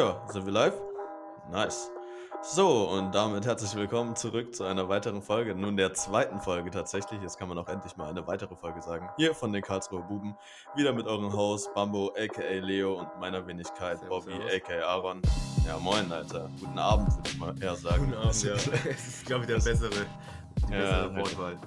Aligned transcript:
Ja, 0.00 0.18
sind 0.28 0.46
wir 0.46 0.52
live? 0.54 0.72
Nice. 1.50 1.90
So, 2.40 2.88
und 2.88 3.14
damit 3.14 3.44
herzlich 3.44 3.74
willkommen 3.74 4.16
zurück 4.16 4.54
zu 4.54 4.64
einer 4.64 4.88
weiteren 4.88 5.20
Folge, 5.20 5.54
nun 5.54 5.76
der 5.76 5.92
zweiten 5.92 6.40
Folge 6.40 6.70
tatsächlich. 6.70 7.20
Jetzt 7.20 7.38
kann 7.38 7.50
man 7.50 7.58
auch 7.58 7.68
endlich 7.68 7.98
mal 7.98 8.08
eine 8.08 8.26
weitere 8.26 8.56
Folge 8.56 8.80
sagen. 8.80 9.10
Hier 9.18 9.34
von 9.34 9.52
den 9.52 9.60
Karlsruher 9.60 10.00
Buben, 10.00 10.34
wieder 10.74 10.94
mit 10.94 11.06
eurem 11.06 11.30
Host 11.34 11.74
Bambo, 11.74 12.14
aka 12.16 12.40
Leo 12.62 12.98
und 12.98 13.08
meiner 13.20 13.46
Wenigkeit 13.46 13.98
Servus, 13.98 14.24
Bobby, 14.24 14.38
servus. 14.38 14.52
aka 14.54 14.86
Aaron. 14.86 15.22
Ja, 15.66 15.76
moin, 15.76 16.10
Alter. 16.10 16.48
Guten 16.58 16.78
Abend, 16.78 17.14
würde 17.14 17.28
ich 17.28 17.38
mal 17.38 17.62
eher 17.62 17.76
sagen. 17.76 18.06
Guten 18.06 18.22
Abend, 18.22 18.42
ja. 18.42 18.52
Es 18.90 19.06
ist, 19.06 19.26
glaube 19.26 19.42
ich, 19.42 19.48
der 19.48 19.56
bessere, 19.56 19.90
die 19.90 20.72
Ja, 20.72 20.78
bessere 20.78 21.16
Wortwahl. 21.16 21.58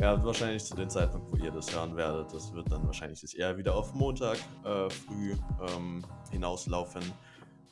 Ja, 0.00 0.24
wahrscheinlich 0.24 0.64
zu 0.64 0.74
dem 0.76 0.88
Zeitpunkt, 0.88 1.30
wo 1.30 1.36
ihr 1.44 1.50
das 1.50 1.74
hören 1.76 1.94
werdet. 1.94 2.32
Das 2.32 2.54
wird 2.54 2.72
dann 2.72 2.86
wahrscheinlich 2.86 3.38
eher 3.38 3.54
wieder 3.58 3.74
auf 3.74 3.92
Montag 3.92 4.38
äh, 4.64 4.88
früh 4.88 5.34
ähm, 5.76 6.02
hinauslaufen. 6.30 7.02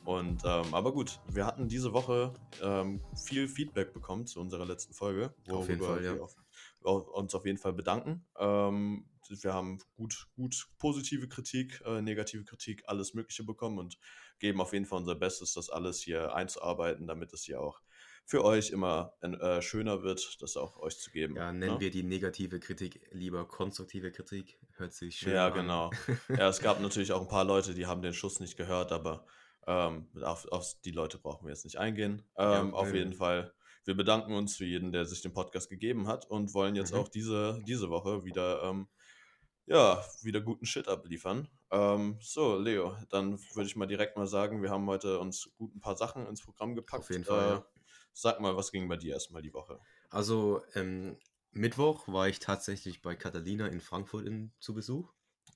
Und 0.05 0.43
ähm, 0.45 0.73
aber 0.73 0.93
gut, 0.93 1.19
wir 1.27 1.45
hatten 1.45 1.67
diese 1.67 1.91
Woche 1.93 2.33
ähm, 2.61 3.01
viel 3.15 3.47
Feedback 3.47 3.93
bekommen 3.93 4.27
zu 4.27 4.39
unserer 4.39 4.65
letzten 4.65 4.93
Folge, 4.93 5.33
worüber 5.47 5.87
Fall, 5.87 6.03
ja. 6.03 6.13
wir 6.13 6.23
auf, 6.23 6.35
auf, 6.83 7.07
uns 7.09 7.33
auf 7.33 7.45
jeden 7.45 7.57
Fall 7.57 7.73
bedanken. 7.73 8.25
Ähm, 8.37 9.09
wir 9.27 9.53
haben 9.53 9.79
gut, 9.95 10.27
gut 10.35 10.67
positive 10.77 11.27
Kritik, 11.27 11.81
äh, 11.85 12.01
negative 12.01 12.43
Kritik, 12.43 12.83
alles 12.85 13.15
Mögliche 13.15 13.43
bekommen 13.43 13.79
und 13.79 13.97
geben 14.39 14.61
auf 14.61 14.73
jeden 14.73 14.85
Fall 14.85 14.99
unser 14.99 15.15
Bestes, 15.15 15.53
das 15.53 15.69
alles 15.69 16.01
hier 16.01 16.35
einzuarbeiten, 16.35 17.07
damit 17.07 17.33
es 17.33 17.43
hier 17.43 17.59
auch 17.59 17.81
für 18.27 18.43
euch 18.43 18.71
immer 18.71 19.13
äh, 19.21 19.61
schöner 19.61 20.01
wird, 20.01 20.37
das 20.41 20.57
auch 20.57 20.77
euch 20.77 20.97
zu 20.97 21.11
geben. 21.11 21.35
Ja, 21.35 21.51
nennen 21.51 21.75
ne? 21.75 21.79
wir 21.79 21.91
die 21.91 22.03
negative 22.03 22.59
Kritik 22.59 23.07
lieber 23.11 23.47
konstruktive 23.47 24.11
Kritik. 24.11 24.59
Hört 24.77 24.93
sich 24.93 25.17
schön 25.17 25.33
Ja, 25.33 25.47
an. 25.47 25.53
genau. 25.53 25.91
Ja, 26.29 26.49
es 26.49 26.59
gab 26.59 26.81
natürlich 26.81 27.11
auch 27.11 27.21
ein 27.21 27.27
paar 27.27 27.45
Leute, 27.45 27.73
die 27.75 27.85
haben 27.85 28.01
den 28.01 28.13
Schuss 28.13 28.39
nicht 28.39 28.57
gehört, 28.57 28.91
aber 28.91 29.25
ähm, 29.67 30.07
auf, 30.21 30.45
auf 30.49 30.75
die 30.85 30.91
Leute 30.91 31.17
brauchen 31.17 31.45
wir 31.45 31.51
jetzt 31.51 31.65
nicht 31.65 31.77
eingehen. 31.77 32.23
Ja, 32.37 32.61
Ähm, 32.61 32.73
auf 32.73 32.89
nö. 32.91 32.97
jeden 32.97 33.13
Fall, 33.13 33.53
wir 33.85 33.95
bedanken 33.95 34.33
uns 34.33 34.55
für 34.57 34.65
jeden, 34.65 34.91
der 34.91 35.05
sich 35.05 35.21
den 35.21 35.33
Podcast 35.33 35.69
gegeben 35.69 36.07
hat 36.07 36.25
und 36.29 36.53
wollen 36.53 36.75
jetzt 36.75 36.91
Mhm. 36.91 36.97
auch 36.99 37.07
diese, 37.07 37.61
diese 37.67 37.89
Woche 37.89 38.23
wieder, 38.25 38.63
ähm, 38.63 38.87
ja, 39.67 40.03
wieder 40.21 40.41
guten 40.41 40.65
Shit 40.65 40.87
abliefern. 40.87 41.47
Ähm, 41.71 42.17
so, 42.21 42.57
Leo, 42.57 42.95
dann 43.09 43.39
würde 43.55 43.67
ich 43.67 43.75
mal 43.75 43.87
direkt 43.87 44.15
mal 44.17 44.27
sagen, 44.27 44.61
wir 44.61 44.69
haben 44.69 44.85
heute 44.87 45.19
uns 45.19 45.49
gut 45.57 45.75
ein 45.75 45.81
paar 45.81 45.97
Sachen 45.97 46.27
ins 46.27 46.43
Programm 46.43 46.75
gepackt. 46.75 47.03
Auf 47.03 47.09
jeden 47.09 47.23
Fall, 47.25 47.45
Äh, 47.45 47.49
ja. 47.53 47.65
Sag 48.13 48.39
mal, 48.39 48.55
was 48.55 48.71
ging 48.71 48.87
bei 48.87 48.95
dir 48.95 49.13
erstmal 49.13 49.41
die 49.41 49.53
Woche? 49.53 49.79
Also, 50.09 50.61
ähm, 50.75 51.17
Mittwoch 51.51 52.07
war 52.07 52.27
ich 52.29 52.39
tatsächlich 52.39 53.01
bei 53.01 53.15
Catalina 53.15 53.67
in 53.67 53.81
Frankfurt 53.81 54.25
in, 54.25 54.53
zu 54.59 54.73
Besuch. 54.73 55.11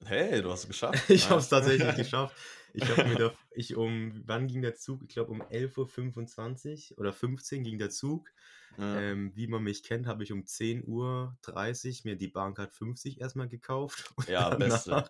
Hey, 0.05 0.41
du 0.41 0.51
hast 0.51 0.61
es 0.63 0.67
geschafft. 0.67 1.03
Ich 1.09 1.29
habe 1.29 1.39
es 1.39 1.49
tatsächlich 1.49 1.95
geschafft. 1.95 2.35
Ich 2.73 2.89
habe 2.89 3.07
mir 3.07 3.15
da, 3.17 3.33
ich 3.51 3.75
um, 3.75 4.23
wann 4.25 4.47
ging 4.47 4.61
der 4.61 4.75
Zug? 4.75 5.03
Ich 5.03 5.09
glaube 5.09 5.31
um 5.31 5.41
11.25 5.49 6.91
Uhr 6.93 6.99
oder 6.99 7.13
15 7.13 7.63
ging 7.63 7.77
der 7.77 7.89
Zug. 7.89 8.29
Ja. 8.77 9.03
Ähm, 9.11 9.31
wie 9.35 9.47
man 9.47 9.63
mich 9.63 9.83
kennt, 9.83 10.07
habe 10.07 10.23
ich 10.23 10.31
um 10.31 10.45
10.30 10.45 12.05
Uhr 12.05 12.11
mir 12.11 12.15
die 12.17 12.27
Bahncard 12.27 12.73
50 12.73 13.19
erstmal 13.21 13.47
gekauft. 13.47 14.13
Und 14.17 14.27
Ja, 14.29 14.49
beste. 14.51 14.91
danach, 14.91 15.09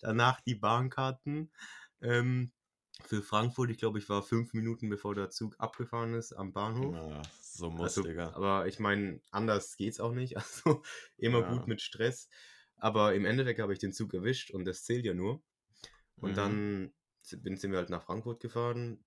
danach 0.00 0.40
die 0.40 0.54
Bahnkarten 0.54 1.52
ähm, 2.00 2.52
für 3.04 3.22
Frankfurt. 3.22 3.70
Ich 3.70 3.78
glaube, 3.78 3.98
ich 3.98 4.08
war 4.08 4.22
fünf 4.22 4.54
Minuten 4.54 4.88
bevor 4.88 5.14
der 5.14 5.30
Zug 5.30 5.56
abgefahren 5.58 6.14
ist 6.14 6.32
am 6.32 6.52
Bahnhof. 6.52 6.96
Ja, 6.96 7.22
so 7.40 7.70
muss, 7.70 7.94
Also, 7.94 8.02
Digga. 8.02 8.34
aber 8.34 8.66
ich 8.66 8.78
meine, 8.78 9.20
anders 9.30 9.76
geht's 9.76 10.00
auch 10.00 10.12
nicht. 10.12 10.36
Also 10.36 10.82
immer 11.18 11.40
Ja. 11.40 11.44
gut 11.44 11.66
mit 11.66 11.80
Stress. 11.82 12.28
Aber 12.76 13.14
im 13.14 13.24
Endeffekt 13.24 13.60
habe 13.60 13.72
ich 13.72 13.78
den 13.78 13.92
Zug 13.92 14.14
erwischt 14.14 14.50
und 14.52 14.64
das 14.64 14.84
zählt 14.84 15.04
ja 15.04 15.14
nur. 15.14 15.42
Und 16.22 16.36
Mhm. 16.36 16.38
dann 16.38 16.94
sind, 17.22 17.60
sind 17.60 17.72
wir 17.72 17.78
halt 17.80 17.90
nach 17.90 18.04
Frankfurt 18.04 18.40
gefahren. 18.40 19.04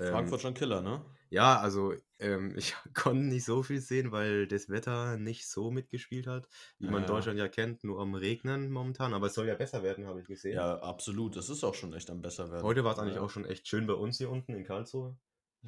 Frankfurt 0.00 0.40
Ähm, 0.40 0.40
schon 0.40 0.54
Killer, 0.54 0.80
ne? 0.80 1.04
Ja, 1.30 1.58
also 1.60 1.94
ähm, 2.18 2.54
ich 2.58 2.74
konnte 2.94 3.24
nicht 3.24 3.44
so 3.44 3.62
viel 3.62 3.80
sehen, 3.80 4.12
weil 4.12 4.46
das 4.48 4.68
Wetter 4.70 5.16
nicht 5.18 5.48
so 5.48 5.70
mitgespielt 5.70 6.26
hat, 6.26 6.48
wie 6.80 6.88
man 6.88 7.04
Ja. 7.04 7.06
Deutschland 7.06 7.38
ja 7.38 7.48
kennt, 7.48 7.84
nur 7.84 8.00
am 8.00 8.14
Regnen 8.14 8.70
momentan. 8.70 9.14
Aber 9.14 9.26
es 9.28 9.34
soll 9.34 9.46
ja 9.48 9.54
besser 9.54 9.82
werden, 9.82 10.06
habe 10.06 10.20
ich 10.22 10.26
gesehen. 10.28 10.56
Ja, 10.56 10.78
absolut. 10.80 11.36
Das 11.36 11.48
ist 11.48 11.64
auch 11.64 11.74
schon 11.74 11.92
echt 11.94 12.10
am 12.10 12.20
besser 12.22 12.50
werden. 12.50 12.66
Heute 12.66 12.84
war 12.84 12.92
es 12.92 12.98
eigentlich 12.98 13.18
ja. 13.18 13.20
auch 13.20 13.30
schon 13.30 13.46
echt 13.46 13.66
schön 13.68 13.86
bei 13.86 13.94
uns 13.94 14.18
hier 14.18 14.28
unten 14.30 14.52
in 14.54 14.64
Karlsruhe. 14.64 15.16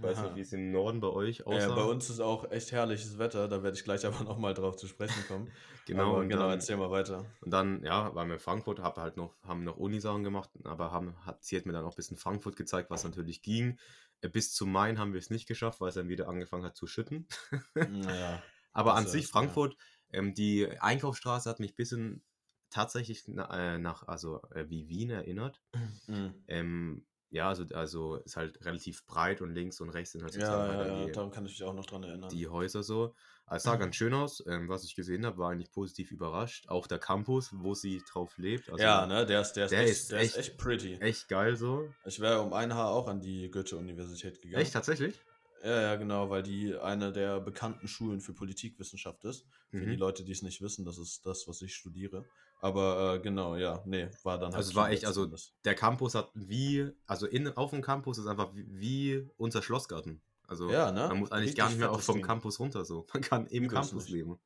Ich 0.00 0.06
weiß 0.06 0.22
nicht, 0.22 0.36
wie 0.36 0.40
es 0.40 0.52
im 0.52 0.72
Norden 0.72 1.00
bei 1.00 1.08
euch 1.08 1.38
Ja, 1.38 1.44
aussah. 1.44 1.74
bei 1.74 1.82
uns 1.82 2.08
ist 2.08 2.20
auch 2.20 2.50
echt 2.50 2.72
herrliches 2.72 3.18
Wetter. 3.18 3.48
Da 3.48 3.62
werde 3.62 3.76
ich 3.76 3.84
gleich 3.84 4.04
aber 4.06 4.24
nochmal 4.24 4.54
drauf 4.54 4.76
zu 4.76 4.86
sprechen 4.86 5.22
kommen. 5.28 5.50
genau, 5.86 6.14
aber 6.14 6.24
genau, 6.26 6.42
dann, 6.42 6.52
erzähl 6.52 6.76
mal 6.76 6.90
weiter. 6.90 7.26
Und 7.42 7.50
dann, 7.50 7.82
ja, 7.84 8.14
waren 8.14 8.28
wir 8.28 8.34
in 8.34 8.40
Frankfurt, 8.40 8.80
hab 8.80 8.96
halt 8.96 9.16
noch, 9.16 9.36
haben 9.42 9.64
noch 9.64 9.76
Unisachen 9.76 10.24
gemacht, 10.24 10.50
aber 10.64 10.90
haben, 10.90 11.14
hat, 11.26 11.44
sie 11.44 11.56
hat 11.56 11.66
mir 11.66 11.72
dann 11.72 11.84
auch 11.84 11.92
ein 11.92 11.96
bisschen 11.96 12.16
Frankfurt 12.16 12.56
gezeigt, 12.56 12.90
was 12.90 13.04
natürlich 13.04 13.42
ging. 13.42 13.78
Äh, 14.22 14.28
Bis 14.28 14.54
zu 14.54 14.66
Main 14.66 14.98
haben 14.98 15.12
wir 15.12 15.20
es 15.20 15.30
nicht 15.30 15.46
geschafft, 15.46 15.80
weil 15.80 15.90
es 15.90 15.94
dann 15.94 16.08
wieder 16.08 16.28
angefangen 16.28 16.64
hat 16.64 16.76
zu 16.76 16.86
schütten. 16.86 17.28
Naja. 17.74 18.42
aber 18.72 18.94
an 18.94 19.06
sich, 19.06 19.24
äh, 19.24 19.26
ja. 19.26 19.32
Frankfurt, 19.32 19.76
ähm, 20.12 20.34
die 20.34 20.68
Einkaufsstraße 20.80 21.48
hat 21.48 21.60
mich 21.60 21.72
ein 21.72 21.76
bisschen 21.76 22.22
tatsächlich 22.70 23.26
äh, 23.28 23.78
nach, 23.78 24.06
also 24.06 24.42
äh, 24.52 24.68
wie 24.68 24.88
Wien 24.88 25.10
erinnert. 25.10 25.60
Mhm. 26.06 26.34
Ähm, 26.46 27.06
ja, 27.30 27.48
also, 27.48 27.64
also 27.74 28.16
ist 28.16 28.36
halt 28.36 28.64
relativ 28.64 29.04
breit 29.06 29.40
und 29.40 29.50
links 29.54 29.80
und 29.80 29.90
rechts 29.90 30.12
sind 30.12 30.22
halt 30.22 30.34
Ja, 30.34 30.66
ja, 30.66 30.86
ja, 30.86 31.06
die, 31.06 31.12
daran 31.12 31.30
kann 31.30 31.46
ich 31.46 31.52
mich 31.52 31.62
auch 31.64 31.74
noch 31.74 31.86
dran 31.86 32.02
erinnern. 32.02 32.30
die 32.30 32.48
Häuser 32.48 32.82
so. 32.82 33.14
Also 33.46 33.56
es 33.56 33.62
sah 33.64 33.76
ganz 33.76 33.96
schön 33.96 34.14
aus. 34.14 34.44
Ähm, 34.46 34.68
was 34.68 34.84
ich 34.84 34.94
gesehen 34.94 35.26
habe, 35.26 35.38
war 35.38 35.50
eigentlich 35.50 35.72
positiv 35.72 36.12
überrascht. 36.12 36.68
Auch 36.68 36.86
der 36.86 36.98
Campus, 36.98 37.50
wo 37.52 37.74
sie 37.74 38.02
drauf 38.12 38.36
lebt. 38.38 38.68
Also 38.70 38.82
ja, 38.84 39.06
ne, 39.06 39.26
der 39.26 39.40
ist, 39.40 39.52
der 39.54 39.64
ist, 39.66 39.70
der 39.72 39.80
echt, 39.80 39.90
ist 39.90 40.12
der 40.12 40.20
ist 40.20 40.36
echt- 40.36 40.48
echt 40.48 40.58
pretty. 40.58 40.94
Echt 40.94 41.28
geil 41.28 41.56
so. 41.56 41.92
Ich 42.04 42.20
wäre 42.20 42.40
um 42.42 42.52
ein 42.52 42.74
Haar 42.74 42.90
auch 42.90 43.08
an 43.08 43.20
die 43.20 43.50
Goethe-Universität 43.50 44.40
gegangen. 44.40 44.62
Echt, 44.62 44.72
tatsächlich? 44.72 45.20
Ja, 45.64 45.80
ja, 45.82 45.96
genau, 45.96 46.30
weil 46.30 46.42
die 46.42 46.74
eine 46.76 47.12
der 47.12 47.38
bekannten 47.40 47.86
Schulen 47.86 48.20
für 48.20 48.32
Politikwissenschaft 48.32 49.24
ist. 49.24 49.44
Für 49.70 49.80
die 49.80 49.92
Mhm. 49.94 49.98
Leute, 49.98 50.24
die 50.24 50.32
es 50.32 50.42
nicht 50.42 50.62
wissen, 50.62 50.84
das 50.84 50.96
ist 50.96 51.26
das, 51.26 51.46
was 51.48 51.60
ich 51.62 51.74
studiere. 51.74 52.24
Aber 52.60 53.14
äh, 53.16 53.20
genau, 53.20 53.56
ja, 53.56 53.82
nee, 53.86 54.08
war 54.22 54.38
dann 54.38 54.52
halt 54.52 54.56
Also 54.56 54.70
es 54.70 54.76
war 54.76 54.90
echt, 54.90 55.04
also 55.04 55.26
der 55.64 55.74
Campus 55.74 56.14
hat 56.14 56.30
wie, 56.34 56.90
also 57.06 57.26
in, 57.26 57.48
auf 57.56 57.70
dem 57.70 57.82
Campus 57.82 58.18
ist 58.18 58.26
einfach 58.26 58.54
wie, 58.54 58.66
wie 58.68 59.30
unser 59.36 59.62
Schlossgarten. 59.62 60.20
Also 60.46 60.70
Ja, 60.70 60.90
ne? 60.92 61.08
man 61.08 61.18
muss 61.18 61.30
eigentlich 61.32 61.50
Richtig 61.50 61.58
gar 61.58 61.70
nicht 61.70 61.78
mehr 61.78 61.90
auch 61.92 62.00
vom 62.00 62.16
Ding. 62.16 62.26
Campus 62.26 62.58
runter 62.60 62.84
so. 62.84 63.06
Man 63.14 63.22
kann 63.22 63.46
im 63.46 63.64
Übelst 63.64 63.90
Campus 63.90 64.08
leben. 64.08 64.38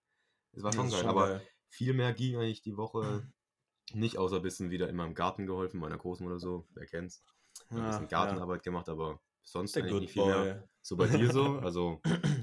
Das 0.53 0.63
war 0.63 0.73
schon 0.73 0.91
geil. 0.91 1.01
schon 1.01 1.11
aber 1.11 1.27
geil. 1.29 1.41
viel 1.69 1.93
mehr 1.95 2.13
ging 2.13 2.37
eigentlich 2.37 2.63
die 2.63 2.77
Woche 2.77 3.23
nicht, 3.95 4.19
außer 4.19 4.37
ein 4.37 4.43
bisschen 4.43 4.71
wieder 4.71 4.89
in 4.89 4.97
meinem 4.97 5.15
Garten 5.15 5.47
geholfen, 5.47 5.81
meiner 5.81 5.99
Großmutter 5.99 6.39
so, 6.39 6.67
wer 6.75 6.87
kennt's. 6.87 7.23
Ein 7.71 7.77
Ja, 7.77 7.87
bisschen 7.87 8.09
Gartenarbeit 8.09 8.63
gemacht, 8.63 8.89
aber 8.89 9.21
sonst 9.43 9.77
Der 9.77 9.83
eigentlich 9.85 10.01
nicht 10.01 10.13
viel 10.13 10.23
Boy. 10.23 10.45
mehr. 10.45 10.69
So 10.83 10.97
bei 10.97 11.07
dir 11.07 11.31
so, 11.31 11.45
also 11.61 12.01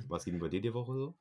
was 0.10 0.26
ging 0.26 0.40
bei 0.40 0.50
dir 0.50 0.62
die 0.62 0.74
Woche 0.74 0.94
so? 0.94 1.16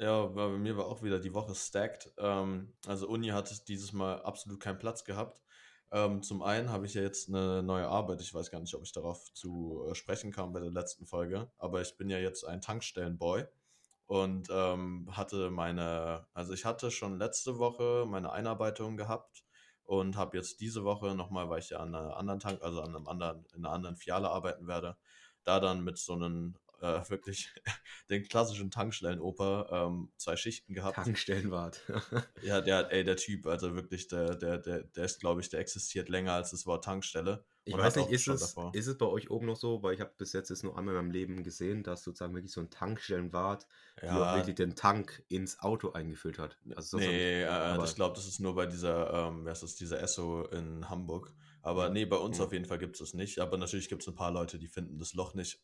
Ja, 0.00 0.26
bei 0.26 0.48
mir 0.48 0.76
war 0.76 0.86
auch 0.86 1.02
wieder 1.02 1.18
die 1.18 1.34
Woche 1.34 1.54
stacked. 1.54 2.12
Ähm, 2.18 2.72
also 2.86 3.08
Uni 3.08 3.28
hat 3.28 3.66
dieses 3.68 3.92
Mal 3.92 4.22
absolut 4.22 4.60
keinen 4.60 4.78
Platz 4.78 5.04
gehabt. 5.04 5.42
Ähm, 5.90 6.22
zum 6.22 6.42
einen 6.42 6.70
habe 6.70 6.86
ich 6.86 6.94
ja 6.94 7.02
jetzt 7.02 7.28
eine 7.28 7.62
neue 7.62 7.88
Arbeit. 7.88 8.20
Ich 8.20 8.32
weiß 8.32 8.50
gar 8.50 8.60
nicht, 8.60 8.74
ob 8.74 8.84
ich 8.84 8.92
darauf 8.92 9.32
zu 9.32 9.86
äh, 9.90 9.94
sprechen 9.94 10.30
kam 10.30 10.52
bei 10.52 10.60
der 10.60 10.70
letzten 10.70 11.06
Folge. 11.06 11.50
Aber 11.58 11.80
ich 11.80 11.96
bin 11.96 12.10
ja 12.10 12.18
jetzt 12.18 12.44
ein 12.44 12.60
Tankstellenboy 12.60 13.44
und 14.06 14.48
ähm, 14.52 15.08
hatte 15.12 15.50
meine, 15.50 16.26
also 16.32 16.52
ich 16.52 16.64
hatte 16.64 16.90
schon 16.92 17.18
letzte 17.18 17.58
Woche 17.58 18.06
meine 18.08 18.30
Einarbeitung 18.32 18.96
gehabt 18.96 19.44
und 19.84 20.16
habe 20.16 20.36
jetzt 20.36 20.60
diese 20.60 20.84
Woche 20.84 21.14
nochmal, 21.16 21.48
weil 21.50 21.60
ich 21.60 21.70
ja 21.70 21.78
an 21.80 21.94
einer 21.94 22.16
anderen 22.16 22.40
Tank, 22.40 22.62
also 22.62 22.82
an 22.82 22.94
einem 22.94 23.08
anderen, 23.08 23.46
in 23.54 23.64
einer 23.64 23.74
anderen 23.74 23.96
Filiale 23.96 24.30
arbeiten 24.30 24.68
werde, 24.68 24.96
da 25.44 25.60
dann 25.60 25.82
mit 25.82 25.98
so 25.98 26.14
einem 26.14 26.56
äh, 26.80 27.08
wirklich 27.10 27.52
den 28.10 28.24
klassischen 28.28 28.70
Tankstellenoper 28.70 29.68
ähm, 29.72 30.12
zwei 30.16 30.36
Schichten 30.36 30.74
gehabt. 30.74 31.14
Tankstellenwart. 31.14 31.80
Ja, 32.40 32.60
der 32.60 32.76
hat, 32.78 32.92
ey, 32.92 33.02
der 33.04 33.16
Typ, 33.16 33.46
also 33.46 33.74
wirklich, 33.74 34.06
der, 34.08 34.34
der, 34.36 34.58
der, 34.58 34.84
der 34.84 35.04
ist, 35.04 35.18
glaube 35.20 35.40
ich, 35.40 35.48
der 35.50 35.60
existiert 35.60 36.08
länger 36.08 36.34
als 36.34 36.50
das 36.52 36.66
Wort 36.66 36.84
Tankstelle. 36.84 37.44
Ich 37.64 37.74
Und 37.74 37.80
weiß 37.80 37.96
nicht, 37.96 38.10
ist 38.10 38.26
es, 38.28 38.40
davor. 38.40 38.72
ist 38.72 38.86
es 38.86 38.96
bei 38.98 39.06
euch 39.06 39.30
oben 39.30 39.46
noch 39.46 39.56
so, 39.56 39.82
weil 39.82 39.94
ich 39.94 40.00
habe 40.00 40.12
bis 40.16 40.32
jetzt 40.32 40.50
es 40.50 40.62
nur 40.62 40.76
einmal 40.78 40.94
in 40.94 41.00
meinem 41.02 41.10
Leben 41.12 41.42
gesehen, 41.44 41.82
dass 41.82 42.02
sozusagen 42.02 42.34
wirklich 42.34 42.52
so 42.52 42.60
ein 42.60 42.70
Tankstellenwart, 42.70 43.66
Ja, 44.02 44.08
wirklich 44.08 44.54
den 44.54 44.74
Tank 44.74 45.22
ins 45.28 45.60
Auto 45.60 45.90
eingefüllt 45.92 46.38
hat. 46.38 46.58
Also 46.74 46.98
nee, 46.98 47.42
ich, 47.42 47.44
äh, 47.44 47.84
ich 47.84 47.94
glaube, 47.94 48.14
das 48.16 48.26
ist 48.26 48.40
nur 48.40 48.54
bei 48.54 48.66
dieser, 48.66 49.28
ähm, 49.28 49.44
wer 49.44 49.52
ist 49.52 49.80
dieser 49.80 50.00
Esso 50.00 50.44
in 50.46 50.88
Hamburg. 50.88 51.34
Aber 51.62 51.88
Mhm. 51.88 51.92
nee, 51.92 52.04
bei 52.06 52.16
uns 52.16 52.38
Mhm. 52.38 52.44
auf 52.44 52.52
jeden 52.52 52.64
Fall 52.64 52.78
gibt 52.78 52.94
es 52.96 53.00
das 53.00 53.14
nicht. 53.14 53.40
Aber 53.40 53.56
natürlich 53.58 53.88
gibt 53.88 54.02
es 54.02 54.08
ein 54.08 54.14
paar 54.14 54.30
Leute, 54.32 54.58
die 54.58 54.68
finden 54.68 54.98
das 54.98 55.14
Loch 55.14 55.34
nicht. 55.34 55.60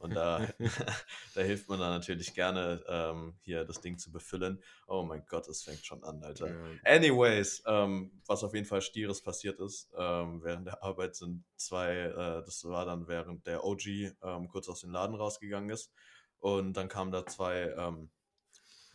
Und 0.00 0.14
da, 0.14 0.48
da 1.34 1.42
hilft 1.42 1.68
man 1.68 1.78
dann 1.78 1.90
natürlich 1.90 2.34
gerne, 2.34 2.82
ähm, 2.88 3.34
hier 3.42 3.64
das 3.64 3.80
Ding 3.80 3.98
zu 3.98 4.10
befüllen. 4.10 4.62
Oh 4.86 5.02
mein 5.02 5.24
Gott, 5.28 5.46
es 5.48 5.62
fängt 5.62 5.84
schon 5.84 6.02
an, 6.02 6.22
Alter. 6.24 6.48
Ja. 6.48 6.56
Anyways, 6.84 7.62
ähm, 7.66 8.10
was 8.26 8.42
auf 8.42 8.54
jeden 8.54 8.66
Fall 8.66 8.80
Stieres 8.80 9.22
passiert 9.22 9.60
ist, 9.60 9.90
ähm, 9.96 10.42
während 10.42 10.66
der 10.66 10.82
Arbeit 10.82 11.16
sind 11.16 11.44
zwei, 11.56 11.96
äh, 11.96 12.42
das 12.44 12.64
war 12.64 12.86
dann 12.86 13.08
während 13.08 13.46
der 13.46 13.62
OG 13.62 13.86
ähm, 14.22 14.48
kurz 14.48 14.68
aus 14.70 14.80
dem 14.80 14.90
Laden 14.90 15.14
rausgegangen 15.14 15.68
ist. 15.68 15.92
Und 16.38 16.72
dann 16.72 16.88
kamen 16.88 17.12
da 17.12 17.26
zwei, 17.26 17.74
ähm, 17.76 18.10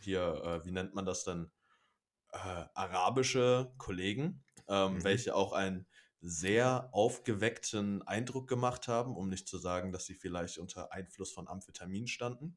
hier, 0.00 0.42
äh, 0.44 0.64
wie 0.64 0.72
nennt 0.72 0.94
man 0.94 1.06
das 1.06 1.22
denn, 1.22 1.52
äh, 2.32 2.64
arabische 2.74 3.72
Kollegen, 3.78 4.44
ähm, 4.66 4.94
Mhm. 4.94 5.04
welche 5.04 5.36
auch 5.36 5.52
ein 5.52 5.86
sehr 6.28 6.88
aufgeweckten 6.92 8.02
Eindruck 8.02 8.48
gemacht 8.48 8.88
haben, 8.88 9.16
um 9.16 9.28
nicht 9.28 9.48
zu 9.48 9.58
sagen, 9.58 9.92
dass 9.92 10.06
sie 10.06 10.14
vielleicht 10.14 10.58
unter 10.58 10.92
Einfluss 10.92 11.32
von 11.32 11.48
Amphetamin 11.48 12.06
standen. 12.08 12.56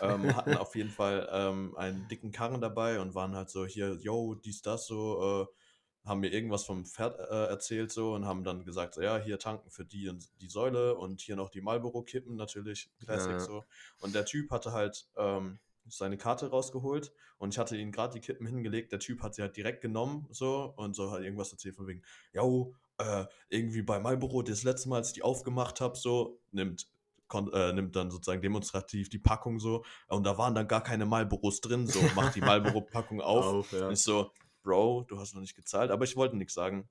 ähm, 0.00 0.34
hatten 0.36 0.56
auf 0.56 0.74
jeden 0.76 0.90
Fall 0.90 1.28
ähm, 1.32 1.76
einen 1.76 2.08
dicken 2.08 2.32
Karren 2.32 2.60
dabei 2.60 3.00
und 3.00 3.14
waren 3.14 3.36
halt 3.36 3.50
so 3.50 3.66
hier, 3.66 3.94
yo, 3.96 4.34
dies, 4.34 4.62
das, 4.62 4.86
so, 4.86 5.46
äh, 5.52 6.08
haben 6.08 6.20
mir 6.20 6.32
irgendwas 6.32 6.64
vom 6.64 6.84
Pferd 6.84 7.18
äh, 7.18 7.46
erzählt 7.46 7.90
so 7.90 8.14
und 8.14 8.26
haben 8.26 8.44
dann 8.44 8.64
gesagt, 8.64 8.94
so, 8.94 9.00
ja, 9.02 9.16
hier 9.18 9.38
tanken 9.38 9.70
für 9.70 9.84
die 9.86 10.08
und 10.08 10.28
die 10.40 10.48
Säule 10.48 10.96
und 10.96 11.20
hier 11.22 11.36
noch 11.36 11.48
die 11.50 11.62
Marlboro-Kippen, 11.62 12.36
natürlich, 12.36 12.90
Classic 13.00 13.40
Ja. 13.40 13.46
so. 13.46 13.64
Und 14.00 14.14
der 14.14 14.26
Typ 14.26 14.50
hatte 14.50 14.72
halt 14.72 15.08
ähm, 15.16 15.60
seine 15.86 16.16
Karte 16.18 16.50
rausgeholt 16.50 17.12
und 17.38 17.52
ich 17.54 17.58
hatte 17.58 17.76
ihm 17.76 17.90
gerade 17.92 18.14
die 18.14 18.20
Kippen 18.20 18.46
hingelegt. 18.46 18.92
Der 18.92 18.98
Typ 19.00 19.22
hat 19.22 19.34
sie 19.34 19.42
halt 19.42 19.56
direkt 19.56 19.80
genommen 19.80 20.26
so 20.30 20.72
und 20.76 20.94
so 20.94 21.10
hat 21.10 21.22
irgendwas 21.22 21.52
erzählt 21.52 21.76
von 21.76 21.86
wegen, 21.86 22.02
yo, 22.32 22.74
äh, 22.98 23.24
irgendwie 23.48 23.82
bei 23.82 23.98
Marlboro 24.00 24.42
das 24.42 24.62
letzte 24.62 24.88
Mal, 24.88 24.96
als 24.96 25.08
ich 25.08 25.14
die 25.14 25.22
aufgemacht 25.22 25.80
habe, 25.80 25.96
so, 25.96 26.40
nimmt, 26.52 26.86
kon- 27.28 27.52
äh, 27.52 27.72
nimmt 27.72 27.96
dann 27.96 28.10
sozusagen 28.10 28.42
demonstrativ 28.42 29.08
die 29.08 29.18
Packung 29.18 29.58
so 29.58 29.84
und 30.08 30.24
da 30.24 30.38
waren 30.38 30.54
dann 30.54 30.68
gar 30.68 30.82
keine 30.82 31.06
Marlboros 31.06 31.60
drin, 31.60 31.86
so, 31.86 32.00
macht 32.14 32.34
die 32.36 32.40
Marlboro-Packung 32.40 33.20
auf. 33.20 33.72
ja. 33.72 33.86
Und 33.88 33.92
ich 33.94 34.02
so, 34.02 34.30
Bro, 34.62 35.04
du 35.08 35.18
hast 35.18 35.34
noch 35.34 35.40
nicht 35.42 35.54
gezahlt, 35.56 35.90
aber 35.90 36.04
ich 36.04 36.16
wollte 36.16 36.36
nichts 36.36 36.54
sagen. 36.54 36.88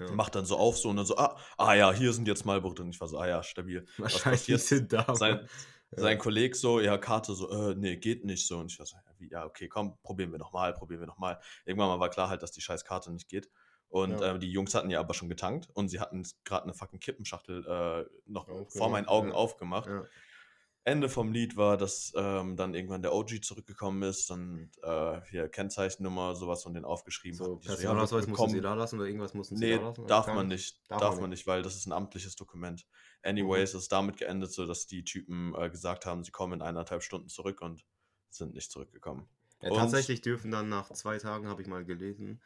ja. 0.00 0.10
Macht 0.12 0.34
dann 0.34 0.44
so 0.46 0.56
auf 0.56 0.76
so 0.78 0.88
und 0.88 0.96
dann 0.96 1.06
so, 1.06 1.16
ah, 1.16 1.36
ah 1.58 1.74
ja, 1.74 1.92
hier 1.92 2.12
sind 2.12 2.26
jetzt 2.26 2.44
Marlboro 2.44 2.74
drin. 2.74 2.90
Ich 2.90 3.00
war 3.00 3.06
so, 3.08 3.18
ah 3.18 3.28
ja, 3.28 3.42
stabil. 3.42 3.86
Wahrscheinlich 3.98 4.40
passiert? 4.40 4.60
sind 4.60 4.92
da. 4.92 5.14
Sein, 5.14 5.46
Ja. 5.92 6.00
sein 6.02 6.18
Kollege 6.18 6.56
so, 6.56 6.80
ja, 6.80 6.98
Karte 6.98 7.34
so, 7.34 7.48
äh, 7.50 7.74
nee, 7.76 7.96
geht 7.96 8.24
nicht 8.24 8.48
so. 8.48 8.58
Und 8.58 8.72
ich 8.72 8.78
war 8.80 8.86
so, 8.86 8.96
ja, 9.30 9.44
okay, 9.44 9.68
komm, 9.68 9.96
probieren 10.02 10.32
wir 10.32 10.38
nochmal, 10.40 10.72
probieren 10.72 11.00
wir 11.02 11.06
nochmal. 11.06 11.38
Irgendwann 11.66 11.86
mal 11.88 12.00
war 12.00 12.10
klar 12.10 12.28
halt, 12.28 12.42
dass 12.42 12.50
die 12.50 12.60
scheiß 12.62 12.84
Karte 12.84 13.12
nicht 13.12 13.28
geht. 13.28 13.48
Und 13.94 14.20
Ja. 14.20 14.34
äh, 14.34 14.38
die 14.40 14.50
Jungs 14.50 14.74
hatten 14.74 14.90
ja 14.90 14.98
aber 14.98 15.14
schon 15.14 15.28
getankt 15.28 15.68
und 15.72 15.86
sie 15.88 16.00
hatten 16.00 16.24
gerade 16.44 16.64
eine 16.64 16.74
fucking 16.74 16.98
Kippenschachtel 16.98 17.64
äh, 17.64 18.10
noch 18.26 18.48
Aufgemacht, 18.48 18.72
vor 18.76 18.90
meinen 18.90 19.06
Augen 19.06 19.28
ja. 19.28 19.34
aufgemacht. 19.34 19.86
Ja. 19.88 20.04
Ende 20.82 21.08
vom 21.08 21.30
Lied 21.30 21.56
war, 21.56 21.76
dass 21.76 22.12
ähm, 22.16 22.56
dann 22.56 22.74
irgendwann 22.74 23.02
der 23.02 23.14
OG 23.14 23.40
zurückgekommen 23.42 24.02
ist, 24.02 24.28
dann 24.30 24.68
äh, 24.82 25.20
hier 25.30 25.48
Kennzeichennummer, 25.48 26.34
sowas 26.34 26.64
von 26.64 26.74
denen 26.74 26.84
aufgeschrieben 26.84 27.38
So, 27.38 27.54
hat. 27.54 27.62
Die 27.62 27.68
ja, 27.68 27.74
Personalausweis 27.76 28.26
mussten 28.26 28.50
sie 28.50 28.60
da 28.60 28.74
lassen 28.74 28.96
oder 28.98 29.06
irgendwas 29.06 29.32
mussten 29.32 29.56
sie 29.56 29.64
Nee, 29.64 29.76
da 29.76 29.82
lassen? 29.82 30.06
darf 30.08 30.26
Gar 30.26 30.34
man 30.34 30.48
nicht. 30.48 30.82
Darf 30.90 31.00
Darf, 31.00 31.10
man 31.14 31.20
man 31.22 31.30
nicht. 31.30 31.46
weil 31.46 31.62
das 31.62 31.76
ist 31.76 31.86
ein 31.86 31.92
amtliches 31.92 32.34
Dokument. 32.34 32.84
Anyways, 33.22 33.74
ist 33.74 33.92
damit 33.92 34.16
geendet, 34.16 34.52
so 34.52 34.66
dass 34.66 34.88
die 34.88 35.04
Typen 35.04 35.54
äh, 35.54 35.70
gesagt 35.70 36.04
haben, 36.04 36.24
sie 36.24 36.32
kommen 36.32 36.54
in 36.54 36.62
eineinhalb 36.62 37.04
Stunden 37.04 37.28
zurück 37.28 37.62
und 37.62 37.84
sind 38.28 38.54
nicht 38.54 38.72
zurückgekommen. 38.72 39.28
Ja, 39.62 39.70
Und- 39.70 39.76
tatsächlich 39.76 40.20
dürfen 40.20 40.50
dann 40.50 40.68
nach 40.68 40.90
zwei 40.90 41.16
Tagen, 41.18 41.46
habe 41.48 41.62
ich 41.62 41.68
mal 41.68 41.84
gelesen, 41.84 42.42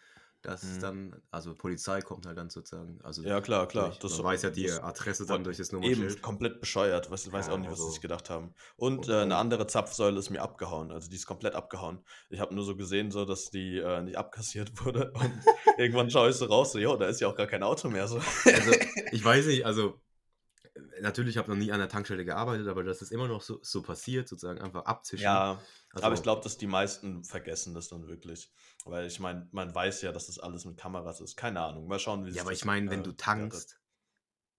dass 0.49 0.63
Mhm. 0.63 0.81
dann, 0.81 1.23
also 1.31 1.55
Polizei 1.55 2.01
kommt 2.01 2.27
halt 2.27 2.39
dann 2.39 2.49
sozusagen. 2.51 2.99
Also 3.03 3.23
Ja, 3.23 3.41
klar, 3.41 3.69
klar. 3.69 3.87
Durch, 3.89 3.99
Das- 3.99 4.17
man 4.17 4.27
weiß 4.27 4.43
ja 4.43 4.51
die 4.51 4.65
das- 4.67 4.81
Adresse 4.81 5.27
dann 5.27 5.37
Eben 5.37 5.45
durch 5.45 5.57
das 5.59 5.73
Nummernschild. 5.73 6.23
komplett 6.23 6.61
bescheuert. 6.61 7.11
Weiß, 7.11 7.31
weiß 7.31 7.47
Ja, 7.49 7.53
auch 7.53 7.59
nicht, 7.59 7.71
was 7.71 7.79
sie 7.79 7.83
also- 7.85 7.93
sich 7.93 8.01
gedacht 8.01 8.31
haben. 8.31 8.55
Und 8.77 8.99
Und- 9.01 9.09
äh, 9.09 9.21
eine 9.21 9.37
andere 9.37 9.67
Zapfsäule 9.67 10.19
ist 10.19 10.31
mir 10.31 10.41
abgehauen. 10.43 10.91
Also 10.91 11.09
die 11.11 11.17
ist 11.17 11.27
komplett 11.27 11.55
abgehauen. 11.55 12.05
Ich 12.31 12.41
habe 12.41 12.55
nur 12.55 12.65
so 12.65 12.77
gesehen, 12.77 13.11
so 13.11 13.25
dass 13.25 13.51
die 13.51 13.79
äh, 13.79 14.03
nicht 14.03 14.17
abkassiert 14.17 14.73
wurde. 14.85 15.13
Und 15.13 15.33
irgendwann 15.77 16.11
schaue 16.11 16.31
ich 16.31 16.37
so 16.37 16.47
raus, 16.47 16.73
so, 16.73 16.79
jo, 16.79 16.97
da 16.97 17.07
ist 17.07 17.21
ja 17.21 17.29
auch 17.29 17.37
gar 17.37 17.47
kein 17.47 17.63
Auto 17.63 17.89
mehr. 17.91 18.09
So. 18.09 18.17
Also, 18.47 18.73
ich 19.13 19.25
weiß 19.25 19.47
nicht, 19.47 19.67
also 19.67 20.01
natürlich 21.01 21.37
habe 21.37 21.47
ich 21.47 21.49
noch 21.49 21.65
nie 21.65 21.73
an 21.73 21.79
der 21.79 21.89
Tankstelle 21.89 22.25
gearbeitet, 22.25 22.69
aber 22.69 22.85
dass 22.85 23.03
es 23.03 23.11
immer 23.11 23.29
noch 23.29 23.43
so, 23.43 23.59
so 23.63 23.83
passiert, 23.83 24.29
sozusagen 24.29 24.61
einfach 24.61 24.85
abzischen. 24.85 25.25
Ja, 25.25 25.59
also, 25.93 26.07
aber 26.07 26.15
ich 26.15 26.23
glaube, 26.23 26.43
dass 26.43 26.59
die 26.59 26.67
meisten 26.67 27.25
vergessen 27.25 27.75
das 27.75 27.89
dann 27.89 28.07
wirklich. 28.09 28.51
Weil 28.85 29.07
ich 29.07 29.21
meine, 29.21 29.49
man 29.53 29.75
weiß 29.75 30.03
ja, 30.03 30.13
dass 30.13 30.27
das 30.27 30.39
alles 30.39 30.65
mit 30.65 30.77
Kameras 30.77 31.21
ist. 31.21 31.37
Keine 31.37 31.61
Ahnung. 31.61 31.87
Mal 31.89 31.99
schauen, 31.99 32.25
wie 32.25 32.31
sich 32.31 32.37
Ja, 32.37 32.43
aber 32.43 32.51
das, 32.53 32.61
ich 32.61 32.65
meine, 32.65 32.91
wenn 32.91 33.01
äh, 33.01 33.03
du 33.03 33.13
tankst 33.13 33.81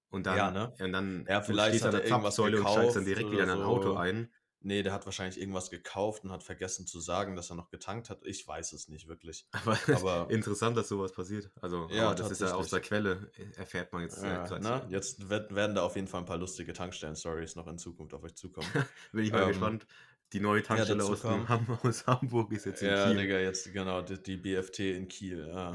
und 0.10 0.26
dann, 0.26 0.38
Ja, 0.38 0.52
ne? 0.52 0.74
und 0.80 0.92
dann 0.92 1.26
Ja, 1.28 1.40
du 1.40 1.46
vielleicht 1.46 1.70
stehst 1.70 1.86
hat 1.86 1.94
an 1.94 2.02
er 2.02 2.02
der 2.02 2.10
Zapfsäule 2.10 2.60
und 2.60 2.70
steigst 2.70 2.96
dann 2.96 3.06
direkt 3.06 3.32
wieder 3.32 3.44
in 3.44 3.50
ein 3.50 3.64
Auto 3.64 3.92
so. 3.92 3.98
ein. 3.98 4.34
Nee, 4.62 4.84
der 4.84 4.92
hat 4.92 5.06
wahrscheinlich 5.06 5.40
irgendwas 5.40 5.70
gekauft 5.70 6.26
und 6.26 6.32
hat 6.32 6.44
vergessen 6.44 6.86
zu 6.86 7.00
sagen, 7.00 7.36
dass 7.36 7.50
er 7.50 7.56
noch 7.56 7.70
getankt 7.70 8.10
hat. 8.10 8.20
Ich 8.26 8.46
weiß 8.46 8.74
es 8.74 8.90
nicht 8.90 9.08
wirklich. 9.08 9.48
Aber, 9.52 9.78
Aber- 9.96 10.32
interessant, 10.32 10.76
dass 10.76 10.90
sowas 10.90 11.14
passiert. 11.14 11.50
Also, 11.62 11.88
Ja, 11.92 12.14
das 12.14 12.30
ist 12.32 12.42
ja 12.42 12.54
aus 12.54 12.70
der. 12.70 12.82
Quelle, 12.82 13.32
äh, 13.38 13.58
erfährt 13.58 13.94
man 13.94 14.02
jetzt. 14.02 14.22
äh, 14.22 14.28
Ja, 14.28 14.46
grad 14.46 14.62
ne? 14.62 14.86
Jetzt 14.90 15.30
werd- 15.30 15.56
werden 15.56 15.76
da 15.76 15.84
auf 15.84 15.96
jeden 15.96 16.08
Fall 16.08 16.22
ein 16.22 16.26
paar 16.26 16.38
lustige 16.38 16.74
Tankstellen-Stories 16.74 17.56
noch 17.56 17.68
in 17.68 17.78
Zukunft 17.78 18.14
auf 18.14 18.24
euch 18.24 18.36
zukommen. 18.36 18.68
Bin 19.14 19.24
ich 19.24 19.32
mal 19.32 19.44
ähm, 19.44 19.48
gespannt. 19.50 19.88
Die 20.34 20.40
neue 20.42 20.62
Tankstelle 20.62 21.00
dazu 21.00 21.14
aus. 21.14 21.24
Ham 21.24 21.80
aus 21.84 22.06
Hamburg 22.06 22.52
ist 22.52 22.66
jetzt 22.66 22.84
in 22.84 22.90
ja, 22.90 23.08
Kiel. 23.08 23.18
Digga, 23.18 23.40
jetzt 23.40 23.74
genau, 23.74 24.02
die, 24.04 24.22
die 24.22 24.38
BFT 24.38 24.80
in 24.80 25.08
Kiel. 25.08 25.48
Ja. 25.48 25.74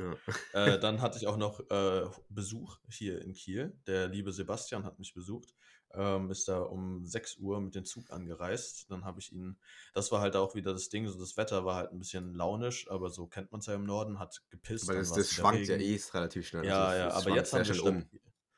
Ja. 0.53 0.67
Äh, 0.67 0.79
dann 0.79 1.01
hatte 1.01 1.19
ich 1.19 1.27
auch 1.27 1.37
noch 1.37 1.59
äh, 1.71 2.05
Besuch 2.29 2.79
hier 2.89 3.21
in 3.23 3.33
Kiel. 3.33 3.77
Der 3.89 4.07
liebe 4.09 4.31
Sebastian 4.31 4.85
hat 4.85 4.99
mich 5.01 5.13
besucht. 5.15 5.55
Ähm, 5.97 6.31
ist 6.31 6.49
da 6.49 6.59
um 6.61 7.05
6 7.05 7.37
Uhr 7.39 7.61
mit 7.61 7.75
dem 7.75 7.85
Zug 7.85 8.11
angereist. 8.11 8.91
Dann 8.91 9.05
habe 9.05 9.21
ich 9.21 9.33
ihn, 9.33 9.57
das 9.93 10.11
war 10.13 10.21
halt 10.21 10.37
auch 10.37 10.55
wieder 10.55 10.73
das 10.73 10.89
Ding, 10.89 11.07
so 11.07 11.19
das 11.19 11.37
Wetter 11.37 11.65
war 11.65 11.77
halt 11.77 11.93
ein 11.93 11.99
bisschen 11.99 12.35
launisch, 12.35 12.91
aber 12.91 13.11
so 13.11 13.27
kennt 13.27 13.53
man 13.53 13.61
es 13.61 13.67
ja 13.67 13.75
im 13.75 13.85
Norden, 13.85 14.19
hat 14.19 14.43
gepisst. 14.51 14.89
Aber 14.89 14.99
das, 14.99 15.13
das 15.13 15.31
schwankt 15.31 15.67
ja 15.69 15.77
eh 15.77 16.01
relativ 16.13 16.47
schnell. 16.49 16.65
Ja, 16.65 16.85
Also, 16.85 16.99
ja, 16.99 17.11
aber 17.13 17.31
jetzt 17.37 17.53
haben, 17.53 17.67
wir 17.67 17.75
stabil, 17.75 18.09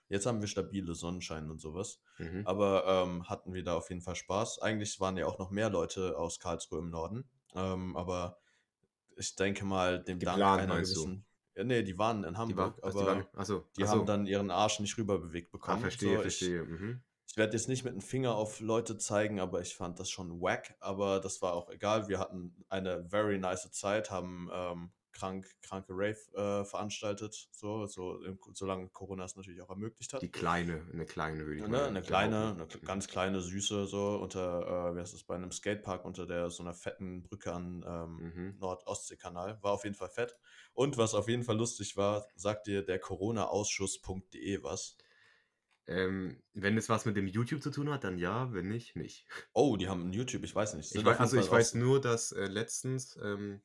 jetzt 0.09 0.27
haben 0.27 0.41
wir 0.41 0.49
stabile 0.49 0.95
Sonnenschein 0.95 1.51
und 1.51 1.61
sowas. 1.61 2.01
Mhm. 2.19 2.43
Aber 2.47 2.85
ähm, 2.87 3.29
hatten 3.29 3.53
wir 3.53 3.63
da 3.65 3.77
auf 3.77 3.89
jeden 3.91 4.03
Fall 4.03 4.17
Spaß. 4.17 4.61
Eigentlich 4.61 4.99
waren 5.01 5.17
ja 5.17 5.27
auch 5.27 5.39
noch 5.39 5.51
mehr 5.51 5.71
Leute 5.71 6.17
aus 6.19 6.39
Karlsruhe 6.41 6.79
im 6.79 6.91
Norden. 6.91 7.29
Ähm, 7.55 7.97
aber 7.97 8.39
ich 9.17 9.35
denke 9.35 9.65
mal, 9.65 10.03
dem 10.03 10.19
Dank 10.19 10.37
Geplant, 10.37 10.63
einer 10.63 10.75
meinst 10.75 10.97
du? 10.97 11.03
gewissen. 11.05 11.25
Ja, 11.57 11.65
nee, 11.65 11.83
die 11.83 11.97
waren 11.97 12.23
in 12.25 12.35
Die, 12.35 12.39
Hamburg, 12.39 12.77
war, 12.77 12.85
also 12.85 13.01
aber 13.01 13.11
die, 13.15 13.17
waren, 13.21 13.27
achso, 13.35 13.65
die 13.79 13.83
achso. 13.85 13.95
haben 13.95 14.07
dann 14.07 14.27
ihren 14.27 14.51
Arsch 14.51 14.79
nicht 14.79 14.99
rüberbewegt 14.99 15.49
ah, 15.49 15.53
bekommen. 15.53 15.81
verstehe, 15.81 16.09
So, 16.11 16.15
ich, 16.17 16.39
verstehe. 16.39 16.63
Mhm. 16.65 17.01
Ich 17.37 17.39
werde 17.39 17.53
jetzt 17.55 17.69
nicht 17.69 17.85
mit 17.85 17.93
dem 17.93 18.01
Finger 18.01 18.35
auf 18.35 18.61
Leute 18.61 18.97
zeigen, 18.97 19.41
aber 19.41 19.61
ich 19.61 19.77
fand 19.77 20.01
das 20.01 20.09
schon 20.09 20.41
wack. 20.41 20.75
Aber 20.81 21.21
das 21.21 21.43
war 21.43 21.53
auch 21.53 21.69
egal. 21.69 22.09
Wir 22.09 22.19
hatten 22.19 22.65
eine 22.71 23.05
very 23.11 23.37
nice 23.39 23.71
Zeit, 23.73 24.11
haben 24.11 24.49
ähm, 24.51 24.93
krank, 25.13 25.47
kranke 25.61 25.93
Rave 25.93 26.17
äh, 26.35 26.65
veranstaltet, 26.65 27.49
so, 27.53 27.85
so 27.87 28.19
solange 28.55 28.89
Corona 28.89 29.25
es 29.25 29.37
natürlich 29.37 29.61
auch 29.61 29.69
ermöglicht 29.69 30.15
hat. 30.15 30.23
Die 30.23 30.31
kleine, 30.31 30.91
eine 30.93 31.07
kleine 31.07 31.47
würde 31.47 31.57
ich 31.57 31.63
Ja, 31.63 31.69
ne, 31.69 31.87
eine 31.87 32.03
kleine, 32.03 32.51
behaupten. 32.51 32.55
eine 32.55 32.67
k- 32.67 32.79
ganz 32.85 33.09
kleine, 33.09 33.41
süße, 33.41 33.87
so 33.87 34.17
unter, 34.17 34.91
äh, 34.91 34.97
wie 34.97 35.01
heißt 35.01 35.15
das, 35.15 35.25
bei 35.25 35.35
einem 35.37 35.51
Skatepark 35.53 36.05
unter 36.05 36.27
der 36.27 36.51
so 36.51 36.63
einer 36.63 36.75
fetten 36.75 37.23
Brücke 37.23 37.53
an 37.53 37.85
ähm, 37.87 38.27
Mhm. 38.27 38.59
Nord-Ostsee-Kanal. 38.59 39.63
War 39.63 39.73
auf 39.73 39.85
jeden 39.85 39.97
Fall 39.97 40.11
fett. 40.11 40.37
Und 40.75 40.99
was 40.99 41.15
auf 41.15 41.29
jeden 41.29 41.45
Fall 41.45 41.57
lustig 41.57 41.97
war, 41.97 42.27
sagt 42.37 42.67
dir 42.67 42.83
der 42.85 42.99
Corona-Ausschuss.de 42.99 44.63
was? 44.63 44.97
Ähm, 45.89 46.43
wenn 46.55 46.77
es 46.77 46.89
was 46.89 47.05
mit 47.05 47.17
dem 47.17 47.27
YouTube 47.29 47.63
zu 47.63 47.71
tun 47.71 47.91
hat, 47.91 48.05
dann 48.05 48.19
ja, 48.19 48.53
wenn 48.53 48.69
nicht, 48.69 48.97
nicht. 48.97 49.27
Oh, 49.53 49.77
die 49.77 49.89
haben 49.89 50.09
ein 50.09 50.13
YouTube, 50.13 50.43
ich 50.45 50.55
weiß 50.55 50.75
nicht. 50.75 50.95
Ich 50.95 51.05
weiß, 51.05 51.19
also 51.21 51.37
ich 51.37 51.51
weiß 51.51 51.75
nur, 51.75 52.01
dass 52.01 52.33
äh, 52.33 52.47
letztens 52.47 53.19
ähm, 53.23 53.61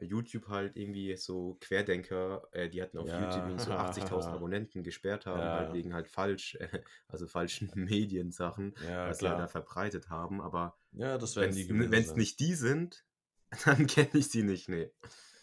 YouTube 0.00 0.48
halt 0.48 0.76
irgendwie 0.76 1.16
so 1.16 1.56
Querdenker, 1.60 2.48
äh, 2.52 2.68
die 2.68 2.82
hatten 2.82 2.98
auf 2.98 3.08
Ja. 3.08 3.18
YouTube 3.20 3.60
so 3.60 3.72
80.000 3.72 4.32
Abonnenten 4.34 4.82
gesperrt 4.82 5.26
haben, 5.26 5.40
Ja. 5.40 5.52
halt 5.52 5.72
wegen 5.72 5.94
halt 5.94 6.08
falsch, 6.08 6.54
äh, 6.56 6.80
also 7.08 7.26
falschen 7.26 7.70
Mediensachen, 7.74 8.74
Ja, 8.82 9.08
was 9.08 9.18
die 9.18 9.26
halt 9.26 9.38
da 9.38 9.46
klar. 9.46 9.48
verbreitet 9.48 10.08
haben. 10.08 10.40
Aber 10.40 10.76
Ja, 10.92 11.18
wenn 11.36 11.54
die 11.54 11.62
es 11.94 12.16
nicht 12.16 12.40
die 12.40 12.54
sind, 12.54 13.04
dann 13.64 13.86
kenne 13.86 14.10
ich 14.14 14.28
sie 14.30 14.42
nicht, 14.42 14.68
nee. 14.68 14.90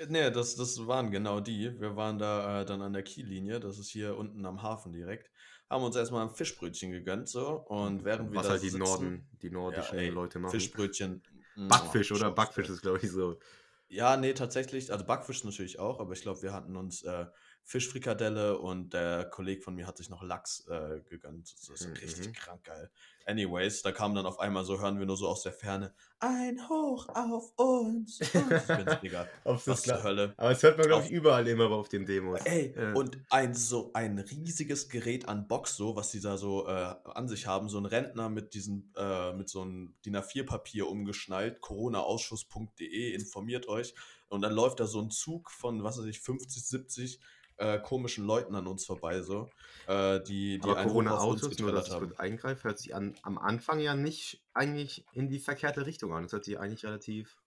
Nee, 0.10 0.32
das, 0.32 0.56
das 0.56 0.86
waren 0.88 1.12
genau 1.12 1.40
die. 1.40 1.80
Wir 1.80 1.96
waren 1.96 2.18
da 2.18 2.62
äh, 2.62 2.66
dann 2.66 2.82
an 2.82 2.94
der 2.94 3.04
Kiellinie, 3.04 3.60
das 3.60 3.78
ist 3.78 3.90
hier 3.90 4.18
unten 4.18 4.46
am 4.46 4.62
Hafen 4.62 4.92
direkt. 4.92 5.32
Haben 5.70 5.84
uns 5.84 5.96
erstmal 5.96 6.24
ein 6.24 6.30
Fischbrötchen 6.30 6.92
gegönnt, 6.92 7.30
so. 7.30 7.48
Und 7.68 8.04
während 8.04 8.32
wir 8.32 8.40
was 8.40 8.50
halt 8.50 8.62
die 8.62 8.70
sitzen, 8.70 8.80
Norden, 8.80 9.30
die 9.42 9.50
nordischen 9.50 9.98
ey, 9.98 10.10
Leute 10.10 10.40
machen. 10.40 10.52
Fischbrötchen. 10.52 11.24
mm, 11.56 11.68
Backfisch, 11.68 12.12
oder? 12.12 12.28
Schock, 12.28 12.36
Backfisch 12.36 12.70
ist, 12.70 12.82
glaube 12.82 13.00
ich, 13.02 13.12
so. 13.12 13.40
Ja, 13.88 14.18
nee, 14.18 14.34
tatsächlich. 14.34 14.92
Also 14.92 15.06
Backfisch 15.06 15.44
natürlich 15.44 15.80
auch, 15.80 16.00
aber 16.00 16.14
ich 16.14 16.22
glaube, 16.22 16.42
wir 16.42 16.54
hatten 16.54 16.76
uns 16.76 17.04
äh, 17.04 17.26
Fischfrikadelle 17.66 18.58
und 18.60 18.94
der 18.94 19.26
Kollege 19.26 19.62
von 19.62 19.74
mir 19.76 19.88
hat 19.88 19.98
sich 19.98 20.10
noch 20.10 20.22
Lachs 20.22 20.68
äh, 20.68 21.00
gegönnt. 21.10 21.54
Das 21.54 21.70
ist 21.70 21.88
Mhm, 21.88 21.94
richtig 21.94 22.34
krank 22.34 22.64
geil. 22.64 22.90
Anyways, 23.26 23.82
da 23.84 23.94
kam 23.94 24.14
dann 24.16 24.26
auf 24.26 24.40
einmal 24.40 24.66
so, 24.66 24.82
hören 24.82 25.00
wir 25.00 25.06
nur 25.06 25.16
so 25.16 25.30
aus 25.30 25.44
der 25.44 25.54
Ferne, 25.54 25.94
ein 26.20 26.68
Hoch 26.68 27.08
auf 27.08 27.54
uns. 27.58 28.20
Digga. 29.02 29.28
Auf 29.46 29.66
Was 29.66 29.84
zur 29.84 30.04
Hölle. 30.04 30.34
Aber 30.36 30.52
es 30.52 30.62
hört 30.62 30.78
man, 30.78 30.88
glaube 30.88 31.06
ich, 31.06 31.12
überall 31.12 31.48
immer 31.48 31.72
auf 31.72 31.88
den 31.88 32.06
Demos. 32.06 32.42
Ey, 32.44 32.74
Äh, 32.76 32.94
und 32.94 33.18
ein 33.30 33.54
so 33.54 33.92
ein 33.94 34.20
riesiges 34.20 34.90
Gerät 34.90 35.28
an 35.30 35.48
Box, 35.48 35.78
so, 35.78 35.96
was 35.96 36.12
die 36.12 36.20
da 36.20 36.36
so 36.38 36.68
äh, 36.68 36.96
an 37.06 37.30
sich 37.30 37.48
haben, 37.48 37.70
so 37.70 37.78
ein 37.78 37.86
Rentner 37.86 38.28
mit 38.30 38.54
diesen, 38.54 38.92
äh, 38.98 39.32
mit 39.34 39.48
so 39.48 39.62
einem 39.62 39.96
DIN 40.06 40.18
A4-Papier 40.18 40.90
umgeschnallt, 40.90 41.62
coronaausschuss.de, 41.62 43.14
informiert 43.14 43.68
euch. 43.68 43.94
Und 44.28 44.42
dann 44.42 44.54
läuft 44.54 44.80
da 44.82 44.86
so 44.86 45.00
ein 45.02 45.12
Zug 45.12 45.50
von, 45.52 45.84
was 45.84 45.98
weiß 45.98 46.06
ich, 46.06 46.20
50, 46.20 46.66
70 46.66 47.20
äh, 47.58 47.80
komischen 47.80 48.26
Leuten 48.26 48.56
an 48.56 48.68
uns 48.68 48.86
vorbei, 48.86 49.22
so, 49.22 49.50
äh, 49.88 50.22
die, 50.24 50.60
die 50.60 50.62
aber 50.62 50.78
einen 50.78 50.90
Corona 50.90 51.12
Hoch 51.12 51.18
auf 51.18 51.30
uns 51.30 51.42
Ausschuss, 51.44 51.60
nur 51.60 51.72
dass 51.72 51.90
haben. 51.92 52.08
kurz 52.08 52.20
eingreife, 52.20 52.64
hört 52.66 52.80
sich 52.80 52.96
an, 52.96 53.16
am 53.24 53.38
Anfang 53.38 53.80
ja 53.80 53.96
nicht 53.96 54.44
eigentlich 54.54 55.08
in 55.12 55.30
die 55.30 55.40
verkehrte 55.40 55.86
Richtung 55.86 56.14
an. 56.14 56.24
Das 56.24 56.34
hört 56.34 56.46
sich 56.46 56.60
eigentlich 56.60 56.86
relativ. 56.86 57.38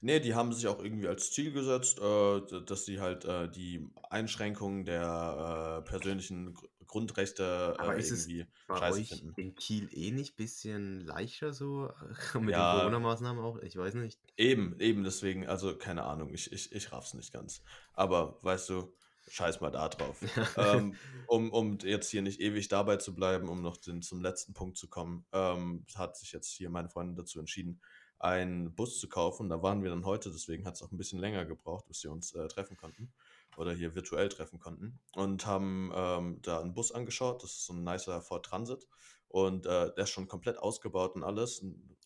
Ne, 0.00 0.20
die 0.20 0.34
haben 0.34 0.52
sich 0.52 0.66
auch 0.68 0.82
irgendwie 0.82 1.08
als 1.08 1.30
Ziel 1.32 1.52
gesetzt, 1.52 1.98
äh, 2.00 2.40
dass 2.66 2.84
sie 2.84 3.00
halt, 3.00 3.24
äh, 3.24 3.50
die 3.50 3.88
Einschränkungen 4.10 4.84
der, 4.84 5.80
äh, 5.82 5.88
persönlichen 5.88 6.54
Gr 6.54 6.68
Grundrechte, 6.86 7.76
Aber 7.78 7.96
äh, 7.96 7.98
ist 7.98 8.10
es 8.10 8.28
irgendwie 8.28 8.46
bei 8.66 8.76
scheiße 8.78 9.00
euch 9.00 9.08
finden. 9.08 9.36
in 9.36 9.54
Kiel 9.54 9.88
eh 9.92 10.10
nicht 10.12 10.36
bisschen 10.36 11.00
leichter 11.00 11.52
so 11.52 11.90
mit 12.34 12.56
den 12.56 12.66
Ja. 12.66 12.70
Corona-Maßnahmen 12.70 13.42
auch? 13.42 13.58
Ich 13.58 13.76
weiß 13.76 13.94
nicht. 13.94 14.20
Eben, 14.36 14.78
eben 14.80 15.04
deswegen, 15.04 15.46
also 15.46 15.76
keine 15.78 16.04
Ahnung, 16.04 16.32
ich 16.34 16.52
ich 16.52 16.72
ich 16.72 16.92
raff's 16.92 17.14
nicht 17.14 17.32
ganz. 17.32 17.62
Aber 17.92 18.38
weißt 18.42 18.68
du, 18.70 18.92
scheiß 19.28 19.60
mal 19.60 19.70
da 19.70 19.88
drauf. 19.88 20.22
Ähm, 20.56 20.98
um 21.26 21.50
um 21.52 21.78
jetzt 21.78 22.10
hier 22.10 22.22
nicht 22.22 22.40
ewig 22.40 22.68
dabei 22.68 22.96
zu 22.98 23.14
bleiben, 23.14 23.48
um 23.48 23.62
noch 23.62 23.76
den 23.78 24.02
zum 24.02 24.20
letzten 24.22 24.52
Punkt 24.54 24.76
zu 24.78 24.88
kommen, 24.88 25.26
ähm, 25.32 25.86
hat 25.96 26.16
sich 26.16 26.32
jetzt 26.32 26.52
hier 26.52 26.70
meine 26.70 26.90
Freundin 26.90 27.16
dazu 27.16 27.38
entschieden, 27.40 27.80
einen 28.18 28.74
Bus 28.74 28.98
zu 29.00 29.08
kaufen. 29.08 29.48
Da 29.48 29.62
waren 29.62 29.82
wir 29.82 29.90
dann 29.90 30.04
heute, 30.06 30.30
deswegen 30.30 30.66
hat's 30.66 30.82
auch 30.82 30.92
'n 30.92 30.96
bisschen 30.98 31.18
länger 31.18 31.44
gebraucht, 31.46 31.86
bis 31.88 32.02
wir 32.04 32.12
uns, 32.12 32.32
äh, 32.34 32.46
treffen 32.48 32.76
konnten 32.76 33.14
oder 33.54 33.72
hier 33.74 33.94
virtuell 33.94 34.28
treffen 34.28 34.58
konnten 34.60 35.00
und 35.14 35.46
haben, 35.46 35.90
ähm, 35.94 36.40
da 36.42 36.60
'n 36.60 36.74
Bus 36.74 36.92
angeschaut. 36.92 37.42
Das 37.42 37.50
ist 37.52 37.66
so 37.66 37.72
'n 37.72 37.82
nicer 37.84 38.22
Ford 38.22 38.44
Transit 38.46 38.86
und, 39.28 39.66
äh, 39.66 39.92
der 39.94 40.04
ist 40.04 40.10
schon 40.10 40.28
komplett 40.28 40.58
ausgebaut 40.58 41.14
und 41.16 41.24
alles. 41.24 41.64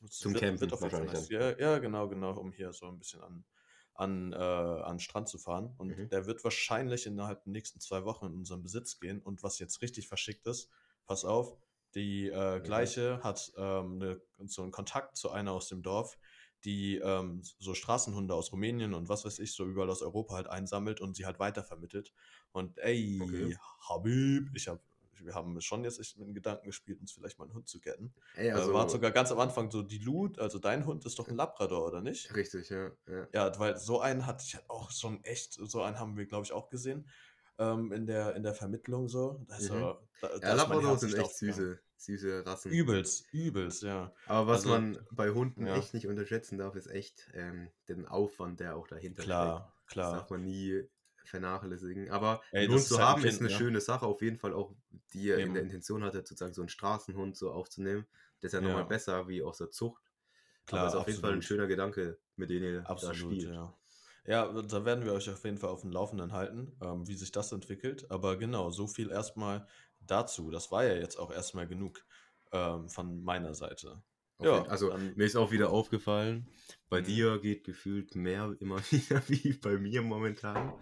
Es 0.08 0.22
Zum 0.22 0.34
wird 0.34 0.48
wird 0.60 0.72
Campen 0.72 0.72
auf 0.72 0.82
jeden 0.82 0.92
Fall 0.94 1.04
wahrscheinlich 1.06 1.12
nice. 1.12 1.28
Ja, 1.28 1.56
ja, 1.58 1.78
genau, 1.78 2.08
genau, 2.08 2.36
um 2.38 2.52
hier 2.52 2.72
so 2.72 2.86
'n 2.86 2.98
bisschen 2.98 3.20
an 3.22 3.44
an, 3.98 4.32
äh 4.32 4.36
an 4.36 4.96
'n 4.96 5.00
Strand 5.00 5.28
zu 5.28 5.38
fahren. 5.38 5.74
Und 5.78 5.98
Mhm. 5.98 6.10
der 6.12 6.26
wird 6.26 6.44
wahrscheinlich 6.44 7.06
innerhalb 7.06 7.44
der 7.44 7.52
nächsten 7.52 7.80
2 7.80 8.04
Wochen 8.04 8.26
in 8.26 8.34
unseren 8.34 8.62
Besitz 8.62 9.00
gehen. 9.00 9.22
Und 9.22 9.42
was 9.44 9.58
jetzt 9.60 9.82
richtig 9.82 10.08
verschickt 10.08 10.46
ist, 10.46 10.70
pass 11.06 11.24
auf, 11.26 11.54
die, 11.94 12.28
äh, 12.28 12.60
Mhm. 12.64 12.98
Gleiche 13.00 13.22
hat, 13.24 13.52
ähm, 13.56 13.98
'ne 13.98 14.22
so 14.46 14.62
'n 14.64 14.70
Kontakt 14.72 15.16
zu 15.18 15.30
einer 15.30 15.52
aus 15.52 15.68
dem 15.68 15.82
Dorf, 15.82 16.18
die, 16.64 16.96
ähm, 16.98 17.42
so 17.58 17.74
Straßenhunde 17.74 18.34
aus 18.34 18.52
Rumänien 18.52 18.94
und 18.94 19.08
was 19.08 19.24
weiß 19.24 19.38
ich, 19.40 19.54
so 19.54 19.64
überall 19.66 19.90
aus 19.90 20.02
Europa 20.02 20.34
halt 20.36 20.48
einsammelt 20.48 21.00
und 21.00 21.14
sie 21.16 21.26
halt 21.26 21.38
weitervermittelt. 21.40 22.12
Und 22.52 22.78
Okay. 23.20 23.48
ey, 23.48 23.56
Habib, 23.88 24.50
ich 24.54 24.68
habe 24.68 24.82
wir 25.24 25.34
haben 25.34 25.60
schon 25.60 25.84
jetzt 25.84 26.00
echt 26.00 26.16
mit 26.18 26.26
dem 26.28 26.34
Gedanken 26.34 26.66
gespielt, 26.66 27.00
uns 27.00 27.12
vielleicht 27.12 27.38
mal 27.38 27.46
'n 27.46 27.54
Hund 27.54 27.68
zu 27.68 27.80
getten. 27.80 28.14
Ey, 28.34 28.50
Äh, 28.52 28.72
war 28.72 28.88
also 28.88 28.90
sogar 28.90 29.10
ganz 29.12 29.32
am 29.32 29.38
Anfang 29.40 29.70
so 29.70 29.82
die 29.82 29.98
Lu 29.98 30.32
also 30.38 30.58
dein 30.58 30.86
Hund 30.86 31.04
ist 31.06 31.18
doch 31.18 31.28
'n 31.30 31.36
Labrador, 31.36 31.86
oder 31.86 32.00
nicht? 32.02 32.34
Richtig, 32.34 32.68
ja, 32.70 32.92
ja. 33.06 33.28
Ja, 33.34 33.58
weil 33.58 33.76
so 33.78 34.00
einen 34.00 34.26
hatte 34.26 34.44
ich 34.46 34.54
halt 34.54 34.70
auch 34.70 34.90
schon 34.90 35.22
echt 35.24 35.52
so 35.54 35.82
einen 35.82 35.98
haben 35.98 36.16
wir, 36.16 36.26
glaube 36.26 36.44
ich, 36.46 36.52
auch 36.52 36.70
gesehen, 36.70 37.08
ähm, 37.58 37.92
in 37.92 38.06
der 38.06 38.34
in 38.36 38.42
der 38.42 38.54
Vermittlung 38.54 39.08
so. 39.08 39.44
Mhm. 39.58 39.90
Also, 39.90 40.08
da 40.20 40.38
da 40.38 40.52
Ja, 40.52 40.54
Labrador 40.54 40.96
sind 40.98 41.14
echt 41.14 41.36
süße 41.36 41.80
süße 41.96 42.46
Rassen. 42.46 42.80
Übelst, 42.80 43.28
übelst, 43.32 43.82
ja. 43.82 44.12
Aber 44.26 44.46
was 44.46 44.64
Also 44.64 44.66
man 44.66 45.06
bei 45.10 45.30
Hunden 45.30 45.66
ja. 45.66 45.68
echt 45.68 45.94
nicht 45.94 46.06
unterschätzen 46.06 46.58
darf, 46.58 46.74
ist 46.76 46.86
echt, 46.88 47.30
ähm, 47.34 47.72
den 47.88 48.06
Aufwand, 48.06 48.60
der 48.60 48.76
auch 48.76 48.86
dahinter 48.86 49.28
steckt. 49.28 49.56
Klar, 49.56 49.74
Das 49.96 50.10
darf 50.10 50.28
klar. 50.28 50.30
man 50.30 50.44
nie 50.44 50.88
vernachlässigen. 51.28 52.10
Aber 52.10 52.42
Ey, 52.52 52.68
Hund 52.68 52.86
ist 52.86 52.88
zu 52.88 52.98
halt 52.98 53.02
haben, 53.02 53.24
ist 53.24 53.40
Kind, 53.40 53.42
'ne 53.42 53.48
ne? 53.48 53.50
schöne 53.50 53.80
Sache, 53.80 54.06
auf 54.06 54.22
jeden 54.22 54.38
Fall 54.38 54.52
auch, 54.54 54.74
die 55.14 55.24
ihr 55.24 55.40
in 55.42 55.54
der. 55.54 55.56
Intention 55.56 56.04
hattet, 56.04 56.26
sozusagen 56.28 56.54
so 56.54 56.62
'n 56.62 56.68
Straßenhund 56.68 57.36
so 57.36 57.52
aufzunehmen. 57.52 58.06
Das 58.40 58.52
ist 58.54 58.60
ja 58.60 58.60
Ja. 58.60 58.84
besser 58.84 59.28
wie 59.28 59.42
aus 59.42 59.58
der 59.58 59.70
Zucht. 59.70 60.12
Aber 60.70 60.86
Klar, 60.86 60.88
ist 60.88 60.94
auf 60.96 61.06
jeden 61.08 61.20
Fall 61.20 61.34
'n 61.34 61.42
absolut. 61.42 61.42
schöner 61.42 61.66
Gedanke, 61.68 62.20
mit 62.36 62.50
dem 62.50 62.62
ihr 62.64 62.90
da 63.00 63.14
Absolut, 63.14 63.14
spielt. 63.14 63.44
ja. 63.44 63.78
Ja, 64.26 64.62
da 64.62 64.84
werden 64.84 65.04
wir 65.04 65.12
euch 65.14 65.30
auf 65.30 65.44
jeden 65.44 65.58
Fall 65.58 65.70
aufm 65.70 65.90
Laufenden 65.90 66.32
halten, 66.32 66.76
ähm, 66.82 67.06
wie 67.08 67.14
sich 67.14 67.32
das 67.32 67.52
entwickelt. 67.52 68.10
Aber 68.10 68.36
genau, 68.36 68.70
so 68.70 68.86
viel 68.86 69.10
erst 69.10 69.36
mal 69.36 69.66
dazu. 70.00 70.50
Das 70.50 70.70
war 70.70 70.84
ja 70.84 70.94
jetzt 70.94 71.16
auch 71.18 71.30
erst 71.30 71.54
mal 71.54 71.66
genug, 71.66 72.04
ähm, 72.52 72.88
von 72.88 73.22
meiner 73.22 73.54
Seite. 73.54 74.02
Auf 74.38 74.52
jeden 74.52 74.64
Ja, 74.64 74.66
also, 74.68 74.92
dann 74.92 75.16
mir 75.16 75.24
ist 75.24 75.34
auch 75.34 75.50
wieder 75.50 75.70
aufgefallen, 75.70 76.52
bei 76.88 77.00
Mhm. 77.00 77.00
dir 77.00 77.40
geht 77.40 77.64
gefühlt 77.64 78.14
mehr 78.14 78.54
immer 78.60 78.78
wieder 78.92 79.20
wie 79.28 79.52
bei 79.54 79.78
mir 79.78 80.02
momentan. 80.02 80.74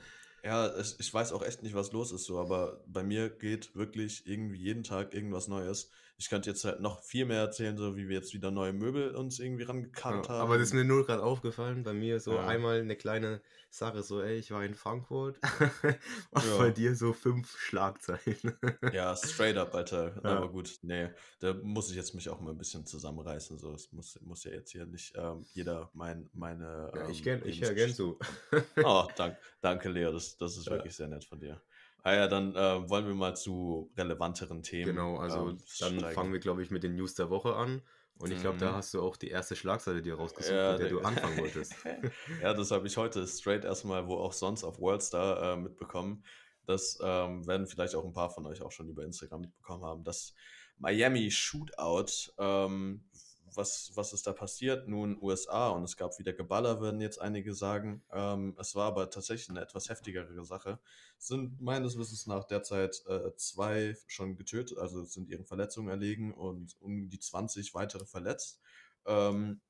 Ja, 0.47 0.67
es 0.67 0.97
ich 1.01 1.13
weiß 1.13 1.33
auch 1.33 1.43
echt 1.43 1.63
nicht, 1.63 1.75
was 1.75 1.91
los 1.93 2.13
ist 2.13 2.25
so, 2.25 2.39
aber 2.39 2.81
bei 2.87 3.03
mir 3.03 3.29
geht 3.31 3.75
wirklich 3.75 4.27
irgendwie 4.27 4.57
jeden 4.59 4.85
Tag 4.85 5.13
irgendwas 5.13 5.49
Neues. 5.49 5.91
Ich 6.19 6.31
könnte 6.31 6.49
jetzt 6.49 6.65
halt 6.65 6.81
noch 6.81 7.03
viel 7.05 7.27
mehr 7.27 7.41
erzählen, 7.41 7.77
so 7.77 7.95
wie 7.97 8.09
wir 8.09 8.17
jetzt 8.17 8.33
wieder 8.33 8.51
neue 8.51 8.73
Möbel 8.73 9.15
uns 9.15 9.39
irgendwie 9.39 9.65
rangekarrt 9.65 10.29
Ja, 10.29 10.31
haben 10.31 10.39
aber 10.39 10.57
das 10.57 10.69
ist 10.69 10.75
mir 10.75 10.85
nur 10.85 11.05
grad 11.05 11.19
aufgefallen, 11.21 11.83
bei 11.83 11.93
mir 11.93 12.21
so 12.21 12.39
Ja. 12.39 12.41
einmal 12.41 12.85
'ne 12.85 12.95
kleine 12.97 13.43
Sache, 13.71 14.05
so: 14.05 14.21
„Ey, 14.23 14.37
ich 14.39 14.53
war 14.53 14.65
in 14.65 14.75
Frankfurt.“ 14.77 15.41
Und 16.31 16.57
bei 16.57 16.71
Ja. 16.71 16.71
dir 16.71 16.95
so 16.95 17.13
5 17.13 17.57
Schlagzeilen. 17.59 18.57
Ja, 18.93 19.17
straight 19.17 19.57
up, 19.57 19.75
Alter. 19.75 20.23
Aber 20.25 20.51
gut, 20.53 20.79
ne, 20.83 21.17
da 21.41 21.55
muss 21.55 21.91
ich 21.91 21.97
jetzt 21.97 22.15
mich 22.15 22.29
auch 22.29 22.41
mal 22.41 22.53
'n 22.53 22.59
bisschen 22.59 22.87
zusammenreißen, 22.87 23.59
so. 23.59 23.75
Es 23.75 23.91
muss 23.91 24.21
muss 24.23 24.45
ja 24.45 24.53
jetzt 24.53 24.71
hier 24.71 24.87
nicht, 24.87 25.13
ähm, 25.17 25.49
jeder 25.53 25.91
mein 25.93 26.31
meine, 26.33 26.93
Ja, 26.95 27.05
ich 27.09 27.23
ähm, 27.23 27.35
ich 27.43 27.59
gern 27.61 27.93
Lebensgeschichte 27.93 27.95
zu. 27.95 28.19
Oh, 28.83 29.09
dank 29.17 29.39
danke, 29.63 29.89
Leo, 29.91 30.13
das 30.13 30.37
das 30.39 30.57
ist 30.59 30.71
wirklich 30.71 30.97
sehr 30.97 31.09
nett 31.09 31.25
von 31.25 31.41
dir. 31.41 31.63
Ah 32.07 32.15
ja, 32.15 32.29
dann, 32.29 32.55
äh, 32.55 32.89
wollen 32.89 33.09
wir 33.09 33.15
mal 33.17 33.35
zu 33.37 33.91
relevanteren 33.97 34.63
Themen, 34.63 34.95
Genau, 34.95 35.17
also 35.17 35.51
ähm, 35.51 35.59
dann 35.81 36.07
fangen 36.07 36.31
steigen. 36.31 36.33
wir, 36.33 36.39
glaube 36.39 36.63
ich, 36.63 36.71
mit 36.71 36.85
den 36.85 36.95
News 36.95 37.15
der 37.17 37.31
Woche 37.31 37.57
an. 37.57 37.83
Und 38.17 38.31
ich 38.31 38.41
glaube, 38.41 38.59
da 38.59 38.75
Mhm. 38.75 38.77
hast 38.77 38.95
du 38.95 39.03
auch 39.03 39.17
die 39.17 39.29
erste 39.29 39.57
Schlagzeile 39.57 40.03
dir 40.03 40.15
rausgesucht, 40.15 40.69
Ja, 40.69 40.69
mit 40.69 40.79
der 40.79 40.87
du 40.87 41.01
anfangen 41.03 41.37
wolltest. 41.37 41.75
ja, 42.41 42.55
das 42.55 42.71
habe 42.71 42.87
ich 42.87 42.97
heute 42.97 43.27
straight 43.27 43.65
erst 43.65 43.85
mal, 43.85 44.07
wo 44.07 44.19
auch 44.19 44.33
sonst 44.33 44.63
auf 44.63 44.79
Worldstar, 44.79 45.55
äh, 45.55 45.57
mitbekommen. 45.57 46.25
Das, 46.65 46.97
ähm, 47.03 47.45
werden 47.49 47.67
vielleicht 47.67 47.97
auch 47.97 48.05
'n 48.05 48.13
paar 48.13 48.31
von 48.31 48.47
euch 48.47 48.63
auch 48.63 48.71
schon 48.71 48.89
über 48.89 49.03
Instagram 49.05 49.41
mitbekommen 49.41 49.85
haben. 49.85 50.05
Das 50.05 50.33
Miami 50.79 51.33
Shootout, 51.33 52.31
ähm, 52.39 53.09
was 53.57 53.93
was 53.95 54.13
ist 54.13 54.27
da 54.27 54.33
passiert? 54.33 54.89
Nun, 54.89 55.19
USA 55.21 55.69
und 55.71 55.85
es 55.85 55.97
gab 55.97 56.19
wieder 56.19 56.33
Geballer, 56.33 56.81
würden 56.81 57.01
jetzt 57.01 57.21
einige 57.21 57.55
sagen. 57.55 58.03
Ähm, 58.13 58.55
es 58.59 58.75
war 58.75 58.87
aber 58.87 59.11
tatsächlich 59.11 59.49
'ne 59.51 59.61
etwas 59.61 59.89
heftigere 59.89 60.45
Sache. 60.45 60.79
Es 61.19 61.29
sind 61.29 61.61
meines 61.61 61.99
Wissens 61.99 62.27
nach 62.27 62.45
derzeit, 62.45 63.03
äh, 63.07 63.35
2 63.37 63.97
schon 64.07 64.37
getötet, 64.37 64.79
also 64.79 65.05
sind 65.05 65.29
ihren 65.29 65.45
Verletzungen 65.47 65.89
erlegen 65.89 66.35
und 66.35 66.77
um 66.81 67.09
die 67.09 67.19
20 67.21 67.75
weitere 67.75 68.05
verletzt. 68.07 68.61
Ähm, 69.07 69.61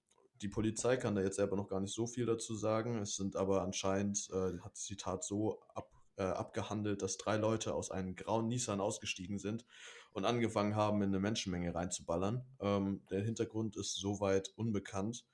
die 0.43 0.49
Polizei 0.49 0.97
kann 0.99 1.14
da 1.14 1.23
jetzt 1.23 1.37
selber 1.37 1.57
noch 1.57 1.69
gar 1.69 1.81
nicht 1.81 1.95
so 1.95 2.07
viel 2.07 2.26
dazu 2.26 2.55
sagen. 2.55 2.99
Es 3.02 3.16
sind 3.16 3.37
aber 3.37 3.62
anscheinend, 3.62 4.28
äh, 4.33 4.59
hat 4.61 4.76
sich 4.76 4.88
die 4.88 4.97
Tat 4.97 5.25
so 5.25 5.61
ab 5.75 5.90
äh, 6.16 6.23
abgehandelt, 6.23 7.02
dass 7.02 7.18
3 7.18 7.37
Leute 7.37 7.75
aus 7.75 7.90
einem 7.90 8.16
grauen 8.16 8.49
Nissan 8.49 8.80
ausgestiegen 8.80 9.38
sind 9.38 9.64
und 10.12 10.25
angefangen 10.25 10.76
haben, 10.76 11.02
in 11.02 11.11
'ne 11.11 11.20
Menschenmenge 11.20 11.75
reinzuballern. 11.75 12.46
Ähm, 12.61 13.04
der 13.11 13.23
Hintergrund 13.23 13.76
ist 13.76 13.94
so 13.96 14.20
weit 14.20 14.50
unbekannt. 14.56 15.26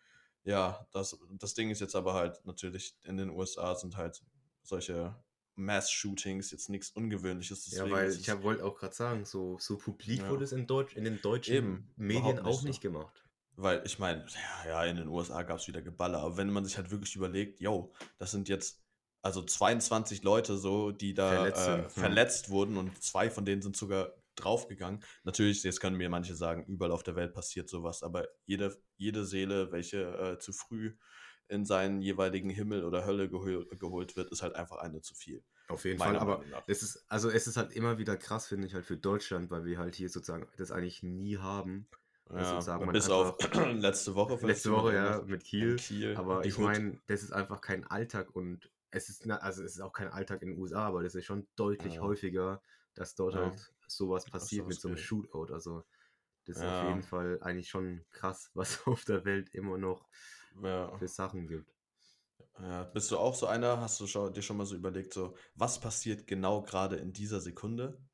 Ja, 0.44 0.88
das 0.92 1.18
das 1.38 1.54
Ding 1.54 1.70
ist 1.70 1.80
jetzt 1.80 1.94
aber 1.96 2.14
halt 2.14 2.44
natürlich 2.44 2.96
in 3.04 3.16
den 3.16 3.30
USA 3.30 3.74
sind 3.76 3.96
halt 3.96 4.24
solche 4.62 5.22
Mass-Shootings 5.56 6.50
jetzt 6.50 6.68
nix 6.68 6.90
Ungewöhnliches, 6.90 7.66
Ja, 7.72 7.90
weil 7.90 8.18
ich 8.20 8.28
es 8.28 8.38
wollte 8.44 8.64
auch 8.64 8.76
grad 8.78 8.94
sagen, 8.94 9.24
so 9.24 9.58
so 9.58 9.76
publik 9.76 10.28
Ja. 10.28 10.28
wurde 10.28 10.44
es 10.44 10.52
in 10.52 10.68
Deutsch 10.68 10.94
in 10.94 11.02
den 11.02 11.20
deutschen 11.20 11.88
Eben, 11.88 11.92
Medien 11.96 12.40
nicht 12.40 12.60
auch 12.60 12.62
so. 12.62 12.62
nicht 12.62 12.80
gemacht. 12.80 13.26
Weil 13.56 13.82
ich 13.86 13.98
meine, 13.98 14.26
ja, 14.66 14.68
ja, 14.68 14.84
in 14.86 14.96
den 14.96 15.08
USA 15.08 15.42
gab's 15.42 15.68
wieder 15.68 15.82
Geballer, 15.82 16.20
aber 16.20 16.36
wenn 16.38 16.50
man 16.50 16.64
sich 16.64 16.76
halt 16.78 16.90
wirklich 16.90 17.16
überlegt: 17.16 17.60
„Jo, 17.60 17.94
das 18.18 18.32
sind 18.32 18.48
jetzt 18.48 18.81
also 19.23 19.43
22 19.43 20.23
Leute 20.23 20.59
so, 20.59 20.91
die 20.91 21.14
da, 21.14 21.31
Verletzt 21.31 21.69
äh, 21.69 21.79
ja. 21.79 21.88
verletzt 21.88 22.50
wurden 22.50 22.76
und 22.76 23.02
2 23.02 23.31
von 23.31 23.45
denen 23.45 23.62
sind 23.62 23.76
sogar 23.76 24.12
draufgegangen.“ 24.35 25.02
Natürlich, 25.25 25.62
jetzt 25.62 25.81
können 25.81 25.97
mir 25.97 26.11
manche 26.11 26.35
sagen, 26.35 26.64
überall 26.67 26.93
auf 26.93 27.02
der 27.02 27.17
Welt 27.17 27.33
passiert 27.33 27.69
so 27.69 27.83
was, 27.83 28.02
aber 28.02 28.26
jede 28.47 28.76
jede 28.97 29.25
Seele, 29.25 29.73
welche, 29.73 30.02
äh, 30.19 30.38
zu 30.38 30.52
früh 30.52 30.95
in 31.49 31.67
seinen 31.67 32.00
jeweiligen 32.00 32.50
Himmel 32.50 32.85
oder 32.85 33.05
Hölle 33.05 33.29
gehol 33.29 33.67
geholt 33.79 34.17
wird, 34.17 34.33
ist 34.33 34.43
halt 34.43 34.55
einfach 34.55 34.79
eine 34.79 35.02
zu 35.02 35.14
viel, 35.14 35.45
Auf 35.69 35.85
jeden 35.85 35.99
Fall, 35.99 36.17
aber 36.17 36.43
es 36.67 36.83
ist 36.83 37.05
also, 37.09 37.31
es 37.31 37.47
ist 37.47 37.57
halt 37.57 37.73
immer 37.73 37.99
wieder 37.99 38.17
krass, 38.17 38.47
finde 38.47 38.67
ich 38.67 38.75
halt 38.75 38.87
für 38.87 38.97
Deutschland, 38.97 39.50
weil 39.50 39.64
wir 39.64 39.79
halt 39.79 39.95
hier 39.95 40.09
sozusagen 40.09 40.49
das 40.57 40.73
eigentlich 40.73 41.02
nie 41.02 41.37
haben, 41.37 41.87
Ja, 42.31 42.45
sozusagen 42.45 42.87
man 42.87 42.95
bis 42.95 43.11
auf 43.11 43.37
letzte 43.75 44.14
Woche, 44.14 44.45
letzte 44.47 44.73
Woche, 44.73 44.95
ja, 44.95 45.23
mit 45.26 45.45
Kiel. 45.45 45.76
Kiel, 45.76 46.17
Aber 46.17 46.45
ich 46.45 46.57
meine, 46.59 46.99
das 47.07 47.23
ist 47.23 47.33
einfach 47.33 47.61
kein 47.61 47.85
Alltag 47.85 48.35
und 48.35 48.71
es 48.92 49.08
ist 49.11 49.28
also, 49.30 49.64
es 49.64 49.75
ist 49.76 49.80
auch 49.82 49.92
kein 49.94 50.08
Alltag 50.11 50.42
in 50.42 50.50
den 50.50 50.58
USA, 50.61 50.87
aber 50.88 51.02
das 51.04 51.14
ist 51.16 51.26
schon 51.26 51.49
deutlich 51.56 52.00
Ja. 52.00 52.02
häufiger, 52.02 52.62
dass 52.94 53.14
dort 53.16 53.34
Ja. 53.34 53.37
halt 53.37 53.75
so 53.88 54.11
was 54.11 54.28
Dass 54.32 54.52
passiert 54.52 54.54
so 54.54 54.68
mit 54.68 54.80
so 54.80 54.88
'nem 54.88 54.96
geht. 54.96 54.99
Shootout. 54.99 55.52
Also, 55.52 55.84
das 56.46 56.58
ist 56.58 56.64
auf 56.66 56.82
jeden 56.82 57.02
Fall 57.04 57.40
eigentlich 57.42 57.70
schon 57.70 58.06
krass, 58.11 58.50
was 58.54 58.87
auf 58.88 59.04
der 59.06 59.25
Welt 59.26 59.50
immer 59.54 59.78
noch 59.78 60.08
für 60.94 61.08
Sachen 61.08 61.49
gibt. 61.49 61.75
Ja, 62.58 62.84
bist 62.84 63.11
du 63.11 63.18
auch 63.18 63.34
so 63.34 63.46
einer? 63.46 63.80
Hast 63.80 63.99
du 64.00 64.06
scho 64.06 64.28
dir 64.30 64.42
schon 64.42 64.56
mal 64.56 64.66
so 64.66 64.76
überlegt, 64.76 65.12
so, 65.14 65.37
was 65.54 65.80
passiert 65.80 66.26
genau 66.26 66.62
grade 66.62 66.96
in 66.96 67.12
dieser 67.12 67.40
Sekunde? 67.40 68.04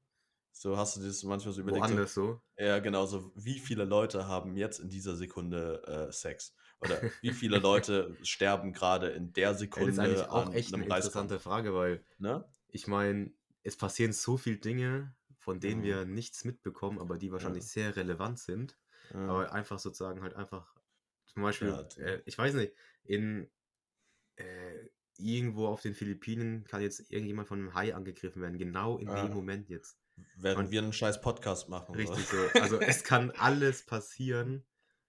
So, 0.53 0.77
hast 0.79 0.97
du 0.97 1.01
dir 1.01 1.09
das 1.09 1.23
manchmal 1.25 1.55
so 1.55 1.61
überlegt, 1.63 1.89
so 1.89 1.97
Woanders 1.97 2.15
so? 2.15 2.41
ja, 2.59 2.79
genau, 2.81 3.07
so, 3.07 3.33
wie 3.37 3.59
viele 3.61 3.85
Leute 3.85 4.29
haben 4.29 4.57
jetzt 4.57 4.81
in 4.81 4.89
dieser 4.91 5.17
Sekunde, 5.17 5.83
äh, 6.11 6.13
Sex? 6.13 6.55
Oder 6.81 7.01
wie 7.23 7.33
viele 7.33 7.59
Leute 7.59 8.17
sterben 8.23 8.73
grade 8.73 9.09
in 9.09 9.33
der 9.33 9.49
Ey, 9.49 9.53
das 9.55 9.63
ist 9.63 9.73
eigentlich 9.99 10.19
Sekunde 10.19 10.31
auch 10.31 10.47
an 10.47 10.53
echt 10.53 10.71
'ne 10.73 10.79
Reiskampf? 10.79 10.85
interessante 10.85 11.41
Frage, 11.41 11.75
weil 11.75 12.05
Ne? 12.19 12.45
ich 12.69 12.87
meine, 12.87 13.33
es 13.63 13.77
passieren 13.77 14.13
so 14.13 14.37
viel 14.37 14.59
Dinge, 14.59 15.15
von 15.39 15.61
denen 15.61 15.81
Mhm. 15.81 15.85
wir 15.85 16.05
nichts 16.05 16.45
mitbekommen, 16.45 16.99
aber 17.01 17.19
die 17.19 17.33
wahrscheinlich 17.33 17.65
Ja. 17.65 17.69
sehr 17.71 17.97
relevant 17.97 18.39
sind. 18.39 18.77
Ja. 19.13 19.21
Aber 19.29 19.53
einfach 19.53 19.79
sozusagen 19.79 20.23
halt 20.23 20.35
einfach 20.35 20.75
zum 21.27 21.43
Beispiel, 21.43 21.69
Ja, 21.69 22.03
äh, 22.05 22.23
ich 22.27 22.37
weiß 22.39 22.55
nicht, 22.55 22.73
in 23.05 23.51
äh, 24.37 24.89
irgendwo 25.17 25.67
auf 25.67 25.83
den 25.83 25.95
Philippinen 25.95 26.63
kann 26.65 26.81
jetzt 26.81 27.11
irgendjemand 27.11 27.49
von 27.49 27.59
einem 27.59 27.75
Hai 27.75 27.93
angegriffen 27.95 28.41
werden. 28.41 28.57
Genau 28.57 28.99
in 28.99 29.09
dem 29.09 29.31
Moment 29.35 29.69
jetzt. 29.69 29.99
Während 30.37 30.67
Und- 30.67 30.71
wir 30.71 30.81
einen 30.83 30.93
scheiß 30.93 31.21
Podcast 31.21 31.69
machen. 31.69 31.93
so. 31.93 31.99
Richtig 31.99 32.25
so. 32.27 32.37
Also 32.63 32.81
es 32.81 33.03
kann 33.03 33.33
alles 33.33 33.85
passieren. 33.85 34.65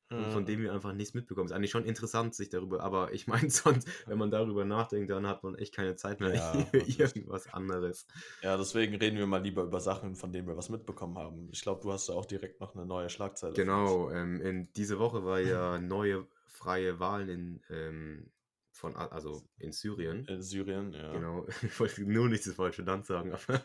Und 0.09 0.21
Ja. 0.21 0.29
von 0.29 0.45
dem 0.45 0.61
wir 0.61 0.73
einfach 0.73 0.93
nichts 0.93 1.13
mitbekommen. 1.13 1.45
Ist 1.47 1.51
eigentlich 1.51 1.69
schon 1.69 1.85
interessant, 1.85 2.33
sich 2.33 2.49
darüber, 2.49 2.81
aber 2.81 3.13
ich 3.13 3.27
meine, 3.27 3.49
sonst, 3.49 3.87
wenn 4.07 4.17
man 4.17 4.31
darüber 4.31 4.65
nachdenkt, 4.65 5.11
dann 5.11 5.27
hat 5.27 5.43
man 5.43 5.55
echt 5.55 5.75
keine 5.75 5.95
Zeit 5.95 6.19
mehr 6.19 6.33
Ja, 6.33 6.51
für 6.71 6.77
irgendwas 6.79 7.53
anderes. 7.53 8.07
Ja, 8.41 8.57
deswegen 8.57 8.95
reden 8.95 9.17
wir 9.17 9.27
mal 9.27 9.41
lieber 9.41 9.63
über 9.63 9.79
Sachen, 9.79 10.15
von 10.15 10.31
denen 10.31 10.47
wir 10.47 10.57
was 10.57 10.69
mitbekommen 10.69 11.17
haben. 11.17 11.49
Ich 11.51 11.61
glaube, 11.61 11.81
du 11.81 11.91
hast 11.91 12.09
ja 12.09 12.15
auch 12.15 12.25
direkt 12.25 12.59
noch 12.59 12.75
eine 12.75 12.85
neue 12.85 13.09
Schlagzeile. 13.09 13.53
Genau, 13.53 14.09
ähm, 14.11 14.41
in 14.41 14.73
diese 14.73 14.97
Woche 14.97 15.23
war 15.23 15.39
ja 15.39 15.77
neue 15.79 16.27
freie 16.47 16.99
Wahlen 16.99 17.29
in, 17.29 17.61
ähm, 17.69 18.31
von, 18.71 18.95
also 18.95 19.43
in 19.59 19.71
Syrien. 19.71 20.25
In 20.25 20.41
Syrien, 20.41 20.93
ja. 20.93 21.11
Genau, 21.13 21.45
ich 21.61 21.79
wollte 21.79 22.01
nur 22.03 22.29
nicht 22.29 22.47
das 22.47 22.55
falsche 22.55 22.81
Land 22.81 23.05
sagen, 23.05 23.31
aber 23.33 23.63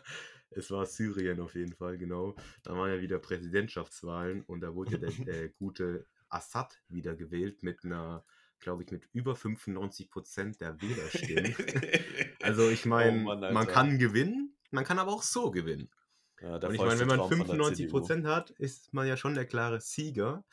es 0.51 0.69
war 0.71 0.85
Syrien 0.85 1.39
auf 1.39 1.55
jeden 1.55 1.73
Fall, 1.73 1.97
genau. 1.97 2.35
Da 2.63 2.73
waren 2.77 2.91
ja 2.91 3.01
wieder 3.01 3.19
Präsidentschaftswahlen 3.19 4.43
und 4.43 4.61
da 4.61 4.73
wurde 4.75 4.91
ja 4.91 4.97
der 4.99 5.27
äh, 5.27 5.49
gute 5.57 6.05
Assad 6.35 6.81
wieder 6.89 7.15
gewählt 7.15 7.63
mit 7.63 7.83
einer, 7.83 8.25
glaube 8.59 8.83
ich, 8.83 8.91
mit 8.91 9.07
über 9.13 9.35
95 9.35 10.09
Prozent 10.09 10.61
der 10.61 10.81
Wählerstimmen. 10.81 11.55
also 12.41 12.69
ich 12.69 12.85
meine, 12.85 13.25
Oh 13.25 13.53
man 13.53 13.67
kann 13.67 13.97
gewinnen, 13.97 14.57
man 14.71 14.83
kann 14.83 14.99
aber 14.99 15.13
auch 15.13 15.23
so 15.23 15.51
gewinnen. 15.51 15.89
ja, 16.41 16.55
und 16.55 16.73
ich 16.73 16.79
meine, 16.81 16.99
wenn 16.99 17.07
man 17.07 17.19
feuchte 17.19 17.37
Traum 17.37 17.47
von 17.47 17.47
der 17.47 17.55
95 17.55 17.77
CDU. 17.77 17.91
Prozent 17.91 18.25
hat, 18.25 18.49
ist 18.51 18.93
man 18.93 19.07
ja 19.07 19.17
schon 19.17 19.33
der 19.35 19.45
klare 19.45 19.81
Sieger. 19.81 20.43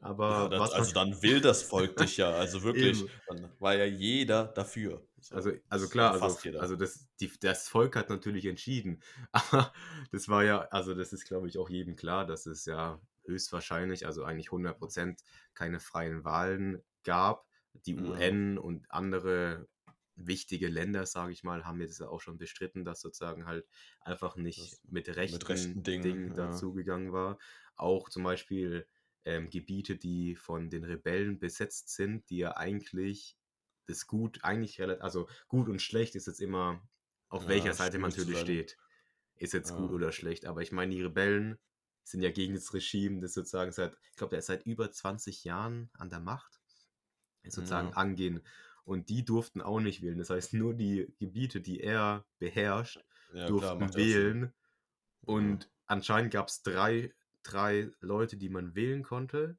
Aber 0.00 0.30
Ja, 0.30 0.48
das, 0.48 0.60
was 0.60 0.72
also 0.72 0.92
dann 0.94 1.22
will 1.22 1.40
das 1.40 1.62
Volk 1.62 1.96
dich 1.96 2.16
ja. 2.16 2.30
Also 2.30 2.62
wirklich, 2.64 3.04
dann 3.28 3.52
war 3.58 3.74
ja 3.74 3.84
jeder 3.84 4.46
dafür. 4.46 5.06
So. 5.20 5.34
Also, 5.36 5.52
also 5.68 5.88
klar, 5.88 6.20
also, 6.20 6.58
also 6.58 6.76
das, 6.76 7.06
die, 7.20 7.30
das 7.40 7.68
Volk 7.68 7.94
hat 7.94 8.08
natürlich 8.08 8.46
entschieden. 8.46 9.02
Aber 9.32 9.72
das 10.10 10.28
war 10.28 10.44
ja, 10.44 10.62
also 10.70 10.94
das 10.94 11.12
ist, 11.12 11.24
glaube 11.24 11.48
ich, 11.48 11.58
auch 11.58 11.70
jedem 11.70 11.94
klar, 11.94 12.26
dass 12.26 12.46
es 12.46 12.64
ja 12.64 13.00
höchstwahrscheinlich, 13.24 14.06
also 14.06 14.24
eigentlich 14.24 14.50
100 14.50 14.78
Prozent 14.78 15.22
keine 15.54 15.80
freien 15.80 16.24
Wahlen 16.24 16.82
gab. 17.04 17.46
Die 17.72 17.96
Ja. 17.96 18.02
UN 18.04 18.58
und 18.58 18.90
andere 18.90 19.68
wichtige 20.14 20.68
Länder, 20.68 21.06
sage 21.06 21.32
ich 21.32 21.42
mal, 21.42 21.64
haben 21.64 21.80
jetzt 21.80 21.98
ja 22.00 22.08
auch 22.08 22.20
schon 22.20 22.36
bestritten, 22.38 22.84
dass 22.84 23.00
sozusagen 23.00 23.46
halt 23.46 23.66
einfach 24.00 24.36
nicht 24.36 24.58
Das- 24.58 24.82
mit 24.84 25.08
rechten, 25.16 25.46
rechten 25.46 25.82
Dingen, 25.82 26.02
Dingen, 26.02 26.34
ja. 26.34 26.34
dazugegangen 26.34 27.12
war. 27.12 27.38
Auch 27.76 28.08
zum 28.08 28.22
Beispiel 28.22 28.86
ähm, 29.24 29.50
Gebiete, 29.50 29.96
die 29.96 30.34
von 30.34 30.68
den 30.68 30.84
Rebellen 30.84 31.38
besetzt 31.38 31.88
sind, 31.90 32.28
die 32.30 32.38
ja 32.38 32.56
eigentlich 32.56 33.38
das 33.86 34.06
Gut, 34.06 34.40
eigentlich 34.44 34.80
relativ, 34.80 35.02
also 35.02 35.28
gut 35.48 35.68
und 35.68 35.80
schlecht 35.80 36.14
ist 36.14 36.26
jetzt 36.26 36.40
immer, 36.40 36.82
auf 37.28 37.46
Ja, 37.46 37.48
welcher 37.48 37.72
Seite 37.74 37.98
man 37.98 38.10
natürlich 38.10 38.38
steht. 38.40 38.76
Ist 39.36 39.52
jetzt 39.54 39.70
Ja. 39.70 39.74
gut 39.74 39.92
oder 39.92 40.12
schlecht. 40.12 40.46
Aber 40.46 40.62
ich 40.62 40.72
meine, 40.72 40.94
die 40.94 41.02
Rebellen 41.02 41.58
sind 42.04 42.22
ja 42.22 42.30
gegen 42.30 42.54
das 42.54 42.72
Regime, 42.74 43.20
das 43.20 43.34
sozusagen 43.34 43.72
seit, 43.72 43.96
ich 44.10 44.16
glaube, 44.16 44.30
der 44.30 44.40
ist 44.40 44.46
seit 44.46 44.66
über 44.66 44.90
20 44.90 45.44
Jahren 45.44 45.90
an 45.94 46.10
der 46.10 46.20
Macht, 46.20 46.60
sozusagen 47.44 47.88
Ja. 47.88 47.94
angehen. 47.96 48.42
Und 48.84 49.08
die 49.08 49.24
durften 49.24 49.60
auch 49.60 49.80
nicht 49.80 50.02
wählen. 50.02 50.18
Das 50.18 50.30
heißt, 50.30 50.54
nur 50.54 50.74
die 50.74 51.14
Gebiete, 51.18 51.60
die 51.60 51.80
er 51.80 52.24
beherrscht, 52.38 53.04
ja, 53.32 53.46
durften 53.46 53.90
Sinn. 53.92 53.96
wählen. 54.00 54.52
Und 55.20 55.70
anscheinend 55.86 56.32
gab 56.32 56.48
es 56.48 56.62
drei, 56.62 57.14
drei 57.44 57.90
Leute, 58.00 58.36
die 58.36 58.48
man 58.48 58.74
wählen 58.74 59.02
konnte. 59.04 59.56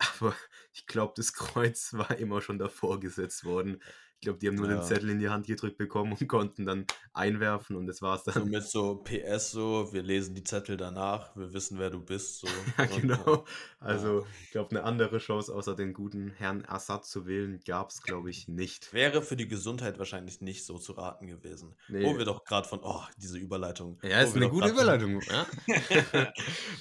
Aber 0.20 0.34
ich 0.72 0.86
glaube, 0.86 1.14
das 1.16 1.32
Kreuz 1.32 1.92
war 1.92 2.16
immer 2.18 2.40
schon 2.40 2.58
davor 2.58 3.00
gesetzt 3.00 3.44
worden. 3.44 3.82
Ich 4.22 4.26
glaube, 4.26 4.38
die 4.38 4.48
haben 4.48 4.56
nur 4.56 4.68
den 4.68 4.76
Ja. 4.76 4.82
Zettel 4.82 5.08
in 5.08 5.18
die 5.18 5.30
Hand 5.30 5.46
gedrückt 5.46 5.78
bekommen 5.78 6.12
und 6.12 6.28
konnten 6.28 6.66
dann 6.66 6.84
einwerfen 7.14 7.74
und 7.74 7.86
das 7.86 8.02
war's 8.02 8.22
So 8.24 8.32
dann. 8.32 8.50
mit 8.50 8.64
so 8.64 8.96
PS 8.96 9.50
so, 9.52 9.88
wir 9.94 10.02
lesen 10.02 10.34
die 10.34 10.44
Zettel 10.44 10.76
danach, 10.76 11.34
wir 11.36 11.54
wissen, 11.54 11.78
wer 11.78 11.88
du 11.88 12.00
bist. 12.04 12.40
So. 12.40 12.46
Ja, 12.78 12.84
genau. 12.84 13.44
Also, 13.78 14.26
ich 14.44 14.50
glaube, 14.50 14.70
eine 14.72 14.84
andere 14.84 15.16
Chance, 15.18 15.54
außer 15.54 15.74
den 15.74 15.94
guten 15.94 16.28
Herrn 16.36 16.66
Assad 16.66 17.06
zu 17.06 17.26
wählen, 17.26 17.60
gab 17.66 17.88
es, 17.88 18.02
glaube 18.02 18.28
ich, 18.28 18.46
nicht. 18.46 18.92
Wäre 18.92 19.22
für 19.22 19.36
die 19.36 19.48
Gesundheit 19.48 19.98
wahrscheinlich 19.98 20.42
nicht 20.42 20.66
so 20.66 20.76
zu 20.76 20.92
raten 20.92 21.26
gewesen. 21.26 21.74
Nee. 21.88 22.04
Wo 22.04 22.18
wir 22.18 22.26
doch 22.26 22.44
gerade 22.44 22.68
von, 22.68 22.80
oh, 22.82 23.00
diese 23.16 23.38
Überleitung. 23.38 23.98
Ja, 24.02 24.20
ist 24.20 24.36
eine 24.36 24.50
gute 24.50 24.70
grad 24.74 25.00
von- 25.00 25.16
Überleitung. 25.16 25.20
Ja? 25.30 25.46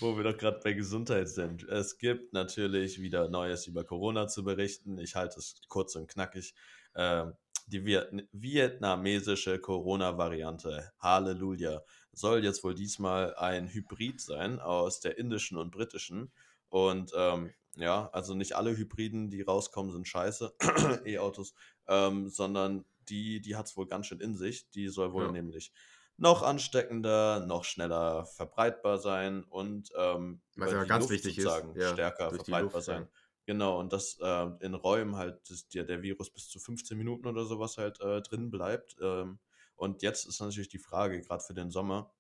Wo 0.02 0.18
wir 0.18 0.24
doch 0.26 0.38
gerade 0.38 0.60
bei 0.62 0.74
Gesundheit 0.74 1.30
sind. 1.30 1.64
Es 1.70 1.98
gibt 1.98 2.34
natürlich 2.34 3.00
wieder 3.02 3.30
Neues 3.30 3.66
über 3.68 3.86
Corona 3.86 4.28
zu 4.28 4.44
berichten. 4.44 4.98
Ich 5.00 5.16
halte 5.16 5.40
es 5.40 5.56
kurz 5.70 5.96
und 5.96 6.08
knackig. 6.10 6.54
Ähm, 6.96 7.34
die 7.68 7.86
Viet 7.86 8.28
vietnamesische 8.32 9.60
Corona-Variante, 9.60 10.92
Halleluja, 11.00 11.82
soll 12.14 12.44
jetzt 12.44 12.64
wohl 12.64 12.74
diesmal 12.76 13.36
ein 13.36 13.68
Hybrid 13.70 14.20
sein 14.22 14.60
aus 14.60 15.00
der 15.00 15.18
indischen 15.18 15.58
und 15.58 15.72
britischen. 15.72 16.32
Und 16.70 17.12
ähm, 17.16 17.54
ja, 17.76 18.10
also 18.12 18.34
nicht 18.36 18.54
alle 18.56 18.76
Hybriden, 18.76 19.30
die 19.30 19.42
rauskommen, 19.42 19.92
sind 19.92 20.08
scheiße, 20.08 20.56
E-Autos, 21.06 21.54
ähm, 21.88 22.30
sondern 22.30 22.86
die, 23.08 23.42
die 23.42 23.56
hat 23.56 23.68
es 23.68 23.78
wohl 23.78 23.88
ganz 23.88 24.08
schön 24.08 24.20
in 24.20 24.36
sich. 24.36 24.70
Die 24.72 24.88
soll 24.90 25.14
wohl 25.14 25.26
Ja. 25.26 25.32
nämlich 25.32 25.72
noch 26.18 26.44
ansteckender, 26.44 27.46
noch 27.46 27.64
schneller 27.64 28.26
verbreitbar 28.26 28.98
sein 28.98 29.44
und 29.44 29.90
ähm, 29.98 30.42
Was 30.56 30.72
ja 30.72 30.84
ganz 30.84 31.06
Luft 31.06 31.10
wichtig 31.10 31.38
ist, 31.40 31.66
ja, 31.74 31.86
stärker 31.94 32.32
verbreitbar 32.32 32.82
Luft, 32.82 32.88
ja. 32.88 33.08
Genau, 33.50 33.80
und 33.80 33.94
dass 33.94 34.16
äh, 34.22 34.48
in 34.60 34.76
Räumen 34.76 35.16
halt 35.16 35.50
das, 35.50 35.68
der, 35.70 35.84
der 35.84 36.04
Virus 36.04 36.30
bis 36.30 36.50
zu 36.50 36.60
15 36.60 36.96
Minuten 36.96 37.26
oder 37.26 37.46
sowas 37.46 37.80
halt 37.80 38.00
äh, 38.00 38.22
drin 38.22 38.52
bleibt. 38.52 38.96
Ähm, 39.02 39.40
und 39.76 40.04
jetzt 40.04 40.28
ist 40.28 40.40
natürlich 40.40 40.70
die 40.70 40.78
Frage, 40.78 41.20
gerade 41.20 41.44
für 41.44 41.56
den 41.56 41.72
Sommer, 41.72 42.14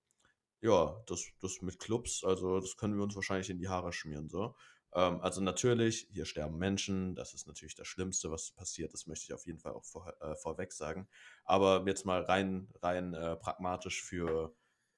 ja, 0.59 0.99
das, 1.05 1.25
das 1.39 1.61
mit 1.61 1.77
Clubs, 1.77 2.23
also 2.23 2.59
das 2.59 2.77
können 2.77 2.95
wir 2.97 3.03
uns 3.03 3.15
wahrscheinlich 3.15 3.51
in 3.51 3.59
die 3.59 3.69
Haare 3.69 3.93
schmieren, 3.93 4.27
so. 4.27 4.55
Ähm, 4.95 5.21
also 5.21 5.39
natürlich, 5.39 6.07
hier 6.09 6.25
sterben 6.25 6.57
Menschen, 6.57 7.13
das 7.13 7.35
ist 7.35 7.45
natürlich 7.45 7.75
das 7.75 7.85
Schlimmste, 7.85 8.31
was 8.31 8.49
passiert, 8.53 8.91
das 8.95 9.05
möchte 9.05 9.25
ich 9.25 9.33
auf 9.35 9.45
jeden 9.45 9.59
Fall 9.59 9.73
auch 9.73 9.85
vor, 9.85 10.11
äh, 10.21 10.35
vorweg 10.35 10.73
sagen. 10.73 11.07
Aber 11.45 11.83
jetzt 11.85 12.07
mal 12.07 12.23
rein, 12.23 12.69
rein 12.81 13.13
äh, 13.13 13.35
pragmatisch 13.35 14.01
für 14.01 14.51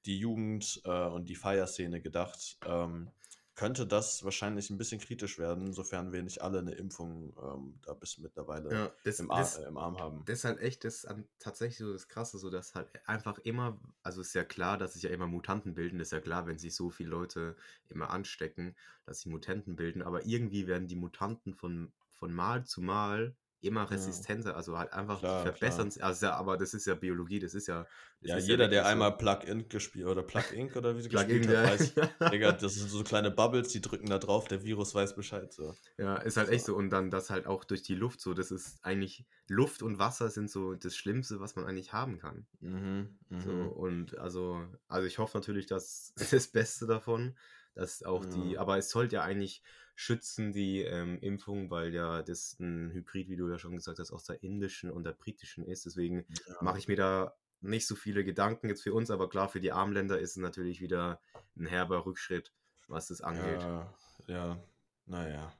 die 0.06 0.18
Jugend 0.18 0.80
äh, 0.86 1.08
und 1.08 1.28
die 1.28 1.36
Feierszene 1.36 2.00
gedacht, 2.00 2.56
ähm, 2.66 3.10
könnte 3.54 3.86
das 3.86 4.24
wahrscheinlich 4.24 4.70
ein 4.70 4.78
bisschen 4.78 5.00
kritisch 5.00 5.38
werden, 5.38 5.72
sofern 5.72 6.12
wir 6.12 6.22
nicht 6.22 6.42
alle 6.42 6.58
eine 6.60 6.72
Impfung 6.72 7.36
ähm, 7.42 7.80
da 7.82 7.94
bis 7.94 8.18
mittlerweile 8.18 8.70
Ja, 8.70 8.92
das, 9.04 9.20
im, 9.20 9.30
Ar 9.30 9.40
das, 9.40 9.56
äh, 9.58 9.66
im 9.66 9.76
Arm 9.76 9.98
haben. 9.98 10.24
das 10.26 10.38
ist 10.38 10.44
halt 10.44 10.60
echt 10.60 10.84
das 10.84 11.04
an, 11.04 11.28
tatsächlich 11.38 11.78
so 11.78 11.92
das 11.92 12.08
Krasse, 12.08 12.38
so 12.38 12.50
dass 12.50 12.74
halt 12.74 12.88
einfach 13.06 13.38
immer, 13.38 13.78
also 14.02 14.20
ist 14.20 14.34
ja 14.34 14.44
klar, 14.44 14.78
dass 14.78 14.94
sich 14.94 15.02
ja 15.02 15.10
immer 15.10 15.26
Mutanten 15.26 15.74
bilden, 15.74 16.00
ist 16.00 16.12
ja 16.12 16.20
klar, 16.20 16.46
wenn 16.46 16.58
sich 16.58 16.74
so 16.74 16.90
viele 16.90 17.10
Leute 17.10 17.56
immer 17.88 18.10
anstecken, 18.10 18.76
dass 19.04 19.20
sie 19.20 19.30
Mutanten 19.30 19.76
bilden, 19.76 20.02
aber 20.02 20.24
irgendwie 20.26 20.66
werden 20.66 20.88
die 20.88 20.96
Mutanten 20.96 21.54
von, 21.54 21.92
von 22.08 22.32
Mal 22.32 22.64
zu 22.64 22.80
Mal 22.82 23.34
immer 23.62 23.90
resistenter, 23.90 24.56
also 24.56 24.78
halt 24.78 24.92
einfach 24.92 25.26
verbessern 25.26 25.92
also 26.00 26.26
ja, 26.26 26.34
aber 26.36 26.56
das 26.58 26.74
ist 26.74 26.86
ja 26.86 26.94
Biologie, 26.94 27.38
das 27.40 27.54
ist 27.54 27.68
ja. 27.68 27.88
Das 28.20 28.30
Ja, 28.30 28.34
ist 28.34 28.48
jeder, 28.48 28.68
der 28.68 28.84
wirklich 28.84 28.88
so. 28.88 28.92
einmal 28.92 29.16
Plug 29.16 29.40
Inc. 29.46 29.68
gespielt 29.70 30.06
oder 30.06 30.22
Plug 30.22 30.52
Inc. 30.52 30.76
oder 30.76 30.96
wie 30.96 31.02
sie 31.02 31.08
gespielt 31.08 31.46
hat, 31.48 31.62
weiß, 31.62 31.94
ja. 31.96 32.10
Digga, 32.30 32.52
das 32.52 32.74
sind 32.74 32.88
so 32.88 33.02
kleine 33.04 33.30
Bubbles, 33.30 33.68
die 33.68 33.80
drücken 33.80 34.08
da 34.08 34.18
drauf, 34.18 34.48
der 34.48 34.64
Virus 34.64 34.94
weiß 34.94 35.14
Bescheid. 35.16 35.52
So. 35.52 35.74
Ja, 35.98 36.16
ist 36.16 36.36
halt 36.36 36.48
So. 36.48 36.52
echt 36.52 36.64
so. 36.64 36.74
Und 36.76 36.90
dann 36.90 37.10
das 37.10 37.30
halt 37.30 37.46
auch 37.46 37.64
durch 37.64 37.82
die 37.82 37.94
Luft 37.94 38.20
so. 38.20 38.34
Das 38.34 38.50
ist 38.50 38.78
eigentlich, 38.84 39.26
Luft 39.48 39.82
und 39.82 39.98
Wasser 39.98 40.30
sind 40.30 40.50
so 40.50 40.74
das 40.74 40.96
Schlimmste, 40.96 41.40
was 41.40 41.54
man 41.56 41.66
eigentlich 41.66 41.92
haben 41.92 42.18
kann. 42.18 42.46
Mhm, 42.60 43.18
So, 43.36 43.50
mhm. 43.50 43.68
und 43.72 44.18
also, 44.18 44.66
also 44.88 45.06
ich 45.06 45.18
hoffe 45.18 45.38
natürlich, 45.38 45.66
dass 45.66 46.14
das 46.30 46.48
Beste 46.48 46.86
davon, 46.86 47.36
dass 47.74 48.02
auch 48.02 48.24
die, 48.26 48.56
Ja. 48.56 48.58
aber 48.58 48.78
es 48.78 48.90
sollte 48.90 49.16
ja 49.16 49.22
eigentlich 49.22 49.62
schützen, 49.94 50.52
die 50.52 50.80
ähm, 50.80 51.18
Impfung, 51.20 51.70
weil 51.70 51.94
ja 51.94 52.22
das 52.22 52.58
ein 52.58 52.90
Hybrid, 52.92 53.28
wie 53.28 53.36
du 53.36 53.48
ja 53.48 53.58
schon 53.58 53.76
gesagt 53.76 53.98
hast, 53.98 54.12
aus 54.12 54.24
der 54.24 54.42
indischen 54.42 54.90
und 54.90 55.04
der 55.04 55.12
britischen 55.12 55.64
ist. 55.64 55.86
Deswegen 55.86 56.24
Ja. 56.48 56.56
mache 56.60 56.78
ich 56.78 56.88
mir 56.88 56.96
da 56.96 57.34
nicht 57.60 57.86
so 57.86 57.94
viele 57.94 58.24
Gedanken 58.24 58.68
jetzt 58.68 58.82
für 58.82 58.92
uns, 58.92 59.10
aber 59.10 59.28
klar, 59.28 59.48
für 59.48 59.60
die 59.60 59.72
Armländer 59.72 60.18
ist 60.18 60.30
es 60.30 60.36
natürlich 60.36 60.80
wieder 60.80 61.20
ein 61.56 61.66
herber 61.66 62.04
Rückschritt, 62.06 62.52
was 62.88 63.08
das 63.08 63.20
angeht. 63.20 63.60
Ja, 63.60 63.94
ja, 64.26 64.58
naja. 65.06 65.52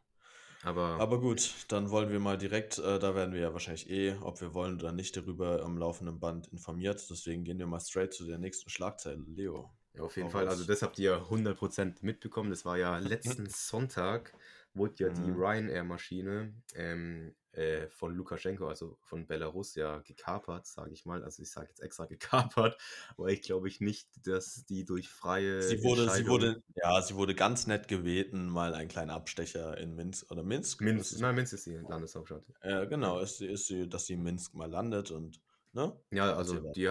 Aber, 0.64 1.00
Aber 1.00 1.20
gut, 1.20 1.54
dann 1.68 1.90
wollen 1.90 2.10
wir 2.10 2.20
mal 2.20 2.38
direkt, 2.38 2.78
äh, 2.78 2.98
da 2.98 3.14
werden 3.14 3.34
wir 3.34 3.40
ja 3.40 3.52
wahrscheinlich 3.52 3.90
eh, 3.90 4.14
ob 4.20 4.40
wir 4.40 4.54
wollen 4.54 4.76
oder 4.76 4.92
nicht, 4.92 5.16
darüber 5.16 5.62
am 5.62 5.76
laufenden 5.76 6.20
Band 6.20 6.48
informiert. 6.48 7.04
Deswegen 7.10 7.44
gehen 7.44 7.58
wir 7.58 7.66
mal 7.66 7.80
straight 7.80 8.14
zu 8.14 8.24
der 8.26 8.38
nächsten 8.38 8.70
Schlagzeile. 8.70 9.24
Leo. 9.26 9.72
Ja, 9.94 10.02
auf 10.02 10.16
jeden 10.16 10.30
Hau 10.30 10.30
Fall. 10.30 10.48
Also 10.48 10.64
das 10.64 10.82
habt 10.82 10.98
ihr 10.98 11.28
100% 11.28 12.02
mitbekommen. 12.02 12.48
Das 12.50 12.64
war 12.64 12.78
ja 12.78 12.98
letzten 12.98 13.46
Sonntag, 13.50 14.34
wurde 14.72 14.94
ja 15.04 15.10
die 15.10 15.30
Mhm. 15.30 15.30
Ryanair-Maschine 15.30 16.54
ähm, 16.74 17.34
äh, 17.52 17.88
von 17.90 18.14
Lukaschenko, 18.14 18.68
also 18.68 18.96
von 19.02 19.26
Belarus, 19.26 19.74
ja 19.74 19.98
gekapert, 20.00 20.66
sage 20.66 20.92
ich 20.94 21.04
mal. 21.04 21.22
Also 21.22 21.42
ich 21.42 21.50
sage 21.50 21.68
jetzt 21.68 21.80
extra 21.82 22.06
gekapert, 22.06 22.80
weil 23.18 23.32
ich 23.34 23.42
glaube 23.42 23.68
ich 23.68 23.80
nicht, 23.80 24.08
dass 24.26 24.64
die 24.64 24.84
durch 24.86 25.10
freie 25.10 25.76
Sie 25.76 25.82
wurde, 25.82 26.10
sie 26.10 26.26
wurde, 26.26 26.62
ja, 26.74 27.00
sie 27.00 27.14
wurde 27.14 27.34
ganz 27.34 27.66
nett 27.66 27.88
gebeten, 27.88 28.48
mal 28.48 28.74
einen 28.74 28.88
kleinen 28.88 29.10
Abstecher 29.10 29.78
in 29.78 29.94
Minsk 29.94 30.30
oder 30.30 30.42
Minsk. 30.42 30.84
ist 30.94 31.12
Minsk, 31.12 31.18
nein, 31.18 31.34
Minsk 31.34 31.54
ist 31.54 31.64
die 31.64 31.76
Landeshauptstadt. 31.76 32.44
äh, 32.60 32.86
genau, 32.86 33.18
ist 33.20 33.40
ist 33.40 33.66
sie, 33.66 33.88
dass 33.88 34.06
sie 34.06 34.14
in 34.14 34.22
Minsk 34.22 34.54
mal 34.54 34.70
landet 34.70 35.10
und, 35.10 35.40
ne? 35.72 35.92
Ja, 36.10 36.34
also 36.34 36.58
die, 36.76 36.88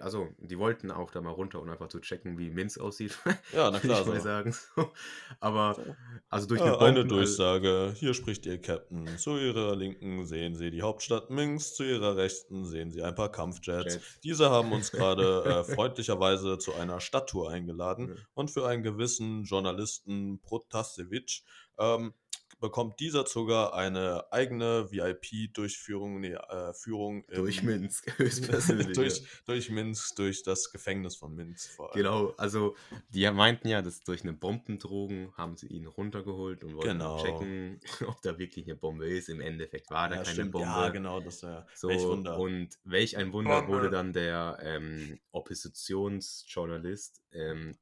also 0.00 0.28
die 0.38 0.58
wollten 0.58 0.90
auch 0.90 1.10
da 1.10 1.20
mal 1.20 1.30
runter, 1.30 1.60
um 1.60 1.68
einfach 1.68 1.88
zu 1.88 2.00
checken, 2.00 2.38
wie 2.38 2.50
Minsk 2.50 2.80
aussieht, 2.80 3.18
Ja, 3.52 3.70
na 3.70 3.78
klar, 3.80 4.00
ich 4.02 4.06
mal 4.06 4.16
so. 4.16 4.22
sagen. 4.22 4.54
Aber 5.40 5.74
so. 5.74 5.82
also 6.28 6.46
durch 6.48 6.60
eine 6.60 6.70
Äh, 6.72 6.74
eine 6.74 6.78
Bomben, 6.78 7.02
also, 7.02 7.16
Durchsage. 7.16 7.94
Hier 7.96 8.14
spricht 8.14 8.46
Ihr 8.46 8.60
Captain. 8.60 9.06
Zu 9.18 9.36
Ihrer 9.36 9.76
Linken 9.76 10.26
sehen 10.26 10.54
Sie 10.56 10.70
die 10.70 10.82
Hauptstadt 10.82 11.30
Minsk, 11.30 11.74
zu 11.76 11.84
Ihrer 11.84 12.16
Rechten 12.16 12.64
sehen 12.64 12.90
Sie 12.90 13.02
ein 13.02 13.14
paar 13.14 13.30
Kampfjets. 13.30 13.94
Jets. 13.94 14.20
Diese 14.22 14.50
haben 14.50 14.72
uns 14.72 14.90
gerade 14.92 15.44
äh, 15.44 15.64
freundlicherweise 15.64 16.58
zu 16.58 16.74
einer 16.74 17.00
Stadttour 17.00 17.50
eingeladen 17.50 18.08
Ja. 18.08 18.14
und 18.34 18.50
für 18.50 18.66
einen 18.66 18.82
gewissen 18.82 19.44
Journalisten 19.44 20.40
Protasevich 20.40 21.44
ähm, 21.78 22.14
bekommt 22.64 22.98
dieser 22.98 23.26
sogar 23.26 23.74
eine 23.74 24.24
eigene 24.32 24.90
VIP-Durchführung, 24.90 26.20
nee, 26.20 26.32
äh, 26.32 26.72
Führung 26.72 27.22
Durch 27.34 27.58
im, 27.58 27.66
Minsk, 27.66 28.10
höchstpersönlich. 28.18 28.94
durch, 28.96 29.22
durch 29.44 29.68
Minsk, 29.70 30.16
durch 30.16 30.42
das 30.42 30.72
Gefängnis 30.72 31.14
von 31.14 31.34
Minsk 31.34 31.70
vor 31.72 31.92
allem. 31.94 32.02
Genau, 32.02 32.34
also 32.38 32.74
die 33.10 33.30
meinten 33.30 33.68
ja, 33.68 33.82
dass 33.82 34.00
durch 34.00 34.22
eine 34.22 34.32
Bombendrohung 34.32 35.36
haben 35.36 35.58
sie 35.58 35.66
ihn 35.66 35.86
runtergeholt 35.86 36.64
und 36.64 36.74
wollten 36.76 36.98
Genau. 36.98 37.16
checken, 37.18 37.80
ob 38.08 38.22
da 38.22 38.38
wirklich 38.38 38.64
eine 38.64 38.76
Bombe 38.76 39.06
ist. 39.08 39.28
Im 39.28 39.42
Endeffekt 39.42 39.90
war 39.90 40.08
da 40.08 40.16
Ja, 40.16 40.22
keine 40.22 40.32
stimmt. 40.34 40.52
Bombe. 40.52 40.66
Ja, 40.66 40.88
genau, 40.88 41.20
das 41.20 41.42
wäre. 41.42 41.66
So, 41.74 41.88
Welch 41.88 42.02
Wunder. 42.04 42.38
und 42.38 42.78
welch 42.84 43.16
ein 43.18 43.32
Wunder 43.34 43.66
wurde 43.66 43.90
Bombe. 43.90 43.90
dann 43.90 44.12
der 44.14 44.58
ähm, 44.62 45.18
Oppositionsjournalist 45.32 47.20
ähm, 47.32 47.76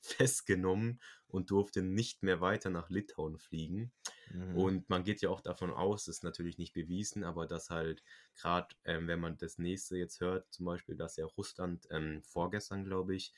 festgenommen 0.00 1.00
und 1.28 1.50
durfte 1.50 1.82
nicht 1.82 2.22
mehr 2.22 2.40
weiter 2.40 2.70
nach 2.70 2.90
Litauen 2.90 3.38
fliegen. 3.38 3.92
Mhm. 4.30 4.56
Und 4.56 4.88
man 4.88 5.04
geht 5.04 5.20
ja 5.22 5.30
auch 5.30 5.40
davon 5.40 5.70
aus, 5.70 6.04
das 6.04 6.16
ist 6.16 6.24
natürlich 6.24 6.58
nicht 6.58 6.74
bewiesen, 6.74 7.24
aber 7.24 7.46
dass 7.46 7.70
halt 7.70 8.02
gerade, 8.34 8.68
ähm, 8.84 9.08
wenn 9.08 9.20
man 9.20 9.36
das 9.36 9.58
nächste 9.58 9.96
jetzt 9.96 10.20
hört, 10.20 10.52
zum 10.52 10.66
Beispiel, 10.66 10.96
dass 10.96 11.16
ja 11.16 11.26
Russland 11.26 11.86
ähm, 11.90 12.22
vorgestern, 12.22 12.84
glaube 12.84 13.14
ich, 13.14 13.32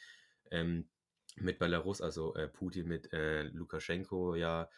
ähm, 0.50 0.88
mit 1.36 1.58
Belarus, 1.58 2.00
also 2.00 2.34
äh, 2.34 2.48
Putin 2.48 2.88
mit 2.88 3.12
äh, 3.12 3.44
Lukaschenko, 3.44 4.34
ja, 4.34 4.68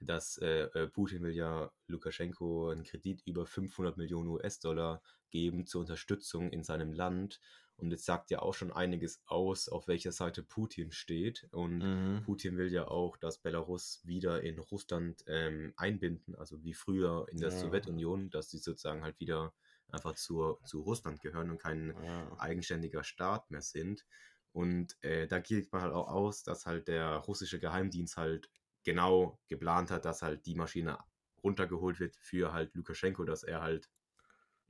dass 0.00 0.38
äh, 0.38 0.64
äh, 0.74 0.88
Putin 0.88 1.22
will 1.22 1.34
ja 1.34 1.70
Lukaschenko 1.86 2.70
einen 2.70 2.84
Kredit 2.84 3.22
über 3.26 3.46
500 3.46 3.96
Millionen 3.96 4.28
US-Dollar 4.28 5.02
geben 5.30 5.66
zur 5.66 5.82
Unterstützung 5.82 6.50
in 6.50 6.62
seinem 6.62 6.92
Land. 6.92 7.40
Und 7.76 7.92
es 7.92 8.04
sagt 8.04 8.30
ja 8.30 8.40
auch 8.40 8.54
schon 8.54 8.72
einiges 8.72 9.22
aus, 9.26 9.68
auf 9.68 9.86
welcher 9.88 10.12
Seite 10.12 10.42
Putin 10.42 10.92
steht. 10.92 11.48
Und 11.52 11.86
Mhm. 11.86 12.26
Putin 12.26 12.56
will 12.56 12.72
ja 12.72 12.88
auch, 12.88 13.16
dass 13.16 13.38
Belarus 13.38 14.00
wieder 14.04 14.42
in 14.42 14.58
Russland 14.58 15.22
ähm, 15.26 15.72
einbinden, 15.76 16.34
also 16.34 16.62
wie 16.64 16.74
früher 16.74 17.26
in 17.30 17.40
der 17.40 17.50
Ja. 17.50 17.50
Sowjetunion, 17.50 18.30
dass 18.30 18.50
sie 18.50 18.58
sozusagen 18.58 19.02
halt 19.04 19.20
wieder 19.20 19.54
einfach 19.90 20.14
zur, 20.14 20.60
zu 20.64 20.80
Russland 20.80 21.20
gehören 21.20 21.50
und 21.50 21.58
kein 21.58 21.96
Ja. 22.02 22.36
eigenständiger 22.36 23.04
Staat 23.04 23.50
mehr 23.50 23.62
sind. 23.62 24.06
Und 24.52 24.96
äh, 25.02 25.26
da 25.28 25.38
geht 25.38 25.72
man 25.72 25.82
halt 25.82 25.92
auch 25.92 26.08
aus, 26.08 26.42
dass 26.42 26.66
halt 26.66 26.88
der 26.88 27.16
russische 27.18 27.60
Geheimdienst 27.60 28.16
halt 28.16 28.50
genau 28.84 29.38
geplant 29.48 29.90
hat, 29.90 30.04
dass 30.04 30.22
halt 30.22 30.46
die 30.46 30.54
Maschine 30.54 30.98
runtergeholt 31.42 32.00
wird 32.00 32.16
für 32.16 32.52
halt 32.52 32.74
Lukaschenko, 32.74 33.24
dass 33.24 33.42
er 33.42 33.60
halt 33.60 33.90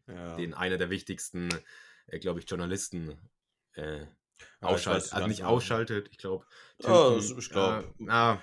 Ja. 0.06 0.36
den 0.36 0.54
einer 0.54 0.78
der 0.78 0.90
wichtigsten, 0.90 1.48
äh, 2.06 2.18
glaube 2.18 2.40
ich, 2.40 2.48
Journalisten 2.48 3.18
äh, 3.74 4.00
Ja, 4.00 4.06
ich 4.60 4.62
ausschaltet. 4.62 5.12
Also 5.12 5.26
nicht 5.26 5.44
ausschaltet, 5.44 6.08
ich 6.10 6.18
glaube. 6.18 6.46
Also 6.82 7.38
ich 7.38 7.50
glaube, 7.50 7.94
ah, 8.08 8.38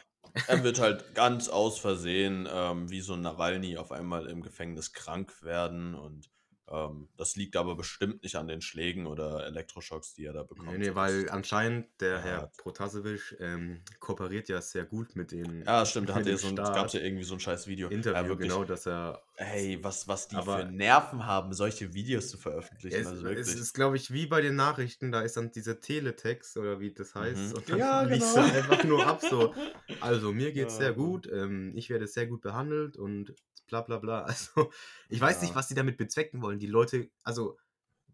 er 0.48 0.64
wird 0.64 0.80
halt 0.80 1.14
ganz 1.14 1.50
aus 1.50 1.80
Versehen 1.80 2.48
ähm, 2.52 2.90
wie 2.90 3.02
so 3.02 3.14
ein 3.14 3.22
Nawalny 3.22 3.78
auf 3.78 3.92
einmal 3.92 4.28
im 4.28 4.42
Gefängnis 4.42 4.94
krank 4.94 5.44
werden 5.44 5.96
und 5.96 6.30
ähm, 6.72 7.10
das 7.18 7.36
liegt 7.36 7.56
aber 7.58 7.76
bestimmt 7.76 8.24
nicht 8.24 8.36
an 8.36 8.48
den 8.48 8.62
Schlägen 8.62 9.06
oder 9.06 9.46
Elektroschocks, 9.46 10.14
die 10.14 10.26
er 10.26 10.34
da 10.34 10.44
bekommt. 10.44 10.72
nee, 10.72 10.78
nee, 10.90 10.96
weil 10.96 11.30
anscheinend 11.30 11.88
der 12.00 12.14
Ja. 12.18 12.22
Herr 12.22 12.52
Protasevich 12.58 13.36
ähm, 13.40 13.82
kooperiert 14.00 14.48
ja 14.50 14.62
sehr 14.62 14.86
gut 14.86 15.16
mit 15.16 15.32
den 15.32 15.64
ja, 15.66 15.86
stimmt, 15.86 16.10
da 16.10 16.20
er 16.20 16.38
so 16.38 16.56
gab 16.56 16.88
es 16.88 16.94
ja 16.94 17.02
irgendwie 17.02 17.26
so 17.26 17.34
ein 17.34 17.40
scheiß 17.40 17.68
Video. 17.68 17.90
Interview, 17.90 18.22
ja, 18.24 18.28
wirklich, 18.28 18.50
genau, 18.50 18.64
dass 18.64 18.88
er 18.88 19.22
Ey, 19.36 19.84
was, 19.84 20.08
was 20.08 20.28
die 20.28 20.36
Aber- 20.36 20.60
für 20.60 20.66
Nerven 20.66 21.26
haben, 21.26 21.54
solche 21.54 21.94
Videos 21.94 22.30
zu 22.30 22.38
veröffentlichen. 22.38 22.96
Es, 22.96 23.08
also 23.08 23.28
es 23.28 23.56
ist, 23.56 23.74
glaube 23.74 23.98
ich, 23.98 24.12
wie 24.14 24.28
bei 24.28 24.42
den 24.42 24.56
Nachrichten, 24.56 25.12
da 25.12 25.22
ist 25.22 25.38
dann 25.38 25.52
dieser 25.52 25.82
Teletext 25.82 26.56
oder 26.58 26.80
wie 26.80 26.94
das 26.94 27.16
heißt. 27.16 27.50
Mhm. 27.50 27.54
Und 27.54 27.70
dann 27.70 27.80
Ja, 27.80 28.02
liest 28.04 28.36
genau. 28.36 28.46
einfach 28.54 28.84
nur 28.84 29.06
ab 29.08 29.22
so. 29.22 29.54
Also, 30.02 30.32
mir 30.34 30.52
geht's 30.54 30.74
Ja, 30.76 30.82
sehr 30.82 30.94
gut, 30.94 31.28
ähm, 31.32 31.74
ich 31.76 31.90
werde 31.90 32.06
sehr 32.08 32.28
gut 32.28 32.42
behandelt 32.42 32.96
und 32.96 33.34
bla 33.82 33.98
bla 33.98 34.26
bla. 34.26 34.26
Also, 34.26 34.72
ich 35.10 35.20
weiß 35.22 35.42
nicht, 35.42 35.52
Ja. 35.52 35.56
was 35.56 35.68
die 35.68 35.76
damit 35.76 35.98
bezwecken 35.98 36.42
wollen. 36.42 36.60
Die 36.60 36.68
Leute, 36.68 37.10
also, 37.24 37.58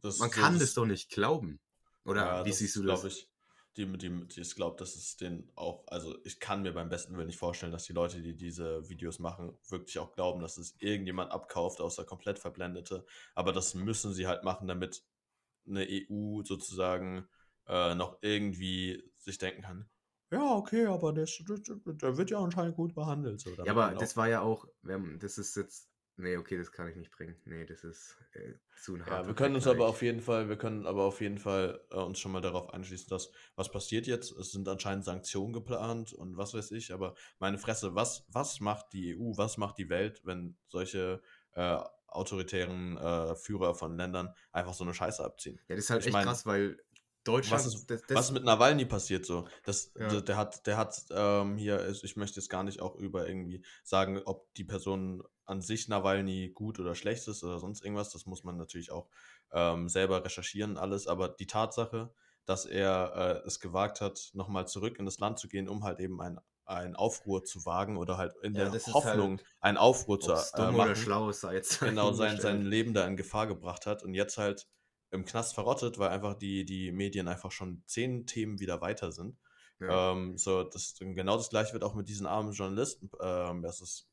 Das 0.02 0.20
man 0.20 0.32
kann 0.32 0.54
das- 0.54 0.62
das 0.64 0.74
doch 0.74 0.86
nicht 0.86 1.10
glauben. 1.12 1.60
Oder 2.06 2.22
Ja, 2.26 2.46
wie 2.46 2.50
das 2.50 2.60
siehst 2.60 2.76
du 2.78 2.84
das? 2.84 3.04
ich, 3.04 3.30
die, 3.78 3.86
die, 3.98 4.28
die 4.28 4.42
ich 4.42 4.56
glaube, 4.56 4.78
das 4.80 4.96
ist 4.96 5.22
den 5.22 5.52
auch, 5.56 5.86
also 5.88 6.18
ich 6.24 6.40
kann 6.40 6.64
mir 6.64 6.74
beim 6.74 6.90
besten 6.90 7.16
Willen 7.16 7.28
nicht 7.28 7.38
vorstellen, 7.38 7.72
dass 7.72 7.84
die 7.86 7.94
Leute, 7.94 8.22
die 8.22 8.36
diese 8.36 8.88
Videos 8.90 9.20
machen, 9.20 9.58
wirklich 9.68 10.00
auch 10.00 10.14
glauben, 10.16 10.42
dass 10.42 10.58
es 10.58 10.76
irgendjemand 10.80 11.32
abkauft, 11.32 11.80
außer 11.82 12.04
komplett 12.06 12.40
Verblendete. 12.40 13.06
Aber 13.36 13.52
das 13.54 13.76
müssen 13.76 14.14
sie 14.14 14.26
halt 14.28 14.44
machen, 14.44 14.68
damit 14.68 15.04
eine 15.68 15.86
EU 15.88 16.42
sozusagen 16.44 17.28
äh, 17.68 17.94
noch 17.94 18.18
irgendwie 18.22 19.04
sich 19.18 19.38
denken 19.38 19.62
kann, 19.62 19.90
ja, 20.32 20.56
okay, 20.56 20.86
aber 20.86 21.14
der, 21.14 21.26
der, 21.26 22.18
wird 22.18 22.30
ja 22.30 22.40
anscheinend 22.40 22.76
gut 22.76 22.94
behandelt. 22.94 23.40
So, 23.42 23.52
Ja, 23.64 23.72
aber 23.72 23.96
das 23.96 24.16
war 24.16 24.28
ja 24.28 24.42
auch, 24.42 24.68
ähm, 24.88 25.18
das 25.20 25.38
ist 25.38 25.56
jetzt, 25.56 25.90
nee, 26.18 26.38
okay, 26.38 26.58
das 26.58 26.72
kann 26.72 26.88
ich 26.88 26.96
nicht 26.96 27.12
bringen. 27.12 27.36
Nee, 27.46 27.66
das 27.66 27.84
ist 27.84 28.16
äh, 28.34 28.54
zu 28.80 28.96
ein 28.96 29.04
Ja, 29.08 29.26
wir 29.26 29.34
können 29.34 29.56
uns 29.56 29.66
aber 29.66 29.88
auf 29.88 30.02
jeden 30.04 30.22
Fall, 30.22 30.48
wir 30.48 30.58
können 30.58 30.86
aber 30.86 31.04
auf 31.04 31.20
jeden 31.22 31.40
Fall 31.40 31.82
äh, 31.92 31.98
uns 31.98 32.20
schon 32.20 32.32
mal 32.32 32.42
darauf 32.42 32.72
anschließen, 32.74 33.10
dass 33.10 33.32
was 33.56 33.72
passiert 33.72 34.06
jetzt? 34.06 34.32
Es 34.32 34.52
sind 34.52 34.68
anscheinend 34.68 35.04
Sanktionen 35.04 35.54
geplant 35.54 36.14
und 36.14 36.38
was 36.38 36.54
weiß 36.54 36.72
ich, 36.72 36.94
aber 36.94 37.16
meine 37.40 37.58
Fresse, 37.58 37.96
was, 37.96 38.26
was 38.28 38.60
macht 38.60 38.94
die 38.94 39.16
EU, 39.16 39.34
was 39.36 39.58
macht 39.58 39.80
die 39.80 39.90
Welt, 39.90 40.22
wenn 40.26 40.58
solche 40.68 41.22
äh, 41.54 41.80
autoritären 42.12 42.98
äh, 42.98 43.36
Führer 43.36 43.76
von 43.76 43.98
Ländern 43.98 44.34
einfach 44.52 44.74
so 44.74 44.84
eine 44.84 44.94
Scheiße 44.94 45.24
abziehen? 45.24 45.60
Ja, 45.68 45.76
das 45.76 45.86
ist 45.86 45.90
halt 45.90 46.02
Ich 46.02 46.08
echt 46.08 46.14
mein, 46.14 46.26
krass, 46.26 46.46
weil 46.46 46.78
Deutschland, 47.24 47.64
Was 47.64 47.66
ist, 47.66 47.88
das, 47.88 48.02
was 48.12 48.26
ist 48.28 48.32
mit 48.32 48.44
Nawalny 48.44 48.86
passiert 48.86 49.26
so? 49.26 49.48
Das, 49.64 49.94
Ja. 49.96 50.08
der, 50.12 50.22
der 50.22 50.36
hat, 50.38 50.68
der 50.68 50.78
hat 50.78 51.06
ähm, 51.12 51.58
hier, 51.58 51.88
ich 51.90 52.16
möchte 52.18 52.40
jetzt 52.40 52.50
gar 52.50 52.64
nicht 52.64 52.82
auch 52.82 52.96
über 52.96 53.28
irgendwie 53.28 53.64
sagen, 53.84 54.22
ob 54.26 54.54
die 54.56 54.66
Person 54.66 55.24
an 55.46 55.62
sich 55.62 55.88
Nawalny 55.88 56.50
gut 56.54 56.80
oder 56.80 56.96
schlecht 56.96 57.28
ist 57.28 57.44
oder 57.44 57.60
sonst 57.60 57.84
irgendwas. 57.84 58.10
Das 58.12 58.26
muss 58.26 58.44
man 58.44 58.58
natürlich 58.58 58.92
auch 58.92 59.10
ähm, 59.52 59.88
selber 59.88 60.24
recherchieren, 60.26 60.78
alles. 60.78 61.08
Aber 61.08 61.30
die 61.30 61.48
Tatsache, 61.48 62.14
dass 62.46 62.66
er 62.66 63.42
äh, 63.44 63.48
es 63.48 63.60
gewagt 63.62 64.02
hat, 64.02 64.32
nochmal 64.34 64.68
zurück 64.68 65.00
in 65.00 65.06
das 65.06 65.20
Land 65.20 65.40
zu 65.40 65.48
gehen, 65.48 65.70
um 65.70 65.84
halt 65.86 66.00
eben 66.02 66.22
ein, 66.22 66.40
ein 66.66 66.96
Aufruhr 66.96 67.44
zu 67.46 67.66
wagen 67.66 67.98
oder 67.98 68.18
halt 68.18 68.36
in 68.44 68.54
Ja, 68.54 68.70
der 68.70 68.80
Hoffnung, 68.94 69.42
halt, 69.42 69.46
einen 69.62 69.78
Aufruhr 69.78 70.20
zu 70.20 70.32
äh, 70.54 70.72
machen 70.72 70.74
oder 70.74 70.96
schlau 70.96 71.30
ist, 71.30 71.44
jetzt 71.44 71.80
genau 71.84 72.12
sein, 72.14 72.40
sein 72.40 72.62
Leben 72.62 72.94
da 72.94 73.06
in 73.08 73.18
Gefahr 73.18 73.48
gebracht 73.48 73.86
hat 73.86 74.04
und 74.04 74.14
jetzt 74.14 74.38
halt 74.38 74.68
im 75.12 75.26
Knast 75.26 75.56
verrottet, 75.56 75.98
weil 75.98 76.10
einfach 76.10 76.36
die, 76.36 76.66
die 76.66 76.92
Medien 76.92 77.28
einfach 77.28 77.52
schon 77.52 77.84
zehn 77.88 78.26
Themen 78.26 78.60
wieder 78.60 78.82
weiter 78.82 79.12
sind. 79.12 79.38
Ja. 79.80 80.12
Ähm, 80.12 80.38
so, 80.38 80.64
das, 80.64 80.96
genau 81.00 81.38
das 81.38 81.50
gleiche 81.50 81.74
wird 81.74 81.84
auch 81.84 81.96
mit 81.96 82.10
diesen 82.10 82.28
armen 82.28 82.52
Journalisten 82.52 83.10
ähm, 83.22 83.62
das 83.62 83.82
ist 83.82 84.08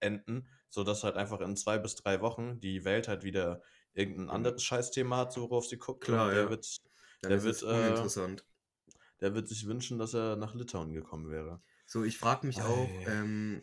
enden, 0.00 0.48
sodass 0.68 1.04
halt 1.04 1.16
einfach 1.16 1.40
in 1.40 1.56
zwei 1.56 1.78
bis 1.78 1.94
drei 1.94 2.20
Wochen 2.20 2.60
die 2.60 2.84
Welt 2.84 3.08
halt 3.08 3.22
wieder 3.22 3.62
irgendein 3.94 4.24
Mhm. 4.24 4.30
anderes 4.30 4.62
Scheißthema 4.62 5.16
hat, 5.18 5.32
so 5.32 5.42
worauf 5.42 5.66
sie 5.66 5.78
guckt. 5.78 6.04
Klar, 6.04 6.30
der 6.30 6.44
ja. 6.44 6.50
wird, 6.50 6.78
Dann 7.22 7.30
der 7.30 7.42
wird, 7.42 7.62
äh, 7.62 8.36
der 9.20 9.34
wird 9.34 9.48
sich 9.48 9.66
wünschen, 9.66 9.98
dass 9.98 10.14
er 10.14 10.36
nach 10.36 10.54
Litauen 10.54 10.92
gekommen 10.92 11.30
wäre. 11.30 11.62
So, 11.86 12.04
ich 12.04 12.18
frage 12.18 12.46
mich 12.46 12.60
auch, 12.62 12.88
Ei. 12.88 13.04
ähm, 13.06 13.62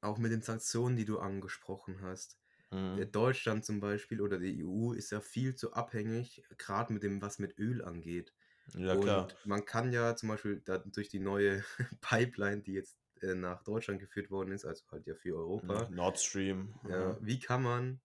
auch 0.00 0.18
mit 0.18 0.32
den 0.32 0.42
Sanktionen, 0.42 0.96
die 0.96 1.04
du 1.04 1.18
angesprochen 1.18 2.02
hast. 2.02 2.38
Mhm. 2.74 2.98
Äh, 2.98 3.06
Deutschland 3.06 3.64
zum 3.64 3.80
Beispiel 3.80 4.20
oder 4.20 4.38
die 4.38 4.64
EU 4.64 4.92
ist 4.92 5.10
ja 5.12 5.20
viel 5.20 5.54
zu 5.54 5.72
abhängig, 5.72 6.42
gerade 6.58 6.92
mit 6.92 7.02
dem, 7.02 7.22
was 7.22 7.38
mit 7.38 7.58
Öl 7.58 7.84
angeht. 7.84 8.32
Ja, 8.76 8.96
Und 8.96 9.02
klar. 9.02 9.28
man 9.44 9.64
kann 9.64 9.92
ja 9.92 10.16
zum 10.16 10.30
Beispiel 10.30 10.62
durch 10.86 11.08
die 11.08 11.20
neue 11.20 11.64
Pipeline, 12.00 12.62
die 12.62 12.72
jetzt 12.72 12.96
äh, 13.20 13.34
nach 13.34 13.62
Deutschland 13.62 14.00
geführt 14.00 14.30
worden 14.30 14.52
ist, 14.52 14.64
also 14.64 14.84
halt 14.90 15.06
ja 15.06 15.14
für 15.14 15.36
Europa, 15.36 15.88
Nord 15.90 16.18
Stream. 16.18 16.74
ja, 16.88 17.12
mhm. 17.12 17.16
wie 17.20 17.38
kann 17.38 17.62
man 17.62 18.00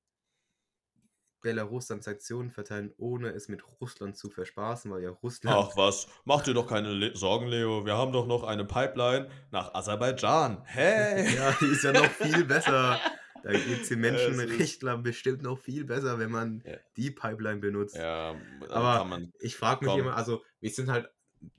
Belarus 1.41 1.88
dann 1.88 2.01
Sanktionen 2.01 2.51
verteilen, 2.51 2.93
ohne 2.97 3.29
es 3.29 3.47
mit 3.47 3.63
Russland 3.79 4.17
zu 4.17 4.29
verspaßen, 4.29 4.91
weil 4.91 5.03
ja 5.03 5.10
Russland. 5.10 5.55
Ach 5.58 5.77
was, 5.77 6.08
mach 6.25 6.41
dir 6.41 6.53
doch 6.53 6.67
keine 6.67 6.91
Le 6.91 7.15
Sorgen, 7.15 7.47
Leo. 7.47 7.86
Wir 7.86 7.95
haben 7.95 8.12
doch 8.12 8.27
noch 8.27 8.43
eine 8.43 8.65
Pipeline 8.65 9.29
nach 9.51 9.73
Aserbaidschan. 9.73 10.63
Hey! 10.65 11.34
ja, 11.36 11.55
die 11.62 11.67
ist 11.67 11.84
ja 11.84 11.93
noch 11.93 12.12
viel 12.12 12.43
besser. 12.43 12.99
Da 13.43 13.52
geht 13.52 13.82
es 13.82 13.89
den 13.89 14.04
Ja, 14.04 14.12
Menschenrechtlern 14.12 15.04
bestimmt 15.04 15.41
noch 15.41 15.60
viel 15.60 15.86
besser, 15.86 16.19
wenn 16.19 16.32
man 16.32 16.63
Ja. 16.65 16.78
die 16.97 17.12
Pipeline 17.12 17.60
benutzt. 17.60 17.95
Ja, 17.95 18.36
Aber 18.69 19.19
ich 19.39 19.56
frage 19.56 19.86
mich 19.86 19.95
immer, 19.95 20.15
also 20.15 20.43
wir 20.60 20.69
sind 20.69 20.89
halt, 20.89 21.10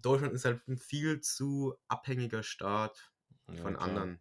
Deutschland 0.02 0.34
ist 0.34 0.44
halt 0.44 0.66
ein 0.68 0.76
viel 0.78 1.20
zu 1.20 1.74
abhängiger 1.88 2.42
Staat 2.42 3.12
Ja, 3.48 3.54
von 3.54 3.76
klar. 3.76 3.88
anderen. 3.88 4.20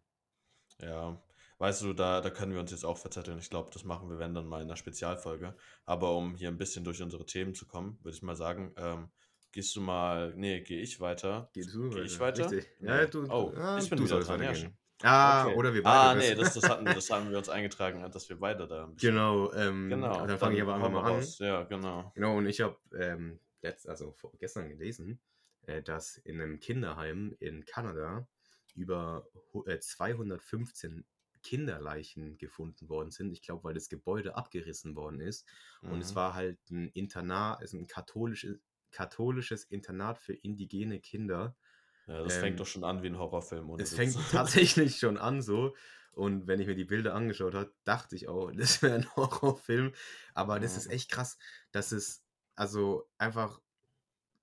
Ja, 0.80 1.22
weißt 1.58 1.82
du, 1.82 1.92
da, 1.92 2.20
da 2.20 2.30
können 2.30 2.52
wir 2.52 2.60
uns 2.60 2.70
jetzt 2.70 2.84
auch 2.84 2.98
verzetteln. 2.98 3.38
Ich 3.38 3.50
glaube, 3.50 3.70
das 3.72 3.84
machen 3.84 4.08
wir, 4.08 4.18
wenn 4.18 4.34
dann 4.34 4.46
mal 4.46 4.62
in 4.62 4.68
einer 4.68 4.76
Spezialfolge. 4.76 5.54
Aber 5.84 6.16
um 6.16 6.34
hier 6.34 6.48
ein 6.48 6.58
bisschen 6.58 6.84
durch 6.84 7.02
unsere 7.02 7.26
Themen 7.26 7.54
zu 7.54 7.66
kommen, 7.66 7.98
würde 8.02 8.16
ich 8.16 8.22
mal 8.22 8.36
sagen, 8.36 8.72
ähm, 8.76 9.10
gehst 9.52 9.76
du 9.76 9.80
mal. 9.80 10.34
Nee, 10.36 10.62
gehe 10.62 10.80
ich 10.80 11.00
weiter. 11.00 11.50
Geh 11.52 11.64
du 11.64 11.90
Geh 11.90 12.02
ich 12.02 12.18
weiter? 12.18 12.50
Richtig. 12.50 12.72
Ja, 12.80 13.06
du, 13.06 13.24
Oh, 13.30 13.52
ah, 13.56 13.78
ich 13.78 13.90
bin 13.90 13.98
du 13.98 14.04
wieder 14.04 14.20
dran, 14.20 14.42
ja. 14.42 14.54
Ah, 15.02 15.48
Okay. 15.48 15.54
oder 15.54 15.72
wir 15.74 15.84
beide. 15.84 16.08
Ah, 16.08 16.14
nee, 16.14 16.34
das, 16.34 16.54
das, 16.54 16.68
hatten, 16.68 16.84
das 16.86 17.10
haben 17.10 17.30
wir 17.30 17.38
uns 17.38 17.48
eingetragen, 17.48 18.10
dass 18.12 18.28
wir 18.28 18.38
beide 18.38 18.66
da. 18.68 18.92
Genau, 18.96 19.52
ähm, 19.52 19.88
Genau. 19.88 20.26
dann 20.26 20.38
fange 20.38 20.56
ich 20.56 20.62
aber 20.62 20.74
einfach 20.74 20.90
mal 20.90 21.00
an. 21.02 21.06
raus. 21.06 21.38
Ja, 21.38 21.64
genau. 21.64 22.12
Genau, 22.14 22.36
und 22.36 22.46
ich 22.46 22.60
habe 22.60 22.78
ähm, 22.98 23.40
letzt, 23.62 23.88
also 23.88 24.12
vor, 24.12 24.32
gestern 24.38 24.68
gelesen, 24.68 25.20
äh, 25.62 25.82
dass 25.82 26.16
in 26.18 26.40
einem 26.40 26.60
Kinderheim 26.60 27.34
in 27.40 27.64
Kanada 27.64 28.28
über 28.74 29.26
äh, 29.66 29.78
215 29.78 31.06
Kinderleichen 31.42 32.36
gefunden 32.36 32.88
worden 32.90 33.10
sind. 33.10 33.32
Ich 33.32 33.42
glaube, 33.42 33.64
weil 33.64 33.74
das 33.74 33.88
Gebäude 33.88 34.36
abgerissen 34.36 34.94
worden 34.96 35.20
ist. 35.20 35.48
Und 35.86 36.00
es 36.02 36.14
Mhm. 36.14 36.14
war 36.14 36.34
halt 36.34 36.58
ein 36.70 36.88
Internat, 36.90 37.62
ist 37.62 37.72
ein 37.72 37.86
katholisches, 37.86 38.58
katholisches 38.90 39.64
Internat 39.64 40.18
für 40.18 40.34
indigene 40.34 41.00
Kinder. 41.00 41.56
Ja, 42.10 42.22
das 42.22 42.34
ähm, 42.34 42.40
fängt 42.40 42.60
doch 42.60 42.66
schon 42.66 42.84
an 42.84 43.02
wie 43.02 43.06
ein 43.08 43.18
Horrorfilm. 43.18 43.70
Ohne 43.70 43.82
Es 43.82 43.94
fängt 43.94 44.16
tatsächlich 44.30 44.98
schon 44.98 45.16
an 45.16 45.42
so. 45.42 45.74
Und 46.12 46.46
wenn 46.48 46.60
ich 46.60 46.66
mir 46.66 46.74
die 46.74 46.84
Bilder 46.84 47.14
angeschaut 47.14 47.54
habe, 47.54 47.74
dachte 47.84 48.16
ich 48.16 48.28
auch, 48.28 48.50
das 48.56 48.82
wäre 48.82 48.94
ein 48.96 49.16
Horrorfilm. 49.16 49.92
Aber 50.34 50.58
das 50.60 50.76
ist 50.76 50.90
echt 50.90 51.10
krass, 51.10 51.38
dass 51.72 51.92
es 51.92 52.24
also 52.56 53.08
einfach 53.18 53.60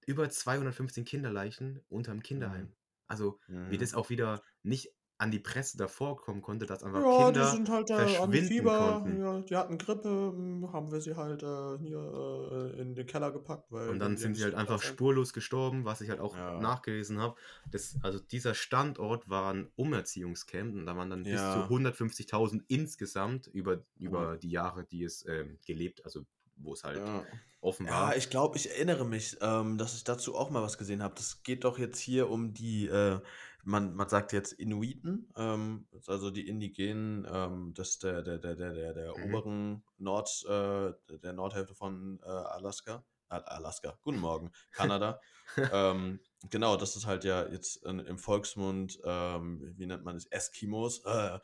über 0.05 0.29
215 0.29 1.05
Kinderleichen 1.05 1.83
unterm 1.89 2.23
Kinderheim. 2.23 2.67
Mhm. 2.67 2.75
Also 3.07 3.39
wie 3.65 3.77
Mhm. 3.77 3.79
das 3.79 3.93
auch 3.95 4.09
wieder 4.09 4.43
nicht 4.63 4.93
an 5.19 5.31
die 5.31 5.39
Presse 5.39 5.77
davor 5.77 6.17
kommen 6.17 6.41
konnte, 6.41 6.65
dass 6.67 6.83
einfach 6.83 7.01
Ja, 7.03 7.25
Kinder 7.25 7.49
die 7.51 7.57
sind 7.57 7.69
halt 7.69 7.89
da 7.89 7.95
an 7.97 8.07
verschwinden 8.07 8.47
Fieber, 8.47 9.01
konnten. 9.01 9.19
ja, 9.19 9.39
die 9.41 9.55
hatten 9.55 9.77
Grippe, 9.77 10.09
hm, 10.35 10.71
haben 10.71 10.91
wir 10.91 11.01
sie 11.01 11.15
halt 11.15 11.41
äh, 11.43 11.77
hier 11.79 12.71
äh, 12.75 12.79
in 12.81 12.93
den 12.95 13.07
Keller 13.07 13.31
gepackt, 13.31 13.71
weil 13.71 13.89
Und 13.89 13.99
dann 13.99 14.15
die 14.15 14.21
sind 14.21 14.35
sie 14.35 14.43
halt 14.43 14.53
einfach 14.53 14.81
sind- 14.81 14.93
spurlos 14.93 15.33
gestorben, 15.33 15.85
was 15.85 16.01
ich 16.01 16.09
halt 16.09 16.19
auch 16.19 16.35
Ja. 16.35 16.59
nachgelesen 16.59 17.19
habe. 17.19 17.35
Das, 17.71 17.97
also 18.01 18.19
dieser 18.19 18.53
Standort 18.53 19.27
war 19.27 19.53
ein 19.53 19.71
Umerziehungscamp 19.75 20.73
und 20.75 20.85
da 20.85 20.95
waren 20.95 21.09
dann 21.09 21.23
bis 21.23 21.31
Ja. 21.31 21.53
zu 21.53 21.73
150.000 21.75 22.63
insgesamt 22.67 23.47
über, 23.47 23.83
über 23.97 24.37
die 24.37 24.51
Jahre, 24.51 24.85
die 24.85 25.03
es 25.03 25.25
ähm, 25.27 25.57
gelebt, 25.65 26.05
also 26.05 26.25
wo 26.57 26.73
es 26.73 26.83
halt 26.83 26.97
Ja. 26.97 27.23
offen 27.61 27.85
Ja, 27.87 27.91
war. 28.09 28.15
ich 28.17 28.29
glaube, 28.29 28.57
ich 28.57 28.69
erinnere 28.69 29.05
mich, 29.05 29.37
ähm, 29.41 29.77
dass 29.77 29.95
ich 29.95 30.03
dazu 30.03 30.35
auch 30.35 30.49
mal 30.51 30.61
was 30.63 30.77
gesehen 30.77 31.01
habe. 31.03 31.15
Das 31.15 31.43
geht 31.43 31.63
doch 31.63 31.77
jetzt 31.79 31.99
hier 31.99 32.29
um 32.29 32.53
die, 32.53 32.87
äh, 32.87 33.19
man, 33.67 33.93
man 33.95 34.07
sagt 34.07 34.31
jetzt 34.31 34.53
Inuiten, 34.53 35.29
ähm, 35.35 35.87
also 36.07 36.31
die 36.31 36.47
Indigenen 36.47 37.27
ähm, 37.29 37.73
des, 37.73 37.99
der, 37.99 38.21
der, 38.21 38.37
der, 38.37 38.55
der, 38.55 38.73
der, 38.73 38.93
der 38.93 39.17
Mhm. 39.17 39.23
oberen 39.25 39.83
Nord, 39.97 40.29
äh, 40.47 40.93
der 41.17 41.33
Nordhälfte 41.33 41.75
von 41.75 42.19
äh, 42.23 42.29
Alaska. 42.29 43.03
Al- 43.29 43.43
Alaska, 43.43 43.99
guten 44.03 44.19
Morgen, 44.19 44.53
Kanada. 44.71 45.19
ähm, 45.73 46.21
genau, 46.49 46.77
das 46.77 46.95
ist 46.95 47.05
halt 47.05 47.25
ja 47.25 47.45
jetzt 47.45 47.85
in, 47.85 47.99
im 47.99 48.17
Volksmund, 48.17 48.99
ähm, 49.03 49.73
wie 49.75 49.85
nennt 49.85 50.05
man 50.05 50.15
es, 50.15 50.27
Eskimos. 50.27 51.03
Äh, 51.03 51.39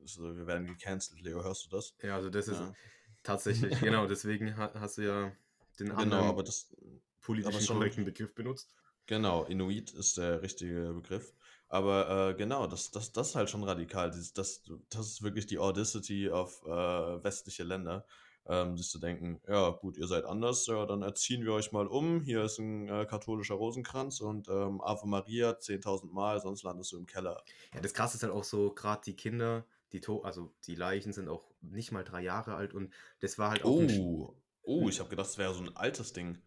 also 0.00 0.36
wir 0.36 0.48
werden 0.48 0.66
gecancelt, 0.66 1.20
Leo, 1.20 1.44
hörst 1.44 1.64
du 1.66 1.70
das? 1.76 1.94
Ja, 2.02 2.16
also 2.16 2.28
das 2.28 2.48
ist 2.48 2.58
Ja. 2.58 2.74
tatsächlich, 3.22 3.70
genau, 3.80 4.08
deswegen 4.08 4.56
ha 4.56 4.72
hast 4.74 4.98
du 4.98 5.02
ja 5.02 5.32
den 5.78 5.90
Genau, 5.90 5.96
anderen 6.00 6.24
aber 6.24 6.42
das, 6.42 6.74
politischen 7.20 7.54
aber 7.54 7.64
schon- 7.64 7.76
korrekten 7.76 8.04
Begriff 8.04 8.34
benutzt. 8.34 8.74
Genau, 9.06 9.44
Inuit 9.44 9.92
ist 9.92 10.18
der 10.18 10.42
richtige 10.42 10.92
Begriff. 10.92 11.32
Aber 11.68 12.30
äh, 12.30 12.34
genau, 12.34 12.66
das, 12.66 12.90
das, 12.90 13.12
das 13.12 13.30
ist 13.30 13.34
halt 13.34 13.50
schon 13.50 13.62
radikal. 13.62 14.10
Dieses, 14.10 14.32
das, 14.32 14.62
das 14.88 15.06
ist 15.06 15.22
wirklich 15.22 15.46
die 15.46 15.58
Audacity 15.58 16.30
auf 16.30 16.64
äh, 16.64 16.70
westliche 16.70 17.64
Länder. 17.64 18.06
Ähm, 18.50 18.78
sich 18.78 18.88
zu 18.88 18.98
denken, 18.98 19.42
ja 19.46 19.68
gut, 19.68 19.98
ihr 19.98 20.06
seid 20.06 20.24
anders, 20.24 20.66
ja, 20.68 20.86
dann 20.86 21.02
erziehen 21.02 21.44
wir 21.44 21.52
euch 21.52 21.70
mal 21.70 21.86
um. 21.86 22.22
Hier 22.22 22.44
ist 22.44 22.58
ein 22.58 22.88
äh, 22.88 23.04
katholischer 23.04 23.56
Rosenkranz 23.56 24.22
und 24.22 24.48
ähm, 24.48 24.80
Ave 24.80 25.06
Maria 25.06 25.50
10.000 25.50 26.10
Mal, 26.10 26.40
sonst 26.40 26.62
landest 26.62 26.92
du 26.92 26.96
im 26.96 27.06
Keller. 27.06 27.42
Ja, 27.74 27.82
das 27.82 27.92
krasse 27.92 28.16
ist 28.16 28.22
halt 28.22 28.32
auch 28.32 28.44
so, 28.44 28.72
gerade 28.72 29.02
die 29.04 29.14
Kinder, 29.14 29.66
die 29.92 30.00
to 30.00 30.22
also 30.22 30.50
die 30.66 30.76
Leichen 30.76 31.12
sind 31.12 31.28
auch 31.28 31.44
nicht 31.60 31.92
mal 31.92 32.04
drei 32.04 32.22
Jahre 32.22 32.54
alt 32.54 32.72
und 32.72 32.90
das 33.20 33.38
war 33.38 33.50
halt 33.50 33.64
auch 33.66 33.82
Oh, 33.82 34.34
oh, 34.62 34.88
ich 34.88 34.98
habe 34.98 35.10
gedacht, 35.10 35.26
das 35.26 35.36
wäre 35.36 35.52
so 35.52 35.60
ein 35.60 35.76
altes 35.76 36.14
Ding. 36.14 36.38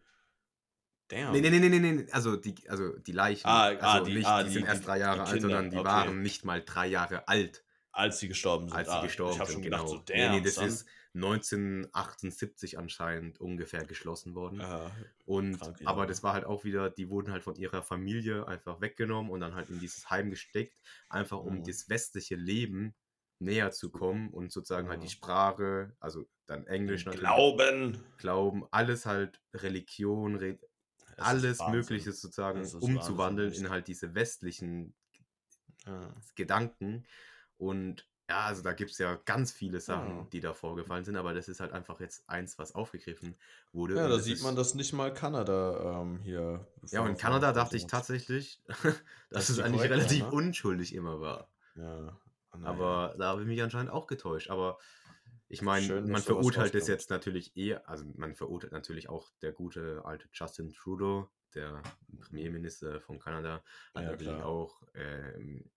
Damn. 1.12 1.32
Nee, 1.32 1.40
nee, 1.42 1.50
nee, 1.50 1.68
nee, 1.68 1.78
nee, 1.78 1.92
nee, 1.92 2.06
also 2.10 2.36
die, 2.36 2.54
also 2.68 2.96
die 2.98 3.12
Leichen, 3.12 3.46
Ah, 3.46 3.64
also 3.66 3.80
ah, 3.86 4.00
die- 4.00 4.14
nicht, 4.14 4.26
ah, 4.26 4.42
die, 4.42 4.48
die- 4.48 4.54
sind 4.54 4.66
erst 4.66 4.86
drei 4.86 4.98
Jahre 4.98 5.24
alt, 5.24 5.40
sondern 5.42 5.70
die 5.70 5.76
okay. 5.76 5.86
waren 5.86 6.22
nicht 6.22 6.44
mal 6.44 6.62
drei 6.64 6.86
Jahre 6.86 7.28
alt, 7.28 7.62
Als 7.92 8.18
sie 8.18 8.28
gestorben 8.28 8.68
sind. 8.68 8.76
als 8.78 8.88
sie 8.88 8.94
Ah, 8.94 9.02
gestorben 9.02 9.32
ich 9.34 9.38
habe 9.40 9.46
sind. 9.50 9.54
schon 9.56 9.62
gedacht, 9.62 9.82
genau. 9.86 9.92
so, 9.98 10.02
nee, 10.08 10.18
damn, 10.22 10.34
nee, 10.36 10.40
das 10.40 10.54
son. 10.54 10.66
ist 10.68 10.86
1978 11.14 12.78
anscheinend 12.78 13.40
ungefähr 13.40 13.84
geschlossen 13.84 14.34
worden. 14.34 14.60
Äh, 14.60 14.90
Und 15.24 15.58
kranke 15.60 15.86
aber 15.86 15.98
Jahre. 15.98 16.06
das 16.08 16.22
war 16.22 16.32
halt 16.32 16.44
auch 16.44 16.64
wieder, 16.64 16.90
die 16.90 17.08
wurden 17.10 17.32
halt 17.32 17.42
von 17.44 17.56
ihrer 17.56 17.82
Familie 17.82 18.46
einfach 18.48 18.80
weggenommen 18.80 19.30
und 19.30 19.40
dann 19.40 19.54
halt 19.54 19.68
in 19.70 19.78
dieses 19.80 20.08
Heim 20.10 20.30
gesteckt, 20.30 20.78
einfach 21.08 21.38
um 21.38 21.56
Mhm. 21.58 21.64
das 21.64 21.88
westliche 21.88 22.36
Leben 22.36 22.94
näher 23.38 23.72
zu 23.72 23.90
kommen 23.90 24.30
und 24.30 24.52
sozusagen 24.52 24.88
halt 24.88 25.02
die 25.02 25.06
Ja. 25.08 25.12
Sprache, 25.12 25.96
also 26.00 26.24
dann 26.46 26.66
Englisch 26.66 27.04
natürlich, 27.04 27.24
Glauben. 27.26 27.98
Glauben, 28.18 28.64
alles 28.70 29.04
halt 29.04 29.40
Religion, 29.54 30.36
Re 30.36 30.58
alles. 31.24 31.58
Mögliche 31.70 32.12
sozusagen 32.12 32.60
umzuwandeln 32.80 33.48
Wahnsinn, 33.50 33.66
in 33.66 33.70
halt 33.70 33.88
diese 33.88 34.14
westlichen 34.14 34.94
Ja. 35.86 36.14
Gedanken. 36.36 37.04
Und 37.58 38.06
ja, 38.28 38.46
also 38.46 38.62
da 38.62 38.72
gibt 38.72 38.92
es 38.92 38.98
ja 38.98 39.16
ganz 39.24 39.52
viele 39.52 39.80
Sachen, 39.80 40.16
Ja. 40.18 40.26
die 40.32 40.40
da 40.40 40.54
vorgefallen 40.54 41.04
sind, 41.04 41.16
aber 41.16 41.34
das 41.34 41.48
ist 41.48 41.60
halt 41.60 41.72
einfach 41.72 42.00
jetzt 42.00 42.28
eins, 42.28 42.58
was 42.58 42.74
aufgegriffen 42.74 43.36
wurde. 43.72 43.96
Ja, 43.96 44.08
da 44.08 44.18
sieht 44.18 44.34
ist, 44.34 44.42
man, 44.42 44.56
dass 44.56 44.74
nicht 44.74 44.92
mal 44.92 45.12
Kanada 45.12 46.00
ähm, 46.00 46.20
hier. 46.22 46.66
Ja, 46.90 47.02
und 47.02 47.10
in 47.10 47.16
Kanada 47.16 47.52
dachte 47.52 47.76
ich 47.76 47.86
tatsächlich, 47.86 48.62
dass 49.30 49.50
ist 49.50 49.58
es 49.58 49.58
eigentlich 49.58 49.82
relativ 49.82 50.24
ne? 50.24 50.30
unschuldig 50.30 50.94
immer 50.94 51.20
war. 51.20 51.48
Ja, 51.74 52.16
naja. 52.56 52.66
Aber 52.66 53.14
da 53.18 53.28
habe 53.28 53.42
ich 53.42 53.48
mich 53.48 53.62
anscheinend 53.62 53.90
auch 53.90 54.06
getäuscht. 54.06 54.50
Aber 54.50 54.78
ich 55.52 55.62
meine, 55.62 55.86
Schön, 55.86 56.10
man 56.10 56.22
verurteilt 56.22 56.74
es 56.74 56.88
jetzt 56.88 57.10
natürlich 57.10 57.56
eher, 57.56 57.88
also 57.88 58.04
man 58.16 58.34
verurteilt 58.34 58.72
natürlich 58.72 59.08
auch 59.08 59.30
der 59.42 59.52
gute 59.52 60.04
alte 60.04 60.28
Justin 60.32 60.72
Trudeau, 60.72 61.30
der 61.54 61.82
Premierminister 62.20 63.00
von 63.00 63.18
Kanada, 63.18 63.62
hat 63.94 64.04
Ja, 64.04 64.10
natürlich 64.12 64.34
klar. 64.38 64.46
auch 64.46 64.82
ähm, 64.94 65.70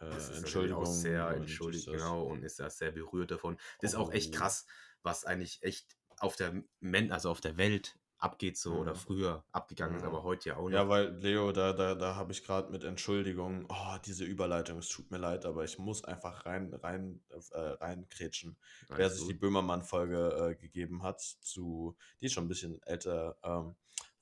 Äh, 0.00 0.04
das 0.06 0.30
ist 0.30 0.38
Entschuldigung. 0.38 0.82
auch 0.84 0.86
sehr 0.86 1.30
entschuldigt, 1.30 1.86
genau, 1.86 2.22
und 2.24 2.42
ist 2.42 2.58
da 2.58 2.70
sehr 2.70 2.92
berührt 2.92 3.30
davon. 3.30 3.58
Das 3.80 3.92
ist 3.92 3.96
auch 3.98 4.12
echt 4.12 4.32
Oh. 4.32 4.38
krass, 4.38 4.66
was 5.02 5.24
eigentlich 5.24 5.62
echt 5.62 5.96
auf 6.18 6.36
der 6.36 6.62
Men 6.80 7.12
also 7.12 7.30
auf 7.30 7.40
der 7.40 7.56
Welt 7.56 7.98
abgeht 8.22 8.56
so 8.56 8.74
oder 8.74 8.92
Mhm. 8.92 8.96
früher 8.96 9.44
abgegangen 9.52 9.96
ist, 9.96 10.02
Mhm. 10.02 10.08
aber 10.08 10.22
heute 10.22 10.50
ja 10.50 10.56
auch 10.56 10.62
noch. 10.64 10.70
Ja, 10.70 10.88
weil 10.88 11.08
Leo, 11.16 11.50
da, 11.52 11.72
da, 11.72 11.94
da 11.94 12.14
habe 12.14 12.32
ich 12.32 12.44
gerade 12.44 12.70
mit 12.70 12.84
Entschuldigung, 12.84 13.66
oh, 13.68 13.96
diese 14.04 14.24
Überleitung, 14.24 14.78
es 14.78 14.88
tut 14.88 15.10
mir 15.10 15.18
leid, 15.18 15.44
aber 15.44 15.64
ich 15.64 15.78
muss 15.78 16.04
einfach 16.04 16.46
rein, 16.46 16.72
rein, 16.72 17.20
äh, 17.50 17.58
reinkrätschen. 17.58 18.56
Wer 18.88 19.06
Alles 19.06 19.18
sich 19.18 19.26
die. 19.26 19.34
Böhmermann-Folge 19.34 20.50
äh, 20.50 20.54
gegeben 20.54 21.02
hat, 21.02 21.20
zu, 21.20 21.96
die 22.20 22.26
ist 22.26 22.32
schon 22.34 22.44
ein 22.44 22.48
bisschen 22.48 22.80
älter, 22.82 23.36
ähm, 23.42 23.74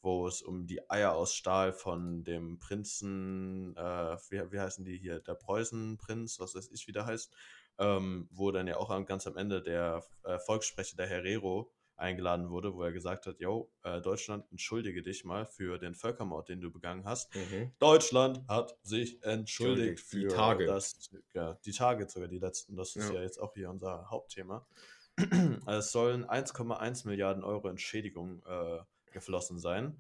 wo 0.03 0.27
es 0.27 0.41
um 0.41 0.67
die 0.67 0.89
Eier 0.91 1.13
aus 1.13 1.35
Stahl 1.35 1.75
von 1.75 2.25
dem 2.25 2.59
Prinzen, 2.59 3.77
äh, 3.77 4.17
wie, 4.31 4.51
wie 4.51 4.61
heißen 4.61 4.83
die 4.83 4.97
hier, 4.97 5.21
der 5.21 5.35
Preußenprinz, 5.35 6.41
was 6.41 6.55
weiß 6.55 6.71
ich, 6.73 6.87
wie 6.87 6.93
der 6.93 7.05
heißt, 7.05 7.35
ähm, 7.79 8.29
wo 8.31 8.51
dann 8.51 8.67
ja 8.67 8.79
auch 8.79 8.89
ganz 9.05 9.27
am 9.27 9.37
Ende 9.37 9.61
der 9.63 10.03
äh, 10.25 10.39
Volkssprecher, 10.39 10.97
der 10.97 11.07
Herrero, 11.07 11.71
eingeladen 12.01 12.51
wurde, 12.51 12.75
wo 12.75 12.83
er 12.83 12.93
gesagt 12.93 13.27
hat, 13.27 13.39
yo, 13.41 13.71
äh, 13.83 14.01
Deutschland, 14.01 14.45
entschuldige 14.51 15.03
dich 15.03 15.25
mal 15.25 15.47
für 15.47 15.79
den 15.79 15.95
Völkermord, 15.95 16.49
den 16.49 16.61
du 16.61 16.71
begangen 16.71 17.05
hast. 17.05 17.35
Mhm. 17.35 17.73
Deutschland 17.79 18.41
hat 18.49 18.77
sich 18.83 19.23
entschuldigt 19.23 20.01
Entschuldigt. 20.01 20.13
Die 20.13 20.21
für 20.23 20.29
Tage. 20.29 20.67
das, 20.67 21.11
ja, 21.35 21.55
die 21.65 21.73
Tage 21.73 22.09
sogar, 22.09 22.29
die 22.29 22.39
letzten, 22.39 22.77
das 22.77 22.97
ist 22.97 23.09
Ja. 23.11 23.17
ja, 23.17 23.23
jetzt 23.23 23.39
auch 23.39 23.55
hier 23.55 23.71
unser 23.71 24.11
Hauptthema. 24.11 24.67
es 25.67 25.93
sollen 25.93 26.25
1,1 26.25 27.07
Milliarden 27.07 27.45
Euro 27.45 27.69
Entschädigung 27.69 28.43
äh, 28.47 28.79
geflossen 29.13 29.59
sein. 29.59 29.97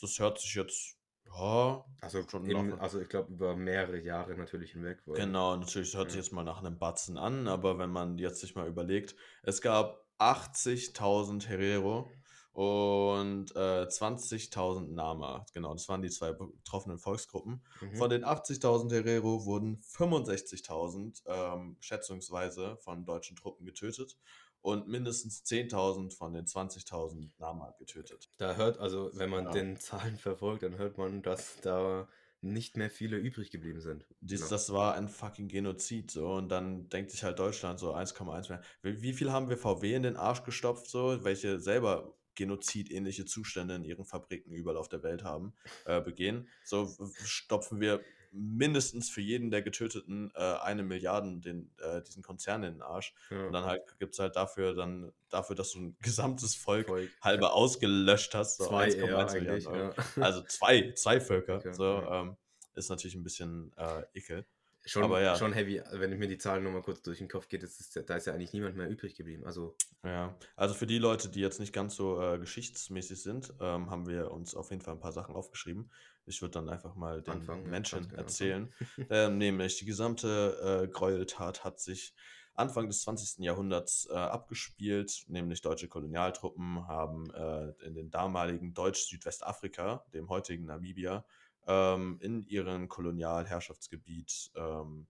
Das 0.00 0.18
hört 0.18 0.40
sich 0.40 0.54
jetzt, 0.54 0.96
ja, 1.26 1.84
Also, 2.00 2.26
Schon 2.28 2.46
noch- 2.46 2.80
also 2.80 3.00
ich 3.00 3.08
glaube 3.08 3.32
über 3.32 3.54
mehrere 3.56 3.98
Jahre 4.00 4.34
natürlich 4.36 4.72
hinweg. 4.72 4.98
weil- 5.06 5.16
Genau, 5.20 5.56
natürlich 5.56 5.94
hört 5.96 6.10
sich 6.10 6.18
Ja. 6.18 6.24
jetzt 6.24 6.32
mal 6.32 6.44
nach 6.44 6.58
einem 6.58 6.78
Batzen 6.78 7.16
an, 7.18 7.46
aber 7.48 7.78
wenn 7.78 7.90
man 7.90 8.18
jetzt 8.18 8.40
sich 8.40 8.54
mal 8.54 8.66
überlegt, 8.66 9.14
es 9.42 9.60
gab 9.60 10.03
80.000 10.24 11.46
Herero 11.46 12.08
und 12.52 13.50
äh, 13.56 13.84
20.000 13.84 14.92
Nama. 14.94 15.44
Genau, 15.52 15.72
das 15.74 15.88
waren 15.88 16.02
die 16.02 16.10
zwei 16.10 16.32
betroffenen 16.32 16.98
Volksgruppen. 16.98 17.62
Mhm. 17.80 17.96
Von 17.96 18.10
den 18.10 18.24
80.000 18.24 18.92
Herero 18.92 19.44
wurden 19.44 19.80
65.000 19.82 21.22
ähm, 21.26 21.76
schätzungsweise 21.80 22.76
von 22.78 23.04
deutschen 23.04 23.36
Truppen 23.36 23.66
getötet 23.66 24.16
und 24.62 24.88
mindestens 24.88 25.44
10.000 25.44 26.16
von 26.16 26.32
den 26.32 26.46
20.000 26.46 27.30
Nama 27.38 27.74
getötet. 27.78 28.30
Da 28.38 28.54
hört, 28.54 28.78
also 28.78 29.10
wenn 29.14 29.30
man 29.30 29.44
Ja. 29.46 29.50
den 29.50 29.76
Zahlen 29.76 30.16
verfolgt, 30.16 30.62
dann 30.62 30.78
hört 30.78 30.96
man, 30.96 31.22
dass 31.22 31.60
da 31.60 32.08
nicht 32.44 32.76
mehr 32.76 32.90
viele 32.90 33.16
übrig 33.16 33.50
geblieben 33.50 33.80
sind. 33.80 34.06
Dies, 34.20 34.40
Genau. 34.40 34.50
Das 34.50 34.72
war 34.72 34.94
ein 34.94 35.08
fucking 35.08 35.48
Genozid, 35.48 36.10
so. 36.10 36.32
Und 36.34 36.48
dann 36.48 36.88
denkt 36.88 37.10
sich 37.10 37.24
halt 37.24 37.38
Deutschland 37.38 37.78
so 37.78 37.94
1,1 37.94 38.48
mehr. 38.50 38.62
Wie, 38.82 39.02
wie 39.02 39.12
viel 39.12 39.32
haben 39.32 39.48
wir 39.48 39.56
VW 39.56 39.94
in 39.94 40.02
den 40.02 40.16
Arsch 40.16 40.44
gestopft, 40.44 40.88
so, 40.88 41.24
welche 41.24 41.58
selber 41.58 42.14
genozidähnliche 42.34 43.24
Zustände 43.24 43.74
in 43.76 43.84
ihren 43.84 44.04
Fabriken 44.04 44.52
überall 44.52 44.76
auf 44.76 44.88
der 44.88 45.02
Welt 45.02 45.22
haben, 45.24 45.54
äh, 45.86 46.00
begehen. 46.00 46.48
So 46.64 46.92
stopfen 47.24 47.80
wir 47.80 48.00
mindestens 48.34 49.08
für 49.08 49.20
jeden 49.20 49.50
der 49.50 49.62
Getöteten 49.62 50.32
äh, 50.34 50.38
eine 50.38 50.82
Milliarde 50.82 51.38
den, 51.38 51.70
äh, 51.78 52.02
diesen 52.02 52.22
Konzern 52.22 52.64
in 52.64 52.74
den 52.74 52.82
Arsch. 52.82 53.14
Ja. 53.30 53.46
Und 53.46 53.52
dann 53.52 53.64
halt 53.64 53.82
gibt 53.98 54.14
es 54.14 54.18
halt 54.18 54.36
dafür, 54.36 54.74
dann, 54.74 55.12
dafür, 55.30 55.56
dass 55.56 55.72
du 55.72 55.80
ein 55.80 55.96
gesamtes 56.02 56.54
Volk 56.54 56.88
Volk. 56.88 57.10
halber 57.20 57.54
ausgelöscht 57.54 58.34
hast. 58.34 58.58
So 58.58 58.66
Zwei 58.66 58.88
1,1 58.88 58.96
eher 58.96 59.28
eigentlich. 59.28 59.64
Ja. 59.64 59.94
Also 60.16 60.42
zwei, 60.42 60.92
zwei 60.92 61.20
Völker. 61.20 61.56
Okay, 61.56 61.72
so, 61.72 61.84
ja. 61.84 62.22
ähm, 62.22 62.36
ist 62.74 62.88
natürlich 62.88 63.14
ein 63.14 63.22
bisschen 63.22 63.72
äh, 63.76 64.02
ekel. 64.14 64.44
Schon, 64.86 65.02
Aber 65.02 65.22
ja. 65.22 65.34
schon 65.34 65.54
heavy, 65.54 65.80
wenn 65.92 66.12
ich 66.12 66.18
mir 66.18 66.28
die 66.28 66.36
Zahlen 66.36 66.62
nochmal 66.62 66.82
kurz 66.82 67.00
durch 67.00 67.16
den 67.16 67.28
Kopf 67.28 67.48
geht, 67.48 67.62
ist, 67.62 67.98
da 68.06 68.16
ist 68.16 68.26
ja 68.26 68.34
eigentlich 68.34 68.52
niemand 68.52 68.76
mehr 68.76 68.88
übrig 68.88 69.14
geblieben. 69.14 69.46
Also, 69.46 69.76
Ja, 70.02 70.36
also 70.56 70.74
für 70.74 70.86
die 70.86 70.98
Leute, 70.98 71.30
die 71.30 71.40
jetzt 71.40 71.58
nicht 71.58 71.72
ganz 71.72 71.96
so 71.96 72.20
äh, 72.20 72.38
geschichtsmäßig 72.38 73.22
sind, 73.22 73.54
ähm, 73.60 73.88
haben 73.88 74.06
wir 74.06 74.30
uns 74.30 74.54
auf 74.54 74.70
jeden 74.70 74.82
Fall 74.82 74.94
ein 74.94 75.00
paar 75.00 75.12
Sachen 75.12 75.34
aufgeschrieben. 75.36 75.90
Ich 76.26 76.40
würde 76.40 76.52
dann 76.52 76.68
einfach 76.68 76.94
mal 76.94 77.22
den 77.22 77.34
Anfangen, 77.34 77.64
ja, 77.64 77.70
Menschen 77.70 77.98
kannst 77.98 78.10
gerne 78.10 78.22
erzählen. 78.22 78.74
ähm, 79.10 79.38
nämlich 79.38 79.78
die 79.78 79.84
gesamte 79.84 80.84
äh, 80.84 80.88
Gräueltat 80.88 81.64
hat 81.64 81.80
sich 81.80 82.14
Anfang 82.54 82.86
des 82.86 83.02
20. 83.02 83.44
Jahrhunderts 83.44 84.08
äh, 84.10 84.14
abgespielt, 84.14 85.24
nämlich 85.26 85.60
deutsche 85.60 85.88
Kolonialtruppen 85.88 86.86
haben 86.86 87.30
äh, 87.34 87.70
in 87.84 87.94
den 87.94 88.10
damaligen 88.10 88.74
Deutsch-Südwestafrika, 88.74 90.04
dem 90.14 90.28
heutigen 90.28 90.66
Namibia, 90.66 91.24
ähm, 91.66 92.18
in 92.20 92.44
ihrem 92.44 92.88
Kolonialherrschaftsgebiet 92.88 94.52
ähm, 94.54 95.08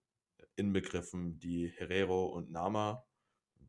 inbegriffen 0.56 1.38
die 1.38 1.68
Herero 1.68 2.26
und 2.26 2.50
Nama, 2.50 3.04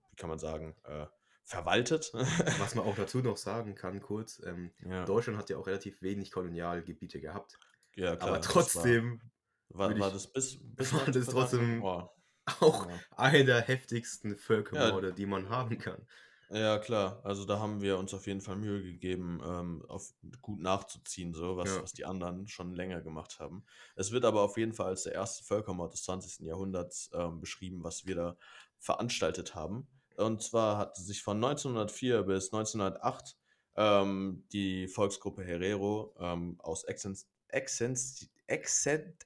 wie 0.10 0.16
kann 0.16 0.30
man 0.30 0.40
sagen, 0.40 0.76
äh, 0.84 1.08
verwaltet. 1.46 2.12
was 2.60 2.76
man 2.76 2.86
auch 2.86 2.96
dazu 2.96 3.20
noch 3.20 3.38
sagen 3.38 3.76
kann, 3.76 4.02
kurz, 4.02 4.42
ähm, 4.46 4.72
ja, 4.84 5.06
Deutschland 5.06 5.38
hat 5.40 5.50
ja 5.50 5.58
auch 5.58 5.68
relativ 5.68 6.02
wenig 6.02 6.32
Kolonialgebiete 6.32 7.22
gehabt. 7.22 7.58
ja, 7.96 8.16
klar, 8.16 8.30
aber 8.30 8.42
trotzdem 8.42 9.22
war, 9.70 9.90
war, 9.92 10.00
war 10.00 10.12
das 10.12 10.32
bis, 10.32 10.60
bis 10.76 10.94
war 10.94 11.06
das 11.06 11.28
trotzdem- 11.28 11.80
Boah, 11.82 12.14
auch 12.60 12.90
ja. 12.90 13.00
einer 13.16 13.44
der 13.44 13.62
heftigsten 13.62 14.36
Völkermorde, 14.36 15.14
die 15.14 15.26
man 15.26 15.50
haben 15.50 15.78
kann. 15.78 16.06
Ja, 16.52 16.78
klar. 16.78 17.22
Also 17.24 17.44
da 17.46 17.58
haben 17.60 17.82
wir 17.82 17.98
uns 17.98 18.14
auf 18.14 18.28
jeden 18.28 18.42
Fall 18.42 18.56
Mühe 18.56 18.84
gegeben, 18.84 19.42
ähm, 19.44 19.84
auf 19.88 20.14
gut 20.42 20.60
nachzuziehen, 20.60 21.34
so 21.34 21.58
was, 21.58 21.76
Ja. 21.76 21.82
was 21.82 21.94
die 21.94 22.06
anderen 22.06 22.48
schon 22.48 22.76
länger 22.76 23.02
gemacht 23.02 23.40
haben. 23.40 23.66
Es 23.96 24.12
wird 24.12 24.26
aber 24.26 24.42
auf 24.42 24.56
jeden 24.58 24.74
Fall 24.74 24.88
als 24.90 25.04
der 25.04 25.14
erste 25.14 25.44
Völkermord 25.44 25.94
des 25.94 26.04
20. 26.04 26.46
Jahrhunderts 26.46 27.10
ähm, 27.14 27.42
beschrieben, 27.42 27.84
was 27.84 28.06
wir 28.06 28.16
da 28.16 28.38
veranstaltet 28.78 29.56
haben. 29.56 29.88
Und 30.18 30.42
zwar 30.44 30.78
hat 30.78 30.98
sich 30.98 31.24
von 31.24 31.38
1904 31.38 32.24
bis 32.24 32.54
1908 32.54 33.36
ähm, 33.76 34.46
die 34.52 34.88
Volksgruppe 34.88 35.44
Herero 35.44 36.16
ähm, 36.20 36.56
aus 36.60 36.84